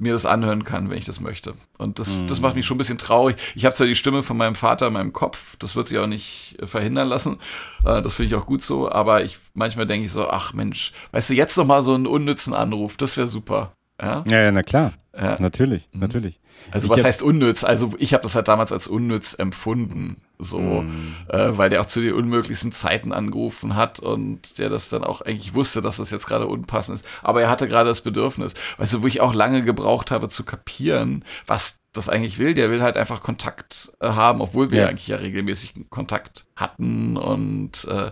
mir 0.00 0.12
das 0.12 0.26
anhören 0.26 0.64
kann, 0.64 0.90
wenn 0.90 0.98
ich 0.98 1.04
das 1.04 1.20
möchte. 1.20 1.54
Und 1.78 1.98
das, 1.98 2.14
mhm. 2.14 2.26
das 2.26 2.40
macht 2.40 2.56
mich 2.56 2.66
schon 2.66 2.76
ein 2.76 2.78
bisschen 2.78 2.98
traurig. 2.98 3.36
Ich 3.54 3.64
habe 3.64 3.74
zwar 3.74 3.86
die 3.86 3.94
Stimme 3.94 4.22
von 4.22 4.36
meinem 4.36 4.54
Vater 4.54 4.86
in 4.86 4.92
meinem 4.94 5.12
Kopf, 5.12 5.56
das 5.58 5.76
wird 5.76 5.88
sich 5.88 5.98
auch 5.98 6.06
nicht 6.06 6.56
äh, 6.60 6.66
verhindern 6.66 7.08
lassen. 7.08 7.38
Äh, 7.84 8.02
das 8.02 8.14
finde 8.14 8.28
ich 8.28 8.34
auch 8.34 8.46
gut 8.46 8.62
so, 8.62 8.90
aber 8.90 9.24
ich 9.24 9.38
manchmal 9.54 9.86
denke 9.86 10.06
ich 10.06 10.12
so, 10.12 10.28
ach 10.28 10.52
Mensch, 10.52 10.92
weißt 11.12 11.30
du, 11.30 11.34
jetzt 11.34 11.56
noch 11.56 11.66
mal 11.66 11.82
so 11.82 11.94
einen 11.94 12.06
unnützen 12.06 12.54
Anruf, 12.54 12.96
das 12.96 13.16
wäre 13.16 13.28
super. 13.28 13.72
Ja? 14.00 14.24
ja, 14.26 14.42
ja, 14.42 14.52
na 14.52 14.62
klar. 14.62 14.94
Ja. 15.20 15.36
Natürlich, 15.38 15.88
mhm. 15.92 16.00
natürlich. 16.00 16.40
Also 16.70 16.86
ich 16.86 16.90
was 16.90 17.04
heißt 17.04 17.22
unnütz? 17.22 17.62
Also 17.62 17.92
ich 17.98 18.14
habe 18.14 18.22
das 18.22 18.34
halt 18.34 18.48
damals 18.48 18.72
als 18.72 18.88
unnütz 18.88 19.34
empfunden, 19.34 20.22
so, 20.38 20.58
mhm. 20.60 21.14
äh, 21.28 21.56
weil 21.58 21.68
der 21.68 21.82
auch 21.82 21.86
zu 21.86 22.00
den 22.00 22.14
unmöglichsten 22.14 22.72
Zeiten 22.72 23.12
angerufen 23.12 23.76
hat 23.76 24.00
und 24.00 24.58
der 24.58 24.70
das 24.70 24.88
dann 24.88 25.04
auch 25.04 25.20
eigentlich 25.20 25.54
wusste, 25.54 25.82
dass 25.82 25.98
das 25.98 26.10
jetzt 26.10 26.26
gerade 26.26 26.46
unpassend 26.46 27.00
ist. 27.00 27.06
Aber 27.22 27.42
er 27.42 27.50
hatte 27.50 27.68
gerade 27.68 27.88
das 27.88 28.00
Bedürfnis, 28.00 28.54
weißt 28.78 28.94
du, 28.94 29.02
wo 29.02 29.06
ich 29.06 29.20
auch 29.20 29.34
lange 29.34 29.62
gebraucht 29.62 30.10
habe 30.10 30.28
zu 30.28 30.44
kapieren, 30.44 31.24
was 31.46 31.76
das 31.92 32.08
eigentlich 32.08 32.38
will. 32.38 32.54
Der 32.54 32.70
will 32.70 32.82
halt 32.82 32.96
einfach 32.96 33.22
Kontakt 33.22 33.92
äh, 34.00 34.08
haben, 34.08 34.40
obwohl 34.40 34.70
wir 34.70 34.82
ja. 34.82 34.88
eigentlich 34.88 35.08
ja 35.08 35.16
regelmäßig 35.16 35.74
Kontakt 35.90 36.46
hatten 36.56 37.16
und 37.18 37.84
äh, 37.84 38.10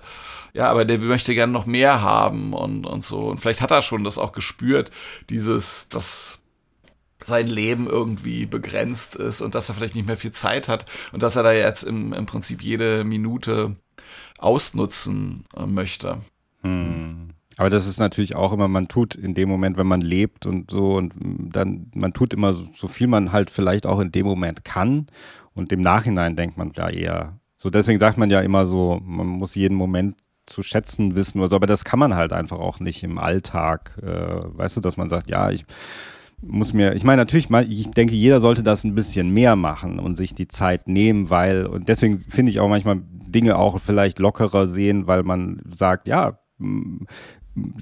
ja, 0.53 0.69
aber 0.69 0.85
der 0.85 0.99
möchte 0.99 1.35
gerne 1.35 1.53
noch 1.53 1.67
mehr 1.67 2.03
haben 2.03 2.53
und 2.53 2.85
und 2.85 3.05
so. 3.05 3.29
Und 3.29 3.41
vielleicht 3.41 3.61
hat 3.63 3.71
er 3.71 3.83
schon 3.83 4.05
das 4.05 4.19
auch 4.19 4.33
gespürt, 4.33 4.91
dieses, 5.31 5.89
das 5.89 6.41
sein 7.29 7.47
Leben 7.47 7.87
irgendwie 7.87 8.47
begrenzt 8.47 9.15
ist 9.15 9.41
und 9.41 9.55
dass 9.55 9.69
er 9.69 9.77
vielleicht 9.77 9.95
nicht 9.95 10.07
mehr 10.07 10.17
viel 10.17 10.33
Zeit 10.33 10.69
hat 10.69 10.87
und 11.13 11.23
dass 11.23 11.37
er 11.37 11.45
da 11.45 11.53
jetzt 11.53 11.85
im, 11.85 12.13
im 12.13 12.27
Prinzip 12.27 12.63
jede 12.63 13.05
Minute 13.05 13.77
ausnutzen 14.39 15.45
äh, 15.57 15.67
möchte. 15.67 16.19
Hm. 16.63 17.31
Aber 17.59 17.71
das 17.71 17.87
ist 17.87 17.99
natürlich 17.99 18.37
auch 18.37 18.53
immer, 18.53 18.69
man 18.69 18.87
tut 18.87 19.17
in 19.17 19.35
dem 19.35 19.49
Moment, 19.49 19.77
wenn 19.77 19.87
man 19.87 20.01
lebt 20.01 20.47
und 20.47 20.71
so 20.71 20.97
und 20.97 21.13
dann, 21.53 21.91
man 21.93 22.13
tut 22.13 22.33
immer 22.33 22.53
so, 22.53 22.69
so 22.77 22.87
viel 22.87 23.09
man 23.09 23.33
halt 23.33 23.51
vielleicht 23.51 23.85
auch 23.85 23.99
in 23.99 24.13
dem 24.13 24.27
Moment 24.27 24.65
kann 24.65 25.09
und 25.55 25.73
im 25.73 25.81
Nachhinein 25.81 26.37
denkt 26.37 26.57
man 26.57 26.73
da 26.73 26.89
eher 26.89 27.39
so. 27.57 27.69
Deswegen 27.69 27.99
sagt 27.99 28.17
man 28.17 28.31
ja 28.31 28.41
immer 28.41 28.65
so, 28.65 29.01
man 29.05 29.27
muss 29.27 29.57
jeden 29.57 29.77
Moment 29.77 30.17
zu 30.47 30.63
schätzen 30.63 31.17
wissen 31.17 31.41
oder 31.41 31.51
so, 31.51 31.57
aber 31.57 31.67
das 31.67 31.85
kann 31.85 31.99
man 31.99 32.15
halt 32.15 32.33
einfach 32.33 32.61
auch 32.61 32.79
nicht 32.79 33.03
im 33.03 33.19
Alltag, 33.19 33.99
äh, 34.03 34.07
weißt 34.07 34.77
du, 34.77 34.81
dass 34.81 34.97
man 34.97 35.09
sagt, 35.09 35.29
ja, 35.29 35.51
ich 35.51 35.65
muss 36.41 36.73
mir, 36.73 36.95
ich 36.95 37.05
meine 37.05 37.23
natürlich, 37.23 37.51
ich 37.51 37.91
denke, 37.91 38.15
jeder 38.15 38.41
sollte 38.41 38.63
das 38.63 38.85
ein 38.85 38.95
bisschen 38.95 39.31
mehr 39.31 39.57
machen 39.57 39.99
und 39.99 40.17
sich 40.17 40.35
die 40.35 40.49
Zeit 40.49 40.87
nehmen, 40.87 41.31
weil, 41.31 41.67
und 41.67 41.89
deswegen 41.89 42.19
finde 42.19 42.51
ich 42.51 42.61
auch 42.61 42.69
manchmal 42.69 43.03
Dinge 43.03 43.57
auch 43.57 43.81
vielleicht 43.81 44.19
lockerer 44.19 44.67
sehen, 44.67 45.07
weil 45.07 45.23
man 45.23 45.61
sagt, 45.75 46.07
ja, 46.07 46.39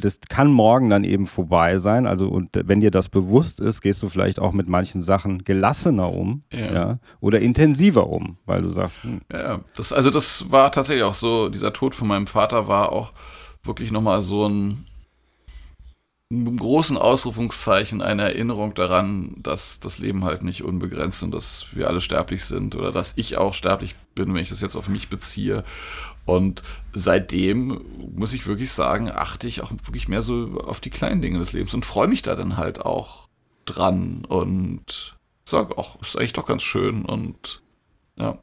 das 0.01 0.21
kann 0.29 0.51
morgen 0.51 0.89
dann 0.89 1.05
eben 1.05 1.27
vorbei 1.27 1.79
sein. 1.79 2.07
Also, 2.07 2.29
und 2.29 2.51
wenn 2.55 2.81
dir 2.81 2.91
das 2.91 3.09
bewusst 3.09 3.61
ist, 3.61 3.83
gehst 3.83 4.03
du 4.03 4.09
vielleicht 4.09 4.39
auch 4.39 4.53
mit 4.53 4.69
manchen 4.69 5.03
Sachen 5.03 5.45
gelassener 5.45 6.13
um 6.13 6.45
ja. 6.53 6.73
ja 6.73 6.99
oder 7.21 7.41
intensiver 7.41 8.09
um, 8.09 8.39
weil 8.47 8.63
du 8.63 8.71
sagst, 8.71 9.03
hm. 9.03 9.21
Ja, 9.31 9.61
das, 9.77 9.93
also 9.93 10.11
das 10.11 10.51
war 10.51 10.73
tatsächlich 10.73 11.05
auch 11.05 11.15
so, 11.15 11.49
dieser 11.49 11.73
Tod 11.73 11.95
von 11.95 12.09
meinem 12.09 12.27
Vater 12.27 12.69
war 12.69 12.93
auch 12.93 13.13
wirklich 13.63 13.93
nochmal 13.93 14.23
so 14.23 14.49
ein 14.49 14.87
einem 16.31 16.57
großen 16.57 16.97
Ausrufungszeichen 16.97 18.03
eine 18.03 18.23
Erinnerung 18.23 18.75
daran, 18.75 19.35
dass 19.39 19.79
das 19.79 19.99
Leben 19.99 20.25
halt 20.25 20.43
nicht 20.43 20.65
unbegrenzt 20.65 21.23
und 21.23 21.31
dass 21.31 21.67
wir 21.73 21.89
alle 21.89 22.01
sterblich 22.01 22.45
sind 22.45 22.75
oder 22.75 22.91
dass 22.91 23.13
ich 23.17 23.37
auch 23.37 23.55
sterblich 23.55 23.95
bin, 24.15 24.35
wenn 24.35 24.43
ich 24.43 24.49
das 24.49 24.61
jetzt 24.61 24.77
auf 24.77 24.89
mich 24.89 25.09
beziehe. 25.09 25.63
Und 26.25 26.65
seitdem 26.93 27.81
muss 28.17 28.33
ich 28.33 28.49
wirklich 28.49 28.73
sagen, 28.73 29.11
achte 29.11 29.47
ich 29.47 29.63
auch 29.63 29.71
wirklich 29.71 30.09
mehr 30.09 30.23
so 30.23 30.61
auf 30.65 30.81
die 30.81 30.91
kleinen 30.91 31.23
Dinge 31.23 31.39
des 31.39 31.53
Lebens 31.53 31.73
und 31.75 31.87
freue 31.87 32.09
mich 32.09 32.23
da 32.23 32.35
dann 32.35 32.57
halt 32.57 32.85
auch 32.85 33.29
dran 33.65 34.25
und 34.25 35.17
sag, 35.45 35.75
ach, 35.79 35.95
ist 36.03 36.17
eigentlich 36.17 36.33
doch 36.33 36.47
ganz 36.47 36.65
schön 36.65 37.05
und 37.05 37.63
ja. 38.19 38.39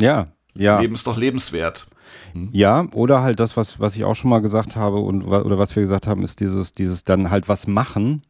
Ja, 0.00 0.28
ja. 0.54 0.78
Leben 0.78 0.94
ist 0.94 1.06
doch 1.08 1.16
lebenswert. 1.16 1.86
Mhm. 2.34 2.50
Ja, 2.52 2.86
oder 2.92 3.22
halt 3.22 3.40
das, 3.40 3.56
was, 3.56 3.80
was 3.80 3.96
ich 3.96 4.04
auch 4.04 4.14
schon 4.14 4.30
mal 4.30 4.40
gesagt 4.40 4.76
habe 4.76 4.98
und 4.98 5.24
oder 5.24 5.58
was 5.58 5.74
wir 5.74 5.82
gesagt 5.82 6.06
haben, 6.06 6.22
ist 6.22 6.40
dieses, 6.40 6.72
dieses 6.74 7.04
dann 7.04 7.30
halt 7.30 7.48
was 7.48 7.66
machen. 7.66 8.22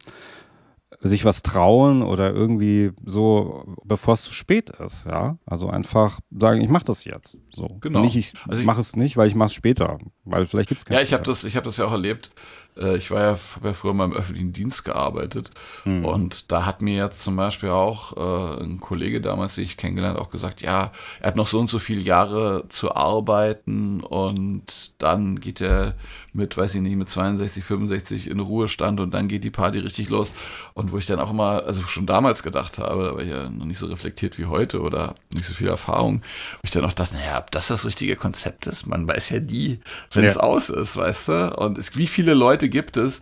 sich 1.01 1.23
was 1.25 1.43
trauen 1.43 2.01
oder 2.01 2.31
irgendwie 2.33 2.91
so, 3.05 3.63
bevor 3.83 4.15
es 4.15 4.23
zu 4.23 4.33
spät 4.33 4.71
ist, 4.71 5.05
ja. 5.05 5.37
Also 5.45 5.69
einfach 5.69 6.19
sagen, 6.31 6.61
ich 6.61 6.69
mache 6.69 6.85
das 6.85 7.03
jetzt. 7.05 7.37
So. 7.53 7.77
Genau. 7.81 8.01
Nicht, 8.01 8.15
ich, 8.15 8.33
Also 8.47 8.61
ich- 8.61 8.65
mache 8.65 8.81
es 8.81 8.95
nicht, 8.95 9.15
weil 9.17 9.27
ich 9.27 9.35
mache 9.35 9.47
es 9.47 9.53
später, 9.53 9.99
weil 10.23 10.45
vielleicht 10.47 10.69
gibt 10.69 10.81
es 10.81 10.89
Ja, 10.95 11.01
ich 11.01 11.13
habe 11.13 11.23
das, 11.23 11.43
ich 11.43 11.55
habe 11.55 11.65
das 11.65 11.77
ja 11.77 11.85
auch 11.85 11.91
erlebt. 11.91 12.31
Äh, 12.77 12.97
Ich 12.97 13.11
war 13.11 13.21
ja, 13.21 13.37
ja 13.63 13.73
früher 13.73 13.93
mal 13.93 14.05
im 14.05 14.13
öffentlichen 14.13 14.53
Dienst 14.53 14.83
gearbeitet 14.85 15.51
und 15.85 16.51
da 16.51 16.65
hat 16.65 16.81
mir 16.81 16.95
jetzt 16.95 17.23
zum 17.23 17.35
Beispiel 17.35 17.69
auch 17.69 18.15
äh, 18.59 18.63
ein 18.63 18.79
Kollege 18.79 19.21
damals, 19.21 19.55
den 19.55 19.63
ich 19.65 19.77
kennengelernt, 19.77 20.17
auch 20.19 20.29
gesagt, 20.29 20.61
ja, 20.61 20.91
er 21.21 21.27
hat 21.27 21.35
noch 21.35 21.47
so 21.47 21.59
und 21.59 21.69
so 21.69 21.79
viele 21.79 22.01
Jahre 22.01 22.65
zu 22.69 22.95
arbeiten 22.95 24.01
und 24.01 24.91
dann 24.97 25.39
geht 25.39 25.61
er 25.61 25.93
mit, 26.33 26.57
weiß 26.57 26.75
ich 26.75 26.81
nicht, 26.81 26.95
mit 26.97 27.07
62, 27.07 27.63
65 27.63 28.29
in 28.29 28.39
Ruhestand 28.41 28.99
und 28.99 29.13
dann 29.13 29.27
geht 29.29 29.43
die 29.45 29.51
Party 29.51 29.79
richtig 29.79 30.09
los. 30.09 30.33
Und 30.73 30.91
wo 30.91 30.97
ich 30.97 31.05
dann 31.05 31.19
auch 31.19 31.29
immer, 31.31 31.63
also 31.65 31.81
schon 31.83 32.05
damals 32.05 32.43
gedacht 32.43 32.77
habe, 32.77 33.21
ich 33.23 33.29
ja 33.29 33.49
noch 33.49 33.63
nicht 33.65 33.77
so 33.77 33.85
reflektiert 33.85 34.37
wie 34.37 34.45
heute 34.47 34.81
oder 34.81 35.15
nicht 35.33 35.45
so 35.45 35.53
viel 35.53 35.69
Erfahrung, 35.69 36.21
wo 36.57 36.59
ich 36.65 36.71
dann 36.71 36.83
auch 36.83 36.91
dachte, 36.93 37.15
naja, 37.15 37.37
ob 37.39 37.51
das 37.51 37.67
das 37.69 37.85
richtige 37.85 38.17
Konzept 38.17 38.67
ist, 38.67 38.85
man 38.85 39.07
weiß 39.07 39.29
ja 39.29 39.39
nie, 39.39 39.79
wenn 40.11 40.25
es 40.25 40.35
Ja. 40.35 40.41
aus 40.41 40.69
ist, 40.69 40.97
weißt 40.97 41.27
du? 41.29 41.55
Und 41.57 41.77
es, 41.77 41.95
wie 41.95 42.07
viele 42.07 42.33
Leute 42.33 42.64
gibt 42.69 42.97
es, 42.97 43.21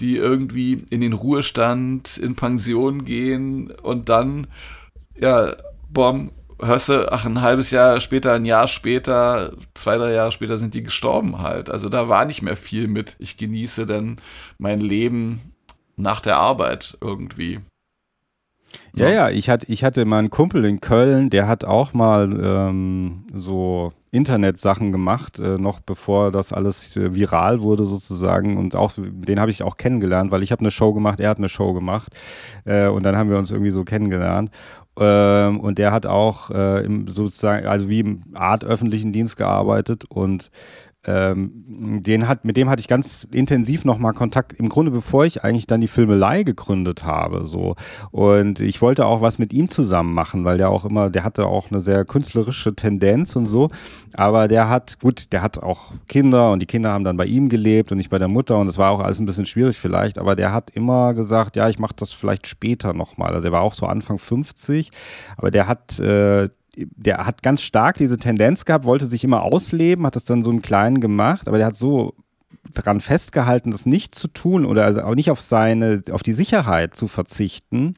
die 0.00 0.16
irgendwie 0.16 0.84
in 0.90 1.00
den 1.00 1.12
Ruhestand, 1.12 2.18
in 2.18 2.34
Pension 2.34 3.04
gehen 3.04 3.70
und 3.70 4.08
dann, 4.08 4.46
ja, 5.18 5.54
bom, 5.88 6.30
hörst 6.60 6.88
du, 6.88 7.10
ach, 7.12 7.24
ein 7.24 7.40
halbes 7.40 7.70
Jahr 7.70 8.00
später, 8.00 8.32
ein 8.32 8.44
Jahr 8.44 8.68
später, 8.68 9.52
zwei, 9.74 9.96
drei 9.96 10.12
Jahre 10.12 10.32
später 10.32 10.56
sind 10.56 10.74
die 10.74 10.82
gestorben 10.82 11.40
halt. 11.40 11.70
Also 11.70 11.88
da 11.88 12.08
war 12.08 12.24
nicht 12.24 12.42
mehr 12.42 12.56
viel 12.56 12.88
mit, 12.88 13.16
ich 13.18 13.36
genieße 13.36 13.86
dann 13.86 14.18
mein 14.58 14.80
Leben 14.80 15.52
nach 15.96 16.20
der 16.20 16.36
Arbeit 16.36 16.96
irgendwie. 17.00 17.60
Ja, 18.94 19.08
ja, 19.08 19.30
ich 19.30 19.48
hatte, 19.48 19.70
ich 19.70 19.84
hatte 19.84 20.04
mal 20.04 20.18
einen 20.18 20.30
Kumpel 20.30 20.64
in 20.64 20.80
Köln, 20.80 21.30
der 21.30 21.46
hat 21.46 21.64
auch 21.64 21.92
mal 21.92 22.40
ähm, 22.42 23.24
so 23.32 23.92
Internetsachen 24.14 24.92
gemacht, 24.92 25.38
äh, 25.40 25.58
noch 25.58 25.80
bevor 25.80 26.30
das 26.30 26.52
alles 26.52 26.96
äh, 26.96 27.14
viral 27.14 27.60
wurde 27.60 27.84
sozusagen. 27.84 28.56
Und 28.56 28.76
auch 28.76 28.92
den 28.96 29.40
habe 29.40 29.50
ich 29.50 29.62
auch 29.62 29.76
kennengelernt, 29.76 30.30
weil 30.30 30.42
ich 30.42 30.52
habe 30.52 30.60
eine 30.60 30.70
Show 30.70 30.92
gemacht, 30.94 31.18
er 31.18 31.30
hat 31.30 31.38
eine 31.38 31.48
Show 31.48 31.72
gemacht. 31.72 32.14
Äh, 32.64 32.86
und 32.88 33.02
dann 33.02 33.16
haben 33.16 33.28
wir 33.28 33.38
uns 33.38 33.50
irgendwie 33.50 33.72
so 33.72 33.84
kennengelernt. 33.84 34.50
Ähm, 34.96 35.58
und 35.58 35.78
der 35.78 35.90
hat 35.90 36.06
auch 36.06 36.50
äh, 36.50 36.84
im, 36.84 37.08
sozusagen, 37.08 37.66
also 37.66 37.88
wie 37.88 38.00
im 38.00 38.22
Art 38.34 38.64
öffentlichen 38.64 39.12
Dienst 39.12 39.36
gearbeitet 39.36 40.04
und 40.08 40.50
ähm, 41.06 42.02
den 42.02 42.28
hat, 42.28 42.44
mit 42.44 42.56
dem 42.56 42.70
hatte 42.70 42.80
ich 42.80 42.88
ganz 42.88 43.28
intensiv 43.30 43.84
nochmal 43.84 44.12
Kontakt, 44.12 44.52
im 44.54 44.68
Grunde 44.68 44.90
bevor 44.90 45.24
ich 45.24 45.44
eigentlich 45.44 45.66
dann 45.66 45.80
die 45.80 45.88
Filmelei 45.88 46.42
gegründet 46.42 47.04
habe. 47.04 47.46
So. 47.46 47.76
Und 48.10 48.60
ich 48.60 48.80
wollte 48.80 49.06
auch 49.06 49.20
was 49.20 49.38
mit 49.38 49.52
ihm 49.52 49.68
zusammen 49.68 50.14
machen, 50.14 50.44
weil 50.44 50.58
der 50.58 50.70
auch 50.70 50.84
immer, 50.84 51.10
der 51.10 51.24
hatte 51.24 51.46
auch 51.46 51.70
eine 51.70 51.80
sehr 51.80 52.04
künstlerische 52.04 52.74
Tendenz 52.74 53.36
und 53.36 53.46
so. 53.46 53.68
Aber 54.14 54.48
der 54.48 54.68
hat, 54.68 54.98
gut, 55.00 55.32
der 55.32 55.42
hat 55.42 55.62
auch 55.62 55.92
Kinder 56.08 56.52
und 56.52 56.60
die 56.60 56.66
Kinder 56.66 56.90
haben 56.90 57.04
dann 57.04 57.16
bei 57.16 57.26
ihm 57.26 57.48
gelebt 57.48 57.90
und 57.92 57.98
nicht 57.98 58.10
bei 58.10 58.18
der 58.18 58.28
Mutter 58.28 58.58
und 58.58 58.68
es 58.68 58.78
war 58.78 58.90
auch 58.90 59.00
alles 59.00 59.18
ein 59.18 59.26
bisschen 59.26 59.46
schwierig 59.46 59.78
vielleicht, 59.78 60.18
aber 60.18 60.36
der 60.36 60.52
hat 60.52 60.70
immer 60.70 61.14
gesagt, 61.14 61.56
ja, 61.56 61.68
ich 61.68 61.78
mache 61.78 61.94
das 61.96 62.12
vielleicht 62.12 62.46
später 62.46 62.92
nochmal. 62.92 63.34
Also 63.34 63.48
er 63.48 63.52
war 63.52 63.62
auch 63.62 63.74
so 63.74 63.86
Anfang 63.86 64.18
50, 64.18 64.90
aber 65.36 65.50
der 65.50 65.66
hat 65.66 65.98
äh, 65.98 66.48
der 66.76 67.26
hat 67.26 67.42
ganz 67.42 67.62
stark 67.62 67.96
diese 67.96 68.18
Tendenz 68.18 68.64
gehabt, 68.64 68.84
wollte 68.84 69.06
sich 69.06 69.24
immer 69.24 69.42
ausleben, 69.42 70.06
hat 70.06 70.16
das 70.16 70.24
dann 70.24 70.42
so 70.42 70.50
im 70.50 70.62
Kleinen 70.62 71.00
gemacht, 71.00 71.48
aber 71.48 71.58
der 71.58 71.68
hat 71.68 71.76
so 71.76 72.14
dran 72.72 73.00
festgehalten, 73.00 73.70
das 73.70 73.86
nicht 73.86 74.14
zu 74.14 74.28
tun 74.28 74.64
oder 74.64 74.84
also 74.84 75.02
auch 75.02 75.14
nicht 75.14 75.30
auf 75.30 75.40
seine, 75.40 76.02
auf 76.10 76.22
die 76.22 76.32
Sicherheit 76.32 76.96
zu 76.96 77.06
verzichten 77.08 77.94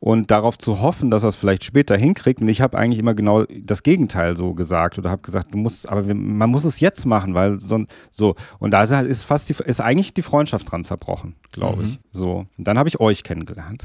und 0.00 0.30
darauf 0.30 0.58
zu 0.58 0.80
hoffen, 0.80 1.10
dass 1.10 1.22
er 1.22 1.28
es 1.28 1.36
vielleicht 1.36 1.62
später 1.62 1.96
hinkriegt. 1.96 2.40
Und 2.40 2.48
ich 2.48 2.62
habe 2.62 2.76
eigentlich 2.76 2.98
immer 2.98 3.14
genau 3.14 3.44
das 3.44 3.82
Gegenteil 3.82 4.36
so 4.36 4.54
gesagt 4.54 4.98
oder 4.98 5.10
habe 5.10 5.22
gesagt, 5.22 5.52
du 5.52 5.58
musst, 5.58 5.88
aber 5.88 6.14
man 6.14 6.50
muss 6.50 6.64
es 6.64 6.80
jetzt 6.80 7.04
machen, 7.04 7.34
weil 7.34 7.60
so, 7.60 7.84
so. 8.10 8.34
und 8.58 8.70
da 8.70 8.82
ist 8.82 8.90
halt 8.90 9.06
ist 9.06 9.24
fast 9.24 9.50
die, 9.50 9.54
ist 9.64 9.80
eigentlich 9.80 10.14
die 10.14 10.22
Freundschaft 10.22 10.70
dran 10.70 10.84
zerbrochen, 10.84 11.36
glaube 11.52 11.84
ich. 11.84 11.98
So. 12.12 12.46
Und 12.56 12.66
dann 12.66 12.78
habe 12.78 12.88
ich 12.88 12.98
euch 12.98 13.22
kennengelernt. 13.22 13.84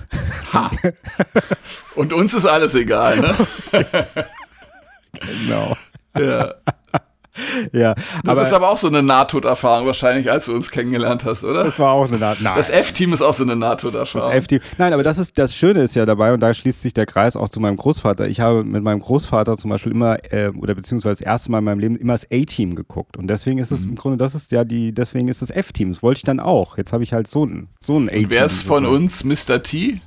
Ha! 0.53 0.71
Und 1.95 2.13
uns 2.13 2.33
ist 2.33 2.45
alles 2.45 2.75
egal, 2.75 3.19
ne? 3.19 3.35
genau. 5.11 5.75
Ja. 6.17 6.53
Ja, 7.73 7.95
Das 8.23 8.37
aber 8.37 8.41
ist 8.41 8.53
aber 8.53 8.69
auch 8.69 8.77
so 8.77 8.87
eine 8.87 9.03
Nahtoderfahrung 9.03 9.85
wahrscheinlich, 9.87 10.31
als 10.31 10.45
du 10.45 10.53
uns 10.53 10.71
kennengelernt 10.71 11.25
hast, 11.25 11.43
oder? 11.43 11.63
das 11.63 11.79
war 11.79 11.91
auch 11.91 12.07
eine. 12.07 12.17
Nein. 12.17 12.37
Das 12.55 12.69
F-Team 12.69 13.13
ist 13.13 13.21
auch 13.21 13.33
so 13.33 13.43
eine 13.43 13.53
Das 13.53 13.59
Nahtoderfahrung. 13.59 14.31
F-Team. 14.33 14.59
Nein, 14.77 14.93
aber 14.93 15.03
das 15.03 15.17
ist 15.17 15.37
das 15.37 15.55
Schöne 15.55 15.81
ist 15.83 15.95
ja 15.95 16.05
dabei 16.05 16.33
und 16.33 16.39
da 16.39 16.53
schließt 16.53 16.81
sich 16.81 16.93
der 16.93 17.05
Kreis 17.05 17.35
auch 17.35 17.49
zu 17.49 17.59
meinem 17.59 17.77
Großvater. 17.77 18.27
Ich 18.27 18.39
habe 18.39 18.63
mit 18.63 18.83
meinem 18.83 18.99
Großvater 18.99 19.57
zum 19.57 19.69
Beispiel 19.69 19.91
immer 19.91 20.17
äh, 20.33 20.49
oder 20.49 20.75
beziehungsweise 20.75 21.15
das 21.15 21.21
erste 21.21 21.51
Mal 21.51 21.59
in 21.59 21.63
meinem 21.65 21.79
Leben 21.79 21.95
immer 21.97 22.13
das 22.13 22.25
A-Team 22.31 22.75
geguckt 22.75 23.17
und 23.17 23.27
deswegen 23.27 23.57
ist 23.59 23.71
es 23.71 23.79
Mhm. 23.79 23.89
im 23.89 23.95
Grunde 23.95 24.17
das 24.17 24.35
ist 24.35 24.51
ja 24.51 24.63
die 24.63 24.93
deswegen 24.93 25.27
ist 25.27 25.41
das 25.41 25.49
F-Team. 25.49 25.93
Das 25.93 26.01
wollte 26.03 26.19
ich 26.19 26.23
dann 26.23 26.39
auch. 26.39 26.77
Jetzt 26.77 26.93
habe 26.93 27.03
ich 27.03 27.13
halt 27.13 27.27
so 27.27 27.45
ein 27.45 27.67
so 27.79 27.97
ein 27.97 28.09
A-Team. 28.09 28.27
Wer 28.29 28.45
ist 28.45 28.63
von 28.63 28.85
uns 28.85 29.23
Mr. 29.23 29.61
T? 29.61 30.01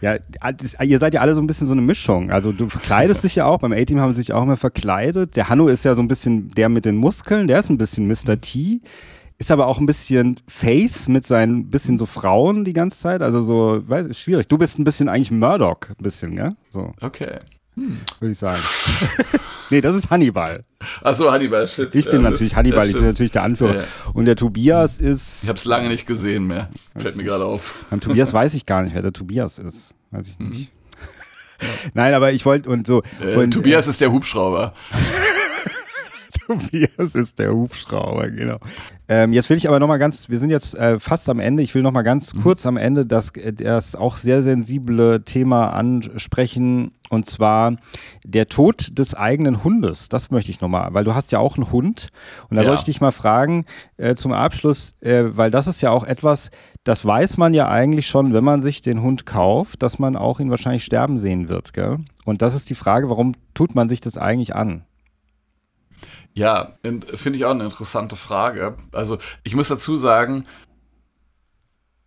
Ja, 0.00 0.16
das, 0.52 0.76
ihr 0.82 0.98
seid 0.98 1.14
ja 1.14 1.20
alle 1.20 1.34
so 1.34 1.40
ein 1.40 1.46
bisschen 1.46 1.66
so 1.66 1.72
eine 1.72 1.82
Mischung. 1.82 2.30
Also 2.30 2.52
du 2.52 2.68
verkleidest 2.68 3.22
dich 3.24 3.34
ja 3.36 3.44
auch. 3.46 3.58
Beim 3.58 3.72
A-Team 3.72 4.00
haben 4.00 4.14
sie 4.14 4.20
sich 4.22 4.32
auch 4.32 4.42
immer 4.42 4.56
verkleidet. 4.56 5.36
Der 5.36 5.48
Hanno 5.48 5.68
ist 5.68 5.84
ja 5.84 5.94
so 5.94 6.02
ein 6.02 6.08
bisschen 6.08 6.50
der 6.52 6.68
mit 6.68 6.84
den 6.84 6.96
Muskeln. 6.96 7.46
Der 7.46 7.58
ist 7.60 7.68
ein 7.70 7.78
bisschen 7.78 8.06
Mr. 8.08 8.40
T. 8.40 8.80
Ist 9.38 9.50
aber 9.50 9.66
auch 9.66 9.78
ein 9.78 9.86
bisschen 9.86 10.38
Face 10.48 11.08
mit 11.08 11.26
seinen 11.26 11.70
bisschen 11.70 11.98
so 11.98 12.04
Frauen 12.06 12.64
die 12.64 12.74
ganze 12.74 12.98
Zeit. 12.98 13.22
Also 13.22 13.42
so, 13.42 13.82
weiß, 13.86 14.18
schwierig. 14.18 14.48
Du 14.48 14.58
bist 14.58 14.78
ein 14.78 14.84
bisschen 14.84 15.08
eigentlich 15.08 15.30
Murdoch, 15.30 15.80
ein 15.88 16.02
bisschen, 16.02 16.34
gell? 16.34 16.56
So, 16.70 16.92
Okay. 17.00 17.38
Würde 18.18 18.32
ich 18.32 18.38
sagen. 18.38 18.60
nee, 19.70 19.80
das 19.80 19.94
ist 19.94 20.10
Hannibal. 20.10 20.64
Achso, 21.02 21.30
Hannibal, 21.30 21.66
shit. 21.68 21.94
Ich 21.94 22.04
bin 22.06 22.22
Ja, 22.22 22.30
natürlich 22.30 22.56
Hannibal, 22.56 22.86
ich 22.88 22.94
bin 22.94 23.04
natürlich 23.04 23.32
der 23.32 23.42
Anführer. 23.42 23.74
Ja, 23.74 23.80
ja. 23.80 23.86
Und 24.12 24.24
der 24.26 24.36
Tobias 24.36 24.98
ist. 24.98 25.42
Ich 25.42 25.48
habe 25.48 25.58
es 25.58 25.64
lange 25.64 25.88
nicht 25.88 26.06
gesehen 26.06 26.46
mehr. 26.46 26.68
Fällt 26.96 27.16
mir 27.16 27.24
gerade 27.24 27.44
auf. 27.44 27.74
Beim 27.90 28.00
Tobias 28.00 28.32
weiß 28.32 28.54
ich 28.54 28.66
gar 28.66 28.82
nicht, 28.82 28.94
wer 28.94 29.02
der 29.02 29.12
Tobias 29.12 29.58
ist. 29.58 29.94
Weiß 30.10 30.28
ich 30.28 30.38
Mhm. 30.38 30.48
nicht. 30.50 30.70
Nein, 31.94 32.14
aber 32.14 32.32
ich 32.32 32.44
wollte 32.46 32.68
und 32.70 32.86
so. 32.86 33.02
Äh, 33.22 33.36
und, 33.36 33.50
Tobias 33.52 33.86
ist 33.86 34.00
der 34.00 34.10
Hubschrauber. 34.12 34.74
Tobias 36.46 37.14
ist 37.14 37.38
der 37.38 37.50
Hubschrauber, 37.52 38.28
genau. 38.30 38.58
Ähm, 39.08 39.32
jetzt 39.32 39.50
will 39.50 39.56
ich 39.56 39.68
aber 39.68 39.78
noch 39.78 39.86
mal 39.86 39.98
ganz, 39.98 40.28
wir 40.28 40.38
sind 40.38 40.50
jetzt 40.50 40.74
äh, 40.76 40.98
fast 40.98 41.28
am 41.28 41.38
Ende, 41.38 41.62
ich 41.62 41.74
will 41.74 41.82
noch 41.82 41.92
mal 41.92 42.02
ganz 42.02 42.32
kurz 42.42 42.66
am 42.66 42.76
Ende 42.76 43.06
das, 43.06 43.30
äh, 43.36 43.52
das 43.52 43.94
auch 43.94 44.16
sehr 44.16 44.42
sensible 44.42 45.22
Thema 45.24 45.70
ansprechen 45.70 46.92
und 47.10 47.26
zwar 47.26 47.76
der 48.24 48.46
Tod 48.46 48.98
des 48.98 49.14
eigenen 49.14 49.62
Hundes. 49.62 50.08
Das 50.08 50.30
möchte 50.30 50.50
ich 50.50 50.62
noch 50.62 50.68
mal, 50.68 50.94
weil 50.94 51.04
du 51.04 51.14
hast 51.14 51.32
ja 51.32 51.38
auch 51.40 51.56
einen 51.56 51.70
Hund 51.70 52.08
und 52.48 52.56
da 52.56 52.62
Ja. 52.62 52.68
wollte 52.68 52.80
ich 52.80 52.84
dich 52.86 53.00
mal 53.02 53.12
fragen 53.12 53.66
äh, 53.98 54.14
zum 54.14 54.32
Abschluss, 54.32 54.94
äh, 55.00 55.24
weil 55.36 55.50
das 55.50 55.66
ist 55.66 55.82
ja 55.82 55.90
auch 55.90 56.04
etwas, 56.04 56.50
das 56.84 57.04
weiß 57.04 57.36
man 57.36 57.52
ja 57.52 57.68
eigentlich 57.68 58.06
schon, 58.06 58.32
wenn 58.32 58.44
man 58.44 58.62
sich 58.62 58.80
den 58.80 59.02
Hund 59.02 59.26
kauft, 59.26 59.82
dass 59.82 59.98
man 59.98 60.16
auch 60.16 60.40
ihn 60.40 60.48
wahrscheinlich 60.50 60.84
sterben 60.84 61.18
sehen 61.18 61.50
wird, 61.50 61.74
gell? 61.74 61.98
Und 62.24 62.40
das 62.40 62.54
ist 62.54 62.70
die 62.70 62.74
Frage, 62.74 63.10
warum 63.10 63.34
tut 63.52 63.74
man 63.74 63.88
sich 63.90 64.00
das 64.00 64.16
eigentlich 64.16 64.54
an? 64.54 64.84
Ja, 66.32 66.74
in- 66.84 67.02
finde 67.02 67.38
ich 67.38 67.44
auch 67.44 67.50
eine 67.50 67.64
interessante 67.64 68.14
Frage. 68.14 68.76
Also 68.92 69.18
ich 69.42 69.56
muss 69.56 69.68
dazu 69.68 69.96
sagen, 69.96 70.46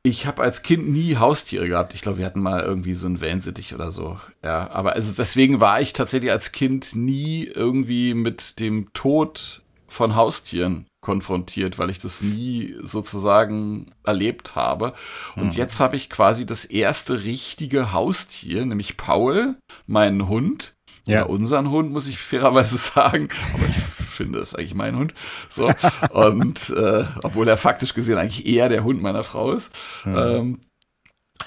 ich 0.03 0.27
habe 0.27 0.43
als 0.43 0.61
Kind 0.61 0.89
nie 0.89 1.15
Haustiere 1.15 1.67
gehabt. 1.67 1.93
Ich 1.93 2.01
glaube, 2.01 2.17
wir 2.17 2.25
hatten 2.25 2.41
mal 2.41 2.61
irgendwie 2.61 2.93
so 2.93 3.07
einen 3.07 3.21
Wellensittich 3.21 3.73
oder 3.73 3.89
so. 3.89 4.19
Ja, 4.43 4.69
aber 4.69 4.93
also 4.93 5.13
deswegen 5.17 5.61
war 5.61 5.79
ich 5.79 5.93
tatsächlich 5.93 6.29
als 6.29 6.51
Kind 6.51 6.93
nie 6.93 7.45
irgendwie 7.45 8.13
mit 8.13 8.59
dem 8.59 8.91
Tod 8.93 9.61
von 9.87 10.15
Haustieren 10.15 10.87
konfrontiert, 11.01 11.79
weil 11.79 11.89
ich 11.89 11.99
das 11.99 12.21
nie 12.21 12.75
sozusagen 12.81 13.93
erlebt 14.03 14.55
habe. 14.55 14.93
Und 15.35 15.55
jetzt 15.55 15.79
habe 15.79 15.95
ich 15.95 16.09
quasi 16.09 16.45
das 16.45 16.65
erste 16.65 17.23
richtige 17.23 17.93
Haustier, 17.93 18.65
nämlich 18.65 18.97
Paul, 18.97 19.55
meinen 19.85 20.27
Hund. 20.27 20.73
Ja. 21.05 21.19
Ja, 21.19 21.23
unseren 21.23 21.69
Hund, 21.69 21.91
muss 21.91 22.07
ich 22.07 22.17
fairerweise 22.17 22.77
sagen. 22.95 23.29
Aber 23.53 23.67
ich 23.67 23.75
finde, 24.13 24.39
ist 24.39 24.57
eigentlich 24.57 24.75
mein 24.75 24.97
Hund. 24.97 25.13
So. 25.49 25.71
Und 26.11 26.69
äh, 26.69 27.05
obwohl 27.23 27.47
er 27.47 27.57
faktisch 27.57 27.93
gesehen 27.93 28.17
eigentlich 28.17 28.45
eher 28.45 28.69
der 28.69 28.83
Hund 28.83 29.01
meiner 29.01 29.23
Frau 29.23 29.51
ist. 29.51 29.71
Ähm, 30.05 30.59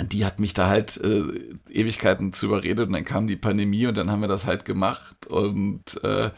die 0.01 0.25
hat 0.25 0.41
mich 0.41 0.53
da 0.53 0.69
halt 0.69 0.99
äh, 0.99 1.23
Ewigkeiten 1.71 2.33
zu 2.33 2.47
überredet 2.47 2.89
und 2.89 2.93
dann 2.93 3.05
kam 3.05 3.27
die 3.27 3.37
Pandemie 3.37 3.87
und 3.87 3.97
dann 3.97 4.11
haben 4.11 4.21
wir 4.21 4.29
das 4.29 4.47
halt 4.47 4.65
gemacht 4.65 5.27
und 5.27 6.03
äh, 6.05 6.31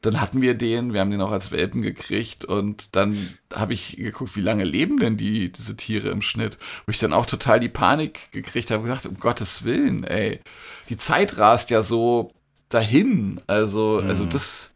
dann 0.00 0.20
hatten 0.20 0.42
wir 0.42 0.54
den, 0.54 0.92
wir 0.92 1.00
haben 1.00 1.10
den 1.10 1.20
auch 1.20 1.30
als 1.30 1.50
Welpen 1.50 1.80
gekriegt 1.80 2.44
und 2.44 2.94
dann 2.96 3.16
habe 3.52 3.72
ich 3.72 3.96
geguckt, 3.96 4.36
wie 4.36 4.40
lange 4.40 4.64
leben 4.64 4.98
denn 4.98 5.16
die, 5.16 5.50
diese 5.50 5.76
Tiere 5.76 6.08
im 6.08 6.22
Schnitt, 6.22 6.58
wo 6.86 6.90
ich 6.90 6.98
dann 6.98 7.12
auch 7.12 7.26
total 7.26 7.60
die 7.60 7.68
Panik 7.68 8.30
gekriegt 8.32 8.70
habe, 8.70 8.82
gedacht, 8.82 9.06
um 9.06 9.18
Gottes 9.18 9.64
Willen, 9.64 10.04
ey, 10.04 10.40
die 10.88 10.96
Zeit 10.96 11.38
rast 11.38 11.70
ja 11.70 11.82
so 11.82 12.32
dahin, 12.68 13.40
also, 13.46 13.98
also 13.98 14.26
das, 14.26 14.73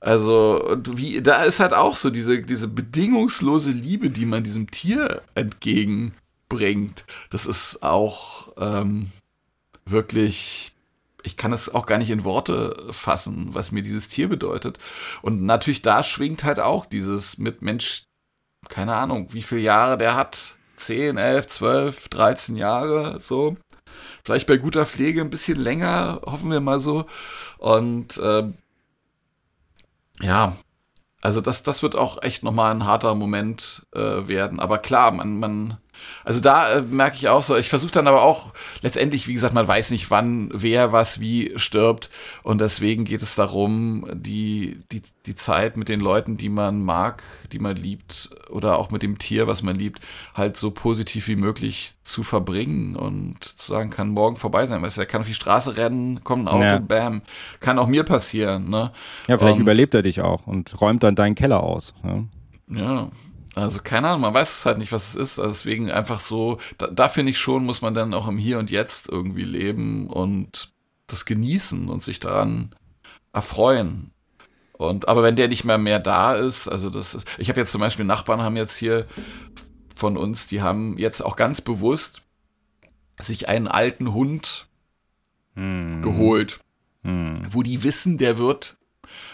also, 0.00 0.64
und 0.64 0.96
wie, 0.96 1.20
da 1.20 1.42
ist 1.42 1.60
halt 1.60 1.74
auch 1.74 1.94
so 1.94 2.08
diese, 2.08 2.42
diese 2.42 2.68
bedingungslose 2.68 3.70
Liebe, 3.70 4.08
die 4.08 4.24
man 4.24 4.42
diesem 4.42 4.70
Tier 4.70 5.22
entgegen 5.34 6.14
bringt, 6.48 7.04
das 7.28 7.44
ist 7.44 7.82
auch 7.82 8.48
ähm, 8.56 9.10
wirklich, 9.84 10.72
ich 11.22 11.36
kann 11.36 11.52
es 11.52 11.68
auch 11.68 11.84
gar 11.84 11.98
nicht 11.98 12.10
in 12.10 12.24
Worte 12.24 12.88
fassen, 12.90 13.50
was 13.52 13.72
mir 13.72 13.82
dieses 13.82 14.08
Tier 14.08 14.28
bedeutet. 14.28 14.78
Und 15.20 15.42
natürlich 15.42 15.82
da 15.82 16.02
schwingt 16.02 16.44
halt 16.44 16.60
auch 16.60 16.86
dieses 16.86 17.36
mit 17.36 17.60
Mensch, 17.60 18.04
keine 18.68 18.96
Ahnung, 18.96 19.28
wie 19.32 19.42
viele 19.42 19.60
Jahre 19.60 19.98
der 19.98 20.14
hat. 20.16 20.56
10, 20.76 21.18
11, 21.18 21.46
12, 21.48 22.08
13 22.08 22.56
Jahre, 22.56 23.18
so. 23.20 23.58
Vielleicht 24.24 24.46
bei 24.46 24.56
guter 24.56 24.86
Pflege 24.86 25.20
ein 25.20 25.28
bisschen 25.28 25.58
länger, 25.60 26.22
hoffen 26.24 26.50
wir 26.50 26.60
mal 26.60 26.80
so. 26.80 27.04
Und 27.58 28.16
äh, 28.16 28.44
ja, 30.20 30.56
also 31.20 31.40
das, 31.40 31.62
das 31.62 31.82
wird 31.82 31.96
auch 31.96 32.22
echt 32.22 32.42
nochmal 32.42 32.72
ein 32.72 32.86
harter 32.86 33.14
Moment 33.14 33.86
äh, 33.94 34.26
werden. 34.28 34.58
Aber 34.58 34.78
klar, 34.78 35.10
man, 35.12 35.38
man, 35.38 35.78
also 36.24 36.40
da 36.40 36.70
äh, 36.72 36.82
merke 36.82 37.16
ich 37.16 37.28
auch 37.28 37.42
so, 37.42 37.56
ich 37.56 37.68
versuche 37.68 37.92
dann 37.92 38.06
aber 38.06 38.22
auch 38.22 38.52
letztendlich, 38.82 39.26
wie 39.26 39.32
gesagt, 39.32 39.54
man 39.54 39.66
weiß 39.66 39.90
nicht, 39.90 40.10
wann 40.10 40.50
wer 40.52 40.92
was 40.92 41.20
wie 41.20 41.52
stirbt. 41.56 42.10
Und 42.42 42.60
deswegen 42.60 43.04
geht 43.04 43.22
es 43.22 43.34
darum, 43.34 44.06
die, 44.12 44.78
die, 44.92 45.02
die 45.26 45.34
Zeit 45.34 45.76
mit 45.76 45.88
den 45.88 46.00
Leuten, 46.00 46.36
die 46.36 46.48
man 46.48 46.82
mag, 46.82 47.22
die 47.52 47.58
man 47.58 47.76
liebt, 47.76 48.30
oder 48.50 48.78
auch 48.78 48.90
mit 48.90 49.02
dem 49.02 49.18
Tier, 49.18 49.46
was 49.46 49.62
man 49.62 49.76
liebt, 49.76 50.00
halt 50.34 50.56
so 50.56 50.70
positiv 50.70 51.28
wie 51.28 51.36
möglich 51.36 51.94
zu 52.02 52.22
verbringen 52.22 52.96
und 52.96 53.42
zu 53.44 53.72
sagen, 53.72 53.90
kann 53.90 54.10
morgen 54.10 54.36
vorbei 54.36 54.66
sein. 54.66 54.82
Weißt 54.82 54.96
du, 54.96 55.02
er 55.02 55.06
kann 55.06 55.22
auf 55.22 55.26
die 55.26 55.34
Straße 55.34 55.76
rennen, 55.76 56.22
kommt 56.24 56.44
ein 56.44 56.48
Auto, 56.48 56.62
ja. 56.62 56.78
bam. 56.78 57.22
Kann 57.60 57.78
auch 57.78 57.86
mir 57.86 58.04
passieren. 58.04 58.68
Ne? 58.68 58.92
Ja, 59.26 59.38
vielleicht 59.38 59.56
und, 59.56 59.62
überlebt 59.62 59.94
er 59.94 60.02
dich 60.02 60.20
auch 60.20 60.46
und 60.46 60.80
räumt 60.80 61.02
dann 61.02 61.14
deinen 61.14 61.34
Keller 61.34 61.62
aus. 61.62 61.94
Ja. 62.04 62.24
ja. 62.68 63.10
Also 63.54 63.80
keine 63.82 64.08
Ahnung, 64.08 64.22
man 64.22 64.34
weiß 64.34 64.58
es 64.58 64.66
halt 64.66 64.78
nicht, 64.78 64.92
was 64.92 65.10
es 65.10 65.16
ist. 65.16 65.38
Also 65.38 65.50
deswegen 65.52 65.90
einfach 65.90 66.20
so, 66.20 66.58
da, 66.78 66.86
da 66.86 67.08
finde 67.08 67.32
ich 67.32 67.38
schon, 67.38 67.64
muss 67.64 67.82
man 67.82 67.94
dann 67.94 68.14
auch 68.14 68.28
im 68.28 68.38
Hier 68.38 68.58
und 68.58 68.70
Jetzt 68.70 69.08
irgendwie 69.08 69.42
leben 69.42 70.08
und 70.08 70.72
das 71.06 71.24
genießen 71.24 71.88
und 71.88 72.02
sich 72.02 72.20
daran 72.20 72.74
erfreuen. 73.32 74.12
Und 74.72 75.08
aber 75.08 75.22
wenn 75.22 75.36
der 75.36 75.48
nicht 75.48 75.64
mehr 75.64 75.78
mehr 75.78 75.98
da 75.98 76.34
ist, 76.34 76.68
also 76.68 76.88
das 76.88 77.14
ist, 77.14 77.26
ich 77.38 77.48
habe 77.48 77.60
jetzt 77.60 77.72
zum 77.72 77.80
Beispiel 77.80 78.04
Nachbarn 78.04 78.40
haben 78.40 78.56
jetzt 78.56 78.76
hier 78.76 79.06
von 79.94 80.16
uns, 80.16 80.46
die 80.46 80.62
haben 80.62 80.96
jetzt 80.96 81.20
auch 81.20 81.36
ganz 81.36 81.60
bewusst 81.60 82.22
sich 83.20 83.48
einen 83.48 83.68
alten 83.68 84.14
Hund 84.14 84.68
hm. 85.54 86.00
geholt, 86.00 86.60
hm. 87.02 87.46
wo 87.50 87.62
die 87.62 87.82
wissen, 87.82 88.16
der 88.16 88.38
wird 88.38 88.78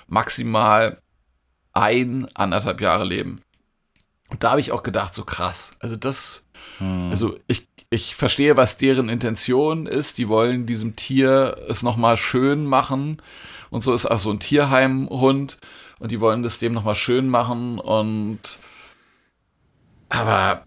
maximal 0.09 1.01
ein, 1.73 2.27
anderthalb 2.35 2.81
Jahre 2.81 3.05
leben. 3.05 3.43
Und 4.31 4.43
da 4.43 4.51
habe 4.51 4.61
ich 4.61 4.73
auch 4.73 4.83
gedacht, 4.83 5.15
so 5.15 5.25
krass. 5.25 5.73
Also 5.79 5.97
das, 5.97 6.45
hm. 6.79 7.11
also 7.11 7.39
ich, 7.47 7.69
ich 7.91 8.15
verstehe, 8.15 8.57
was 8.57 8.79
deren 8.79 9.09
Intention 9.09 9.87
ist. 9.87 10.19
Die 10.19 10.29
wollen 10.29 10.67
diesem 10.67 10.97
Tier 10.97 11.57
es 11.69 11.83
nochmal 11.83 12.17
schön 12.17 12.67
machen. 12.67 13.23
Und 13.71 13.85
so 13.85 13.95
ist 13.95 14.07
auch 14.07 14.19
so 14.19 14.31
ein 14.31 14.41
Tierheimhund. 14.41 15.59
Und 15.99 16.13
die 16.13 16.21
wollen 16.21 16.43
das 16.43 16.59
dem 16.59 16.73
nochmal 16.73 16.95
schön 16.95 17.29
machen. 17.29 17.79
Und 17.79 18.59
aber 20.09 20.65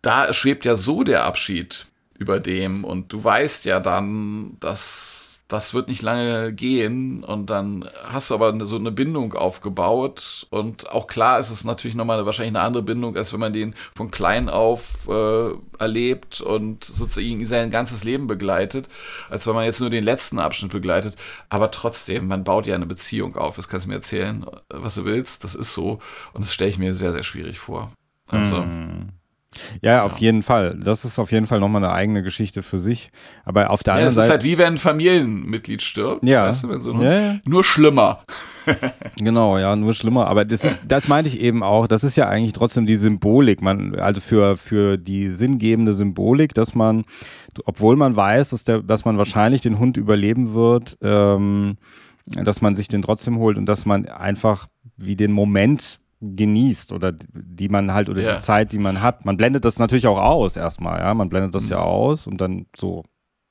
da 0.00 0.32
schwebt 0.32 0.64
ja 0.64 0.74
so 0.74 1.04
der 1.04 1.24
Abschied 1.24 1.86
über 2.18 2.40
dem. 2.40 2.84
Und 2.84 3.12
du 3.12 3.22
weißt 3.22 3.64
ja 3.64 3.80
dann, 3.80 4.56
dass 4.60 5.21
das 5.52 5.74
wird 5.74 5.88
nicht 5.88 6.02
lange 6.02 6.52
gehen. 6.52 7.22
Und 7.24 7.50
dann 7.50 7.88
hast 8.04 8.30
du 8.30 8.34
aber 8.34 8.64
so 8.66 8.76
eine 8.76 8.90
Bindung 8.90 9.34
aufgebaut. 9.34 10.46
Und 10.50 10.90
auch 10.90 11.06
klar 11.06 11.38
ist 11.38 11.50
es 11.50 11.64
natürlich 11.64 11.94
nochmal 11.94 12.24
wahrscheinlich 12.24 12.56
eine 12.56 12.64
andere 12.64 12.82
Bindung, 12.82 13.16
als 13.16 13.32
wenn 13.32 13.40
man 13.40 13.52
den 13.52 13.74
von 13.94 14.10
klein 14.10 14.48
auf 14.48 15.06
äh, 15.08 15.50
erlebt 15.78 16.40
und 16.40 16.84
sozusagen 16.84 17.44
sein 17.44 17.70
ganzes 17.70 18.04
Leben 18.04 18.26
begleitet, 18.26 18.88
als 19.28 19.46
wenn 19.46 19.54
man 19.54 19.64
jetzt 19.64 19.80
nur 19.80 19.90
den 19.90 20.04
letzten 20.04 20.38
Abschnitt 20.38 20.72
begleitet, 20.72 21.16
aber 21.48 21.70
trotzdem, 21.70 22.28
man 22.28 22.44
baut 22.44 22.66
ja 22.66 22.74
eine 22.74 22.86
Beziehung 22.86 23.36
auf, 23.36 23.56
das 23.56 23.68
kannst 23.68 23.86
du 23.86 23.90
mir 23.90 23.96
erzählen, 23.96 24.46
was 24.68 24.94
du 24.94 25.04
willst, 25.04 25.44
das 25.44 25.54
ist 25.54 25.74
so. 25.74 25.98
Und 26.32 26.44
das 26.44 26.54
stelle 26.54 26.70
ich 26.70 26.78
mir 26.78 26.94
sehr, 26.94 27.12
sehr 27.12 27.24
schwierig 27.24 27.58
vor. 27.58 27.92
Also, 28.28 28.62
mm. 28.62 29.21
Ja, 29.80 30.04
auf 30.04 30.18
jeden 30.18 30.42
Fall. 30.42 30.78
Das 30.82 31.04
ist 31.04 31.18
auf 31.18 31.30
jeden 31.32 31.46
Fall 31.46 31.60
nochmal 31.60 31.84
eine 31.84 31.92
eigene 31.92 32.22
Geschichte 32.22 32.62
für 32.62 32.78
sich. 32.78 33.08
Aber 33.44 33.70
auf 33.70 33.82
der 33.82 33.94
ja, 33.94 33.98
anderen 33.98 34.14
Seite. 34.14 34.22
Es 34.22 34.28
ist 34.28 34.32
halt 34.32 34.44
wie 34.44 34.58
wenn 34.58 34.74
ein 34.74 34.78
Familienmitglied 34.78 35.82
stirbt. 35.82 36.24
Ja. 36.24 36.46
Weißt 36.46 36.64
du, 36.64 36.68
wenn 36.70 36.80
so 36.80 36.94
ja, 36.94 37.18
ja. 37.18 37.38
Nur 37.44 37.64
schlimmer. 37.64 38.22
genau, 39.16 39.58
ja, 39.58 39.76
nur 39.76 39.94
schlimmer. 39.94 40.26
Aber 40.26 40.44
das 40.44 40.64
ist, 40.64 40.80
das 40.86 41.08
meinte 41.08 41.28
ich 41.28 41.40
eben 41.40 41.62
auch. 41.62 41.86
Das 41.86 42.04
ist 42.04 42.16
ja 42.16 42.28
eigentlich 42.28 42.52
trotzdem 42.52 42.86
die 42.86 42.96
Symbolik. 42.96 43.60
Man, 43.62 43.98
also 43.98 44.20
für, 44.20 44.56
für 44.56 44.96
die 44.96 45.28
sinngebende 45.28 45.94
Symbolik, 45.94 46.54
dass 46.54 46.74
man, 46.74 47.04
obwohl 47.64 47.96
man 47.96 48.16
weiß, 48.16 48.50
dass 48.50 48.64
der, 48.64 48.82
dass 48.82 49.04
man 49.04 49.18
wahrscheinlich 49.18 49.60
den 49.60 49.78
Hund 49.78 49.96
überleben 49.96 50.54
wird, 50.54 50.96
ähm, 51.02 51.76
dass 52.26 52.62
man 52.62 52.74
sich 52.74 52.88
den 52.88 53.02
trotzdem 53.02 53.38
holt 53.38 53.58
und 53.58 53.66
dass 53.66 53.84
man 53.84 54.06
einfach 54.06 54.68
wie 54.96 55.16
den 55.16 55.32
Moment 55.32 55.98
genießt 56.22 56.92
oder 56.92 57.12
die 57.12 57.68
man 57.68 57.92
halt 57.92 58.08
oder 58.08 58.22
ja. 58.22 58.36
die 58.36 58.42
Zeit, 58.42 58.72
die 58.72 58.78
man 58.78 59.02
hat. 59.02 59.24
Man 59.24 59.36
blendet 59.36 59.64
das 59.64 59.78
natürlich 59.78 60.06
auch 60.06 60.18
aus 60.18 60.56
erstmal, 60.56 61.00
ja. 61.00 61.12
Man 61.14 61.28
blendet 61.28 61.54
das 61.54 61.64
mhm. 61.64 61.70
ja 61.70 61.78
aus 61.80 62.26
und 62.26 62.40
dann 62.40 62.66
so, 62.76 63.02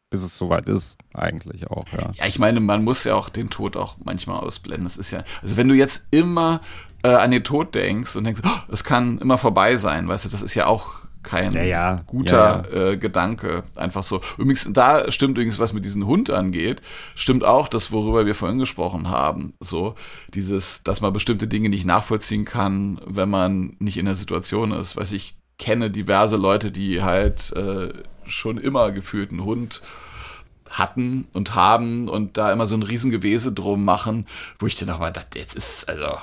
bis 0.10 0.24
es 0.24 0.38
soweit 0.38 0.70
ist, 0.70 0.98
eigentlich 1.14 1.70
auch, 1.70 1.86
ja. 1.92 2.12
Ja, 2.16 2.26
ich 2.26 2.40
meine, 2.40 2.62
man 2.62 2.84
muss 2.84 3.04
ja 3.04 3.16
auch 3.16 3.30
den 3.30 3.50
Tod 3.50 3.76
auch 3.76 3.98
manchmal 4.04 4.40
ausblenden. 4.40 4.86
Das 4.86 4.98
ist 4.98 5.12
ja, 5.12 5.24
also 5.42 5.58
wenn 5.58 5.68
du 5.68 5.76
jetzt 5.76 6.08
immer 6.12 6.62
äh, 7.04 7.10
an 7.10 7.32
den 7.32 7.44
Tod 7.44 7.76
denkst 7.76 8.16
und 8.16 8.24
denkst, 8.24 8.42
oh, 8.46 8.72
es 8.72 8.84
kann 8.84 9.18
immer 9.20 9.38
vorbei 9.38 9.76
sein, 9.76 10.08
weißt 10.08 10.26
du, 10.26 10.30
das 10.30 10.42
ist 10.42 10.56
ja 10.56 10.68
auch 10.68 11.01
kein 11.24 11.54
ja, 11.54 11.64
ja. 11.64 12.04
guter 12.08 12.66
ja, 12.72 12.90
äh, 12.92 12.98
Gedanke. 12.98 13.64
Einfach 13.76 14.04
so. 14.04 14.22
Übrigens, 14.38 14.68
da 14.72 15.12
stimmt 15.12 15.38
übrigens, 15.38 15.60
was 15.60 15.74
mit 15.74 15.86
diesem 15.86 16.06
Hund 16.08 16.30
angeht, 16.30 16.82
stimmt 17.16 17.44
auch 17.44 17.68
das, 17.68 17.92
worüber 17.92 18.26
wir 18.26 18.36
vorhin 18.36 18.60
gesprochen 18.60 19.10
haben. 19.10 19.54
So, 19.60 19.96
dieses, 20.34 20.84
dass 20.84 21.02
man 21.02 21.14
bestimmte 21.14 21.48
Dinge 21.48 21.70
nicht 21.70 21.86
nachvollziehen 21.86 22.46
kann, 22.46 23.00
wenn 23.06 23.30
man 23.30 23.76
nicht 23.80 23.98
in 23.98 24.06
der 24.06 24.16
Situation 24.16 24.72
ist. 24.72 24.98
Weiß 24.98 25.12
ich 25.12 25.36
kenne 25.62 25.92
diverse 25.92 26.38
Leute, 26.38 26.72
die 26.72 27.04
halt 27.04 27.54
äh, 27.54 27.94
schon 28.26 28.58
immer 28.58 28.92
gefühlt 28.92 29.32
einen 29.32 29.46
Hund 29.46 29.82
hatten 30.70 31.28
und 31.34 31.54
haben 31.54 32.10
und 32.10 32.38
da 32.38 32.52
immer 32.52 32.66
so 32.66 32.76
ein 32.76 32.84
Riesengewese 32.84 33.52
drum 33.52 33.86
machen, 33.86 34.26
wo 34.58 34.66
ich 34.66 34.76
dann 34.76 34.88
nochmal 34.88 35.14
dachte, 35.14 35.38
jetzt 35.38 35.56
ist, 35.56 35.88
also, 35.88 36.18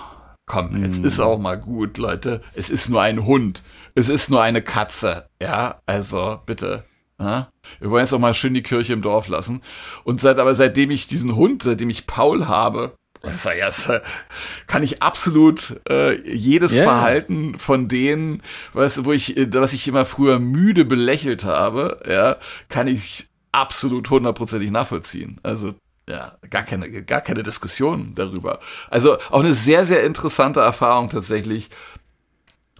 komm, 0.49 0.83
jetzt 0.83 1.03
mm. 1.03 1.07
ist 1.07 1.21
auch 1.21 1.39
mal 1.39 1.57
gut, 1.57 1.99
Leute. 1.99 2.41
Es 2.55 2.71
ist 2.71 2.89
nur 2.89 3.03
ein 3.03 3.25
Hund 3.25 3.63
es 3.99 4.09
ist 4.09 4.31
nur 4.31 4.43
eine 4.43 4.63
Katze. 4.63 5.29
Ja, 5.43 5.81
also 5.85 6.41
bitte. 6.47 6.85
Ja? 7.21 7.49
Wir 7.81 7.91
wollen 7.91 8.05
jetzt 8.05 8.13
auch 8.13 8.21
mal 8.21 8.35
schön 8.35 8.55
die 8.55 8.63
Kirche 8.63 8.93
im 8.93 9.03
Dorf 9.03 9.27
lassen. 9.27 9.61
Und 10.05 10.21
seit, 10.21 10.39
aber 10.39 10.55
seitdem 10.55 10.91
ich 10.91 11.09
diesen 11.09 11.35
Hund, 11.35 11.65
seitdem 11.65 11.91
ich 11.91 12.07
Paul 12.07 12.47
habe, 12.47 12.95
kann 14.69 14.85
ich 14.85 15.03
absolut 15.03 15.81
äh, 15.91 16.15
jedes 16.31 16.75
yeah. 16.75 16.85
Verhalten 16.85 17.59
von 17.59 17.89
denen, 17.89 18.43
was, 18.73 19.05
wo 19.05 19.13
ich, 19.13 19.37
äh, 19.37 19.53
was 19.53 19.73
ich 19.73 19.89
immer 19.89 20.05
früher 20.05 20.39
müde 20.39 20.85
belächelt 20.85 21.43
habe, 21.45 22.01
ja, 22.09 22.37
kann 22.69 22.87
ich 22.87 23.27
absolut 23.51 24.09
hundertprozentig 24.09 24.71
nachvollziehen. 24.71 25.41
Also 25.43 25.75
ja, 26.09 26.37
gar 26.49 26.63
keine, 26.63 26.91
gar 27.05 27.21
keine 27.21 27.43
Diskussion 27.43 28.13
darüber. 28.15 28.61
Also 28.91 29.19
auch 29.31 29.41
eine 29.41 29.55
sehr, 29.55 29.85
sehr 29.85 30.05
interessante 30.05 30.61
Erfahrung 30.61 31.11
tatsächlich, 31.11 31.71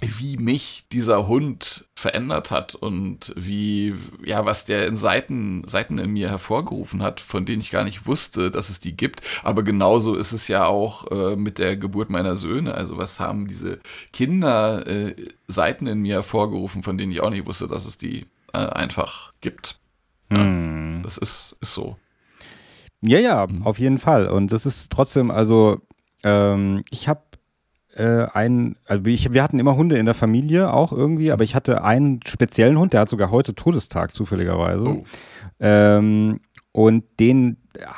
wie 0.01 0.37
mich 0.37 0.85
dieser 0.93 1.27
Hund 1.27 1.85
verändert 1.97 2.53
hat 2.53 2.77
und 2.77 3.33
wie, 3.37 3.97
ja, 4.25 4.45
was 4.45 4.65
der 4.65 4.87
in 4.87 4.97
Seiten, 4.97 5.67
Seiten 5.67 5.99
in 5.99 6.13
mir 6.13 6.31
hervorgerufen 6.31 7.03
hat, 7.03 7.21
von 7.21 7.45
denen 7.45 7.61
ich 7.61 7.73
gar 7.73 7.83
nicht 7.83 8.07
wusste, 8.07 8.53
dass 8.53 8.71
es 8.71 8.79
die 8.79 8.97
gibt. 8.97 9.23
Aber 9.43 9.65
genauso 9.65 10.15
ist 10.15 10.33
es 10.33 10.47
ja 10.47 10.67
auch 10.67 11.11
äh, 11.11 11.35
mit 11.35 11.59
der 11.59 11.77
Geburt 11.77 12.11
meiner 12.11 12.37
Söhne. 12.37 12.75
Also 12.75 12.97
was 12.97 13.19
haben 13.19 13.49
diese 13.49 13.81
Kinder 14.13 14.87
äh, 14.87 15.17
Seiten 15.49 15.89
in 15.89 16.01
mir 16.01 16.15
hervorgerufen, 16.15 16.85
von 16.85 16.97
denen 16.97 17.11
ich 17.11 17.21
auch 17.21 17.31
nicht 17.31 17.47
wusste, 17.47 17.67
dass 17.67 17.85
es 17.85 17.99
die 17.99 18.27
äh, 18.53 18.59
einfach 18.59 19.33
gibt. 19.41 19.81
Ja, 20.31 20.45
hm. 20.45 21.01
Das 21.03 21.19
ist, 21.19 21.57
ist 21.61 21.75
so. 21.75 21.97
Ja, 23.03 23.19
ja, 23.19 23.47
mhm. 23.47 23.67
auf 23.67 23.79
jeden 23.79 23.99
Fall. 23.99 24.29
Und 24.29 24.53
das 24.53 24.67
ist 24.67 24.91
trotzdem, 24.91 25.31
also 25.31 25.81
ähm, 26.25 26.83
ich 26.91 27.09
habe 27.09 27.23
äh, 27.95 28.27
einen, 28.33 28.77
also 28.87 29.05
ich, 29.07 29.33
wir 29.33 29.43
hatten 29.43 29.59
immer 29.59 29.77
Hunde 29.77 29.99
in 29.99 30.07
der 30.07 30.15
Familie 30.15 30.73
auch 30.73 30.93
irgendwie, 30.93 31.31
aber 31.33 31.45
ich 31.45 31.55
hatte 31.55 31.85
einen 31.85 32.21
speziellen 32.27 32.79
Hund, 32.79 32.93
der 32.93 33.03
hat 33.03 33.09
sogar 33.09 33.31
heute 33.31 33.55
Todestag 33.55 34.13
zufälligerweise. 34.15 34.89
Oh. 34.89 35.05
Ähm, 35.61 36.41
und 36.73 37.05
den 37.19 37.57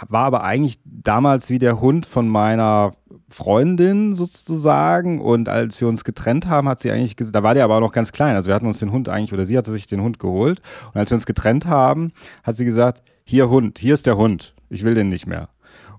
war 0.08 0.24
aber 0.24 0.42
eigentlich 0.44 0.80
damals 0.84 1.50
wie 1.50 1.58
der 1.58 1.80
Hund 1.80 2.06
von 2.06 2.28
meiner 2.28 2.92
Freundin 3.28 4.14
sozusagen. 4.14 5.20
Und 5.20 5.48
als 5.48 5.80
wir 5.80 5.88
uns 5.88 6.04
getrennt 6.04 6.48
haben, 6.48 6.68
hat 6.68 6.80
sie 6.80 6.90
eigentlich, 6.90 7.16
da 7.16 7.42
war 7.42 7.54
der 7.54 7.64
aber 7.64 7.76
auch 7.76 7.80
noch 7.80 7.92
ganz 7.92 8.12
klein. 8.12 8.36
Also 8.36 8.48
wir 8.48 8.54
hatten 8.54 8.66
uns 8.66 8.78
den 8.78 8.92
Hund 8.92 9.08
eigentlich, 9.08 9.32
oder 9.32 9.44
sie 9.44 9.56
hatte 9.56 9.72
sich 9.72 9.86
den 9.86 10.02
Hund 10.02 10.18
geholt. 10.18 10.60
Und 10.92 11.00
als 11.00 11.10
wir 11.10 11.16
uns 11.16 11.26
getrennt 11.26 11.66
haben, 11.66 12.12
hat 12.42 12.56
sie 12.56 12.64
gesagt, 12.64 13.02
hier 13.24 13.48
Hund, 13.48 13.78
hier 13.78 13.94
ist 13.94 14.06
der 14.06 14.16
Hund. 14.16 14.54
Ich 14.70 14.84
will 14.84 14.94
den 14.94 15.08
nicht 15.08 15.26
mehr. 15.26 15.48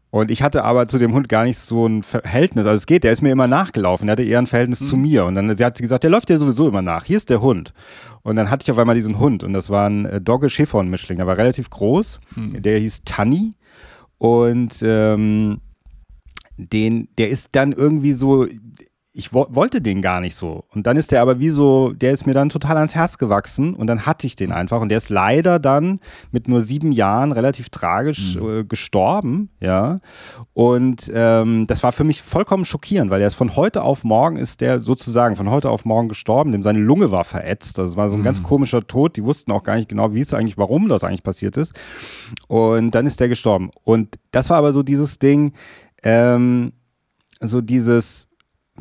Und 0.09 0.29
ich 0.29 0.43
hatte 0.43 0.65
aber 0.65 0.87
zu 0.87 0.97
dem 0.97 1.13
Hund 1.13 1.29
gar 1.29 1.45
nicht 1.45 1.57
so 1.57 1.87
ein 1.87 2.03
Verhältnis. 2.03 2.65
Also 2.65 2.75
es 2.75 2.85
geht, 2.85 3.05
der 3.05 3.13
ist 3.13 3.21
mir 3.21 3.31
immer 3.31 3.47
nachgelaufen. 3.47 4.07
Der 4.07 4.13
hatte 4.13 4.23
eher 4.23 4.39
ein 4.39 4.47
Verhältnis 4.47 4.81
mhm. 4.81 4.85
zu 4.85 4.97
mir. 4.97 5.25
Und 5.25 5.35
dann 5.35 5.55
sie 5.55 5.63
hat 5.63 5.77
sie 5.77 5.83
gesagt, 5.83 6.03
der 6.03 6.09
läuft 6.09 6.29
ja 6.29 6.35
sowieso 6.35 6.67
immer 6.67 6.81
nach. 6.81 7.05
Hier 7.05 7.15
ist 7.15 7.29
der 7.29 7.41
Hund. 7.41 7.73
Und 8.21 8.35
dann 8.35 8.49
hatte 8.49 8.63
ich 8.63 8.71
auf 8.71 8.77
einmal 8.77 8.95
diesen 8.95 9.19
Hund. 9.19 9.43
Und 9.43 9.53
das 9.53 9.69
war 9.69 9.89
ein 9.89 10.05
äh, 10.05 10.19
Dogge 10.19 10.49
Schäferhund-Mischling. 10.49 11.17
Der 11.17 11.27
war 11.27 11.37
relativ 11.37 11.69
groß. 11.69 12.19
Mhm. 12.35 12.61
Der 12.61 12.77
hieß 12.79 13.03
Tanni. 13.05 13.53
Und 14.17 14.75
ähm, 14.81 15.61
den, 16.57 17.07
der 17.17 17.29
ist 17.29 17.49
dann 17.53 17.71
irgendwie 17.71 18.13
so, 18.13 18.47
ich 19.13 19.33
wo 19.33 19.45
wollte 19.49 19.81
den 19.81 20.01
gar 20.01 20.21
nicht 20.21 20.35
so. 20.35 20.63
Und 20.69 20.87
dann 20.87 20.95
ist 20.95 21.11
der 21.11 21.21
aber 21.21 21.39
wie 21.39 21.49
so, 21.49 21.91
der 21.91 22.13
ist 22.13 22.25
mir 22.25 22.33
dann 22.33 22.47
total 22.47 22.77
ans 22.77 22.95
Herz 22.95 23.17
gewachsen 23.17 23.73
und 23.73 23.87
dann 23.87 24.05
hatte 24.05 24.25
ich 24.25 24.37
den 24.37 24.53
einfach. 24.53 24.79
Und 24.79 24.87
der 24.87 24.99
ist 24.99 25.09
leider 25.09 25.59
dann 25.59 25.99
mit 26.31 26.47
nur 26.47 26.61
sieben 26.61 26.93
Jahren 26.93 27.33
relativ 27.33 27.69
tragisch 27.69 28.35
mhm. 28.35 28.49
äh, 28.49 28.63
gestorben, 28.63 29.49
ja. 29.59 29.99
Und 30.53 31.11
ähm, 31.13 31.67
das 31.67 31.83
war 31.83 31.91
für 31.91 32.05
mich 32.05 32.21
vollkommen 32.21 32.63
schockierend, 32.63 33.11
weil 33.11 33.19
er 33.19 33.27
ist 33.27 33.35
von 33.35 33.57
heute 33.57 33.83
auf 33.83 34.05
morgen 34.05 34.37
ist 34.37 34.61
der 34.61 34.79
sozusagen 34.79 35.35
von 35.35 35.49
heute 35.49 35.69
auf 35.69 35.83
morgen 35.83 36.07
gestorben, 36.07 36.53
dem 36.53 36.63
seine 36.63 36.79
Lunge 36.79 37.11
war 37.11 37.25
verätzt. 37.25 37.77
Das 37.79 37.97
war 37.97 38.07
so 38.07 38.15
ein 38.15 38.21
mhm. 38.21 38.25
ganz 38.25 38.41
komischer 38.43 38.87
Tod. 38.87 39.17
Die 39.17 39.25
wussten 39.25 39.51
auch 39.51 39.63
gar 39.63 39.75
nicht 39.75 39.89
genau, 39.89 40.13
wie 40.13 40.21
es 40.21 40.33
eigentlich, 40.33 40.57
warum 40.57 40.87
das 40.87 41.03
eigentlich 41.03 41.23
passiert 41.23 41.57
ist. 41.57 41.73
Und 42.47 42.91
dann 42.91 43.05
ist 43.05 43.19
der 43.19 43.27
gestorben. 43.27 43.71
Und 43.83 44.19
das 44.31 44.49
war 44.49 44.57
aber 44.57 44.71
so 44.71 44.83
dieses 44.83 45.19
Ding, 45.19 45.51
ähm, 46.01 46.71
so 47.41 47.59
dieses, 47.59 48.30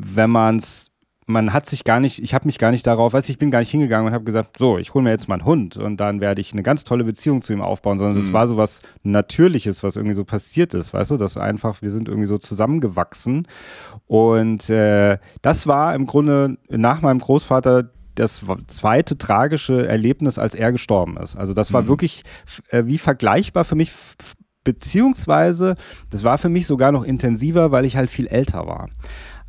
wenn 0.03 0.29
man 0.29 0.57
es 0.57 0.91
man 1.31 1.53
hat 1.53 1.65
sich 1.65 1.83
gar 1.83 1.99
nicht, 1.99 2.21
ich 2.21 2.33
habe 2.33 2.45
mich 2.45 2.59
gar 2.59 2.71
nicht 2.71 2.85
darauf, 2.85 3.13
weiß 3.13 3.29
ich 3.29 3.37
bin 3.37 3.51
gar 3.51 3.59
nicht 3.59 3.71
hingegangen 3.71 4.07
und 4.07 4.13
habe 4.13 4.25
gesagt, 4.25 4.57
so, 4.57 4.77
ich 4.77 4.93
hole 4.93 5.03
mir 5.03 5.11
jetzt 5.11 5.27
mal 5.27 5.35
einen 5.35 5.45
Hund 5.45 5.77
und 5.77 5.97
dann 5.97 6.19
werde 6.19 6.41
ich 6.41 6.53
eine 6.53 6.63
ganz 6.63 6.83
tolle 6.83 7.03
Beziehung 7.03 7.41
zu 7.41 7.53
ihm 7.53 7.61
aufbauen, 7.61 7.97
sondern 7.97 8.17
es 8.17 8.29
mhm. 8.29 8.33
war 8.33 8.47
so 8.47 8.57
was 8.57 8.81
Natürliches, 9.03 9.83
was 9.83 9.95
irgendwie 9.95 10.15
so 10.15 10.25
passiert 10.25 10.73
ist, 10.73 10.93
weißt 10.93 11.11
du, 11.11 11.17
dass 11.17 11.37
einfach, 11.37 11.81
wir 11.81 11.91
sind 11.91 12.07
irgendwie 12.07 12.27
so 12.27 12.37
zusammengewachsen 12.37 13.47
und 14.07 14.69
äh, 14.69 15.17
das 15.41 15.67
war 15.67 15.95
im 15.95 16.05
Grunde 16.05 16.57
nach 16.69 17.01
meinem 17.01 17.19
Großvater 17.19 17.89
das 18.15 18.43
zweite 18.67 19.17
tragische 19.17 19.87
Erlebnis, 19.87 20.37
als 20.37 20.53
er 20.53 20.73
gestorben 20.73 21.15
ist. 21.17 21.37
Also 21.37 21.53
das 21.53 21.71
war 21.71 21.83
mhm. 21.83 21.87
wirklich 21.87 22.23
äh, 22.69 22.85
wie 22.85 22.97
vergleichbar 22.97 23.63
für 23.63 23.75
mich, 23.75 23.91
beziehungsweise 24.63 25.75
das 26.09 26.23
war 26.23 26.37
für 26.37 26.49
mich 26.49 26.67
sogar 26.67 26.91
noch 26.91 27.03
intensiver, 27.03 27.71
weil 27.71 27.85
ich 27.85 27.95
halt 27.95 28.09
viel 28.09 28.27
älter 28.27 28.67
war. 28.67 28.89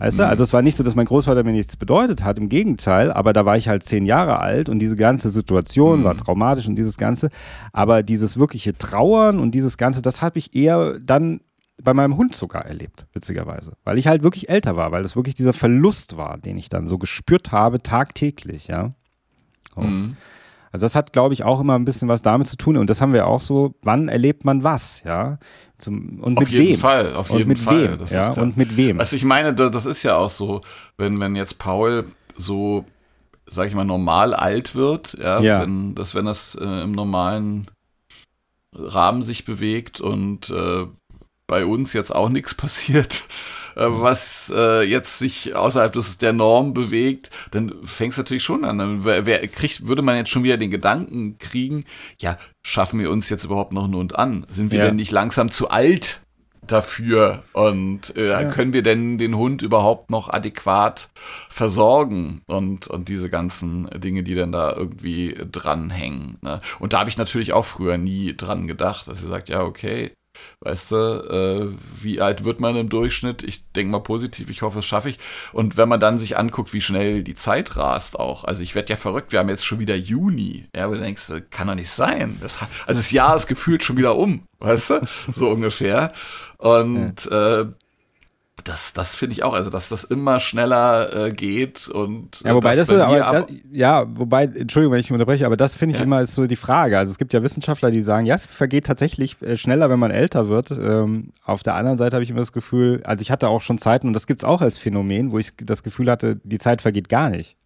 Weißt 0.03 0.19
du? 0.19 0.25
Mhm. 0.25 0.31
Also 0.31 0.43
es 0.43 0.53
war 0.53 0.63
nicht 0.63 0.77
so, 0.77 0.83
dass 0.83 0.97
mein 0.97 1.07
Großvater 1.07 1.45
mir 1.45 1.53
nichts 1.53 1.77
bedeutet 1.77 2.25
hat, 2.25 2.37
im 2.37 2.49
Gegenteil, 2.49 3.13
aber 3.13 3.33
da 3.33 3.47
war 3.47 3.57
ich 3.57 3.69
halt 3.69 3.85
zehn 3.85 4.05
Jahre 4.05 4.41
alt 4.41 4.69
und 4.69 4.81
diese 4.81 4.97
ganze 4.97 5.31
Situation 5.31 6.01
mhm. 6.01 6.05
war 6.05 6.17
traumatisch 6.17 6.67
und 6.67 6.75
dieses 6.75 6.97
Ganze. 6.99 7.29
Aber 7.73 8.03
dieses 8.03 8.37
wirkliche 8.37 8.77
Trauern 8.77 9.39
und 9.39 9.53
dieses 9.53 9.77
Ganze, 9.77 10.03
das 10.03 10.21
habe 10.21 10.41
ich 10.41 10.57
eher 10.57 10.99
dann 10.99 11.41
bei 11.81 11.95
meinem 11.95 12.17
Hund 12.17 12.35
sogar 12.35 12.67
erlebt, 12.67 13.07
witzigerweise. 13.13 13.75
Weil 13.85 13.97
ich 13.97 14.09
halt 14.09 14.25
wirklich 14.25 14.49
älter 14.49 14.75
war, 14.75 14.91
weil 14.91 15.05
das 15.05 15.15
wirklich 15.15 15.37
dieser 15.37 15.53
Verlust 15.53 16.17
war, 16.17 16.37
den 16.37 16.59
ich 16.59 16.69
dann 16.69 16.89
so 16.89 16.99
gespürt 16.99 17.53
habe, 17.53 17.81
tagtäglich, 17.81 18.67
ja. 18.67 18.95
So. 19.73 19.83
Mhm. 19.83 20.17
Also 20.73 20.87
das 20.87 20.95
hat, 20.95 21.13
glaube 21.13 21.35
ich, 21.35 21.45
auch 21.45 21.61
immer 21.61 21.79
ein 21.79 21.85
bisschen 21.85 22.09
was 22.09 22.23
damit 22.23 22.49
zu 22.49 22.57
tun. 22.57 22.79
Und 22.79 22.89
das 22.89 23.01
haben 23.01 23.13
wir 23.13 23.27
auch 23.27 23.43
so, 23.43 23.75
wann 23.83 24.09
erlebt 24.09 24.45
man 24.45 24.65
was, 24.65 25.03
ja? 25.05 25.39
Zum, 25.79 26.21
und 26.21 26.39
auf 26.39 26.45
mit 26.45 26.53
jeden 26.53 26.69
wem? 26.69 26.79
Fall, 26.79 27.15
auf 27.15 27.31
jeden 27.31 27.57
Fall. 27.57 27.99
Wem, 27.99 28.07
ja? 28.09 28.33
Und 28.33 28.57
mit 28.57 28.77
wem? 28.77 28.99
Also 28.99 29.15
ich 29.15 29.25
meine, 29.25 29.55
das 29.55 29.85
ist 29.85 30.03
ja 30.03 30.17
auch 30.17 30.31
so, 30.31 30.63
wenn, 30.97 31.21
wenn 31.21 31.37
jetzt 31.37 31.59
Paul 31.59 32.07
so, 32.37 32.87
sag 33.47 33.69
ich 33.69 33.75
mal, 33.75 33.85
normal 33.85 34.33
alt 34.33 34.75
wird, 34.75 35.15
ja, 35.21 35.41
ja. 35.41 35.61
Wenn, 35.61 35.95
das, 35.95 36.15
wenn 36.15 36.25
das 36.25 36.55
äh, 36.55 36.83
im 36.83 36.93
normalen 36.93 37.71
Rahmen 38.75 39.23
sich 39.23 39.45
bewegt 39.45 40.01
und 40.01 40.49
äh, 40.49 40.87
bei 41.47 41.67
uns 41.67 41.93
jetzt 41.93 42.15
auch 42.15 42.31
nichts 42.31 42.55
passiert, 42.57 43.29
was 43.75 44.53
äh, 44.55 44.83
jetzt 44.83 45.19
sich 45.19 45.55
außerhalb 45.55 45.93
des, 45.93 46.19
der 46.19 46.33
Norm 46.33 46.75
bewegt, 46.75 47.31
dann 47.51 47.75
fängst 47.85 48.19
du 48.19 48.23
natürlich 48.23 48.43
schon 48.45 48.65
an. 48.65 48.79
Dann 48.79 49.05
wer, 49.05 49.27
wer 49.27 49.47
kriegt, 49.49 49.87
würde 49.87 50.03
man 50.03 50.17
jetzt 50.17 50.31
schon 50.31 50.45
wieder 50.45 50.57
den 50.57 50.71
Gedanken 50.71 51.39
kriegen, 51.39 51.85
ja, 52.19 52.39
schaffen 52.63 53.01
wir 53.01 53.11
uns 53.11 53.29
jetzt 53.29 53.45
überhaupt 53.45 53.73
noch 53.73 53.85
einen 53.85 53.95
Hund 53.95 54.19
an? 54.19 54.47
Sind 54.49 54.71
wir 54.71 54.79
ja. 54.79 54.87
denn 54.87 54.97
nicht 54.97 55.11
langsam 55.11 55.51
zu 55.51 55.71
alt 55.71 56.21
dafür 56.67 57.43
und 57.53 58.17
äh, 58.17 58.31
ja. 58.31 58.45
können 58.45 58.73
wir 58.73 58.83
denn 58.83 59.19
den 59.19 59.37
Hund 59.37 59.63
überhaupt 59.63 60.11
noch 60.11 60.29
adäquat 60.29 61.09
versorgen 61.49 62.43
und, 62.47 62.87
und 62.87 63.09
diese 63.09 63.29
ganzen 63.29 63.89
Dinge, 63.97 64.23
die 64.23 64.35
dann 64.35 64.53
da 64.53 64.73
irgendwie 64.73 65.37
dranhängen. 65.51 66.39
Ne? 66.41 66.61
Und 66.79 66.93
da 66.93 67.01
habe 67.01 67.11
ich 67.11 67.19
natürlich 67.19 67.53
auch 67.53 67.65
früher 67.65 67.99
nie 67.99 68.37
dran 68.37 68.67
gedacht, 68.67 69.09
dass 69.09 69.23
ihr 69.23 69.29
sagt, 69.29 69.49
ja, 69.49 69.63
okay, 69.63 70.13
Weißt 70.61 70.93
du, 70.93 70.97
äh, 70.97 72.03
wie 72.03 72.21
alt 72.21 72.45
wird 72.45 72.61
man 72.61 72.77
im 72.77 72.89
Durchschnitt? 72.89 73.43
Ich 73.43 73.71
denke 73.73 73.91
mal 73.91 74.01
positiv, 74.01 74.51
ich 74.51 74.63
hoffe, 74.63 74.81
es 74.81 74.85
schaffe 74.85 75.09
ich. 75.09 75.19
Und 75.53 75.77
wenn 75.77 75.89
man 75.89 76.01
dann 76.01 76.19
sich 76.19 76.39
anguckt, 76.39 76.73
wie 76.73 76.81
schnell 76.81 77.23
die 77.23 77.35
Zeit 77.35 77.77
rast 77.77 78.19
auch. 78.19 78.45
Also 78.45 78.63
ich 78.63 78.75
werde 78.75 78.91
ja 78.91 78.97
verrückt, 78.97 79.33
wir 79.33 79.39
haben 79.39 79.49
jetzt 79.49 79.65
schon 79.65 79.79
wieder 79.81 79.97
Juni. 79.97 80.67
Ja, 80.75 80.85
aber 80.85 80.97
du 80.97 81.01
denkst, 81.01 81.33
kann 81.51 81.67
doch 81.67 81.75
nicht 81.75 81.91
sein. 81.91 82.39
Das, 82.41 82.59
also 82.87 83.01
das 83.01 83.11
Jahr 83.11 83.35
ist 83.37 83.47
gefühlt 83.47 83.83
schon 83.83 83.97
wieder 83.97 84.17
um, 84.17 84.47
weißt 84.61 84.91
du? 84.91 85.01
So 85.33 85.49
ungefähr. 85.49 86.13
Und 86.59 87.25
ja. 87.25 87.61
äh, 87.61 87.67
das, 88.65 88.93
das 88.93 89.15
finde 89.15 89.33
ich 89.33 89.43
auch, 89.43 89.55
also 89.55 89.71
dass 89.71 89.89
das 89.89 90.05
immer 90.05 90.39
schneller 90.39 91.29
äh, 91.29 91.33
geht 91.33 91.89
und 91.89 92.43
ja, 92.45 92.51
äh, 92.51 92.55
wobei 92.55 92.77
das, 92.77 92.89
das 92.89 93.01
aber, 93.01 93.19
das, 93.19 93.47
ja, 93.73 94.05
wobei, 94.17 94.45
Entschuldigung, 94.45 94.93
wenn 94.93 95.01
ich 95.01 95.11
unterbreche, 95.11 95.47
aber 95.47 95.57
das 95.57 95.75
finde 95.75 95.95
ich 95.95 95.99
ja. 95.99 96.05
immer 96.05 96.21
ist 96.21 96.35
so 96.35 96.47
die 96.47 96.57
Frage. 96.57 96.99
Also 96.99 97.11
es 97.11 97.19
gibt 97.19 97.33
ja 97.33 97.43
Wissenschaftler, 97.43 97.91
die 97.91 98.03
sagen, 98.03 98.27
ja, 98.27 98.35
es 98.35 98.47
vergeht 98.47 98.87
tatsächlich 98.87 99.41
äh, 99.41 99.57
schneller, 99.57 99.89
wenn 99.89 99.99
man 99.99 100.11
älter 100.11 100.49
wird. 100.49 100.71
Ähm, 100.71 101.33
auf 101.45 101.63
der 101.63 101.75
anderen 101.75 101.97
Seite 101.97 102.15
habe 102.15 102.25
ich 102.25 102.31
immer 102.31 102.41
das 102.41 102.53
Gefühl, 102.53 103.01
also 103.05 103.23
ich 103.23 103.31
hatte 103.31 103.49
auch 103.49 103.63
schon 103.63 103.79
Zeiten 103.79 104.07
und 104.07 104.13
das 104.13 104.27
gibt 104.27 104.41
es 104.41 104.45
auch 104.45 104.61
als 104.61 104.79
Phänomen, 104.79 105.33
wo 105.33 105.39
ich 105.39 105.53
das 105.57 105.83
Gefühl 105.83 106.11
hatte, 106.11 106.39
die 106.45 106.59
Zeit 106.59 106.83
vergeht 106.83 107.09
gar 107.09 107.31
nicht. 107.31 107.57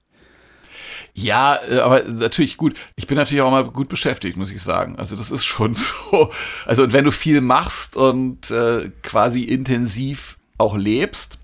Ja, 1.15 1.59
äh, 1.69 1.79
aber 1.79 2.03
natürlich 2.05 2.57
gut. 2.57 2.75
Ich 2.95 3.07
bin 3.07 3.17
natürlich 3.17 3.43
auch 3.43 3.51
mal 3.51 3.65
gut 3.65 3.89
beschäftigt, 3.89 4.37
muss 4.37 4.53
ich 4.53 4.63
sagen. 4.63 4.97
Also 4.97 5.17
das 5.17 5.31
ist 5.31 5.45
schon 5.45 5.75
so. 6.11 6.31
Also 6.65 6.85
und 6.85 6.93
wenn 6.93 7.05
du 7.05 7.11
viel 7.11 7.41
machst 7.41 7.97
und 7.97 8.51
äh, 8.53 8.91
quasi 9.03 9.43
intensiv 9.43 10.36
auch 10.59 10.77
lebst, 10.77 11.39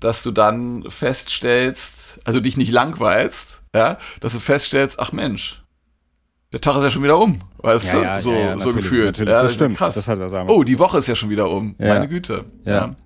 dass 0.00 0.22
du 0.22 0.30
dann 0.30 0.84
feststellst, 0.88 2.20
also 2.24 2.40
dich 2.40 2.56
nicht 2.56 2.72
langweilst, 2.72 3.62
ja, 3.74 3.98
dass 4.20 4.32
du 4.32 4.40
feststellst, 4.40 4.98
ach 4.98 5.12
Mensch, 5.12 5.62
der 6.52 6.60
Tag 6.60 6.76
ist 6.76 6.82
ja 6.82 6.90
schon 6.90 7.04
wieder 7.04 7.18
um, 7.18 7.40
weißt 7.58 7.92
ja, 7.92 7.92
du? 7.92 8.02
Ja, 8.02 8.20
so, 8.20 8.32
ja, 8.32 8.58
so 8.58 8.72
gefühlt. 8.72 9.18
Ja, 9.18 9.42
das 9.42 9.54
stimmt. 9.54 9.76
Krass. 9.76 9.94
Das 9.94 10.08
hat 10.08 10.18
oh, 10.48 10.64
die 10.64 10.78
Woche 10.78 10.98
ist 10.98 11.06
ja 11.06 11.14
schon 11.14 11.30
wieder 11.30 11.48
um. 11.48 11.76
Meine 11.78 12.08
Güte. 12.08 12.44
Ja. 12.64 12.96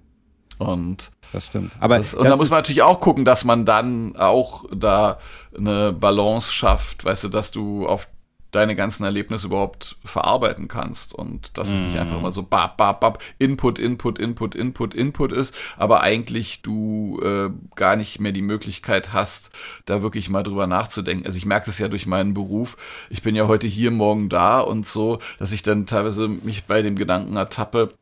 Und 0.59 1.11
das 1.32 1.47
stimmt. 1.47 1.73
Aber 1.81 1.98
das, 1.98 2.15
und 2.15 2.24
da 2.24 2.36
muss 2.36 2.51
man 2.51 2.61
natürlich 2.61 2.82
auch 2.82 3.01
gucken, 3.01 3.24
dass 3.24 3.44
man 3.44 3.66
dann 3.66 4.16
auch 4.16 4.65
da 4.74 5.19
eine 5.56 5.93
Balance 5.93 6.52
schafft, 6.52 7.05
weißt 7.05 7.24
du, 7.24 7.28
dass 7.28 7.51
du 7.51 7.86
auf 7.86 8.06
deine 8.55 8.76
ganzen 8.76 9.05
Erlebnisse 9.05 9.48
überhaupt 9.48 9.97
verarbeiten 10.05 10.68
kannst 10.68 11.14
und 11.14 11.56
dass 11.59 11.68
es 11.68 11.81
nicht 11.81 11.98
einfach 11.98 12.14
mhm. 12.14 12.20
immer 12.20 12.32
so 12.32 12.43
bap, 12.43 12.76
bap, 12.76 13.01
bap, 13.01 13.22
Input, 13.39 13.78
Input, 13.78 14.18
Input, 14.18 14.55
Input, 14.55 14.94
Input 14.94 15.32
ist, 15.32 15.55
aber 15.76 16.02
eigentlich 16.02 16.62
du 16.62 17.20
äh, 17.22 17.51
gar 17.74 17.97
nicht 17.97 18.20
mehr 18.20 18.32
die 18.32 18.43
Möglichkeit 18.43 19.12
hast, 19.12 19.51
da 19.86 20.02
wirklich 20.02 20.28
mal 20.28 20.43
drüber 20.43 20.66
nachzudenken. 20.66 21.26
Also 21.26 21.39
ich 21.39 21.47
merke 21.47 21.66
das 21.66 21.78
ja 21.78 21.89
durch 21.89 22.06
meinen 22.06 22.35
Beruf. 22.35 22.76
Ich 23.10 23.22
bin 23.22 23.35
ja 23.35 23.48
heute 23.48 23.66
hier, 23.66 23.90
morgen 23.90 24.28
da 24.28 24.60
und 24.60 24.86
so, 24.86 25.18
dass 25.39 25.52
ich 25.52 25.62
dann 25.62 25.86
teilweise 25.86 26.28
mich 26.28 26.64
bei 26.64 26.82
dem 26.82 26.97
Gedanken 26.97 27.36
ertappe, 27.36 27.94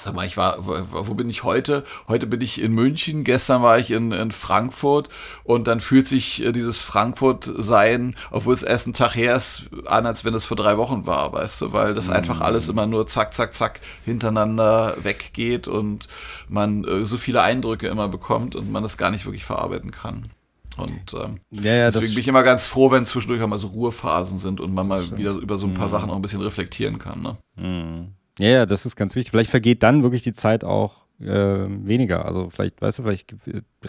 Sag 0.00 0.14
mal, 0.14 0.26
ich 0.26 0.38
war, 0.38 0.56
wo, 0.66 1.12
bin 1.12 1.28
ich 1.28 1.44
heute? 1.44 1.84
Heute 2.08 2.26
bin 2.26 2.40
ich 2.40 2.58
in 2.58 2.72
München, 2.72 3.22
gestern 3.22 3.60
war 3.60 3.78
ich 3.78 3.90
in, 3.90 4.12
in 4.12 4.32
Frankfurt 4.32 5.10
und 5.44 5.68
dann 5.68 5.80
fühlt 5.80 6.08
sich 6.08 6.42
äh, 6.42 6.52
dieses 6.52 6.80
Frankfurt-Sein, 6.80 8.16
obwohl 8.30 8.54
es 8.54 8.62
erst 8.62 8.86
ein 8.86 8.94
Tag 8.94 9.14
her 9.14 9.36
ist, 9.36 9.64
an, 9.84 10.06
als 10.06 10.24
wenn 10.24 10.32
es 10.32 10.46
vor 10.46 10.56
drei 10.56 10.78
Wochen 10.78 11.04
war, 11.04 11.34
weißt 11.34 11.60
du, 11.60 11.72
weil 11.74 11.92
das 11.92 12.06
mhm. 12.06 12.14
einfach 12.14 12.40
alles 12.40 12.70
immer 12.70 12.86
nur 12.86 13.08
zack, 13.08 13.34
zack, 13.34 13.54
zack 13.54 13.80
hintereinander 14.06 14.96
weggeht 15.02 15.68
und 15.68 16.08
man 16.48 16.84
äh, 16.84 17.04
so 17.04 17.18
viele 17.18 17.42
Eindrücke 17.42 17.88
immer 17.88 18.08
bekommt 18.08 18.56
und 18.56 18.72
man 18.72 18.82
das 18.82 18.96
gar 18.96 19.10
nicht 19.10 19.26
wirklich 19.26 19.44
verarbeiten 19.44 19.90
kann. 19.90 20.30
Und 20.78 21.12
ähm, 21.12 21.40
ja, 21.50 21.74
ja, 21.74 21.90
deswegen 21.90 22.14
bin 22.14 22.20
ich 22.20 22.28
immer 22.28 22.42
ganz 22.42 22.66
froh, 22.66 22.90
wenn 22.90 23.04
zwischendurch 23.04 23.42
auch 23.42 23.48
mal 23.48 23.58
so 23.58 23.66
Ruhephasen 23.66 24.38
sind 24.38 24.60
und 24.60 24.72
man 24.72 24.88
mal 24.88 25.14
wieder 25.18 25.32
über 25.32 25.58
so 25.58 25.66
ein 25.66 25.74
paar 25.74 25.88
mhm. 25.88 25.90
Sachen 25.90 26.10
auch 26.10 26.16
ein 26.16 26.22
bisschen 26.22 26.40
reflektieren 26.40 26.98
kann. 26.98 27.20
Ne? 27.20 27.36
Mhm. 27.56 28.14
Ja, 28.38 28.48
ja, 28.48 28.66
das 28.66 28.86
ist 28.86 28.96
ganz 28.96 29.14
wichtig. 29.16 29.30
Vielleicht 29.30 29.50
vergeht 29.50 29.82
dann 29.82 30.02
wirklich 30.02 30.22
die 30.22 30.32
Zeit 30.32 30.64
auch 30.64 31.00
äh, 31.20 31.66
weniger. 31.68 32.24
Also 32.24 32.50
vielleicht, 32.50 32.80
weißt 32.80 33.00
du, 33.00 33.02
vielleicht 33.02 33.34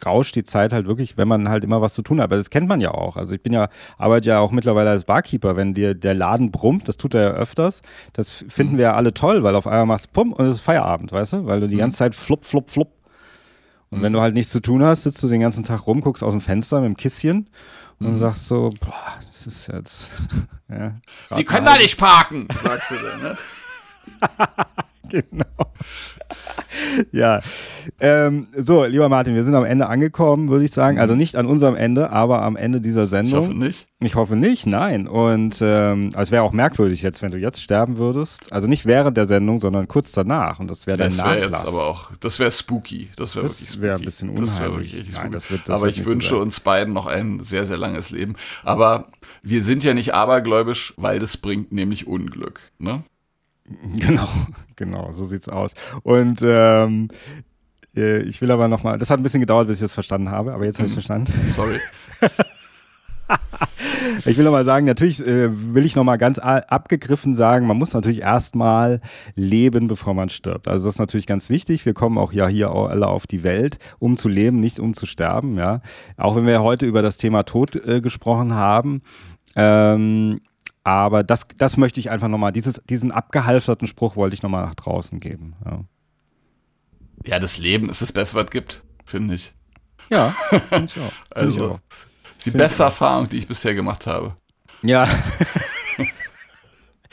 rauscht 0.05 0.35
die 0.35 0.43
Zeit 0.43 0.73
halt 0.73 0.87
wirklich, 0.87 1.17
wenn 1.17 1.27
man 1.27 1.49
halt 1.49 1.63
immer 1.63 1.81
was 1.81 1.93
zu 1.93 2.01
tun 2.01 2.19
hat. 2.19 2.25
Aber 2.25 2.37
das 2.37 2.49
kennt 2.49 2.67
man 2.67 2.81
ja 2.81 2.91
auch. 2.91 3.17
Also 3.17 3.33
ich 3.33 3.41
bin 3.41 3.53
ja, 3.53 3.69
arbeite 3.97 4.29
ja 4.29 4.39
auch 4.39 4.51
mittlerweile 4.51 4.89
als 4.89 5.05
Barkeeper, 5.05 5.55
wenn 5.55 5.73
dir 5.73 5.95
der 5.95 6.13
Laden 6.13 6.51
brummt, 6.51 6.87
das 6.87 6.97
tut 6.97 7.13
er 7.13 7.21
ja 7.21 7.31
öfters. 7.31 7.81
Das 8.13 8.43
finden 8.49 8.73
mhm. 8.73 8.77
wir 8.77 8.83
ja 8.83 8.93
alle 8.95 9.13
toll, 9.13 9.43
weil 9.43 9.55
auf 9.55 9.67
einmal 9.67 9.85
machst 9.85 10.07
du 10.07 10.11
Pum 10.11 10.33
und 10.33 10.45
es 10.45 10.55
ist 10.55 10.61
Feierabend, 10.61 11.11
weißt 11.11 11.33
du? 11.33 11.45
Weil 11.45 11.61
du 11.61 11.67
die 11.67 11.75
mhm. 11.75 11.81
ganze 11.81 11.99
Zeit 11.99 12.15
flupp, 12.15 12.45
flupp, 12.45 12.69
flupp. 12.69 12.91
Und 13.89 13.99
mhm. 13.99 14.03
wenn 14.03 14.13
du 14.13 14.21
halt 14.21 14.33
nichts 14.33 14.51
zu 14.51 14.59
tun 14.59 14.83
hast, 14.83 15.03
sitzt 15.03 15.21
du 15.23 15.27
den 15.27 15.41
ganzen 15.41 15.63
Tag 15.63 15.87
rum, 15.87 16.01
guckst 16.01 16.23
aus 16.23 16.33
dem 16.33 16.41
Fenster 16.41 16.81
mit 16.81 16.87
dem 16.89 16.97
Kisschen 16.97 17.49
und 17.99 18.13
mhm. 18.13 18.17
sagst 18.17 18.47
so, 18.47 18.69
boah, 18.79 19.19
das 19.27 19.47
ist 19.47 19.67
jetzt. 19.67 20.09
ja, 20.69 20.93
Sie 21.35 21.43
können 21.43 21.65
da 21.65 21.77
nicht 21.77 21.97
parken, 21.97 22.47
sagst 22.61 22.91
du 22.91 22.95
dann, 22.95 23.21
ne? 23.21 23.37
genau. 25.09 25.45
ja. 27.11 27.41
Ähm, 27.99 28.47
so, 28.55 28.85
lieber 28.85 29.09
Martin, 29.09 29.35
wir 29.35 29.43
sind 29.43 29.55
am 29.55 29.65
Ende 29.65 29.87
angekommen, 29.87 30.49
würde 30.49 30.63
ich 30.65 30.71
sagen. 30.71 30.99
Also 30.99 31.15
nicht 31.15 31.35
an 31.35 31.45
unserem 31.45 31.75
Ende, 31.75 32.11
aber 32.11 32.41
am 32.43 32.55
Ende 32.55 32.79
dieser 32.81 33.07
Sendung. 33.07 33.41
Ich 33.41 33.47
hoffe 33.47 33.57
nicht. 33.57 33.87
Ich 33.99 34.15
hoffe 34.15 34.35
nicht, 34.35 34.65
nein. 34.67 35.07
Und 35.07 35.57
ähm, 35.61 36.11
also 36.13 36.21
es 36.21 36.31
wäre 36.31 36.43
auch 36.43 36.53
merkwürdig 36.53 37.01
jetzt, 37.01 37.21
wenn 37.21 37.31
du 37.31 37.37
jetzt 37.37 37.61
sterben 37.61 37.97
würdest. 37.97 38.51
Also 38.53 38.67
nicht 38.67 38.85
während 38.85 39.17
der 39.17 39.25
Sendung, 39.27 39.59
sondern 39.59 39.87
kurz 39.87 40.11
danach. 40.11 40.59
Und 40.59 40.69
das 40.69 40.87
wäre 40.87 40.97
dein 40.97 41.09
Das 41.09 41.17
wäre 41.17 41.29
Nachlass. 41.41 41.61
jetzt 41.63 41.67
aber 41.67 41.85
auch, 41.87 42.11
das 42.19 42.39
wäre 42.39 42.51
spooky. 42.51 43.09
Das 43.15 43.35
wäre 43.35 43.45
wirklich 43.45 43.59
das 43.65 43.73
spooky. 43.73 43.81
wäre 43.83 43.95
ein 43.97 44.05
bisschen 44.05 44.35
Das 44.35 44.59
wäre 44.59 44.69
unheimlich. 44.69 44.91
wirklich 44.93 44.99
richtig 45.01 45.15
Nein, 45.15 45.21
spooky. 45.23 45.33
das 45.33 45.51
wird- 45.51 45.61
das 45.69 45.75
aber 45.77 45.87
ich 45.89 45.95
so 45.97 46.05
wünsche 46.05 46.29
sein. 46.29 46.39
uns 46.39 46.59
beiden 46.59 46.93
noch 46.93 47.07
ein 47.07 47.39
sehr, 47.41 47.65
sehr 47.65 47.77
langes 47.77 48.11
Leben. 48.11 48.35
Aber 48.63 49.07
wir 49.43 49.63
sind 49.63 49.83
ja 49.83 49.93
nicht 49.93 50.13
abergläubisch, 50.13 50.93
weil 50.97 51.19
das 51.19 51.37
bringt 51.37 51.71
nämlich 51.71 52.07
Unglück. 52.07 52.71
Ne? 52.79 53.03
Genau, 53.99 54.27
genau, 54.75 55.11
so 55.13 55.25
sieht's 55.25 55.47
aus. 55.49 55.73
Und 56.03 56.41
ähm, 56.43 57.07
äh, 57.95 58.19
ich 58.23 58.41
will 58.41 58.51
aber 58.51 58.67
nochmal, 58.67 58.97
das 58.97 59.09
hat 59.09 59.19
ein 59.19 59.23
bisschen 59.23 59.39
gedauert, 59.41 59.67
bis 59.67 59.77
ich 59.77 59.81
das 59.81 59.93
verstanden 59.93 60.29
habe, 60.31 60.53
aber 60.53 60.65
jetzt 60.65 60.77
habe 60.79 60.87
ich 60.87 60.91
Mhm. 60.91 60.95
verstanden. 60.95 61.33
Sorry. 61.47 61.79
Ich 64.25 64.35
will 64.37 64.43
nochmal 64.43 64.65
sagen, 64.65 64.85
natürlich 64.85 65.25
äh, 65.25 65.49
will 65.73 65.85
ich 65.85 65.95
nochmal 65.95 66.17
ganz 66.17 66.37
abgegriffen 66.37 67.33
sagen, 67.33 67.65
man 67.65 67.77
muss 67.77 67.93
natürlich 67.93 68.19
erstmal 68.21 68.99
leben, 69.35 69.87
bevor 69.87 70.13
man 70.13 70.27
stirbt. 70.29 70.67
Also 70.67 70.85
das 70.87 70.95
ist 70.95 70.99
natürlich 70.99 71.27
ganz 71.27 71.49
wichtig. 71.49 71.85
Wir 71.85 71.93
kommen 71.93 72.17
auch 72.17 72.33
ja 72.33 72.47
hier 72.47 72.71
alle 72.71 73.07
auf 73.07 73.27
die 73.27 73.43
Welt, 73.43 73.79
um 73.99 74.17
zu 74.17 74.27
leben, 74.27 74.59
nicht 74.59 74.79
um 74.81 74.93
zu 74.93 75.05
sterben. 75.05 75.57
Ja, 75.57 75.81
Auch 76.17 76.35
wenn 76.35 76.45
wir 76.45 76.61
heute 76.61 76.85
über 76.85 77.01
das 77.01 77.17
Thema 77.17 77.43
Tod 77.43 77.75
äh, 77.75 78.01
gesprochen 78.01 78.53
haben. 78.53 79.01
Ähm, 79.55 80.41
aber 80.83 81.23
das, 81.23 81.45
das 81.57 81.77
möchte 81.77 81.99
ich 81.99 82.09
einfach 82.09 82.27
nochmal, 82.27 82.51
dieses, 82.51 82.81
diesen 82.89 83.11
abgehalfterten 83.11 83.87
Spruch 83.87 84.15
wollte 84.15 84.33
ich 84.33 84.41
nochmal 84.43 84.65
nach 84.65 84.75
draußen 84.75 85.19
geben. 85.19 85.55
Ja, 85.65 85.79
Ja, 87.25 87.39
das 87.39 87.57
Leben 87.57 87.89
ist 87.89 88.01
das 88.01 88.11
Beste, 88.11 88.35
was 88.35 88.45
es 88.45 88.51
gibt, 88.51 88.83
finde 89.05 89.35
ich. 89.35 89.53
ja 90.09 90.29
finde 90.69 90.85
ich 90.85 90.97
auch. 90.99 91.11
Find 91.11 91.13
ich 91.25 91.37
Also, 91.37 91.71
auch. 91.73 91.79
ist 91.89 92.07
die 92.45 92.51
Find 92.51 92.57
beste. 92.57 92.83
Erfahrung, 92.83 93.29
die 93.29 93.37
ich 93.37 93.47
bisher 93.47 93.73
gemacht 93.75 94.07
habe. 94.07 94.35
Ja. 94.83 95.07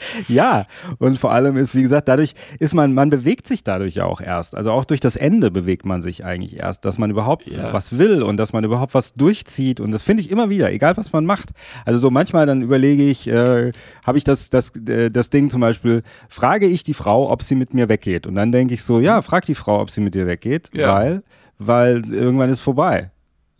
ja, 0.27 0.65
und 0.97 1.17
vor 1.19 1.31
allem 1.31 1.57
ist, 1.57 1.75
wie 1.75 1.81
gesagt, 1.81 2.07
dadurch 2.07 2.33
ist 2.59 2.73
man, 2.73 2.93
man 2.93 3.09
bewegt 3.09 3.47
sich 3.47 3.63
dadurch 3.63 3.95
ja 3.95 4.05
auch 4.05 4.21
erst. 4.21 4.55
Also 4.55 4.71
auch 4.71 4.85
durch 4.85 4.99
das 4.99 5.15
Ende 5.15 5.51
bewegt 5.51 5.85
man 5.85 6.01
sich 6.01 6.23
eigentlich 6.25 6.57
erst, 6.57 6.85
dass 6.85 6.97
man 6.97 7.09
überhaupt 7.09 7.47
Ja. 7.47 7.73
was 7.73 7.97
will 7.97 8.23
und 8.23 8.37
dass 8.37 8.53
man 8.53 8.63
überhaupt 8.63 8.93
was 8.93 9.13
durchzieht. 9.13 9.79
Und 9.79 9.91
das 9.91 10.03
finde 10.03 10.21
ich 10.21 10.31
immer 10.31 10.49
wieder, 10.49 10.71
egal 10.71 10.95
was 10.97 11.11
man 11.13 11.25
macht. 11.25 11.49
Also 11.85 11.99
so 11.99 12.09
manchmal 12.11 12.45
dann 12.45 12.61
überlege 12.61 13.03
ich, 13.03 13.27
äh, 13.27 13.71
habe 14.05 14.17
ich 14.17 14.23
das, 14.23 14.49
das, 14.49 14.71
äh, 14.87 15.09
das 15.11 15.29
Ding 15.29 15.49
zum 15.49 15.61
Beispiel, 15.61 16.03
frage 16.27 16.65
ich 16.67 16.83
die 16.83 16.93
Frau, 16.93 17.29
ob 17.31 17.41
sie 17.43 17.55
mit 17.55 17.73
mir 17.73 17.89
weggeht. 17.89 18.27
Und 18.27 18.35
dann 18.35 18.51
denke 18.51 18.73
ich 18.73 18.83
so, 18.83 18.99
ja, 18.99 19.21
frag 19.21 19.45
die 19.45 19.55
Frau, 19.55 19.79
ob 19.81 19.89
sie 19.89 20.01
mit 20.01 20.15
dir 20.15 20.27
weggeht, 20.27 20.69
Ja. 20.73 20.93
weil, 20.93 21.23
weil 21.57 22.05
irgendwann 22.13 22.49
ist 22.49 22.61
vorbei. 22.61 23.11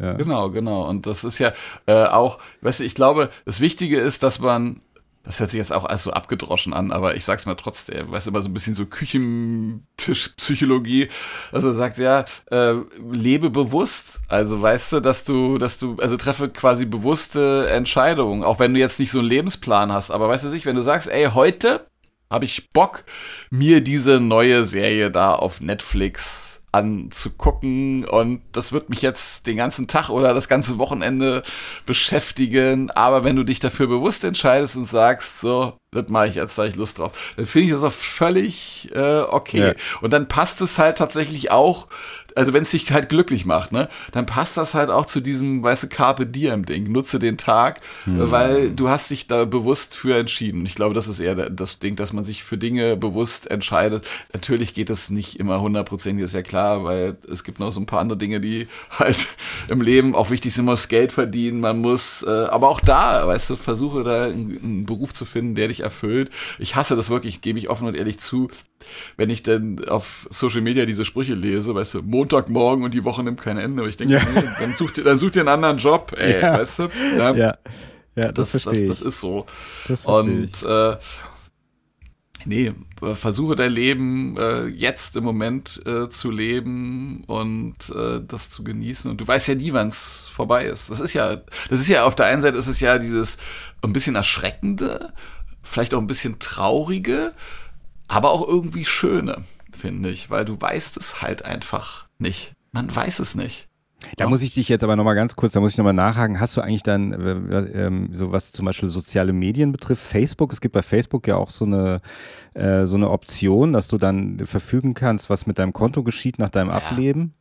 Ja. 0.02 0.14
Genau, 0.14 0.49
genau. 0.49 0.88
Und 0.88 1.06
das 1.06 1.26
ist 1.26 1.40
ja 1.40 1.52
äh, 1.86 2.06
auch, 2.06 2.40
weißt 2.61 2.80
du, 2.80 2.84
ich 2.86 2.95
glaube, 2.95 3.30
das 3.45 3.60
Wichtige 3.60 3.99
ist, 3.99 4.24
dass 4.24 4.40
man, 4.40 4.80
das 5.30 5.40
hört 5.40 5.52
sich 5.52 5.60
jetzt 5.60 5.72
auch 5.72 5.86
alles 5.86 6.02
so 6.02 6.12
abgedroschen 6.12 6.74
an, 6.74 6.92
aber 6.92 7.16
ich 7.16 7.24
sag's 7.24 7.46
mal 7.46 7.54
trotzdem, 7.54 8.10
weißt 8.10 8.26
du, 8.26 8.32
immer 8.32 8.42
so 8.42 8.50
ein 8.50 8.54
bisschen 8.54 8.74
so 8.74 8.88
Küchentischpsychologie, 8.88 11.10
also 11.52 11.72
sagt 11.72 12.00
ja, 12.00 12.26
äh, 12.50 12.74
lebe 13.12 13.52
bewusst. 13.52 14.22
Also 14.28 14.60
weißt 14.60 14.94
du, 14.94 15.02
dass 15.02 15.26
du, 15.26 15.60
dass 15.60 15.78
du, 15.78 15.98
also 15.98 16.18
treffe 16.18 16.50
quasi 16.50 16.88
bewusste 16.88 17.70
Entscheidungen, 17.70 18.44
auch 18.44 18.58
wenn 18.58 18.74
du 18.74 18.80
jetzt 18.80 19.00
nicht 19.00 19.12
so 19.12 19.20
einen 19.20 19.28
Lebensplan 19.28 19.94
hast, 19.94 20.10
aber 20.10 20.28
weißt 20.30 20.46
du 20.46 20.48
nicht, 20.48 20.66
wenn 20.66 20.76
du 20.76 20.82
sagst, 20.82 21.08
ey, 21.08 21.30
heute 21.32 21.86
habe 22.32 22.46
ich 22.46 22.72
Bock, 22.72 23.04
mir 23.52 23.82
diese 23.82 24.20
neue 24.20 24.66
Serie 24.66 25.12
da 25.12 25.36
auf 25.36 25.62
Netflix 25.62 26.49
anzugucken 26.72 28.06
und 28.06 28.41
das 28.52 28.72
wird 28.72 28.90
mich 28.90 29.02
jetzt 29.02 29.48
den 29.48 29.58
ganzen 29.58 29.88
Tag 29.88 30.10
oder 30.10 30.34
das 30.34 30.48
ganze 30.48 30.78
Wochenende 30.78 31.41
beschäftigen. 31.86 32.91
Aber 32.91 33.24
wenn 33.24 33.36
du 33.36 33.44
dich 33.44 33.60
dafür 33.60 33.88
bewusst 33.88 34.24
entscheidest 34.24 34.76
und 34.76 34.86
sagst, 34.86 35.41
so, 35.41 35.74
das 35.91 36.10
mache 36.10 36.28
ich 36.28 36.36
jetzt, 36.36 36.58
da 36.58 36.66
ich 36.66 36.76
Lust 36.76 37.00
drauf, 37.00 37.34
dann 37.36 37.48
finde 37.48 37.68
ich 37.68 37.74
das 37.74 37.84
auch 37.84 37.94
völlig 37.94 38.90
äh, 38.94 39.22
okay. 39.22 39.60
Ja. 39.70 39.74
Und 40.02 40.12
dann 40.12 40.28
passt 40.28 40.62
es 40.62 40.78
halt 40.78 40.98
tatsächlich 40.98 41.50
auch, 41.50 41.88
also 42.36 42.54
wenn 42.54 42.64
es 42.64 42.72
dich 42.72 42.92
halt 42.92 43.10
glücklich 43.10 43.46
macht, 43.46 43.72
ne, 43.72 43.90
dann 44.12 44.26
passt 44.26 44.58
das 44.58 44.74
halt 44.74 44.90
auch 44.90 45.06
zu 45.06 45.22
diesem, 45.22 45.64
weißt 45.64 45.84
du, 45.84 45.88
Carpe 45.88 46.26
Diem 46.26 46.66
Ding. 46.66 46.92
Nutze 46.92 47.20
den 47.20 47.38
Tag, 47.38 47.82
weil 48.06 48.72
du 48.72 48.90
hast 48.90 49.10
dich 49.10 49.28
da 49.28 49.46
bewusst 49.46 49.96
für 49.96 50.18
entschieden. 50.18 50.66
Ich 50.66 50.76
glaube, 50.76 50.94
das 50.94 51.08
ist 51.08 51.20
eher 51.20 51.50
das 51.50 51.80
Ding, 51.80 51.96
dass 51.96 52.14
man 52.14 52.26
sich 52.26 52.44
für 52.44 52.58
Dinge 52.58 52.98
bewusst 52.98 53.50
entscheidet. 53.50 54.08
Natürlich 54.34 54.74
geht 54.74 54.90
das 54.90 55.10
nicht 55.10 55.40
immer 55.40 55.62
hundertprozentig, 55.62 56.26
ist 56.26 56.34
ja 56.34 56.42
klar, 56.42 56.84
weil 56.84 57.18
es 57.32 57.44
gibt 57.44 57.60
noch 57.60 57.72
so 57.72 57.80
ein 57.80 57.86
paar 57.86 58.00
andere 58.00 58.18
Dinge, 58.18 58.40
die 58.40 58.68
halt 59.00 59.28
im 59.68 59.82
Leben 59.82 60.16
auch 60.16 60.30
wichtig 60.30 60.54
sind. 60.54 60.66
Man 60.66 60.74
muss 60.74 60.88
Geld 60.88 61.12
verdienen, 61.12 61.60
man 61.60 61.80
muss, 61.80 62.24
äh, 62.24 62.30
aber 62.30 62.70
auch 62.70 62.80
da, 62.80 63.28
weißt 63.28 63.50
du, 63.52 63.56
versuche 63.56 64.04
da 64.04 64.26
einen, 64.26 64.58
einen 64.62 64.86
Beruf 64.86 65.14
zu 65.14 65.26
finden, 65.26 65.56
der 65.56 65.68
dich 65.68 65.82
erfüllt. 65.82 66.30
Ich 66.58 66.76
hasse 66.76 66.96
das 66.96 67.10
wirklich, 67.10 67.42
gebe 67.42 67.60
ich 67.60 67.70
offen 67.70 67.88
und 67.88 67.96
ehrlich 67.96 68.20
zu, 68.20 68.50
wenn 69.18 69.30
ich 69.30 69.44
dann 69.44 69.88
auf 69.88 70.28
Social 70.30 70.62
Media 70.62 70.86
diese 70.86 71.06
Sprüche 71.06 71.34
lese, 71.36 71.76
weißt 71.76 71.96
du, 71.96 72.02
Montagmorgen 72.02 72.84
und 72.84 72.94
die 72.94 73.04
Woche 73.04 73.24
nimmt 73.24 73.42
kein 73.42 73.58
Ende. 73.58 73.82
Aber 73.82 73.90
ich 73.90 73.98
denke, 73.98 74.16
Ja. 74.16 74.24
nee, 74.34 74.44
dann 74.60 74.76
such 74.76 74.92
dir, 74.92 75.04
dann 75.04 75.18
such 75.18 75.32
dir 75.32 75.42
einen 75.42 75.50
anderen 75.50 75.78
Job, 75.78 76.14
ey, 76.18 76.42
Ja. 76.42 76.54
weißt 76.60 76.80
du? 76.80 76.88
Ja, 77.18 77.34
Ja, 77.36 77.58
ja 78.16 78.32
das, 78.32 78.52
das, 78.52 78.64
das, 78.64 78.86
das 78.86 79.02
ist 79.02 79.20
so. 79.22 79.46
Und 80.04 80.64
äh, 80.64 80.98
nee, 82.46 82.72
versuche 83.16 83.56
dein 83.56 83.72
Leben 83.72 84.38
äh, 84.38 84.66
jetzt 84.68 85.16
im 85.16 85.24
Moment 85.24 85.82
äh, 85.86 86.10
zu 86.10 86.32
leben 86.32 87.24
und 87.28 87.76
äh, 87.90 88.22
das 88.26 88.50
zu 88.50 88.64
genießen. 88.64 89.12
Und 89.12 89.20
du 89.22 89.28
weißt 89.28 89.48
ja 89.50 89.56
nie, 89.56 89.74
wann 89.74 89.90
es 89.90 90.30
vorbei 90.34 90.66
ist. 90.66 90.90
Das 90.90 91.00
ist 91.00 91.14
ja, 91.14 91.36
das 91.70 91.80
ist 91.80 91.88
ja 91.90 92.06
auf 92.06 92.16
der 92.16 92.28
einen 92.28 92.42
Seite 92.42 92.58
ist 92.58 92.68
es 92.68 92.80
ja 92.80 92.98
dieses 92.98 93.38
ein 93.82 93.94
bisschen 93.94 94.16
erschreckende, 94.16 95.14
vielleicht 95.64 95.94
auch 95.94 96.00
ein 96.02 96.08
bisschen 96.08 96.40
traurige, 96.40 97.34
aber 98.10 98.31
auch 98.31 98.45
irgendwie 98.45 98.84
schöne, 98.86 99.44
finde 99.72 100.10
ich, 100.10 100.30
weil 100.30 100.44
du 100.44 100.60
weißt 100.60 100.98
es 100.98 101.22
halt 101.22 101.45
einfach 101.45 102.07
nicht. 102.18 102.53
Man 102.72 102.94
weiß 102.94 103.19
es 103.19 103.36
nicht. 103.36 103.68
Da 104.18 104.23
Ja. 104.26 104.30
muss 104.30 104.41
ich 104.41 104.53
dich 104.53 104.69
jetzt 104.69 104.84
aber 104.84 104.95
nochmal 104.95 105.15
ganz 105.15 105.36
kurz, 105.36 105.52
da 105.53 105.60
muss 105.60 105.72
ich 105.72 105.77
nochmal 105.77 105.94
nachhaken. 105.94 106.40
Hast 106.40 106.56
du 106.56 106.61
eigentlich 106.61 106.84
dann, 106.84 107.11
äh, 107.11 107.57
ähm, 107.86 108.10
so 108.14 108.31
was 108.31 108.52
zum 108.53 108.65
Beispiel 108.65 108.88
soziale 108.88 109.34
Medien 109.34 109.72
betrifft, 109.73 110.03
Facebook, 110.03 110.53
es 110.53 110.61
gibt 110.61 110.73
bei 110.73 110.81
Facebook 110.81 111.27
ja 111.27 111.36
auch 111.36 111.49
so 111.49 111.65
eine, 111.65 111.99
äh, 112.53 112.86
so 112.86 112.95
eine 112.95 113.10
Option, 113.10 113.73
dass 113.73 113.88
du 113.90 113.98
dann 113.98 114.40
verfügen 114.45 114.94
kannst, 114.94 115.30
was 115.30 115.48
mit 115.48 115.60
deinem 115.60 115.73
Konto 115.73 116.03
geschieht 116.03 116.40
nach 116.40 116.49
deinem 116.49 116.69
Ableben. 116.69 117.34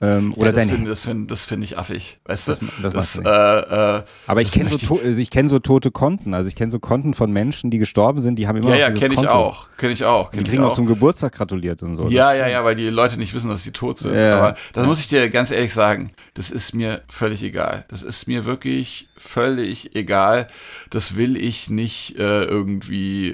Ähm, 0.00 0.32
oder 0.34 0.46
ja, 0.46 0.52
das 0.52 0.66
dein 0.66 0.68
finde 0.74 0.90
das 0.90 1.04
find, 1.04 1.30
das 1.30 1.44
find 1.44 1.64
ich 1.64 1.76
affig, 1.76 2.18
weißt 2.24 2.48
Das- 2.48 2.58
du? 2.60 2.66
das 2.82 2.92
das, 2.92 3.16
machst 3.16 3.26
äh, 3.26 3.98
äh, 3.98 4.02
Aber 4.28 4.40
ich 4.40 4.48
das 4.48 4.54
kenne 4.54 4.70
so, 4.70 5.00
also 5.02 5.22
kenn 5.30 5.48
so 5.48 5.58
tote 5.58 5.90
Konten. 5.90 6.34
Also 6.34 6.48
ich 6.48 6.54
kenne 6.54 6.70
so 6.70 6.78
Konten 6.78 7.14
von 7.14 7.32
Menschen, 7.32 7.70
die 7.70 7.78
gestorben 7.78 8.20
sind, 8.20 8.36
die 8.36 8.46
haben 8.46 8.56
immer 8.56 8.68
Ja, 8.68 8.74
noch 8.74 8.80
ja, 8.80 8.88
dieses 8.90 9.00
kenne 9.02 9.14
ich 9.14 9.20
Konto. 9.20 9.32
auch. 9.32 9.68
Kenne 9.76 9.92
ich 9.92 10.04
auch. 10.04 10.30
Die 10.30 10.36
Kenn 10.36 10.44
ich 10.46 10.50
kriegen 10.52 10.62
auch 10.62 10.74
zum 10.74 10.86
Geburtstag 10.86 11.32
gratuliert 11.32 11.82
und 11.82 11.96
so. 11.96 12.08
Ja, 12.08 12.30
Das- 12.30 12.38
ja, 12.38 12.46
ja, 12.48 12.64
weil 12.64 12.76
die 12.76 12.88
Leute 12.90 13.18
nicht 13.18 13.34
wissen, 13.34 13.48
dass 13.50 13.64
sie 13.64 13.72
tot 13.72 13.98
sind. 13.98 14.14
Ja. 14.14 14.38
Aber 14.38 14.56
das 14.72 14.82
Ja. 14.82 14.86
muss 14.88 15.00
ich 15.00 15.08
dir 15.08 15.28
ganz 15.30 15.50
ehrlich 15.50 15.74
sagen, 15.74 16.12
das 16.34 16.50
ist 16.52 16.74
mir 16.74 17.02
völlig 17.08 17.42
egal. 17.42 17.84
Das 17.88 18.04
ist 18.04 18.28
mir 18.28 18.44
wirklich 18.44 19.08
völlig 19.16 19.96
egal. 19.96 20.46
Das 20.90 21.16
will 21.16 21.36
ich 21.36 21.70
nicht 21.70 22.16
äh, 22.18 22.44
irgendwie. 22.44 23.32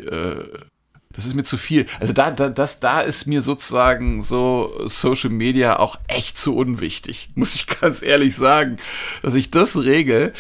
Das 1.17 1.27
ist 1.27 1.35
mir 1.35 1.45
zu 1.45 1.57
viel. 1.57 1.87
Also 2.01 2.13
da, 2.13 2.31
da, 2.31 2.49
das, 2.49 2.81
da 2.81 3.01
ist 3.01 3.27
mir 3.27 3.41
sozusagen 3.41 4.23
so 4.23 4.73
Social 4.87 5.31
Media 5.31 5.79
auch 5.79 5.97
echt 6.09 6.39
zu 6.39 6.57
unwichtig, 6.57 7.29
muss 7.35 7.55
ich 7.55 7.67
ganz 7.81 8.03
ehrlich 8.03 8.35
sagen, 8.35 8.77
dass 9.23 9.35
ich 9.35 9.51
das 9.51 9.85
regel, 9.85 10.33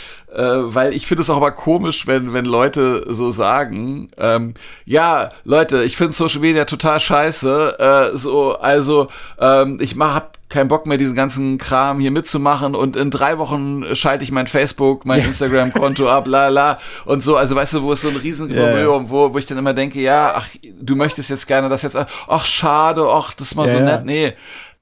weil 0.42 0.94
ich 0.94 1.06
finde 1.06 1.22
es 1.22 1.30
auch 1.30 1.36
aber 1.36 1.52
komisch, 1.52 2.06
wenn, 2.06 2.32
wenn 2.32 2.44
Leute 2.44 3.04
so 3.08 3.30
sagen, 3.30 4.08
ähm, 4.18 4.54
ja, 4.84 5.30
Leute, 5.44 5.84
ich 5.84 5.96
finde 5.96 6.12
Social 6.12 6.40
Media 6.40 6.64
total 6.64 7.00
scheiße, 7.00 7.78
äh, 8.12 8.16
so, 8.16 8.58
also 8.58 9.08
ähm, 9.38 9.78
ich 9.80 9.96
mach, 9.96 10.14
hab 10.14 10.38
keinen 10.48 10.68
Bock 10.68 10.86
mehr, 10.86 10.98
diesen 10.98 11.16
ganzen 11.16 11.58
Kram 11.58 11.98
hier 11.98 12.10
mitzumachen 12.10 12.74
und 12.74 12.96
in 12.96 13.10
drei 13.10 13.38
Wochen 13.38 13.84
schalte 13.94 14.24
ich 14.24 14.30
mein 14.30 14.46
Facebook, 14.46 15.04
mein 15.04 15.20
Instagram-Konto 15.20 16.08
ab, 16.10 16.26
la 16.26 16.48
la 16.48 16.78
und 17.06 17.24
so, 17.24 17.36
also 17.36 17.56
weißt 17.56 17.74
du, 17.74 17.82
wo 17.82 17.92
es 17.92 18.02
so 18.02 18.08
ein 18.08 18.16
riesen 18.16 18.50
Ja, 18.54 18.76
ja. 18.76 19.10
wo, 19.10 19.32
wo 19.32 19.38
ich 19.38 19.46
dann 19.46 19.58
immer 19.58 19.74
denke, 19.74 20.00
ja, 20.00 20.32
ach, 20.36 20.48
du 20.80 20.96
möchtest 20.96 21.30
jetzt 21.30 21.46
gerne 21.46 21.68
das 21.68 21.82
jetzt, 21.82 21.96
ach, 21.96 22.46
schade, 22.46 23.06
ach, 23.08 23.34
das 23.34 23.48
ist 23.48 23.54
mal 23.54 23.66
Ja, 23.66 23.72
so 23.72 23.78
ja. 23.78 23.84
nett, 23.84 24.04
nee. 24.04 24.32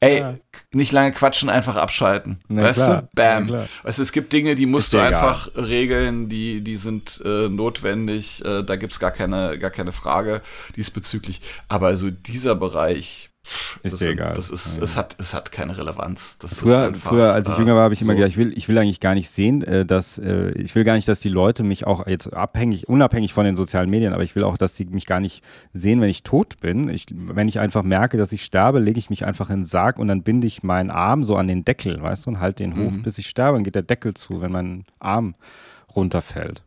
Ey, 0.00 0.18
Ja. 0.20 0.34
Nicht 0.74 0.92
lange 0.92 1.12
quatschen, 1.12 1.48
einfach 1.50 1.76
abschalten. 1.76 2.40
Na 2.48 2.62
weißt 2.62 2.76
klar, 2.76 3.02
du? 3.02 3.08
Bam. 3.14 3.66
Weißt 3.82 3.98
du, 3.98 4.02
es 4.02 4.12
gibt 4.12 4.32
Dinge, 4.32 4.54
die 4.54 4.66
musst 4.66 4.86
Ist 4.86 4.92
du 4.94 4.96
dir 4.98 5.08
egal. 5.08 5.22
einfach 5.22 5.50
regeln, 5.56 6.28
die, 6.28 6.62
die 6.62 6.76
sind 6.76 7.22
äh, 7.24 7.48
notwendig. 7.48 8.44
Äh, 8.44 8.62
da 8.62 8.76
gibt's 8.76 9.00
gar 9.00 9.10
keine, 9.10 9.58
gar 9.58 9.70
keine 9.70 9.92
Frage 9.92 10.40
diesbezüglich. 10.76 11.40
Aber 11.68 11.88
also 11.88 12.10
dieser 12.10 12.54
Bereich, 12.54 13.30
ist 13.82 14.00
dir 14.00 14.10
egal. 14.10 14.34
Das 14.34 14.50
ist, 14.50 14.76
ja. 14.76 14.84
es, 14.84 14.96
hat, 14.96 15.16
es 15.18 15.34
hat 15.34 15.50
keine 15.50 15.76
Relevanz. 15.76 16.38
Das 16.38 16.58
früher, 16.58 16.82
einfach, 16.82 17.10
früher, 17.10 17.32
als 17.32 17.48
ich 17.48 17.58
jünger 17.58 17.74
war, 17.74 17.84
habe 17.84 17.94
ich 17.94 18.00
so. 18.00 18.04
immer 18.04 18.14
gedacht, 18.14 18.30
ich 18.30 18.36
will, 18.36 18.52
ich 18.56 18.68
will 18.68 18.78
eigentlich 18.78 19.00
gar 19.00 19.14
nicht 19.14 19.30
sehen, 19.30 19.62
äh, 19.62 19.84
dass, 19.84 20.18
äh, 20.18 20.50
ich 20.52 20.74
will 20.74 20.84
gar 20.84 20.94
nicht, 20.94 21.08
dass 21.08 21.20
die 21.20 21.28
Leute 21.28 21.64
mich 21.64 21.86
auch 21.86 22.06
jetzt 22.06 22.32
abhängig, 22.32 22.88
unabhängig 22.88 23.32
von 23.32 23.44
den 23.44 23.56
sozialen 23.56 23.90
Medien, 23.90 24.12
aber 24.12 24.22
ich 24.22 24.36
will 24.36 24.44
auch, 24.44 24.56
dass 24.56 24.76
sie 24.76 24.84
mich 24.84 25.06
gar 25.06 25.18
nicht 25.18 25.42
sehen, 25.72 26.00
wenn 26.00 26.08
ich 26.08 26.22
tot 26.22 26.60
bin. 26.60 26.88
Ich, 26.88 27.06
wenn 27.10 27.48
ich 27.48 27.58
einfach 27.58 27.82
merke, 27.82 28.16
dass 28.16 28.32
ich 28.32 28.44
sterbe, 28.44 28.78
lege 28.78 28.98
ich 28.98 29.10
mich 29.10 29.24
einfach 29.24 29.50
in 29.50 29.60
den 29.60 29.64
Sarg 29.64 29.98
und 29.98 30.08
dann 30.08 30.22
binde 30.22 30.46
ich 30.46 30.62
meinen 30.62 30.90
Arm 30.90 31.24
so 31.24 31.36
an 31.36 31.48
den 31.48 31.64
Deckel, 31.64 32.00
weißt 32.00 32.26
du, 32.26 32.30
und 32.30 32.40
halte 32.40 32.62
den 32.62 32.76
hoch, 32.76 32.92
mhm. 32.92 33.02
bis 33.02 33.18
ich 33.18 33.28
sterbe. 33.28 33.56
Dann 33.56 33.64
geht 33.64 33.74
der 33.74 33.82
Deckel 33.82 34.14
zu, 34.14 34.40
wenn 34.40 34.52
mein 34.52 34.84
Arm 35.00 35.34
runterfällt. 35.96 36.62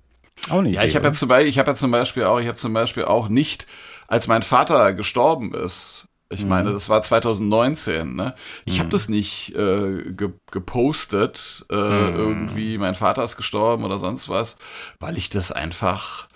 Auch 0.50 0.62
nicht. 0.62 0.76
Ja, 0.76 0.84
ich 0.84 0.96
habe 0.96 1.08
ja 1.08 1.14
zum 1.14 1.30
Beispiel, 1.30 1.50
ich 1.50 1.58
habe 1.58 1.72
ja 1.72 1.76
zum 1.76 1.92
Beispiel 1.92 2.24
auch, 2.26 2.40
ich 2.40 2.48
habe 2.48 2.58
zum 2.58 2.74
Beispiel 2.74 3.06
auch 3.06 3.30
nicht, 3.30 3.66
als 4.08 4.28
mein 4.28 4.44
Vater 4.44 4.94
gestorben 4.94 5.54
ist, 5.54 6.08
ich 6.30 6.44
mhm. 6.44 6.50
meine, 6.50 6.72
das 6.72 6.90
war 6.90 7.02
2019. 7.02 8.16
Ne? 8.16 8.36
Ich 8.66 8.76
mhm. 8.76 8.80
habe 8.80 8.90
das 8.90 9.10
nicht 9.10 9.56
äh, 9.56 10.12
ge 10.12 10.32
gepostet, 10.52 11.66
äh, 11.70 11.76
mhm. 11.76 12.16
irgendwie, 12.16 12.78
mein 12.78 12.96
Vater 12.96 13.24
ist 13.24 13.38
gestorben 13.38 13.84
oder 13.84 14.00
sonst 14.00 14.30
was, 14.30 14.58
weil 15.00 15.18
ich 15.18 15.30
das 15.30 15.52
einfach, 15.52 16.28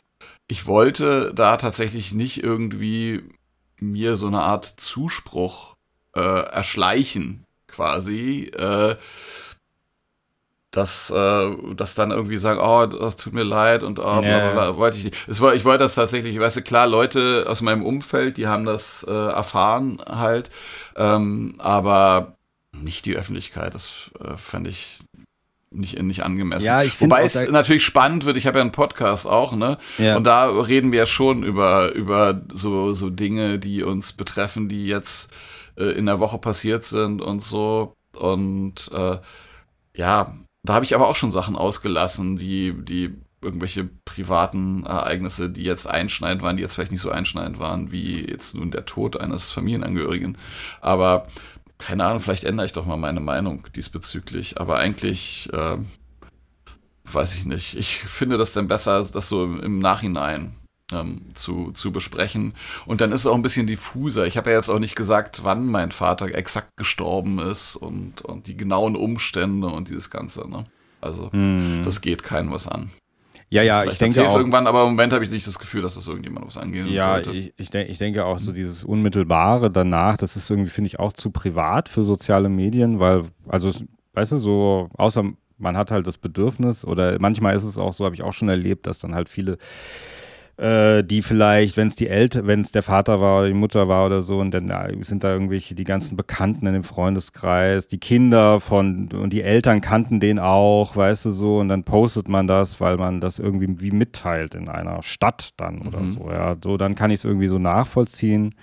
ich 0.48 0.68
wollte 0.68 1.34
da 1.34 1.57
tatsächlich 1.57 2.14
nicht 2.14 2.44
irgendwie 2.44 3.24
mir 3.80 4.18
so 4.18 4.28
eine 4.28 4.41
Art 4.41 4.66
Zuspruch 4.66 5.76
äh, 6.16 6.20
erschleichen, 6.20 7.45
quasi. 7.68 8.52
Äh, 8.56 8.95
dass, 10.72 11.10
äh, 11.10 11.52
dass 11.76 11.96
dann 11.96 12.12
irgendwie 12.12 12.38
sagen, 12.38 12.60
oh, 12.62 12.86
das 12.86 13.18
tut 13.18 13.34
mir 13.34 13.44
leid 13.44 13.82
und 13.82 14.00
oh, 14.00 14.22
bla, 14.22 14.52
bla, 14.52 14.78
wollte 14.78 14.98
ich 14.98 15.06
nicht. 15.06 15.18
Es 15.28 15.41
war, 15.41 15.56
ich 15.56 15.66
wollte 15.66 15.84
das 15.84 15.96
tatsächlich, 15.96 16.40
weißt 16.40 16.58
du, 16.58 16.62
klar, 16.62 16.86
Leute 16.86 17.46
aus 17.48 17.62
meinem 17.62 17.84
Umfeld, 17.84 18.38
die 18.38 18.48
haben 18.48 18.66
das 18.66 19.06
äh, 19.08 19.12
erfahren 19.12 20.00
halt, 20.08 20.52
ähm, 20.96 21.56
aber 21.58 22.36
nicht 22.72 23.06
die 23.06 23.16
Öffentlichkeit, 23.16 23.74
das 23.74 24.12
äh, 24.24 24.38
fand 24.38 24.68
ich 24.68 25.00
nicht, 25.72 26.02
nicht 26.02 26.24
angemessen. 26.24 26.66
Ja, 26.66 26.84
ich 26.84 27.00
Wobei 27.02 27.24
es 27.24 27.50
natürlich 27.50 27.84
spannend 27.84 28.26
wird, 28.26 28.38
ich 28.38 28.48
habe 28.48 28.58
ja 28.58 28.62
einen 28.62 28.72
Podcast 28.72 29.28
auch, 29.28 29.54
ne? 29.56 29.78
Ja. 29.98 30.18
Und 30.18 30.24
da 30.24 30.48
reden 30.50 30.91
wir 30.91 31.06
schon 31.06 31.44
über, 31.44 31.94
über 31.94 32.41
so, 32.52 32.94
so 32.94 33.10
Dinge, 33.10 33.60
die 33.60 33.84
uns 33.84 34.14
betreffen, 34.14 34.68
die 34.68 34.88
jetzt 34.88 35.32
äh, 35.78 35.91
in 35.91 36.08
der 36.08 36.20
Woche 36.20 36.40
passiert 36.40 36.84
sind 36.84 37.22
und 37.22 37.41
so. 37.41 37.94
Und 38.16 38.91
äh, 38.94 39.18
ja, 39.94 40.34
da 40.70 40.76
habe 40.76 40.86
ich 40.86 40.94
aber 40.94 41.08
auch 41.08 41.16
schon 41.16 41.32
Sachen 41.32 41.56
ausgelassen, 41.56 42.38
die, 42.38 42.76
die 42.78 43.16
irgendwelche 43.41 43.90
privaten 44.06 44.86
Ereignisse, 44.86 45.50
die 45.50 45.64
jetzt 45.64 45.88
einschneidend 45.88 46.44
waren, 46.44 46.58
die 46.58 46.62
jetzt 46.62 46.76
vielleicht 46.76 46.91
nicht 46.91 47.02
so 47.02 47.10
einschneidend 47.10 47.58
waren, 47.58 47.91
wie 47.91 48.24
jetzt 48.30 48.54
nun 48.54 48.70
der 48.70 48.86
Tod 48.86 49.20
eines 49.20 49.50
Familienangehörigen. 49.50 50.38
Aber 50.80 51.26
keine 51.80 52.06
Ahnung, 52.06 52.20
vielleicht 52.20 52.44
ändere 52.44 52.68
ich 52.68 52.74
doch 52.74 52.86
mal 52.86 52.98
meine 52.98 53.20
Meinung 53.20 53.66
diesbezüglich. 53.76 54.62
Aber 54.62 54.78
eigentlich 54.78 55.50
äh, 55.54 55.78
weiß 57.06 57.34
ich 57.34 57.46
nicht. 57.46 57.76
Ich 57.76 58.02
finde 58.02 58.38
das 58.38 58.54
dann 58.54 58.68
besser, 58.68 59.04
das 59.04 59.28
so 59.28 59.46
im, 59.46 59.60
im 59.62 59.80
Nachhinein 59.80 60.54
ähm, 60.91 61.22
zu, 61.36 61.72
zu 61.72 61.91
besprechen. 61.91 62.53
Und 62.86 63.02
dann 63.02 63.11
ist 63.11 63.22
es 63.22 63.28
auch 63.28 63.36
ein 63.36 63.41
bisschen 63.41 63.68
diffuser. 63.68 64.26
Ich 64.26 64.38
habe 64.38 64.49
ja 64.49 64.57
jetzt 64.57 64.70
auch 64.70 64.80
nicht 64.80 64.95
gesagt, 64.95 65.44
wann 65.44 65.68
mein 65.68 65.91
Vater 65.91 66.34
exakt 66.34 66.78
gestorben 66.78 67.40
ist 67.40 67.76
und, 67.76 68.22
und 68.22 68.48
die 68.48 68.57
genauen 68.57 68.95
Umstände 68.95 69.68
und 69.68 69.90
dieses 69.90 70.10
Ganze. 70.10 70.49
Ne? 70.49 70.66
Also 71.02 71.32
hm. 71.32 71.82
das 71.84 72.02
geht 72.02 72.24
keinem 72.24 72.52
was 72.52 72.68
an. 72.68 72.91
Ja, 73.52 73.64
ja, 73.64 73.80
Vielleicht 73.80 73.94
ich 73.94 73.98
denke 73.99 74.30
auch. 74.30 74.38
irgendwann, 74.38 74.68
aber 74.68 74.84
im 74.84 74.90
Moment 74.90 75.11
habe 75.11 75.24
ich 75.24 75.32
nicht 75.32 75.48
das 75.48 75.57
Gefühl, 75.57 75.82
dass 75.82 75.95
das 75.95 76.07
irgendjemand 76.07 76.45
was 76.45 76.57
angehen 76.57 76.88
ja, 76.88 77.14
sollte. 77.14 77.32
Ja, 77.32 77.40
ich, 77.40 77.53
ich, 77.57 77.70
denk, 77.72 77.90
ich 77.90 77.98
denke 77.98 78.24
auch 78.24 78.38
so 78.38 78.52
dieses 78.52 78.84
Unmittelbare 78.84 79.72
danach, 79.72 80.18
das 80.18 80.36
ist 80.36 80.52
irgendwie, 80.52 80.70
finde 80.70 80.88
ich, 80.88 80.99
auch 80.99 81.14
zu 81.14 81.32
privat 81.32 81.90
für 81.90 82.03
soziale 82.03 82.48
Medien, 82.48 82.99
weil, 82.99 83.24
also, 83.48 83.72
weißt 84.14 84.34
du, 84.34 84.38
so, 84.38 84.90
außer 84.94 85.24
man 85.57 85.76
hat 85.76 85.90
halt 85.90 86.06
das 86.06 86.20
Bedürfnis 86.20 86.86
oder 86.86 87.18
manchmal 87.20 87.56
ist 87.56 87.64
es 87.64 87.80
auch 87.80 87.94
so, 87.94 88.06
habe 88.06 88.14
ich 88.14 88.22
auch 88.22 88.34
schon 88.34 88.49
erlebt, 88.49 88.86
dass 88.86 88.99
dann 88.99 89.16
halt 89.16 89.30
viele 89.30 89.57
äh, 90.60 91.03
die 91.03 91.22
vielleicht, 91.22 91.77
wenn 91.77 91.88
es 91.88 91.95
die 91.95 92.10
Eltern, 92.10 92.45
wenn 92.45 92.61
es 92.61 92.72
der 92.72 92.84
Vater 92.84 93.22
war 93.22 93.40
oder 93.40 93.48
die 93.48 93.53
Mutter 93.53 93.88
war 93.88 94.06
oder 94.06 94.22
so, 94.22 94.40
und 94.40 94.52
dann 94.52 94.68
ja, 94.68 94.88
sind 95.02 95.23
da 95.23 95.31
irgendwelche, 95.31 95.73
die 95.73 95.86
ganzen 95.86 96.18
Bekannten 96.18 96.68
in 96.68 96.73
dem 96.73 96.84
Freundeskreis, 96.84 97.88
die 97.88 97.98
Kinder 97.98 98.60
von 98.60 99.10
und 99.14 99.31
die 99.31 99.41
Eltern 99.41 99.80
kannten 99.80 100.19
den 100.19 100.38
auch, 100.38 100.95
weißt 100.95 101.26
du 101.26 101.31
so, 101.31 101.60
und 101.60 101.69
dann 101.69 101.84
postet 101.84 102.27
man 102.27 102.48
das, 102.48 102.81
weil 102.81 102.98
man 102.98 103.22
das 103.22 103.40
irgendwie 103.40 103.80
wie 103.80 103.91
mitteilt 103.91 104.53
in 104.53 104.68
einer 104.68 105.02
Stadt 105.02 105.52
dann 105.56 105.81
oder 105.81 106.02
mhm. 106.02 106.14
so, 106.14 106.30
ja. 106.30 106.56
So, 106.61 106.76
dann 106.76 106.95
kann 106.95 107.11
ich 107.11 107.22
es 107.22 107.23
irgendwie 107.23 107.48
so 107.48 107.57
nachvollziehen. 107.57 108.53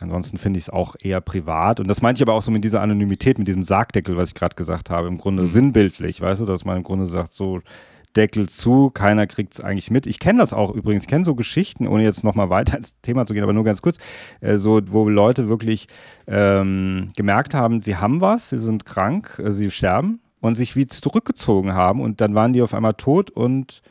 Ansonsten 0.00 0.38
finde 0.38 0.58
ich 0.58 0.64
es 0.64 0.70
auch 0.70 0.96
eher 1.00 1.20
privat. 1.20 1.78
Und 1.78 1.88
das 1.88 2.02
meinte 2.02 2.18
ich 2.18 2.22
aber 2.22 2.36
auch 2.36 2.42
so 2.42 2.50
mit 2.50 2.64
dieser 2.64 2.80
Anonymität, 2.80 3.38
mit 3.38 3.46
diesem 3.46 3.62
Sargdeckel, 3.62 4.16
was 4.16 4.30
ich 4.30 4.34
gerade 4.34 4.56
gesagt 4.56 4.90
habe. 4.90 5.06
Im 5.06 5.18
Grunde 5.18 5.44
mhm. 5.44 5.48
sinnbildlich, 5.48 6.20
weißt 6.20 6.40
du, 6.40 6.44
dass 6.44 6.64
man 6.64 6.78
im 6.78 6.82
Grunde 6.82 7.06
sagt, 7.06 7.32
so, 7.32 7.60
Deckel 8.16 8.48
zu, 8.48 8.90
keiner 8.90 9.26
kriegt 9.26 9.54
es 9.54 9.60
eigentlich 9.60 9.90
mit. 9.90 10.06
Ich 10.06 10.18
kenne 10.18 10.40
das 10.40 10.52
auch 10.52 10.70
übrigens, 10.70 11.04
ich 11.04 11.08
kenne 11.08 11.24
so 11.24 11.34
Geschichten, 11.34 11.86
ohne 11.86 12.02
jetzt 12.02 12.24
nochmal 12.24 12.50
weiter 12.50 12.76
ins 12.78 12.94
Thema 13.02 13.26
zu 13.26 13.34
gehen, 13.34 13.42
aber 13.42 13.52
nur 13.52 13.64
ganz 13.64 13.82
kurz, 13.82 13.98
äh, 14.40 14.56
so, 14.56 14.80
wo 14.86 15.08
Leute 15.08 15.48
wirklich 15.48 15.88
ähm, 16.26 17.10
gemerkt 17.16 17.54
haben, 17.54 17.80
sie 17.80 17.96
haben 17.96 18.20
was, 18.20 18.50
sie 18.50 18.58
sind 18.58 18.84
krank, 18.84 19.40
äh, 19.44 19.50
sie 19.50 19.70
sterben 19.70 20.20
und 20.40 20.56
sich 20.56 20.76
wie 20.76 20.86
zurückgezogen 20.86 21.72
haben 21.72 22.00
und 22.00 22.20
dann 22.20 22.34
waren 22.34 22.52
die 22.52 22.62
auf 22.62 22.74
einmal 22.74 22.94
tot 22.94 23.30
und 23.30 23.82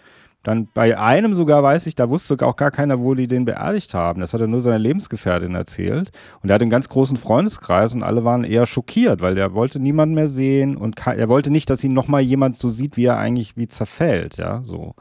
dann 0.43 0.67
bei 0.73 0.97
einem 0.97 1.35
sogar 1.35 1.61
weiß 1.61 1.85
ich, 1.85 1.93
da 1.93 2.09
wusste 2.09 2.35
auch 2.45 2.55
gar 2.55 2.71
keiner, 2.71 2.99
wo 2.99 3.13
die 3.13 3.27
den 3.27 3.45
beerdigt 3.45 3.93
haben. 3.93 4.21
Das 4.21 4.33
hat 4.33 4.41
er 4.41 4.47
nur 4.47 4.59
seiner 4.59 4.79
Lebensgefährtin 4.79 5.53
erzählt. 5.53 6.11
Und 6.41 6.49
er 6.49 6.55
hat 6.55 6.61
einen 6.61 6.71
ganz 6.71 6.89
großen 6.89 7.15
Freundeskreis 7.17 7.93
und 7.93 8.01
alle 8.01 8.23
waren 8.23 8.43
eher 8.43 8.65
schockiert, 8.65 9.21
weil 9.21 9.37
er 9.37 9.53
wollte 9.53 9.79
niemanden 9.79 10.15
mehr 10.15 10.27
sehen 10.27 10.77
und 10.77 11.05
er 11.05 11.29
wollte 11.29 11.51
nicht, 11.51 11.69
dass 11.69 11.83
ihn 11.83 11.93
nochmal 11.93 12.21
jemand 12.21 12.57
so 12.57 12.69
sieht, 12.69 12.97
wie 12.97 13.05
er 13.05 13.17
eigentlich 13.17 13.55
wie 13.55 13.67
zerfällt, 13.67 14.37
ja, 14.37 14.61
so. 14.63 14.95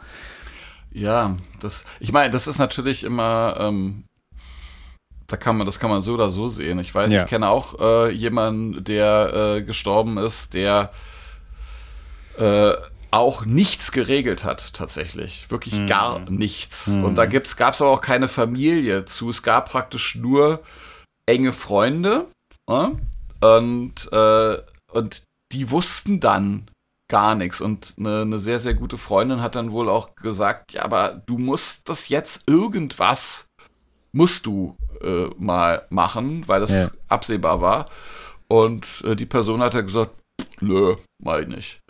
Ja, 0.92 1.36
das, 1.60 1.84
ich 2.00 2.12
meine, 2.12 2.30
das 2.30 2.46
ist 2.46 2.58
natürlich 2.58 3.04
immer, 3.04 3.56
ähm, 3.60 4.04
da 5.26 5.36
kann 5.36 5.56
man, 5.56 5.64
das 5.64 5.78
kann 5.78 5.88
man 5.88 6.02
so 6.02 6.14
oder 6.14 6.28
so 6.28 6.48
sehen. 6.48 6.78
Ich 6.80 6.94
weiß, 6.94 7.12
ja. 7.12 7.22
ich 7.22 7.28
kenne 7.28 7.48
auch 7.48 7.78
äh, 7.80 8.10
jemanden, 8.10 8.82
der 8.84 9.32
äh, 9.56 9.62
gestorben 9.62 10.18
ist, 10.18 10.52
der 10.52 10.90
äh, 12.38 12.72
auch 13.10 13.44
nichts 13.44 13.92
geregelt 13.92 14.44
hat, 14.44 14.74
tatsächlich. 14.74 15.50
Wirklich 15.50 15.80
mhm. 15.80 15.86
gar 15.86 16.30
nichts. 16.30 16.88
Mhm. 16.88 17.04
Und 17.04 17.14
da 17.16 17.26
gab 17.26 17.44
es 17.44 17.82
aber 17.82 17.90
auch 17.90 18.00
keine 18.00 18.28
Familie 18.28 19.04
zu. 19.04 19.30
Es 19.30 19.42
gab 19.42 19.70
praktisch 19.70 20.14
nur 20.14 20.62
enge 21.26 21.52
Freunde. 21.52 22.26
Äh? 22.68 22.88
Und, 23.40 24.12
äh, 24.12 24.58
und 24.92 25.22
die 25.52 25.70
wussten 25.70 26.20
dann 26.20 26.70
gar 27.08 27.34
nichts. 27.34 27.60
Und 27.60 27.94
eine, 27.98 28.22
eine 28.22 28.38
sehr, 28.38 28.58
sehr 28.58 28.74
gute 28.74 28.96
Freundin 28.96 29.42
hat 29.42 29.56
dann 29.56 29.72
wohl 29.72 29.88
auch 29.88 30.14
gesagt, 30.14 30.72
ja, 30.72 30.84
aber 30.84 31.22
du 31.26 31.38
musst 31.38 31.88
das 31.88 32.08
jetzt 32.08 32.44
irgendwas, 32.46 33.46
musst 34.12 34.46
du 34.46 34.76
äh, 35.02 35.26
mal 35.38 35.86
machen, 35.90 36.44
weil 36.46 36.60
das 36.60 36.70
ja. 36.70 36.90
absehbar 37.08 37.60
war. 37.60 37.86
Und 38.48 39.02
äh, 39.04 39.16
die 39.16 39.26
Person 39.26 39.60
hat 39.60 39.74
ja 39.74 39.82
gesagt, 39.82 40.12
nö, 40.60 40.96
mal 41.22 41.46
nicht. 41.46 41.80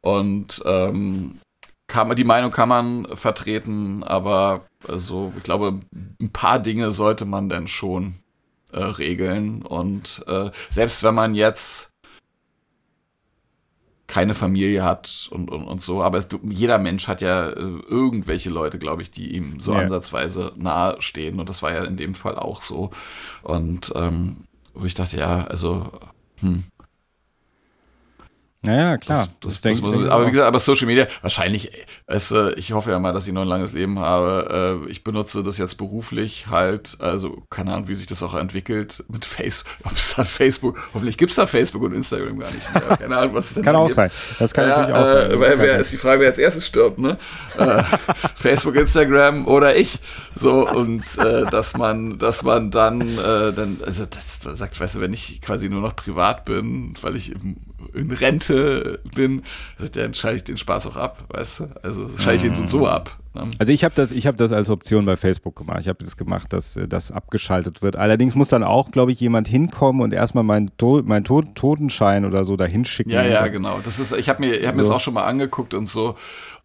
Und 0.00 0.62
ähm, 0.64 1.40
kann, 1.86 2.14
die 2.16 2.24
Meinung 2.24 2.50
kann 2.50 2.68
man 2.68 3.06
vertreten, 3.16 4.04
aber 4.04 4.66
also, 4.86 5.32
ich 5.36 5.42
glaube, 5.42 5.74
ein 6.20 6.30
paar 6.30 6.58
Dinge 6.58 6.92
sollte 6.92 7.24
man 7.24 7.48
denn 7.48 7.66
schon 7.66 8.16
äh, 8.72 8.82
regeln. 8.82 9.62
Und 9.62 10.24
äh, 10.26 10.50
selbst 10.70 11.02
wenn 11.02 11.14
man 11.14 11.34
jetzt 11.34 11.90
keine 14.06 14.34
Familie 14.34 14.82
hat 14.82 15.28
und, 15.30 15.50
und, 15.50 15.64
und 15.64 15.82
so, 15.82 16.02
aber 16.02 16.16
es, 16.16 16.28
jeder 16.42 16.78
Mensch 16.78 17.08
hat 17.08 17.20
ja 17.20 17.48
äh, 17.48 17.52
irgendwelche 17.52 18.48
Leute, 18.48 18.78
glaube 18.78 19.02
ich, 19.02 19.10
die 19.10 19.34
ihm 19.34 19.60
so 19.60 19.72
ja. 19.72 19.80
ansatzweise 19.80 20.52
nahe 20.56 21.00
stehen. 21.00 21.38
Und 21.38 21.48
das 21.48 21.62
war 21.62 21.72
ja 21.72 21.84
in 21.84 21.96
dem 21.96 22.14
Fall 22.14 22.36
auch 22.36 22.62
so. 22.62 22.90
Und 23.42 23.92
ähm, 23.94 24.48
wo 24.74 24.86
ich 24.86 24.94
dachte, 24.94 25.18
ja, 25.18 25.44
also, 25.44 25.90
hm, 26.40 26.64
naja, 28.68 28.98
klar. 28.98 29.28
Das, 29.40 29.62
das, 29.62 29.80
man, 29.80 30.10
aber 30.10 30.26
wie 30.26 30.30
gesagt, 30.30 30.46
aber 30.46 30.58
Social 30.58 30.86
Media, 30.86 31.06
wahrscheinlich, 31.22 31.72
du, 32.06 32.54
ich 32.54 32.72
hoffe 32.72 32.90
ja 32.90 32.98
mal, 32.98 33.14
dass 33.14 33.26
ich 33.26 33.32
noch 33.32 33.40
ein 33.40 33.48
langes 33.48 33.72
Leben 33.72 33.98
habe. 33.98 34.82
Äh, 34.86 34.90
ich 34.90 35.04
benutze 35.04 35.42
das 35.42 35.56
jetzt 35.56 35.78
beruflich 35.78 36.48
halt, 36.50 36.98
also 36.98 37.44
keine 37.48 37.72
Ahnung, 37.72 37.88
wie 37.88 37.94
sich 37.94 38.06
das 38.06 38.22
auch 38.22 38.34
entwickelt 38.34 39.02
mit 39.08 39.24
Facebook. 39.24 39.72
Ob 39.84 39.92
es 39.92 40.14
da 40.14 40.24
Facebook, 40.24 40.76
hoffentlich 40.92 41.16
gibt 41.16 41.30
es 41.30 41.36
da 41.36 41.46
Facebook 41.46 41.82
und 41.82 41.94
Instagram 41.94 42.38
gar 42.38 42.50
nicht 42.50 42.70
mehr. 42.74 42.96
Keine 42.98 43.16
Ahnung, 43.16 43.34
was 43.34 43.46
es 43.46 43.54
denn 43.54 43.64
Kann 43.64 43.74
auch 43.74 43.86
gibt. 43.86 43.96
sein. 43.96 44.10
Das 44.38 44.52
kann 44.52 44.68
ja, 44.68 44.80
natürlich 44.80 44.96
auch 44.96 45.06
sein. 45.06 45.30
Äh, 45.30 45.40
wer, 45.40 45.58
wer 45.60 45.78
ist 45.78 45.92
die 45.94 45.96
Frage, 45.96 46.20
wer 46.20 46.28
als 46.28 46.38
erstes 46.38 46.66
stirbt, 46.66 46.98
ne? 46.98 47.16
äh, 47.56 47.82
Facebook, 48.34 48.76
Instagram 48.76 49.46
oder 49.46 49.76
ich. 49.76 49.98
So, 50.34 50.68
und 50.68 51.04
äh, 51.16 51.46
dass 51.46 51.74
man, 51.74 52.18
dass 52.18 52.42
man 52.42 52.70
dann, 52.70 53.00
äh, 53.00 53.54
dann, 53.54 53.78
also 53.82 54.04
das 54.04 54.58
sagt, 54.58 54.78
weißt 54.78 54.96
du, 54.96 55.00
wenn 55.00 55.14
ich 55.14 55.40
quasi 55.40 55.70
nur 55.70 55.80
noch 55.80 55.96
privat 55.96 56.44
bin, 56.44 56.92
weil 57.00 57.16
ich 57.16 57.32
im 57.32 57.56
in 57.94 58.10
Rente 58.10 59.00
bin, 59.14 59.42
dann 59.92 60.14
schalte 60.14 60.36
ich 60.36 60.44
den 60.44 60.56
Spaß 60.56 60.86
auch 60.86 60.96
ab, 60.96 61.24
weißt 61.28 61.60
du? 61.60 61.68
Also 61.82 62.08
schalte 62.18 62.46
ich 62.46 62.52
den 62.54 62.66
so, 62.66 62.78
so 62.78 62.86
ab. 62.86 63.18
Ne? 63.34 63.50
Also 63.58 63.72
ich 63.72 63.84
habe 63.84 63.94
das, 63.94 64.12
ich 64.12 64.26
habe 64.26 64.36
das 64.36 64.52
als 64.52 64.68
Option 64.68 65.04
bei 65.04 65.16
Facebook 65.16 65.56
gemacht. 65.56 65.80
Ich 65.80 65.88
habe 65.88 66.02
das 66.04 66.16
gemacht, 66.16 66.52
dass 66.52 66.76
äh, 66.76 66.88
das 66.88 67.10
abgeschaltet 67.10 67.82
wird. 67.82 67.96
Allerdings 67.96 68.34
muss 68.34 68.48
dann 68.48 68.64
auch, 68.64 68.90
glaube 68.90 69.12
ich, 69.12 69.20
jemand 69.20 69.48
hinkommen 69.48 70.02
und 70.02 70.12
erstmal 70.12 70.44
meinen 70.44 70.70
to 70.76 71.02
mein 71.04 71.24
to 71.24 71.42
Totenschein 71.42 72.24
oder 72.24 72.44
so 72.44 72.56
dahin 72.56 72.84
schicken. 72.84 73.10
Ja, 73.10 73.24
ja, 73.24 73.46
genau. 73.48 73.80
Das 73.82 73.98
ist, 73.98 74.12
ich 74.12 74.28
habe 74.28 74.40
mir, 74.40 74.54
ich 74.58 74.66
habe 74.66 74.76
so. 74.76 74.82
mir 74.82 74.88
das 74.88 74.90
auch 74.90 75.00
schon 75.00 75.14
mal 75.14 75.24
angeguckt 75.24 75.74
und 75.74 75.86
so. 75.86 76.16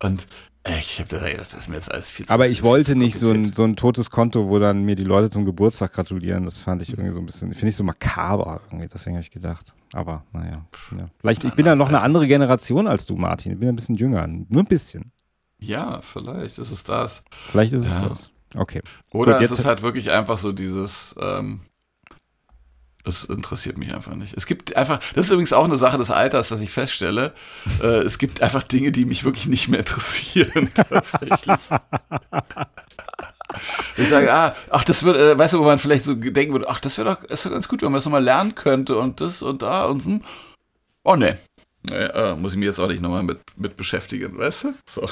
Und 0.02 0.28
ich 0.66 1.00
habe 1.00 1.10
das, 1.10 1.22
das 1.22 1.54
ist 1.54 1.68
mir 1.68 1.76
jetzt 1.76 1.92
alles 1.92 2.10
viel 2.10 2.26
zu 2.26 2.32
Aber 2.32 2.48
ich 2.48 2.64
wollte 2.64 2.96
nicht 2.96 3.20
so 3.20 3.32
ein, 3.32 3.52
so 3.52 3.66
ein 3.66 3.76
totes 3.76 4.10
Konto, 4.10 4.48
wo 4.48 4.60
dann 4.60 4.84
mir 4.84 4.96
die 4.96 5.04
Leute 5.04 5.30
zum 5.30 5.44
Geburtstag 5.44 5.92
gratulieren. 5.92 6.46
Das 6.46 6.62
fand 6.62 6.82
ich 6.82 6.90
irgendwie 6.90 7.12
so 7.12 7.20
ein 7.20 7.26
bisschen, 7.26 7.54
finde 7.54 7.68
ich 7.68 7.76
so 7.76 7.84
makaber 7.84 8.62
irgendwie. 8.68 8.88
Deswegen 8.88 9.18
habe 9.18 9.24
ich 9.24 9.32
gedacht. 9.32 9.74
Aber 9.92 10.24
naja. 10.32 10.66
Ja. 10.98 11.10
Vielleicht, 11.20 11.44
ich 11.44 11.54
bin 11.54 11.66
ja 11.66 11.76
noch 11.76 11.90
eine 11.90 12.02
andere 12.02 12.28
Generation 12.28 12.88
als 12.88 13.06
du, 13.06 13.16
Martin. 13.18 13.52
Ich 13.52 13.60
bin 13.60 13.68
ein 13.68 13.76
bisschen 13.76 13.96
jünger. 13.96 14.26
Nur 14.26 14.62
ein 14.62 14.66
bisschen. 14.66 15.12
Ja, 15.60 16.02
vielleicht 16.02 16.58
ist 16.58 16.72
es 16.72 16.84
das. 16.84 17.26
Vielleicht 17.50 17.74
ist 17.74 17.86
ja. 17.86 17.98
es 17.98 18.10
das. 18.10 18.32
Okay. 18.56 18.82
Oder 19.12 19.40
Gut, 19.40 19.44
es 19.44 19.52
ist 19.52 19.66
halt 19.66 19.82
wirklich 19.82 20.12
einfach 20.12 20.38
so 20.38 20.54
dieses, 20.54 21.14
ähm, 21.20 21.62
das 23.04 23.26
interessiert 23.26 23.78
mich 23.78 23.94
einfach 23.94 24.16
nicht. 24.16 24.34
Es 24.36 24.46
gibt 24.46 24.76
einfach, 24.76 25.00
das 25.14 25.26
ist 25.26 25.32
übrigens 25.32 25.54
auch 25.54 25.66
eine 25.66 25.78
Sache 25.78 25.98
des 25.98 26.10
Alters, 26.10 26.48
dass 26.48 26.62
ich 26.62 26.70
feststelle, 26.70 27.34
äh, 27.82 28.00
es 28.00 28.18
gibt 28.18 28.42
einfach 28.42 28.64
Dinge, 28.64 28.92
die 28.92 29.06
mich 29.06 29.24
wirklich 29.24 29.48
nicht 29.48 29.68
mehr 29.68 29.80
interessieren, 29.80 30.72
tatsächlich. 30.74 31.60
ich 33.98 34.10
sage, 34.10 34.34
ah, 34.34 34.56
ach, 34.70 34.84
das 34.86 35.04
wird, 35.04 35.18
äh, 35.18 35.38
weißt 35.38 35.54
du, 35.54 35.60
wo 35.60 35.66
man 35.66 35.80
vielleicht 35.80 36.06
so 36.06 36.16
denken 36.16 36.54
würde, 36.54 36.70
ach, 36.70 36.80
das 36.80 36.98
wäre 36.98 37.10
doch, 37.10 37.24
doch 37.24 37.52
ganz 37.52 37.68
gut, 37.68 37.82
wenn 37.82 37.92
man 37.92 37.98
das 37.98 38.06
nochmal 38.06 38.24
lernen 38.24 38.56
könnte 38.56 38.98
und 38.98 39.20
das 39.20 39.42
und 39.42 39.62
da 39.62 39.86
und 39.86 40.06
hm. 40.06 40.22
Oh, 41.04 41.16
ne. 41.16 41.38
Äh, 41.92 42.36
muss 42.36 42.54
ich 42.54 42.60
mich 42.60 42.68
jetzt 42.68 42.80
auch 42.80 42.88
nicht 42.88 43.02
nochmal 43.02 43.24
mit, 43.24 43.40
mit 43.58 43.76
beschäftigen, 43.76 44.38
weißt 44.38 44.64
du? 44.64 44.74
So. 44.86 45.10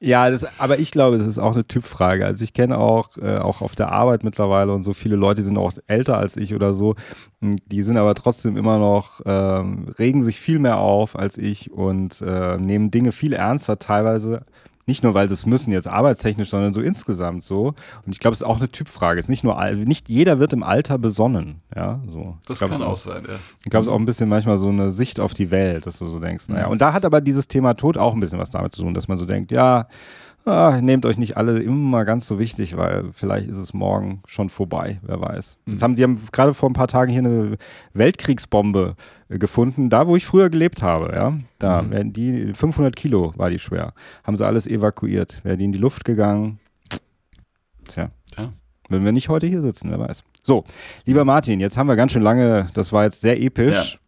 Ja, 0.00 0.28
das, 0.28 0.44
aber 0.58 0.78
ich 0.78 0.90
glaube, 0.90 1.16
es 1.16 1.26
ist 1.26 1.38
auch 1.38 1.54
eine 1.54 1.66
Typfrage. 1.66 2.26
Also 2.26 2.44
ich 2.44 2.52
kenne 2.52 2.78
auch, 2.78 3.16
äh, 3.16 3.38
auch 3.38 3.62
auf 3.62 3.74
der 3.74 3.90
Arbeit 3.90 4.22
mittlerweile 4.22 4.72
und 4.72 4.82
so 4.82 4.92
viele 4.92 5.16
Leute, 5.16 5.40
die 5.40 5.46
sind 5.46 5.56
auch 5.56 5.72
älter 5.86 6.18
als 6.18 6.36
ich 6.36 6.54
oder 6.54 6.74
so. 6.74 6.94
Die 7.40 7.82
sind 7.82 7.96
aber 7.96 8.14
trotzdem 8.14 8.56
immer 8.58 8.78
noch, 8.78 9.20
ähm, 9.24 9.86
regen 9.98 10.22
sich 10.22 10.40
viel 10.40 10.58
mehr 10.58 10.78
auf 10.78 11.16
als 11.18 11.38
ich 11.38 11.70
und 11.72 12.20
äh, 12.20 12.58
nehmen 12.58 12.90
Dinge 12.90 13.12
viel 13.12 13.32
ernster 13.32 13.78
teilweise 13.78 14.44
nicht 14.86 15.02
nur, 15.02 15.14
weil 15.14 15.28
sie 15.28 15.34
es 15.34 15.46
müssen 15.46 15.72
jetzt 15.72 15.88
arbeitstechnisch, 15.88 16.50
sondern 16.50 16.74
so 16.74 16.80
insgesamt 16.80 17.42
so. 17.42 17.74
Und 18.04 18.12
ich 18.12 18.20
glaube, 18.20 18.32
es 18.32 18.40
ist 18.40 18.46
auch 18.46 18.58
eine 18.58 18.68
Typfrage. 18.68 19.18
Es 19.18 19.26
ist 19.26 19.30
nicht 19.30 19.44
nur, 19.44 19.58
nicht 19.72 20.08
jeder 20.08 20.38
wird 20.38 20.52
im 20.52 20.62
Alter 20.62 20.98
besonnen. 20.98 21.60
Ja, 21.74 22.00
so. 22.06 22.36
Das 22.46 22.60
kann 22.60 22.72
auch, 22.72 22.80
auch 22.80 22.96
sein, 22.96 23.24
ja. 23.26 23.36
Ich 23.64 23.70
glaube, 23.70 23.82
es 23.82 23.86
ist 23.88 23.92
auch 23.92 23.98
ein 23.98 24.04
bisschen 24.04 24.28
manchmal 24.28 24.58
so 24.58 24.68
eine 24.68 24.90
Sicht 24.90 25.20
auf 25.20 25.34
die 25.34 25.50
Welt, 25.50 25.86
dass 25.86 25.98
du 25.98 26.06
so 26.08 26.18
denkst. 26.18 26.48
Naja, 26.48 26.66
und 26.66 26.80
da 26.80 26.92
hat 26.92 27.04
aber 27.04 27.20
dieses 27.20 27.48
Thema 27.48 27.74
Tod 27.74 27.96
auch 27.96 28.14
ein 28.14 28.20
bisschen 28.20 28.38
was 28.38 28.50
damit 28.50 28.74
zu 28.74 28.82
tun, 28.82 28.94
dass 28.94 29.08
man 29.08 29.18
so 29.18 29.24
denkt, 29.24 29.52
ja, 29.52 29.88
ah, 30.44 30.80
nehmt 30.80 31.06
euch 31.06 31.18
nicht 31.18 31.36
alle 31.36 31.58
immer 31.58 32.04
ganz 32.04 32.26
so 32.26 32.38
wichtig, 32.38 32.76
weil 32.76 33.10
vielleicht 33.12 33.48
ist 33.48 33.56
es 33.56 33.74
morgen 33.74 34.22
schon 34.26 34.48
vorbei, 34.48 34.98
wer 35.02 35.20
weiß. 35.20 35.56
Mhm. 35.64 35.72
Jetzt 35.72 35.82
haben, 35.82 35.94
die 35.96 36.02
haben 36.02 36.20
gerade 36.32 36.54
vor 36.54 36.68
ein 36.68 36.74
paar 36.74 36.88
Tagen 36.88 37.10
hier 37.10 37.20
eine 37.20 37.56
Weltkriegsbombe 37.92 38.96
äh, 39.28 39.38
gefunden, 39.38 39.90
da 39.90 40.06
wo 40.06 40.16
ich 40.16 40.26
früher 40.26 40.50
gelebt 40.50 40.82
habe, 40.82 41.14
ja. 41.14 41.38
Da 41.58 41.82
mhm. 41.82 41.90
werden 41.90 42.12
die, 42.12 42.52
500 42.54 42.94
Kilo 42.94 43.32
war 43.36 43.50
die 43.50 43.58
schwer, 43.58 43.94
haben 44.24 44.36
sie 44.36 44.46
alles 44.46 44.66
evakuiert, 44.66 45.42
wäre 45.44 45.56
die 45.56 45.64
in 45.64 45.72
die 45.72 45.78
Luft 45.78 46.04
gegangen. 46.04 46.58
Tja. 47.88 48.10
Ja. 48.36 48.52
Wenn 48.88 49.04
wir 49.04 49.12
nicht 49.12 49.28
heute 49.28 49.46
hier 49.46 49.62
sitzen, 49.62 49.90
wer 49.90 49.98
weiß. 49.98 50.22
So, 50.42 50.64
lieber 51.06 51.24
Martin, 51.24 51.60
jetzt 51.60 51.78
haben 51.78 51.86
wir 51.86 51.96
ganz 51.96 52.12
schön 52.12 52.22
lange, 52.22 52.68
das 52.74 52.92
war 52.92 53.04
jetzt 53.04 53.22
sehr 53.22 53.40
episch. 53.40 53.94
Ja. 53.94 54.03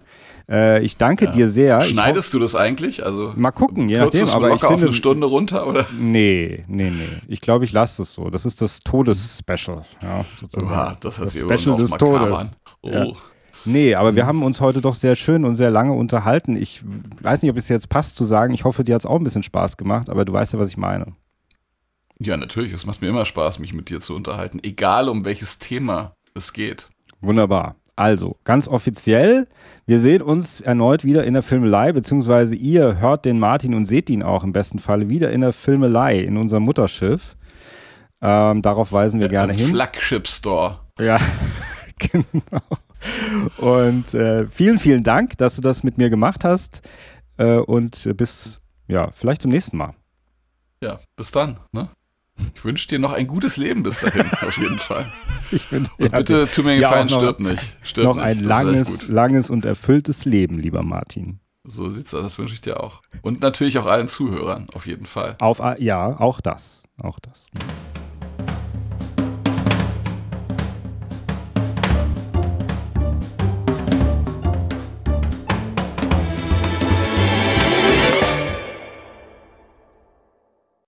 Äh, 0.49 0.83
ich 0.85 0.97
danke 0.97 1.25
ja. 1.27 1.33
dir 1.33 1.49
sehr. 1.49 1.81
Schneidest 1.81 2.33
du 2.33 2.39
das 2.39 2.55
eigentlich? 2.55 3.05
Also 3.05 3.33
mal 3.37 3.51
gucken, 3.51 3.89
je 3.89 3.99
nachdem. 3.99 4.29
aber 4.29 4.55
ich 4.55 4.61
finde, 4.61 4.75
auf 4.75 4.83
eine 4.83 4.93
Stunde 4.93 5.27
runter 5.27 5.67
oder? 5.67 5.87
Nee, 5.99 6.65
nee, 6.69 6.91
nee. 6.91 7.09
Ich 7.27 7.41
glaube, 7.41 7.65
ich 7.65 7.73
lasse 7.73 8.03
es 8.03 8.13
so. 8.13 8.31
Das 8.31 8.47
ist 8.47 8.63
das 8.63 8.81
Todesspecial. 8.81 9.85
Ja, 10.01 10.25
Oha, 10.63 10.97
das 11.01 11.19
hat 11.19 11.27
das 11.27 11.35
Special 11.35 11.77
des 11.77 11.91
Todes. 11.91 12.53
Oh. 12.83 12.91
Ja. 12.91 13.07
Nee, 13.65 13.97
aber 13.97 14.15
wir 14.15 14.23
mhm. 14.23 14.29
haben 14.29 14.43
uns 14.45 14.61
heute 14.61 14.81
doch 14.81 14.95
sehr 14.95 15.17
schön 15.17 15.45
und 15.45 15.57
sehr 15.57 15.71
lange 15.71 15.93
unterhalten. 15.93 16.55
Ich 16.55 16.83
weiß 17.21 17.43
nicht, 17.43 17.51
ob 17.51 17.57
es 17.57 17.69
jetzt 17.69 17.89
passt 17.89 18.15
zu 18.15 18.25
sagen. 18.25 18.55
Ich 18.55 18.63
hoffe, 18.63 18.85
dir 18.85 18.95
hat 18.95 19.03
es 19.03 19.07
auch 19.07 19.19
ein 19.19 19.25
bisschen 19.25 19.43
Spaß 19.43 19.77
gemacht, 19.77 20.09
aber 20.09 20.25
du 20.25 20.33
weißt 20.33 20.53
ja, 20.53 20.61
was 20.61 20.69
ich 20.69 20.77
meine. 20.77 21.15
Ja, 22.21 22.37
natürlich. 22.37 22.73
Es 22.73 22.87
macht 22.87 23.03
mir 23.03 23.09
immer 23.09 23.25
Spaß, 23.25 23.59
mich 23.59 23.75
mit 23.75 23.91
dir 23.91 24.01
zu 24.01 24.15
unterhalten, 24.15 24.61
egal 24.63 25.09
um 25.09 25.25
welches 25.25 25.59
Thema 25.59 26.15
es 26.35 26.53
geht. 26.53 26.89
Wunderbar. 27.21 27.75
Also, 27.97 28.37
ganz 28.45 28.69
offiziell, 28.69 29.49
wir 29.87 30.01
sehen 30.01 30.21
uns 30.21 30.61
erneut 30.61 31.03
wieder 31.03 31.25
in 31.25 31.33
der 31.33 31.43
Filmelei, 31.43 31.93
beziehungsweise 31.93 32.55
ihr 32.55 33.01
hört 33.01 33.25
den 33.25 33.39
Martin 33.39 33.75
und 33.75 33.87
seht 33.87 34.11
ihn 34.11 34.23
auch 34.23 34.45
im 34.45 34.53
besten 34.53 34.79
Falle 34.79 35.09
wieder 35.09 35.33
in 35.33 35.41
der 35.41 35.55
Filmelei, 35.55 36.19
in 36.19 36.37
unserem 36.37 36.65
Mutterschiff. 36.65 37.37
Ähm, 38.21 38.61
darauf 38.61 38.93
weisen 38.93 39.19
wir 39.19 39.27
ja, 39.27 39.31
gerne 39.31 39.55
hin. 39.55 39.69
Flagship 39.69 40.29
Store. 40.29 40.81
Ja, 40.99 41.19
genau. 41.99 42.63
Und 43.57 44.13
äh, 44.13 44.47
vielen, 44.49 44.79
vielen 44.79 45.03
Dank, 45.03 45.39
dass 45.39 45.57
du 45.57 45.63
das 45.63 45.83
mit 45.83 45.97
mir 45.97 46.11
gemacht 46.11 46.45
hast. 46.45 46.83
Äh, 47.39 47.57
und 47.57 48.11
bis, 48.17 48.61
ja, 48.89 49.11
vielleicht 49.13 49.41
zum 49.41 49.51
nächsten 49.51 49.79
Mal. 49.79 49.95
Ja, 50.83 51.01
bis 51.17 51.31
dann. 51.31 51.61
Ne? 51.73 51.89
Ich 52.55 52.65
wünsche 52.65 52.89
dir 52.89 52.99
noch 52.99 53.13
ein 53.13 53.27
gutes 53.27 53.57
Leben 53.57 53.83
bis 53.83 53.99
dahin, 53.99 54.25
auf 54.47 54.59
jeden 54.59 54.79
Fall. 54.79 55.13
Ich 55.51 55.69
bin, 55.69 55.89
und 55.99 56.13
bitte, 56.13 56.49
tu 56.51 56.63
mir 56.63 56.77
gefallen, 56.77 57.09
ja, 57.09 57.17
stirb 57.17 57.41
nicht. 57.41 57.77
Stirb 57.83 58.05
noch 58.07 58.17
nicht. 58.17 58.25
ein 58.25 58.41
langes, 58.41 59.09
langes 59.09 59.51
und 59.51 59.65
erfülltes 59.65 60.25
Leben, 60.25 60.59
lieber 60.59 60.83
Martin. 60.83 61.41
So 61.65 61.91
sieht's 61.91 62.15
aus, 62.15 62.23
das 62.23 62.39
wünsche 62.39 62.55
ich 62.55 62.61
dir 62.61 62.83
auch. 62.83 63.03
Und 63.23 63.41
natürlich 63.41 63.79
auch 63.79 63.87
allen 63.87 64.09
Zuhörern, 64.09 64.69
auf 64.75 64.87
jeden 64.87 65.07
Fall. 65.07 65.37
Auf, 65.41 65.61
ja, 65.79 66.19
auch 66.21 66.41
das. 66.41 66.85
Auch 66.99 67.19
das. 67.19 67.47